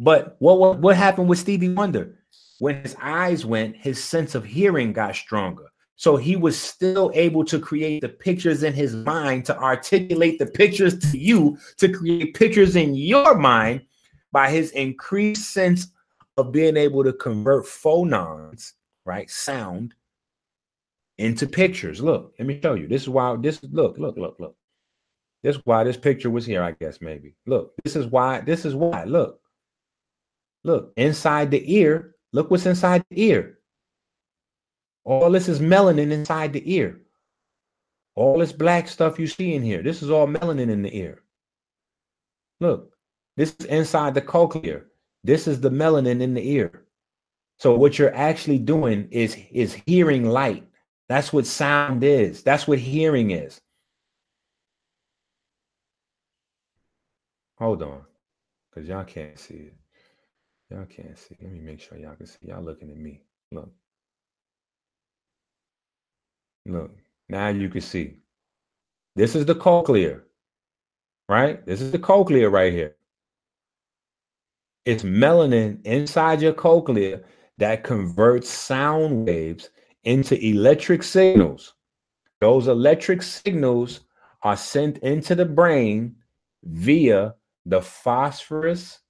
But 0.01 0.35
what, 0.39 0.57
what, 0.57 0.79
what 0.79 0.95
happened 0.97 1.29
with 1.29 1.37
Stevie 1.37 1.75
Wonder? 1.75 2.17
When 2.57 2.81
his 2.81 2.95
eyes 2.99 3.45
went, 3.45 3.75
his 3.75 4.03
sense 4.03 4.33
of 4.33 4.43
hearing 4.43 4.93
got 4.93 5.15
stronger. 5.15 5.67
So 5.95 6.15
he 6.15 6.35
was 6.35 6.59
still 6.59 7.11
able 7.13 7.45
to 7.45 7.59
create 7.59 8.01
the 8.01 8.09
pictures 8.09 8.63
in 8.63 8.73
his 8.73 8.95
mind, 8.95 9.45
to 9.45 9.57
articulate 9.59 10.39
the 10.39 10.47
pictures 10.47 10.97
to 11.11 11.17
you, 11.19 11.55
to 11.77 11.87
create 11.87 12.33
pictures 12.33 12.75
in 12.75 12.95
your 12.95 13.35
mind 13.35 13.81
by 14.31 14.49
his 14.49 14.71
increased 14.71 15.53
sense 15.53 15.91
of 16.35 16.51
being 16.51 16.77
able 16.77 17.03
to 17.03 17.13
convert 17.13 17.65
phonons, 17.65 18.71
right? 19.05 19.29
Sound 19.29 19.93
into 21.19 21.45
pictures. 21.45 22.01
Look, 22.01 22.33
let 22.39 22.47
me 22.47 22.59
show 22.59 22.73
you. 22.73 22.87
This 22.87 23.03
is 23.03 23.09
why 23.09 23.35
this 23.35 23.61
look, 23.61 23.99
look, 23.99 24.17
look, 24.17 24.37
look. 24.39 24.55
This 25.43 25.57
is 25.57 25.61
why 25.65 25.83
this 25.83 25.97
picture 25.97 26.31
was 26.31 26.47
here, 26.47 26.63
I 26.63 26.71
guess, 26.71 27.01
maybe. 27.01 27.35
Look, 27.45 27.73
this 27.83 27.95
is 27.95 28.07
why, 28.07 28.41
this 28.41 28.65
is 28.65 28.73
why. 28.73 29.03
Look, 29.03 29.40
look, 30.63 30.93
inside 30.97 31.51
the 31.51 31.73
ear, 31.75 32.15
look 32.33 32.51
what's 32.51 32.65
inside 32.65 33.03
the 33.09 33.23
ear. 33.23 33.59
All 35.03 35.31
this 35.31 35.47
is 35.47 35.59
melanin 35.59 36.11
inside 36.11 36.53
the 36.53 36.73
ear. 36.73 37.01
All 38.15 38.37
this 38.37 38.51
black 38.51 38.87
stuff 38.87 39.19
you 39.19 39.27
see 39.27 39.53
in 39.53 39.63
here, 39.63 39.81
this 39.81 40.03
is 40.03 40.09
all 40.09 40.27
melanin 40.27 40.69
in 40.69 40.81
the 40.81 40.95
ear. 40.95 41.23
Look, 42.59 42.93
this 43.37 43.55
is 43.59 43.65
inside 43.65 44.13
the 44.13 44.21
cochlea. 44.21 44.81
This 45.23 45.47
is 45.47 45.61
the 45.61 45.69
melanin 45.69 46.21
in 46.21 46.33
the 46.33 46.47
ear. 46.47 46.85
So 47.57 47.75
what 47.75 47.97
you're 47.97 48.15
actually 48.15 48.59
doing 48.59 49.07
is 49.11 49.37
is 49.51 49.73
hearing 49.85 50.25
light. 50.25 50.67
That's 51.09 51.31
what 51.31 51.45
sound 51.45 52.03
is. 52.03 52.43
That's 52.43 52.67
what 52.67 52.79
hearing 52.79 53.31
is. 53.31 53.61
Hold 57.57 57.83
on. 57.83 58.01
Because 58.69 58.89
y'all 58.89 59.03
can't 59.03 59.37
see 59.37 59.55
it. 59.55 59.75
Y'all 60.71 60.85
can't 60.85 61.17
see. 61.17 61.35
Let 61.41 61.51
me 61.51 61.59
make 61.59 61.81
sure 61.81 61.97
y'all 61.97 62.15
can 62.15 62.25
see. 62.25 62.37
Y'all 62.43 62.63
looking 62.63 62.89
at 62.89 62.97
me. 62.97 63.19
Look. 63.51 63.69
Look. 66.65 66.91
Now 67.27 67.49
you 67.49 67.67
can 67.67 67.81
see. 67.81 68.15
This 69.17 69.35
is 69.35 69.45
the 69.45 69.55
cochlea. 69.55 70.21
Right? 71.27 71.65
This 71.65 71.81
is 71.81 71.91
the 71.91 71.99
cochlea 71.99 72.49
right 72.49 72.71
here. 72.71 72.95
It's 74.85 75.03
melanin 75.03 75.85
inside 75.85 76.41
your 76.41 76.53
cochlea 76.53 77.21
that 77.57 77.83
converts 77.83 78.49
sound 78.49 79.27
waves 79.27 79.69
into 80.05 80.39
electric 80.43 81.03
signals. 81.03 81.73
Those 82.39 82.67
electric 82.67 83.21
signals 83.21 84.01
are 84.41 84.57
sent 84.57 84.99
into 84.99 85.35
the 85.35 85.45
brain 85.45 86.15
via 86.63 87.35
the 87.65 87.81
phosphorus 87.81 89.01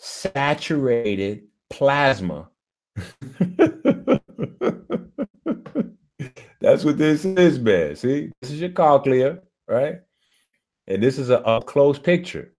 saturated 0.00 1.42
plasma. 1.68 2.48
That's 6.60 6.84
what 6.84 6.98
this 6.98 7.24
is, 7.24 7.58
man. 7.58 7.96
See, 7.96 8.32
this 8.40 8.50
is 8.50 8.60
your 8.60 8.70
cochlea, 8.70 9.40
right? 9.68 10.00
And 10.86 11.02
this 11.02 11.18
is 11.18 11.30
an 11.30 11.42
up 11.44 11.66
close 11.66 11.98
picture. 11.98 12.52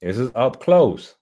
This 0.00 0.18
is 0.18 0.30
up 0.34 0.60
close, 0.60 1.14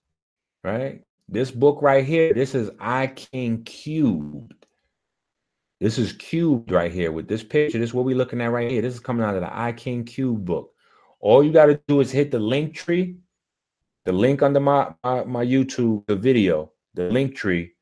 right? 0.63 1.03
This 1.29 1.51
book 1.51 1.81
right 1.81 2.05
here, 2.05 2.35
this 2.35 2.55
is 2.55 2.71
I 2.79 3.09
King 3.09 3.65
cubed. 3.65 4.67
This 5.81 5.99
is 5.99 6.13
cubed 6.13 6.71
right 6.71 6.93
here 6.93 7.13
with 7.13 7.29
this 7.29 7.43
picture. 7.43 7.79
This 7.79 7.91
is 7.91 7.95
what 7.95 8.05
we're 8.05 8.17
looking 8.17 8.41
at 8.41 8.53
right 8.53 8.71
here. 8.71 8.83
This 8.83 8.95
is 8.95 9.01
coming 9.01 9.25
out 9.25 9.35
of 9.35 9.41
the 9.41 9.57
I 9.57 9.73
King 9.73 10.05
Cube 10.05 10.45
book. 10.45 10.71
All 11.21 11.43
you 11.43 11.53
got 11.53 11.67
to 11.67 11.81
do 11.89 12.01
is 12.01 12.11
hit 12.11 12.31
the 12.31 12.39
link 12.39 12.75
tree, 12.75 13.17
the 14.05 14.13
link 14.13 14.43
under 14.43 14.61
my, 14.61 14.93
my, 15.03 15.25
my 15.25 15.45
YouTube, 15.45 16.07
the 16.07 16.17
video, 16.17 16.73
the 16.95 17.11
link 17.11 17.35
tree, 17.35 17.73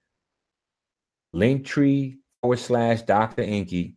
link 1.33 1.67
tree 1.67 2.19
forward 2.41 2.59
slash 2.59 3.03
Dr. 3.03 3.43
Inky, 3.43 3.97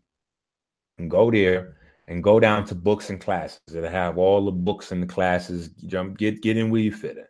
and 0.98 1.10
go 1.10 1.30
there 1.30 1.78
and 2.08 2.24
go 2.24 2.40
down 2.40 2.66
to 2.66 2.76
books 2.76 3.10
and 3.10 3.20
classes. 3.20 3.60
It'll 3.74 3.90
have 3.90 4.18
all 4.18 4.46
the 4.46 4.52
books 4.52 4.92
and 4.92 5.02
the 5.02 5.08
classes. 5.08 5.70
Jump, 5.86 6.18
get 6.18 6.42
get 6.42 6.58
in 6.58 6.70
where 6.70 6.82
you 6.82 6.92
fit 6.92 7.18
in. 7.18 7.26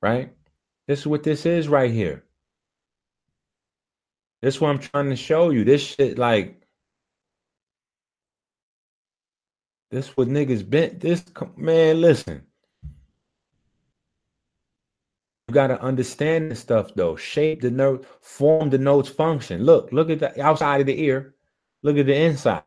Right? 0.00 0.32
This 0.88 1.00
is 1.00 1.06
what 1.06 1.22
this 1.22 1.46
is 1.46 1.68
right 1.68 1.90
here. 1.90 2.24
This 4.42 4.56
is 4.56 4.60
what 4.60 4.70
I'm 4.70 4.78
trying 4.78 5.10
to 5.10 5.16
show 5.16 5.50
you. 5.50 5.64
This 5.64 5.82
shit, 5.82 6.18
like, 6.18 6.60
this 9.90 10.16
what 10.16 10.28
niggas 10.28 10.68
bent. 10.68 10.98
This 11.00 11.24
man, 11.56 12.00
listen. 12.00 12.42
You 15.52 15.54
got 15.54 15.66
to 15.66 15.82
understand 15.82 16.50
this 16.50 16.60
stuff 16.60 16.94
though. 16.94 17.14
Shape 17.14 17.60
the 17.60 17.70
note, 17.70 18.06
form 18.22 18.70
the 18.70 18.78
notes 18.78 19.10
function. 19.10 19.62
Look, 19.62 19.92
look 19.92 20.08
at 20.08 20.20
the 20.20 20.42
outside 20.42 20.80
of 20.80 20.86
the 20.86 20.98
ear. 20.98 21.34
Look 21.82 21.98
at 21.98 22.06
the 22.06 22.14
inside. 22.14 22.62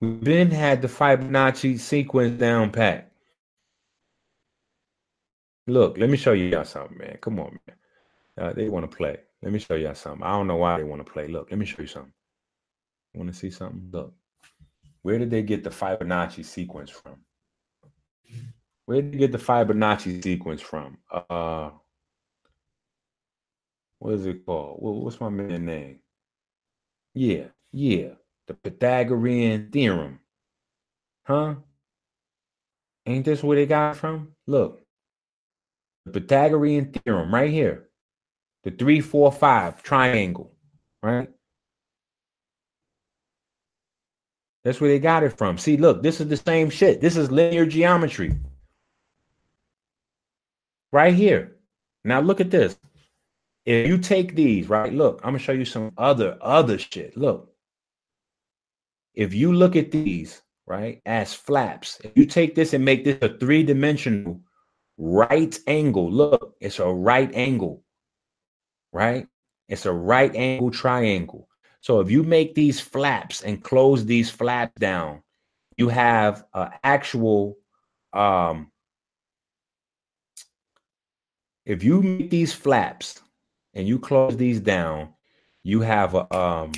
We've 0.00 0.18
been 0.18 0.50
had 0.50 0.82
the 0.82 0.88
Fibonacci 0.88 1.78
sequence 1.78 2.36
down 2.40 2.72
pat. 2.72 3.12
Look, 5.68 5.96
let 5.96 6.10
me 6.10 6.16
show 6.16 6.32
you 6.32 6.46
y'all 6.46 6.64
something, 6.64 6.98
man. 6.98 7.18
Come 7.20 7.38
on, 7.38 7.56
man. 7.68 7.76
Uh, 8.36 8.52
they 8.52 8.68
want 8.68 8.90
to 8.90 8.96
play. 8.96 9.16
Let 9.42 9.52
me 9.52 9.60
show 9.60 9.76
y'all 9.76 9.94
something. 9.94 10.24
I 10.24 10.32
don't 10.32 10.48
know 10.48 10.56
why 10.56 10.76
they 10.76 10.82
want 10.82 11.06
to 11.06 11.12
play. 11.12 11.28
Look, 11.28 11.52
let 11.52 11.58
me 11.60 11.66
show 11.66 11.82
you 11.82 11.86
something. 11.86 12.12
Want 13.14 13.32
to 13.32 13.38
see 13.38 13.50
something? 13.50 13.90
Look. 13.92 14.12
Where 15.02 15.20
did 15.20 15.30
they 15.30 15.42
get 15.42 15.62
the 15.62 15.70
Fibonacci 15.70 16.44
sequence 16.44 16.90
from? 16.90 17.20
Where 18.86 19.02
did 19.02 19.12
you 19.12 19.18
get 19.20 19.32
the 19.32 19.38
Fibonacci 19.38 20.22
sequence 20.22 20.62
from? 20.62 20.98
Uh, 21.10 21.70
what 23.98 24.14
is 24.14 24.26
it 24.26 24.46
called? 24.46 24.78
what's 24.80 25.20
my 25.20 25.28
man 25.28 25.64
name? 25.66 25.98
Yeah, 27.14 27.46
yeah 27.72 28.10
the 28.46 28.54
Pythagorean 28.54 29.70
theorem. 29.72 30.20
Huh? 31.24 31.56
Ain't 33.06 33.24
this 33.24 33.42
where 33.42 33.56
they 33.56 33.66
got 33.66 33.96
from? 33.96 34.32
Look, 34.46 34.82
the 36.04 36.12
Pythagorean 36.20 36.92
theorem 36.92 37.34
right 37.34 37.50
here, 37.50 37.88
the 38.64 38.70
three, 38.70 39.00
four, 39.00 39.30
five 39.32 39.82
triangle, 39.82 40.52
right? 41.02 41.28
That's 44.64 44.80
where 44.80 44.90
they 44.90 44.98
got 44.98 45.22
it 45.22 45.36
from. 45.36 45.58
See, 45.58 45.76
look, 45.76 46.02
this 46.02 46.20
is 46.20 46.28
the 46.28 46.36
same 46.36 46.70
shit. 46.70 47.00
This 47.00 47.16
is 47.16 47.30
linear 47.30 47.66
geometry. 47.66 48.34
Right 50.96 51.12
here. 51.12 51.58
Now 52.04 52.20
look 52.20 52.40
at 52.40 52.50
this. 52.50 52.78
If 53.66 53.86
you 53.86 53.98
take 53.98 54.34
these, 54.34 54.66
right? 54.70 54.90
Look, 54.90 55.20
I'm 55.22 55.32
gonna 55.32 55.40
show 55.40 55.52
you 55.52 55.66
some 55.66 55.92
other 55.98 56.38
other 56.40 56.78
shit. 56.78 57.14
Look, 57.18 57.52
if 59.12 59.34
you 59.34 59.52
look 59.52 59.76
at 59.76 59.90
these, 59.90 60.40
right, 60.66 61.02
as 61.04 61.34
flaps, 61.34 62.00
if 62.02 62.12
you 62.14 62.24
take 62.24 62.54
this 62.54 62.72
and 62.72 62.82
make 62.82 63.04
this 63.04 63.18
a 63.20 63.36
three 63.36 63.62
dimensional 63.62 64.40
right 64.96 65.54
angle, 65.66 66.10
look, 66.10 66.56
it's 66.62 66.78
a 66.78 66.90
right 66.90 67.30
angle, 67.34 67.84
right? 68.90 69.28
It's 69.68 69.84
a 69.84 69.92
right 69.92 70.34
angle 70.34 70.70
triangle. 70.70 71.46
So 71.82 72.00
if 72.00 72.10
you 72.10 72.22
make 72.22 72.54
these 72.54 72.80
flaps 72.80 73.42
and 73.42 73.62
close 73.62 74.06
these 74.06 74.30
flaps 74.30 74.80
down, 74.80 75.20
you 75.76 75.90
have 75.90 76.46
an 76.54 76.70
actual 76.84 77.58
um 78.14 78.72
if 81.66 81.82
you 81.82 82.00
make 82.00 82.30
these 82.30 82.54
flaps 82.54 83.20
and 83.74 83.86
you 83.86 83.98
close 83.98 84.36
these 84.36 84.60
down, 84.60 85.10
you 85.64 85.80
have 85.80 86.14
a 86.14 86.34
um 86.34 86.72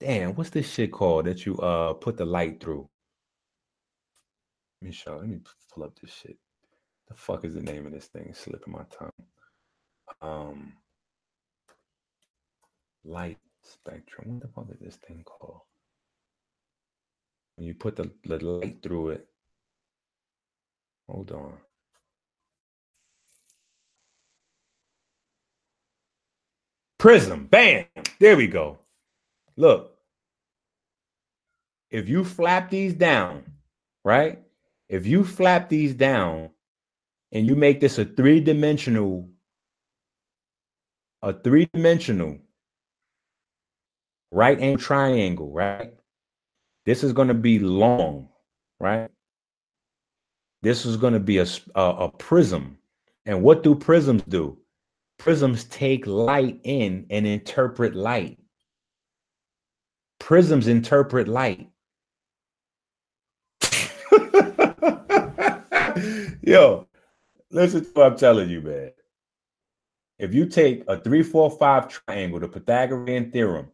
damn, 0.00 0.34
what's 0.34 0.50
this 0.50 0.70
shit 0.70 0.92
called 0.92 1.26
that 1.26 1.44
you 1.44 1.58
uh 1.58 1.92
put 1.94 2.16
the 2.16 2.24
light 2.24 2.60
through? 2.60 2.88
Let 4.80 4.88
me 4.88 4.92
show. 4.92 5.16
Let 5.16 5.28
me 5.28 5.40
pull 5.74 5.84
up 5.84 5.98
this 6.00 6.12
shit. 6.12 6.38
The 7.08 7.14
fuck 7.14 7.44
is 7.44 7.54
the 7.54 7.62
name 7.62 7.86
of 7.86 7.92
this 7.92 8.06
thing? 8.06 8.32
slipping 8.34 8.72
my 8.72 8.84
tongue. 8.90 9.10
Um, 10.20 10.72
light 13.04 13.38
spectrum. 13.62 14.34
What 14.34 14.42
the 14.42 14.48
fuck 14.48 14.66
is 14.72 14.80
this 14.80 14.96
thing 14.96 15.22
called? 15.24 15.60
When 17.56 17.66
you 17.66 17.74
put 17.74 17.96
the, 17.96 18.10
the 18.24 18.38
light 18.44 18.82
through 18.82 19.10
it. 19.10 19.28
Hold 21.08 21.30
on. 21.30 21.54
Prism. 26.98 27.46
Bam. 27.46 27.84
There 28.18 28.36
we 28.36 28.46
go. 28.46 28.78
Look, 29.56 29.96
if 31.90 32.08
you 32.08 32.24
flap 32.24 32.70
these 32.70 32.94
down, 32.94 33.44
right? 34.04 34.42
If 34.88 35.06
you 35.06 35.24
flap 35.24 35.68
these 35.68 35.94
down 35.94 36.50
and 37.32 37.46
you 37.46 37.56
make 37.56 37.80
this 37.80 37.98
a 37.98 38.04
three 38.04 38.40
dimensional 38.40 39.28
a 41.22 41.32
three 41.32 41.68
dimensional 41.72 42.38
right 44.30 44.60
angle 44.60 44.82
triangle, 44.82 45.50
right? 45.50 45.92
This 46.84 47.02
is 47.02 47.12
going 47.12 47.28
to 47.28 47.34
be 47.34 47.58
long, 47.58 48.28
right? 48.78 49.10
This 50.62 50.86
is 50.86 50.96
going 50.96 51.14
to 51.14 51.20
be 51.20 51.38
a, 51.38 51.46
a, 51.74 51.80
a 51.80 52.08
prism. 52.10 52.78
And 53.24 53.42
what 53.42 53.62
do 53.62 53.74
prisms 53.74 54.22
do? 54.28 54.58
Prisms 55.18 55.64
take 55.64 56.06
light 56.06 56.60
in 56.64 57.06
and 57.10 57.26
interpret 57.26 57.94
light. 57.94 58.38
Prisms 60.18 60.68
interpret 60.68 61.28
light. 61.28 61.68
Yo, 66.42 66.86
listen 67.50 67.84
to 67.84 67.90
what 67.92 68.12
I'm 68.12 68.16
telling 68.16 68.50
you, 68.50 68.60
man. 68.60 68.92
If 70.18 70.32
you 70.32 70.46
take 70.46 70.84
a 70.88 70.98
three, 70.98 71.22
four, 71.22 71.50
five 71.50 71.88
triangle, 71.88 72.40
the 72.40 72.48
Pythagorean 72.48 73.30
theorem, 73.30 73.70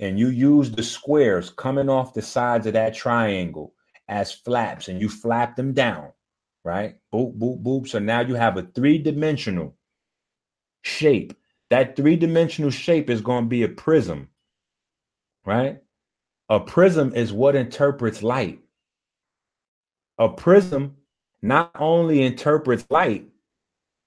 and 0.00 0.18
you 0.18 0.28
use 0.28 0.70
the 0.70 0.82
squares 0.82 1.50
coming 1.50 1.88
off 1.88 2.14
the 2.14 2.22
sides 2.22 2.66
of 2.66 2.72
that 2.72 2.94
triangle 2.94 3.74
as 4.08 4.32
flaps, 4.32 4.88
and 4.88 5.00
you 5.00 5.08
flap 5.08 5.54
them 5.54 5.72
down, 5.72 6.10
right? 6.64 6.96
Boop, 7.12 7.38
boop, 7.38 7.62
boop. 7.62 7.88
So 7.88 7.98
now 7.98 8.20
you 8.20 8.34
have 8.34 8.56
a 8.56 8.62
three-dimensional 8.62 9.76
shape. 10.82 11.34
That 11.70 11.96
three-dimensional 11.96 12.70
shape 12.70 13.10
is 13.10 13.20
going 13.20 13.44
to 13.44 13.48
be 13.48 13.62
a 13.62 13.68
prism, 13.68 14.28
right? 15.44 15.82
A 16.48 16.60
prism 16.60 17.12
is 17.14 17.32
what 17.32 17.56
interprets 17.56 18.22
light. 18.22 18.60
A 20.18 20.28
prism 20.28 20.96
not 21.42 21.70
only 21.78 22.22
interprets 22.22 22.86
light, 22.90 23.28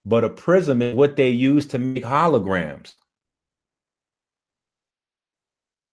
but 0.05 0.23
a 0.23 0.29
prism 0.29 0.81
is 0.81 0.95
what 0.95 1.15
they 1.15 1.29
use 1.29 1.67
to 1.67 1.79
make 1.79 2.03
holograms. 2.03 2.95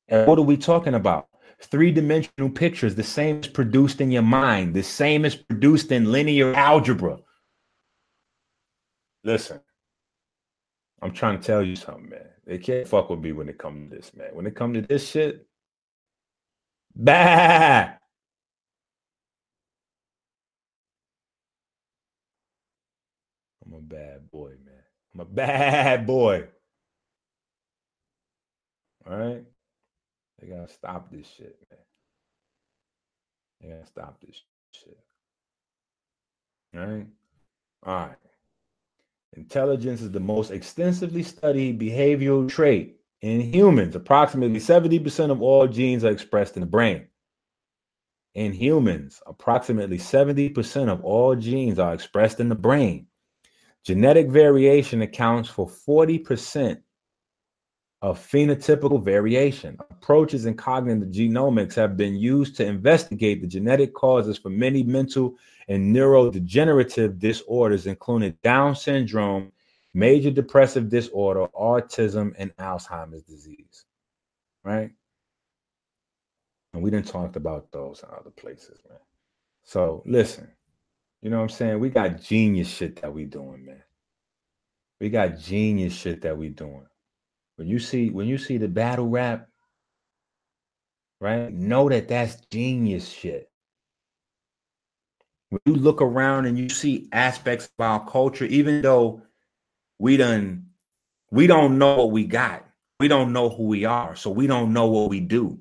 And 0.08 0.26
what 0.26 0.38
are 0.38 0.42
we 0.42 0.56
talking 0.56 0.94
about? 0.94 1.28
Three 1.60 1.90
dimensional 1.90 2.50
pictures, 2.50 2.94
the 2.94 3.02
same 3.02 3.40
is 3.40 3.48
produced 3.48 4.00
in 4.00 4.10
your 4.10 4.22
mind, 4.22 4.74
the 4.74 4.82
same 4.82 5.24
is 5.24 5.34
produced 5.34 5.92
in 5.92 6.10
linear 6.10 6.54
algebra. 6.54 7.18
Listen, 9.24 9.60
I'm 11.00 11.12
trying 11.12 11.38
to 11.38 11.46
tell 11.46 11.62
you 11.62 11.76
something, 11.76 12.08
man. 12.10 12.26
They 12.46 12.58
can't 12.58 12.88
fuck 12.88 13.10
with 13.10 13.20
me 13.20 13.32
when 13.32 13.48
it 13.48 13.58
comes 13.58 13.90
to 13.90 13.96
this, 13.96 14.12
man. 14.14 14.30
When 14.32 14.46
it 14.46 14.56
comes 14.56 14.76
to 14.76 14.82
this 14.82 15.08
shit, 15.08 15.46
bah! 16.94 17.90
I'm 23.64 23.72
a 23.74 23.80
bad 23.80 24.30
boy, 24.30 24.50
man. 24.64 24.82
I'm 25.14 25.20
a 25.20 25.24
bad 25.24 26.06
boy. 26.06 26.48
All 29.08 29.16
right. 29.16 29.44
They 30.38 30.48
gotta 30.48 30.68
stop 30.68 31.10
this 31.10 31.26
shit, 31.26 31.56
man. 31.70 31.80
They 33.60 33.68
gotta 33.68 33.86
stop 33.86 34.20
this 34.20 34.42
shit. 34.72 34.98
All 36.74 36.86
right. 36.86 37.06
All 37.84 37.94
right. 37.94 38.16
Intelligence 39.34 40.00
is 40.00 40.10
the 40.10 40.20
most 40.20 40.50
extensively 40.50 41.22
studied 41.22 41.80
behavioral 41.80 42.48
trait 42.48 42.96
in 43.20 43.40
humans. 43.40 43.94
Approximately 43.94 44.60
70% 44.60 45.30
of 45.30 45.42
all 45.42 45.66
genes 45.66 46.04
are 46.04 46.12
expressed 46.12 46.56
in 46.56 46.60
the 46.60 46.66
brain. 46.66 47.08
In 48.34 48.52
humans, 48.52 49.20
approximately 49.26 49.98
70% 49.98 50.88
of 50.88 51.04
all 51.04 51.34
genes 51.34 51.78
are 51.78 51.94
expressed 51.94 52.40
in 52.40 52.48
the 52.48 52.54
brain. 52.54 53.06
Genetic 53.84 54.28
variation 54.28 55.02
accounts 55.02 55.48
for 55.48 55.68
40% 55.68 56.80
of 58.00 58.18
phenotypical 58.18 59.02
variation. 59.02 59.76
Approaches 59.90 60.46
in 60.46 60.54
cognitive 60.54 61.08
genomics 61.08 61.74
have 61.74 61.96
been 61.96 62.14
used 62.14 62.56
to 62.56 62.64
investigate 62.64 63.40
the 63.40 63.46
genetic 63.46 63.92
causes 63.92 64.38
for 64.38 64.50
many 64.50 64.82
mental 64.82 65.34
and 65.68 65.94
neurodegenerative 65.94 67.18
disorders, 67.18 67.86
including 67.86 68.36
Down 68.42 68.76
syndrome, 68.76 69.52
major 69.94 70.30
depressive 70.30 70.88
disorder, 70.88 71.46
autism, 71.58 72.34
and 72.38 72.54
Alzheimer's 72.56 73.22
disease. 73.22 73.84
Right? 74.64 74.90
And 76.72 76.82
we 76.82 76.90
didn't 76.90 77.08
talk 77.08 77.36
about 77.36 77.72
those 77.72 78.02
in 78.02 78.08
other 78.16 78.30
places, 78.30 78.78
man. 78.88 78.98
So 79.64 80.02
listen, 80.06 80.48
you 81.20 81.30
know 81.30 81.38
what 81.38 81.44
I'm 81.44 81.48
saying? 81.48 81.80
We 81.80 81.90
got 81.90 82.22
genius 82.22 82.68
shit 82.68 83.00
that 83.02 83.12
we 83.12 83.24
doing, 83.24 83.64
man. 83.64 83.82
We 85.00 85.10
got 85.10 85.38
genius 85.38 85.94
shit 85.94 86.22
that 86.22 86.36
we 86.36 86.48
doing. 86.48 86.86
When 87.58 87.66
you 87.66 87.80
see 87.80 88.10
when 88.10 88.28
you 88.28 88.38
see 88.38 88.56
the 88.56 88.68
battle 88.68 89.08
rap, 89.08 89.48
right? 91.20 91.52
Know 91.52 91.88
that 91.88 92.06
that's 92.06 92.36
genius 92.52 93.08
shit. 93.08 93.50
When 95.50 95.60
you 95.66 95.74
look 95.74 96.00
around 96.00 96.46
and 96.46 96.56
you 96.56 96.68
see 96.68 97.08
aspects 97.10 97.66
of 97.66 97.84
our 97.84 98.08
culture, 98.08 98.44
even 98.44 98.80
though 98.80 99.22
we 99.98 100.16
done 100.16 100.66
we 101.32 101.48
don't 101.48 101.78
know 101.78 101.96
what 101.96 102.12
we 102.12 102.26
got. 102.26 102.64
We 103.00 103.08
don't 103.08 103.32
know 103.32 103.48
who 103.48 103.64
we 103.64 103.84
are. 103.84 104.14
So 104.14 104.30
we 104.30 104.46
don't 104.46 104.72
know 104.72 104.86
what 104.86 105.10
we 105.10 105.18
do. 105.18 105.58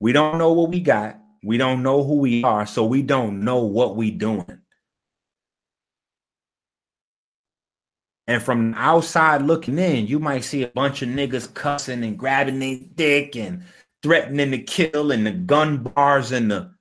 We 0.00 0.12
don't 0.12 0.38
know 0.38 0.54
what 0.54 0.70
we 0.70 0.80
got. 0.80 1.18
We 1.44 1.58
don't 1.58 1.82
know 1.82 2.02
who 2.02 2.16
we 2.16 2.44
are. 2.44 2.64
So 2.64 2.86
we 2.86 3.02
don't 3.02 3.44
know 3.44 3.58
what 3.64 3.94
we 3.94 4.10
doing. 4.10 4.61
And 8.32 8.42
from 8.42 8.72
outside 8.78 9.42
looking 9.42 9.78
in, 9.78 10.06
you 10.06 10.18
might 10.18 10.42
see 10.42 10.62
a 10.62 10.68
bunch 10.68 11.02
of 11.02 11.10
niggas 11.10 11.52
cussing 11.52 12.02
and 12.02 12.18
grabbing 12.18 12.60
their 12.60 12.78
dick 12.94 13.36
and 13.36 13.62
threatening 14.02 14.52
to 14.52 14.58
kill 14.58 15.12
and 15.12 15.26
the 15.26 15.32
gun 15.32 15.82
bars 15.82 16.32
and 16.32 16.50
the 16.50 16.72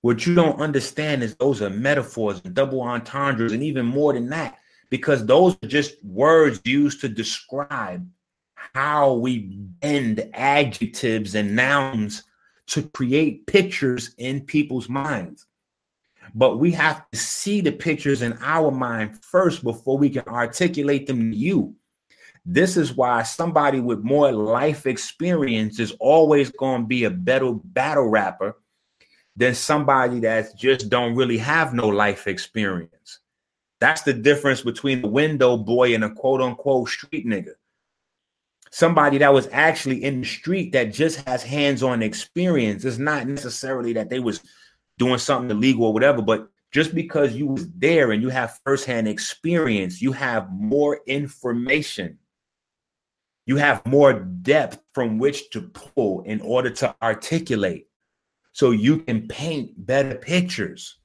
what 0.00 0.26
you 0.26 0.34
don't 0.34 0.60
understand 0.60 1.22
is 1.22 1.36
those 1.36 1.62
are 1.62 1.70
metaphors 1.70 2.40
and 2.44 2.54
double 2.54 2.80
entendres 2.80 3.52
and 3.52 3.62
even 3.62 3.86
more 3.86 4.12
than 4.12 4.30
that 4.30 4.58
because 4.90 5.24
those 5.24 5.56
are 5.62 5.68
just 5.68 6.04
words 6.04 6.60
used 6.64 7.00
to 7.02 7.08
describe 7.08 8.04
how 8.74 9.12
we 9.12 9.38
bend 9.38 10.28
adjectives 10.34 11.36
and 11.36 11.54
nouns 11.54 12.24
to 12.66 12.82
create 12.82 13.46
pictures 13.46 14.12
in 14.18 14.40
people's 14.40 14.88
minds 14.88 15.46
but 16.34 16.58
we 16.58 16.70
have 16.72 17.08
to 17.10 17.18
see 17.18 17.60
the 17.60 17.72
pictures 17.72 18.22
in 18.22 18.38
our 18.40 18.70
mind 18.70 19.22
first 19.24 19.62
before 19.62 19.98
we 19.98 20.10
can 20.10 20.26
articulate 20.26 21.06
them 21.06 21.30
to 21.30 21.36
you. 21.36 21.74
This 22.44 22.76
is 22.76 22.94
why 22.94 23.22
somebody 23.24 23.80
with 23.80 24.00
more 24.00 24.32
life 24.32 24.86
experience 24.86 25.78
is 25.78 25.92
always 26.00 26.50
going 26.50 26.82
to 26.82 26.86
be 26.86 27.04
a 27.04 27.10
better 27.10 27.52
battle 27.52 28.08
rapper 28.08 28.56
than 29.36 29.54
somebody 29.54 30.20
that 30.20 30.56
just 30.56 30.88
don't 30.88 31.14
really 31.14 31.38
have 31.38 31.74
no 31.74 31.88
life 31.88 32.26
experience. 32.26 33.20
That's 33.80 34.02
the 34.02 34.12
difference 34.12 34.62
between 34.62 35.02
the 35.02 35.08
window 35.08 35.56
boy 35.56 35.94
and 35.94 36.04
a 36.04 36.10
quote 36.10 36.40
unquote 36.40 36.88
street 36.88 37.26
nigga. 37.26 37.52
Somebody 38.70 39.18
that 39.18 39.32
was 39.32 39.48
actually 39.52 40.02
in 40.04 40.20
the 40.20 40.26
street 40.26 40.72
that 40.72 40.92
just 40.92 41.26
has 41.26 41.42
hands-on 41.42 42.02
experience. 42.02 42.84
It's 42.84 42.98
not 42.98 43.26
necessarily 43.26 43.92
that 43.94 44.10
they 44.10 44.18
was 44.18 44.40
doing 44.98 45.18
something 45.18 45.50
illegal 45.50 45.86
or 45.86 45.92
whatever. 45.92 46.20
But 46.20 46.48
just 46.70 46.94
because 46.94 47.34
you 47.34 47.46
was 47.46 47.70
there 47.72 48.12
and 48.12 48.22
you 48.22 48.28
have 48.28 48.60
firsthand 48.64 49.08
experience, 49.08 50.02
you 50.02 50.12
have 50.12 50.50
more 50.52 51.00
information. 51.06 52.18
You 53.46 53.56
have 53.56 53.86
more 53.86 54.12
depth 54.12 54.78
from 54.92 55.18
which 55.18 55.48
to 55.50 55.62
pull 55.62 56.22
in 56.22 56.42
order 56.42 56.68
to 56.70 56.94
articulate. 57.02 57.86
So 58.52 58.72
you 58.72 58.98
can 58.98 59.26
paint 59.28 59.86
better 59.86 60.16
pictures. 60.16 60.98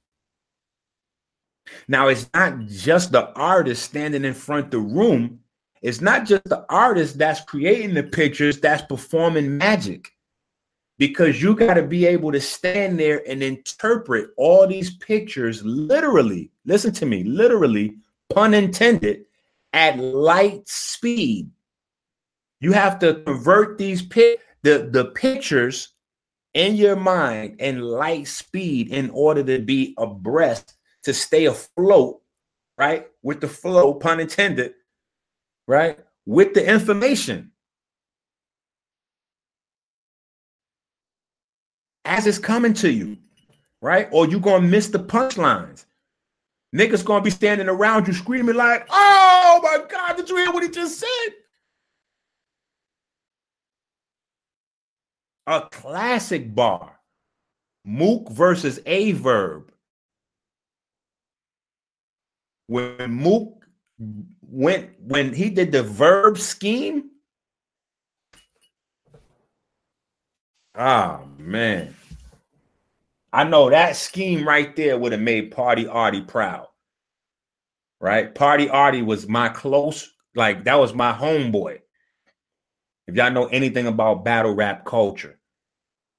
Now, 1.87 2.09
it's 2.09 2.29
not 2.33 2.65
just 2.65 3.13
the 3.13 3.31
artist 3.33 3.83
standing 3.83 4.25
in 4.25 4.33
front 4.33 4.71
the 4.71 4.79
room. 4.79 5.39
It's 5.81 6.01
not 6.01 6.25
just 6.25 6.43
the 6.45 6.65
artist 6.69 7.17
that's 7.17 7.41
creating 7.41 7.93
the 7.93 8.03
pictures 8.03 8.59
that's 8.59 8.83
performing 8.83 9.57
magic 9.57 10.09
because 11.03 11.41
you 11.41 11.53
got 11.53 11.73
to 11.73 11.83
be 11.83 12.05
able 12.05 12.31
to 12.31 12.39
stand 12.39 12.97
there 12.97 13.21
and 13.27 13.43
interpret 13.43 14.29
all 14.37 14.65
these 14.65 14.95
pictures 14.95 15.61
literally. 15.65 16.49
Listen 16.63 16.93
to 16.93 17.05
me, 17.05 17.25
literally, 17.25 17.97
pun 18.33 18.53
intended, 18.53 19.25
at 19.73 19.99
light 19.99 20.65
speed. 20.65 21.51
You 22.61 22.71
have 22.71 22.99
to 22.99 23.15
convert 23.15 23.77
these 23.77 24.01
pic 24.01 24.39
the, 24.61 24.87
the 24.93 25.07
pictures 25.07 25.89
in 26.53 26.77
your 26.77 26.95
mind 26.95 27.59
in 27.59 27.81
light 27.81 28.29
speed 28.29 28.87
in 28.87 29.09
order 29.09 29.43
to 29.43 29.59
be 29.59 29.93
abreast 29.97 30.75
to 31.03 31.13
stay 31.13 31.47
afloat, 31.47 32.21
right? 32.77 33.07
With 33.21 33.41
the 33.41 33.49
flow, 33.49 33.93
pun 33.95 34.21
intended, 34.21 34.73
right? 35.67 35.99
With 36.25 36.53
the 36.53 36.65
information. 36.65 37.51
As 42.05 42.27
it's 42.27 42.37
coming 42.37 42.73
to 42.75 42.91
you, 42.91 43.17
right? 43.81 44.09
Or 44.11 44.27
you're 44.27 44.39
to 44.39 44.61
miss 44.61 44.89
the 44.89 44.99
punchlines. 44.99 45.85
Niggas 46.75 47.05
gonna 47.05 47.23
be 47.23 47.29
standing 47.29 47.69
around 47.69 48.07
you 48.07 48.13
screaming 48.13 48.55
like, 48.55 48.87
"Oh 48.89 49.59
my 49.61 49.85
God, 49.87 50.17
did 50.17 50.29
you 50.29 50.37
hear 50.37 50.51
what 50.51 50.63
he 50.63 50.69
just 50.69 50.99
said?" 50.99 51.33
A 55.47 55.61
classic 55.69 56.53
bar. 56.55 56.99
Mook 57.85 58.29
versus 58.29 58.79
Aye 58.87 59.11
Verb. 59.13 59.71
When 62.67 63.11
Mook 63.11 63.67
went 64.41 64.91
when 64.99 65.33
he 65.33 65.49
did 65.49 65.71
the 65.71 65.83
verb 65.83 66.37
scheme. 66.37 67.11
Ah 70.75 71.21
man. 71.37 71.95
I 73.31 73.43
know 73.43 73.69
that 73.69 73.95
scheme 73.95 74.47
right 74.47 74.75
there 74.75 74.97
would 74.97 75.11
have 75.11 75.21
made 75.21 75.51
Party 75.51 75.87
Arty 75.87 76.21
proud. 76.21 76.67
Right? 77.99 78.33
Party 78.33 78.69
Arty 78.69 79.01
was 79.01 79.27
my 79.27 79.49
close, 79.49 80.13
like 80.35 80.65
that 80.65 80.79
was 80.79 80.93
my 80.93 81.13
homeboy. 81.13 81.79
If 83.07 83.15
y'all 83.15 83.31
know 83.31 83.47
anything 83.47 83.87
about 83.87 84.23
battle 84.23 84.53
rap 84.53 84.85
culture, 84.85 85.39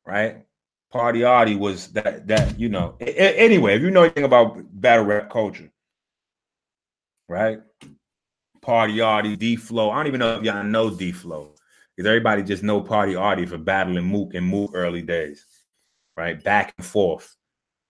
right? 0.07 0.45
Party 0.93 1.25
Arty 1.25 1.57
was 1.57 1.89
that 1.93 2.27
that 2.29 2.59
you 2.59 2.69
know. 2.69 2.97
Anyway, 3.01 3.75
if 3.75 3.83
you 3.83 3.91
know 3.91 4.03
anything 4.03 4.25
about 4.25 4.59
battle 4.81 5.05
rap 5.05 5.31
culture, 5.31 5.71
right? 7.29 7.61
Party 8.61 9.01
Arty, 9.01 9.37
D 9.37 9.57
Flow. 9.57 9.91
I 9.91 9.97
don't 9.97 10.07
even 10.07 10.21
know 10.21 10.37
if 10.37 10.45
y'all 10.45 10.63
know 10.63 10.91
D 10.91 11.11
Flow 11.13 11.54
because 11.97 12.09
everybody 12.09 12.43
just 12.43 12.63
know 12.63 12.81
Party 12.81 13.15
Arty 13.15 13.47
for 13.47 13.59
battling 13.59 14.05
Mook 14.05 14.35
and 14.35 14.47
Mook 14.47 14.71
early 14.75 15.03
days 15.03 15.47
right? 16.17 16.43
Back 16.43 16.75
and 16.77 16.87
forth. 16.87 17.37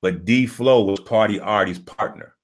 But 0.02 0.24
D 0.24 0.47
Flow 0.47 0.85
was 0.85 1.01
Party 1.01 1.40
Arty's 1.40 1.78
partner. 1.78 2.35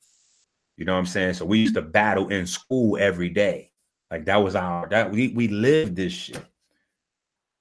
You 0.76 0.84
know 0.84 0.94
what 0.94 1.00
I'm 1.00 1.06
saying? 1.06 1.34
So 1.34 1.44
we 1.44 1.58
used 1.58 1.74
to 1.74 1.82
battle 1.82 2.28
in 2.28 2.46
school 2.46 2.96
every 2.98 3.28
day. 3.28 3.70
Like 4.10 4.24
that 4.24 4.36
was 4.36 4.56
our 4.56 4.88
that 4.88 5.10
we 5.10 5.28
we 5.28 5.48
lived 5.48 5.96
this 5.96 6.12
shit. 6.12 6.44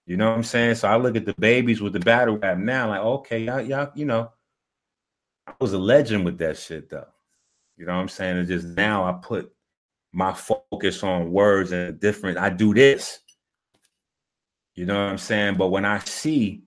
You 0.06 0.18
know 0.18 0.30
what 0.30 0.38
I'm 0.38 0.44
saying? 0.44 0.76
So 0.76 0.88
I 0.88 0.98
look 0.98 1.16
at 1.16 1.26
the 1.26 1.36
babies 1.38 1.82
with 1.82 1.94
the 1.94 2.00
battle 2.00 2.38
rap 2.38 2.58
now, 2.58 2.90
like, 2.90 3.02
okay, 3.02 3.44
y'all, 3.44 3.62
y'all, 3.62 3.92
you 3.94 4.06
know, 4.06 4.32
I 5.46 5.54
was 5.60 5.74
a 5.74 5.78
legend 5.78 6.26
with 6.26 6.40
that 6.40 6.58
shit 6.58 6.90
though. 6.90 7.08
You 7.78 7.86
know 7.86 7.94
what 7.94 8.02
I'm 8.02 8.10
saying? 8.10 8.38
It's 8.38 8.50
just 8.50 8.68
now 8.70 9.04
I 9.04 9.14
put 9.22 9.54
my 10.12 10.34
focus 10.34 11.04
on 11.04 11.32
words 11.32 11.72
and 11.72 12.00
different, 12.00 12.40
I 12.40 12.50
do 12.50 12.74
this. 12.74 13.20
You 14.80 14.86
know 14.86 14.94
what 14.94 15.12
I'm 15.12 15.18
saying? 15.18 15.56
But 15.56 15.72
when 15.72 15.84
I 15.84 16.00
see 16.00 16.64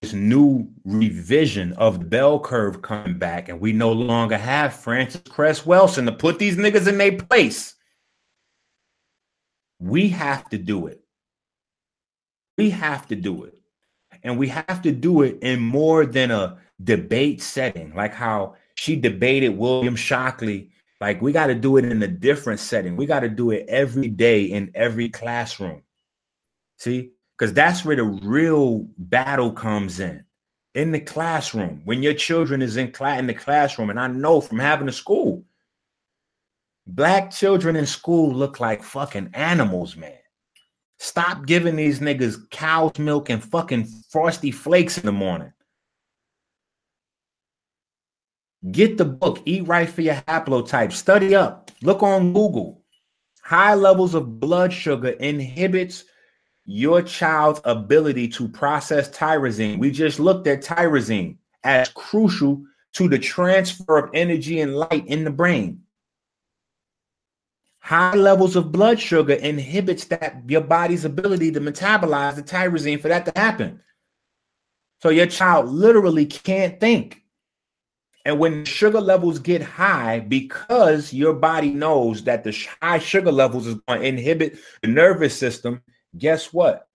this 0.00 0.12
new 0.12 0.68
revision 0.84 1.72
of 1.72 1.98
the 1.98 2.04
bell 2.04 2.38
curve 2.38 2.82
coming 2.82 3.18
back, 3.18 3.48
and 3.48 3.60
we 3.60 3.72
no 3.72 3.90
longer 3.90 4.38
have 4.38 4.72
Frances 4.72 5.22
Cress 5.28 5.62
Welsing 5.62 6.06
to 6.06 6.12
put 6.12 6.38
these 6.38 6.56
niggas 6.56 6.86
in 6.86 6.98
their 6.98 7.16
place. 7.16 7.74
We 9.80 10.10
have 10.10 10.48
to 10.50 10.58
do 10.58 10.86
it. 10.86 11.02
We 12.56 12.70
have 12.70 13.08
to 13.08 13.16
do 13.16 13.42
it. 13.42 13.58
And 14.22 14.38
we 14.38 14.46
have 14.46 14.82
to 14.82 14.92
do 14.92 15.22
it 15.22 15.40
in 15.42 15.58
more 15.58 16.06
than 16.06 16.30
a 16.30 16.58
debate 16.84 17.42
setting, 17.42 17.92
like 17.96 18.14
how 18.14 18.54
she 18.76 18.94
debated 18.94 19.58
William 19.58 19.96
Shockley. 19.96 20.70
Like, 21.00 21.20
we 21.20 21.32
got 21.32 21.48
to 21.48 21.56
do 21.56 21.76
it 21.78 21.84
in 21.86 22.00
a 22.04 22.06
different 22.06 22.60
setting. 22.60 22.94
We 22.94 23.06
got 23.06 23.20
to 23.20 23.28
do 23.28 23.50
it 23.50 23.66
every 23.68 24.06
day 24.06 24.44
in 24.44 24.70
every 24.76 25.08
classroom. 25.08 25.82
See, 26.82 27.12
because 27.38 27.52
that's 27.54 27.84
where 27.84 27.94
the 27.94 28.02
real 28.02 28.88
battle 28.98 29.52
comes 29.52 30.00
in. 30.00 30.24
In 30.74 30.90
the 30.90 30.98
classroom 30.98 31.82
when 31.84 32.02
your 32.02 32.14
children 32.14 32.60
is 32.60 32.76
in 32.76 32.90
class 32.90 33.20
in 33.20 33.28
the 33.28 33.34
classroom 33.34 33.90
and 33.90 34.00
i 34.00 34.06
know 34.06 34.40
from 34.40 34.58
having 34.58 34.88
a 34.88 34.92
school 34.92 35.44
black 36.86 37.30
children 37.30 37.76
in 37.76 37.86
school 37.86 38.34
look 38.34 38.58
like 38.58 38.82
fucking 38.82 39.30
animals 39.34 39.96
man. 39.96 40.18
Stop 40.98 41.46
giving 41.46 41.76
these 41.76 42.00
niggas 42.00 42.50
cow's 42.50 42.98
milk 42.98 43.30
and 43.30 43.44
fucking 43.44 43.86
frosty 44.08 44.50
flakes 44.50 44.98
in 44.98 45.06
the 45.06 45.12
morning. 45.12 45.52
Get 48.72 48.98
the 48.98 49.04
book 49.04 49.40
eat 49.44 49.68
right 49.68 49.88
for 49.88 50.00
your 50.00 50.16
haplotype. 50.26 50.92
Study 50.92 51.36
up. 51.36 51.70
Look 51.82 52.02
on 52.02 52.32
google. 52.32 52.82
High 53.44 53.74
levels 53.74 54.14
of 54.14 54.40
blood 54.40 54.72
sugar 54.72 55.10
inhibits 55.10 56.06
your 56.64 57.02
child's 57.02 57.60
ability 57.64 58.28
to 58.28 58.48
process 58.48 59.08
tyrosine. 59.10 59.78
We 59.78 59.90
just 59.90 60.20
looked 60.20 60.46
at 60.46 60.62
tyrosine 60.62 61.36
as 61.64 61.88
crucial 61.90 62.62
to 62.94 63.08
the 63.08 63.18
transfer 63.18 63.98
of 63.98 64.10
energy 64.14 64.60
and 64.60 64.76
light 64.76 65.06
in 65.06 65.24
the 65.24 65.30
brain. 65.30 65.82
High 67.80 68.14
levels 68.14 68.54
of 68.54 68.70
blood 68.70 69.00
sugar 69.00 69.34
inhibits 69.34 70.04
that 70.04 70.42
your 70.46 70.60
body's 70.60 71.04
ability 71.04 71.50
to 71.52 71.60
metabolize 71.60 72.36
the 72.36 72.42
tyrosine 72.42 73.00
for 73.00 73.08
that 73.08 73.26
to 73.26 73.32
happen. 73.34 73.80
So 75.02 75.08
your 75.08 75.26
child 75.26 75.68
literally 75.68 76.26
can't 76.26 76.78
think. 76.78 77.22
And 78.24 78.38
when 78.38 78.64
sugar 78.64 79.00
levels 79.00 79.40
get 79.40 79.62
high, 79.62 80.20
because 80.20 81.12
your 81.12 81.34
body 81.34 81.72
knows 81.72 82.22
that 82.22 82.44
the 82.44 82.56
high 82.80 83.00
sugar 83.00 83.32
levels 83.32 83.66
is 83.66 83.74
going 83.88 84.00
to 84.00 84.06
inhibit 84.06 84.58
the 84.80 84.86
nervous 84.86 85.36
system 85.36 85.82
guess 86.16 86.52
what? 86.52 86.88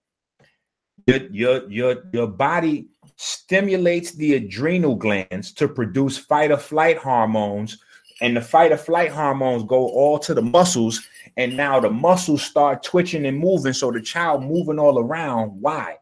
Your, 1.06 1.18
your, 1.32 1.70
your, 1.70 2.04
your 2.12 2.28
body 2.28 2.90
stimulates 3.16 4.12
the 4.12 4.36
adrenal 4.36 4.96
glands 4.96 5.52
to 5.54 5.68
produce 5.68 6.18
fight 6.18 6.52
or 6.52 6.58
flight 6.58 6.98
hormones, 6.98 7.80
and 8.22 8.36
the 8.36 8.42
fight 8.42 8.72
or 8.72 8.78
flight 8.78 9.12
hormones 9.12 9.64
go 9.64 9.88
all 9.88 10.20
to 10.20 10.34
the 10.34 10.42
muscles, 10.42 11.08
and 11.38 11.56
now 11.56 11.80
the 11.80 11.90
muscles 11.90 12.44
start 12.44 12.84
twitching 12.84 13.26
and 13.26 13.38
moving. 13.38 13.74
So 13.74 13.92
the 13.92 14.02
child 14.02 14.44
moving 14.44 14.80
all 14.80 15.00
around. 15.00 15.62
Why? 15.62 15.98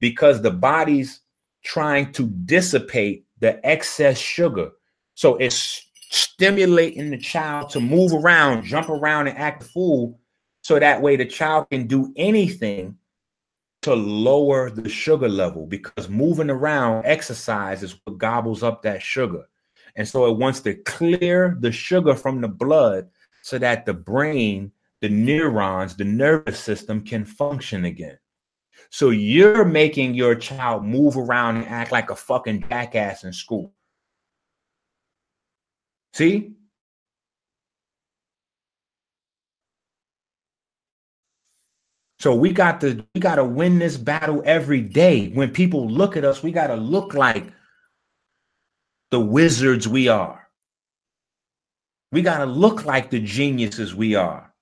Because 0.00 0.40
the 0.40 0.50
body's 0.50 1.20
trying 1.64 2.12
to 2.12 2.28
dissipate 2.28 3.26
the 3.40 3.64
excess 3.66 4.18
sugar. 4.18 4.70
So 5.14 5.36
it's 5.36 5.84
stimulating 6.10 7.10
the 7.10 7.18
child 7.18 7.70
to 7.70 7.80
move 7.80 8.12
around, 8.12 8.64
jump 8.64 8.88
around, 8.88 9.26
and 9.26 9.36
act 9.36 9.62
a 9.62 9.66
fool 9.66 10.18
so 10.68 10.78
that 10.78 11.00
way 11.00 11.16
the 11.16 11.24
child 11.24 11.66
can 11.70 11.86
do 11.86 12.12
anything 12.14 12.94
to 13.80 13.94
lower 13.94 14.68
the 14.68 14.86
sugar 14.86 15.26
level 15.26 15.64
because 15.64 16.10
moving 16.10 16.50
around 16.50 17.06
exercise 17.06 17.82
is 17.82 17.98
what 18.04 18.18
gobbles 18.18 18.62
up 18.62 18.82
that 18.82 19.00
sugar. 19.00 19.48
And 19.96 20.06
so 20.06 20.26
it 20.26 20.36
wants 20.36 20.60
to 20.60 20.74
clear 20.74 21.56
the 21.60 21.72
sugar 21.72 22.14
from 22.14 22.42
the 22.42 22.48
blood 22.48 23.08
so 23.40 23.56
that 23.56 23.86
the 23.86 23.94
brain, 23.94 24.70
the 25.00 25.08
neurons, 25.08 25.96
the 25.96 26.04
nervous 26.04 26.60
system 26.60 27.00
can 27.00 27.24
function 27.24 27.86
again. 27.86 28.18
So 28.90 29.08
you're 29.08 29.64
making 29.64 30.12
your 30.12 30.34
child 30.34 30.84
move 30.84 31.16
around 31.16 31.56
and 31.56 31.66
act 31.68 31.92
like 31.92 32.10
a 32.10 32.14
fucking 32.14 32.66
jackass 32.68 33.24
in 33.24 33.32
school. 33.32 33.72
See? 36.12 36.57
So 42.20 42.34
we 42.34 42.52
got 42.52 42.80
to 42.80 43.04
we 43.14 43.20
got 43.20 43.36
to 43.36 43.44
win 43.44 43.78
this 43.78 43.96
battle 43.96 44.42
every 44.44 44.80
day. 44.80 45.28
When 45.28 45.50
people 45.50 45.88
look 45.88 46.16
at 46.16 46.24
us, 46.24 46.42
we 46.42 46.50
got 46.50 46.66
to 46.68 46.76
look 46.76 47.14
like 47.14 47.52
the 49.10 49.20
wizards 49.20 49.86
we 49.86 50.08
are. 50.08 50.48
We 52.10 52.22
got 52.22 52.38
to 52.38 52.46
look 52.46 52.84
like 52.84 53.10
the 53.10 53.20
geniuses 53.20 53.94
we 53.94 54.14
are. 54.14 54.52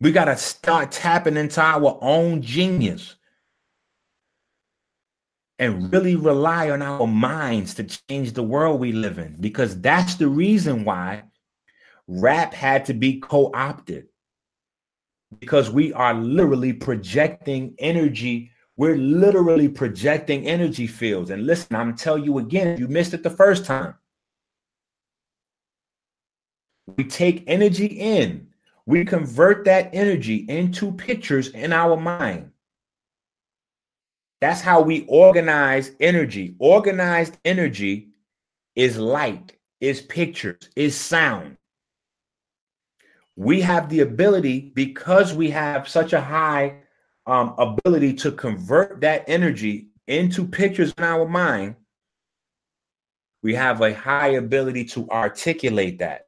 We 0.00 0.12
got 0.12 0.26
to 0.26 0.36
start 0.36 0.92
tapping 0.92 1.36
into 1.36 1.60
our 1.60 1.98
own 2.00 2.42
genius 2.42 3.16
and 5.58 5.92
really 5.92 6.16
rely 6.16 6.70
on 6.70 6.82
our 6.82 7.06
minds 7.06 7.74
to 7.74 7.84
change 7.84 8.32
the 8.32 8.42
world 8.42 8.80
we 8.80 8.92
live 8.92 9.18
in 9.18 9.36
because 9.40 9.80
that's 9.80 10.14
the 10.14 10.28
reason 10.28 10.84
why 10.84 11.24
rap 12.06 12.54
had 12.54 12.84
to 12.86 12.94
be 12.94 13.18
co-opted 13.18 14.07
because 15.40 15.70
we 15.70 15.92
are 15.92 16.14
literally 16.14 16.72
projecting 16.72 17.74
energy. 17.78 18.50
We're 18.76 18.96
literally 18.96 19.68
projecting 19.68 20.46
energy 20.46 20.86
fields. 20.86 21.30
And 21.30 21.46
listen, 21.46 21.76
I'm 21.76 21.96
tell 21.96 22.18
you 22.18 22.38
again, 22.38 22.78
you 22.78 22.88
missed 22.88 23.14
it 23.14 23.22
the 23.22 23.30
first 23.30 23.64
time. 23.64 23.94
We 26.96 27.04
take 27.04 27.44
energy 27.46 27.86
in, 27.86 28.48
we 28.86 29.04
convert 29.04 29.66
that 29.66 29.90
energy 29.92 30.46
into 30.48 30.92
pictures 30.92 31.48
in 31.48 31.72
our 31.72 31.96
mind. 31.96 32.50
That's 34.40 34.62
how 34.62 34.80
we 34.80 35.04
organize 35.08 35.90
energy. 36.00 36.54
Organized 36.58 37.36
energy 37.44 38.08
is 38.74 38.96
light, 38.96 39.52
is 39.80 40.00
pictures, 40.00 40.70
is 40.76 40.96
sound 40.96 41.58
we 43.38 43.60
have 43.60 43.88
the 43.88 44.00
ability 44.00 44.72
because 44.74 45.32
we 45.32 45.48
have 45.48 45.88
such 45.88 46.12
a 46.12 46.20
high 46.20 46.74
um, 47.24 47.54
ability 47.56 48.12
to 48.14 48.32
convert 48.32 49.00
that 49.00 49.24
energy 49.28 49.90
into 50.08 50.44
pictures 50.44 50.92
in 50.98 51.04
our 51.04 51.28
mind 51.28 51.76
We 53.44 53.54
have 53.54 53.80
a 53.80 53.94
high 53.94 54.30
ability 54.30 54.86
to 54.86 55.08
articulate 55.10 56.00
that 56.00 56.26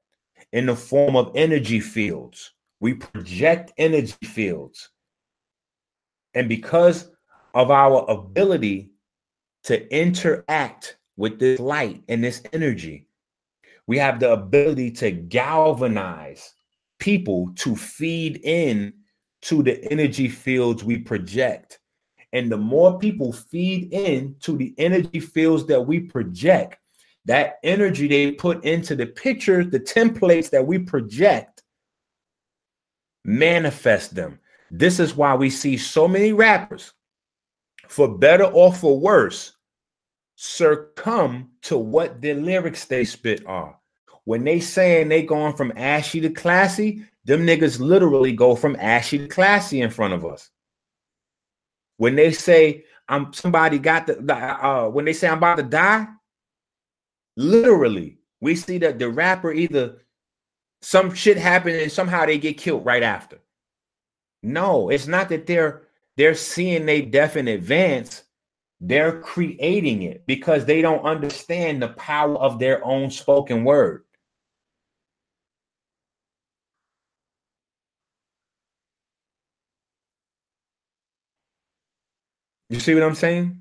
in 0.53 0.67
the 0.67 0.77
form 0.77 1.17
of 1.17 1.33
energy 1.35 1.81
fields. 1.81 2.53
We 2.79 2.95
project 2.95 3.73
energy 3.77 4.15
fields. 4.23 4.91
And 6.35 6.49
because 6.49 7.11
of 7.55 7.73
our 7.73 8.09
ability 8.09 8.93
to 9.65 9.93
interact 9.93 10.97
with 11.17 11.41
this 11.41 11.59
light 11.59 12.05
and 12.09 12.23
this 12.23 12.41
energy, 12.53 13.09
we 13.89 13.99
have 13.99 14.21
the 14.21 14.31
ability 14.33 14.93
to 14.93 15.11
galvanize 15.11 16.55
people 17.01 17.51
to 17.57 17.75
feed 17.75 18.41
in 18.45 18.93
to 19.43 19.63
the 19.63 19.83
energy 19.91 20.29
fields 20.29 20.85
we 20.85 20.99
project. 20.99 21.81
And 22.33 22.53
the 22.53 22.57
more 22.57 22.99
people 22.99 23.33
feed 23.33 23.93
in 23.93 24.37
to 24.41 24.57
the 24.57 24.73
energy 24.79 25.19
fields 25.19 25.67
that 25.67 25.81
we 25.81 25.99
project, 25.99 26.79
that 27.25 27.55
energy 27.65 28.07
they 28.07 28.33
put 28.33 28.65
into 28.65 28.95
the 28.95 29.07
pictures, 29.07 29.69
the 29.71 29.81
templates 29.81 30.51
that 30.51 30.65
we 30.65 30.79
project, 30.79 31.63
manifest 33.25 34.15
them. 34.15 34.39
This 34.71 35.01
is 35.01 35.17
why 35.17 35.35
we 35.35 35.51
see 35.51 35.77
so 35.77 36.07
many 36.07 36.33
rappers, 36.33 36.93
for 37.89 38.17
better 38.17 38.45
or 38.45 38.73
for 38.73 39.01
worse, 39.01 39.57
succumb 40.37 41.51
to 41.63 41.77
what 41.77 42.21
the 42.21 42.35
lyrics 42.35 42.85
they 42.85 43.05
spit 43.05 43.45
are. 43.47 43.80
When 44.25 44.45
they 44.45 44.61
saying 44.61 45.09
they 45.09 45.23
going 45.23 45.55
from 45.55 45.73
ashy 45.77 46.21
to 46.21 46.31
classy, 46.31 47.05
them 47.25 47.47
niggas 47.47 47.81
literally 47.81 48.33
go 48.33 48.55
from 48.55 48.77
ashy 48.77 49.19
to 49.19 49.29
classy 49.29 49.81
in 49.81 49.91
front 49.91 50.15
of 50.15 50.25
us. 50.25 50.51
When 51.97 52.17
they 52.17 52.33
say 52.33 52.85
I'm 53.09 53.33
somebody 53.33 53.79
got 53.79 54.07
the 54.07 54.35
uh, 54.35 54.89
when 54.89 55.05
they 55.05 55.13
say 55.13 55.29
I'm 55.29 55.39
about 55.39 55.57
to 55.57 55.63
die, 55.65 56.07
literally 57.37 58.19
we 58.41 58.55
see 58.57 58.79
that 58.79 58.99
the 58.99 59.09
rapper 59.09 59.53
either 59.53 59.99
some 60.83 61.13
shit 61.15 61.37
happened 61.37 61.77
and 61.77 61.93
somehow 61.93 62.25
they 62.25 62.39
get 62.39 62.57
killed 62.57 62.87
right 62.87 63.03
after. 63.03 63.39
No, 64.43 64.89
it's 64.89 65.07
not 65.07 65.29
that 65.29 65.47
they're 65.47 65.83
they're 66.17 66.35
seeing 66.35 66.87
they 66.87 67.03
death 67.03 67.37
in 67.37 67.49
advance. 67.49 68.25
They're 68.81 69.21
creating 69.21 70.03
it 70.03 70.27
because 70.27 70.65
they 70.65 70.81
don't 70.81 71.05
understand 71.05 71.83
the 71.83 71.89
power 71.89 72.37
of 72.37 72.59
their 72.59 72.83
own 72.85 73.11
spoken 73.11 73.65
word. 73.65 74.05
You 82.71 82.79
see 82.79 82.95
what 82.95 83.03
I'm 83.03 83.17
saying? 83.17 83.61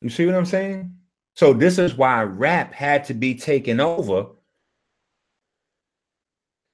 You 0.00 0.10
see 0.10 0.26
what 0.26 0.34
I'm 0.34 0.44
saying? 0.44 0.92
So 1.36 1.52
this 1.52 1.78
is 1.78 1.94
why 1.94 2.24
rap 2.24 2.74
had 2.74 3.04
to 3.04 3.14
be 3.14 3.36
taken 3.36 3.78
over 3.80 4.26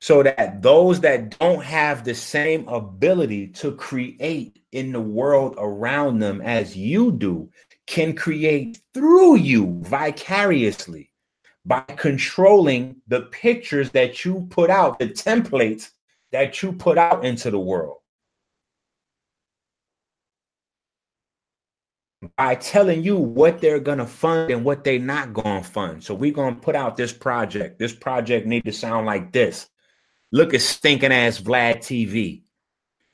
so 0.01 0.23
that 0.23 0.63
those 0.63 1.01
that 1.01 1.39
don't 1.39 1.63
have 1.63 2.05
the 2.05 2.15
same 2.15 2.67
ability 2.69 3.49
to 3.49 3.73
create 3.73 4.59
in 4.73 4.93
the 4.93 5.01
world 5.01 5.55
around 5.59 6.19
them 6.19 6.41
as 6.41 6.77
you 6.77 7.13
do 7.13 7.51
can 7.87 8.15
create 8.15 8.81
through 8.95 9.37
you 9.37 9.79
vicariously 9.83 11.11
by 11.67 11.81
controlling 11.97 12.97
the 13.09 13.23
pictures 13.23 13.91
that 13.91 14.25
you 14.25 14.47
put 14.51 14.71
out, 14.71 14.99
the 14.99 15.09
templates 15.09 15.91
that 16.33 16.63
you 16.63 16.73
put 16.73 16.97
out 16.97 17.25
into 17.25 17.51
the 17.51 17.59
world. 17.59 17.99
By 22.37 22.55
telling 22.55 23.03
you 23.03 23.17
what 23.17 23.61
they're 23.61 23.81
gonna 23.81 24.07
fund 24.07 24.51
and 24.51 24.65
what 24.65 24.85
they're 24.85 24.99
not 24.99 25.33
gonna 25.33 25.63
fund. 25.63 26.05
So 26.05 26.15
we're 26.15 26.33
gonna 26.33 26.57
put 26.57 26.77
out 26.77 26.97
this 26.97 27.13
project. 27.13 27.79
This 27.79 27.95
project 27.95 28.47
need 28.47 28.65
to 28.65 28.73
sound 28.73 29.07
like 29.07 29.33
this. 29.33 29.70
Look 30.33 30.55
at 30.55 30.61
stinking 30.61 31.13
ass 31.13 31.41
Vlad 31.41 31.79
TV. 31.79 32.43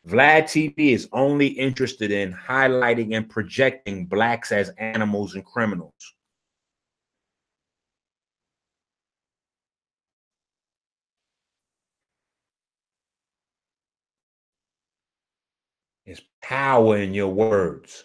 Vlad 0.07 0.45
TV 0.45 0.93
is 0.93 1.09
only 1.13 1.47
interested 1.47 2.11
in 2.11 2.33
highlighting 2.33 3.17
and 3.17 3.29
projecting 3.29 4.07
blacks 4.07 4.53
as 4.53 4.69
animals 4.79 5.35
and 5.35 5.45
criminals. 5.45 6.15
It's 16.05 16.21
power 16.41 16.99
in 16.99 17.15
your 17.15 17.33
words. 17.33 18.05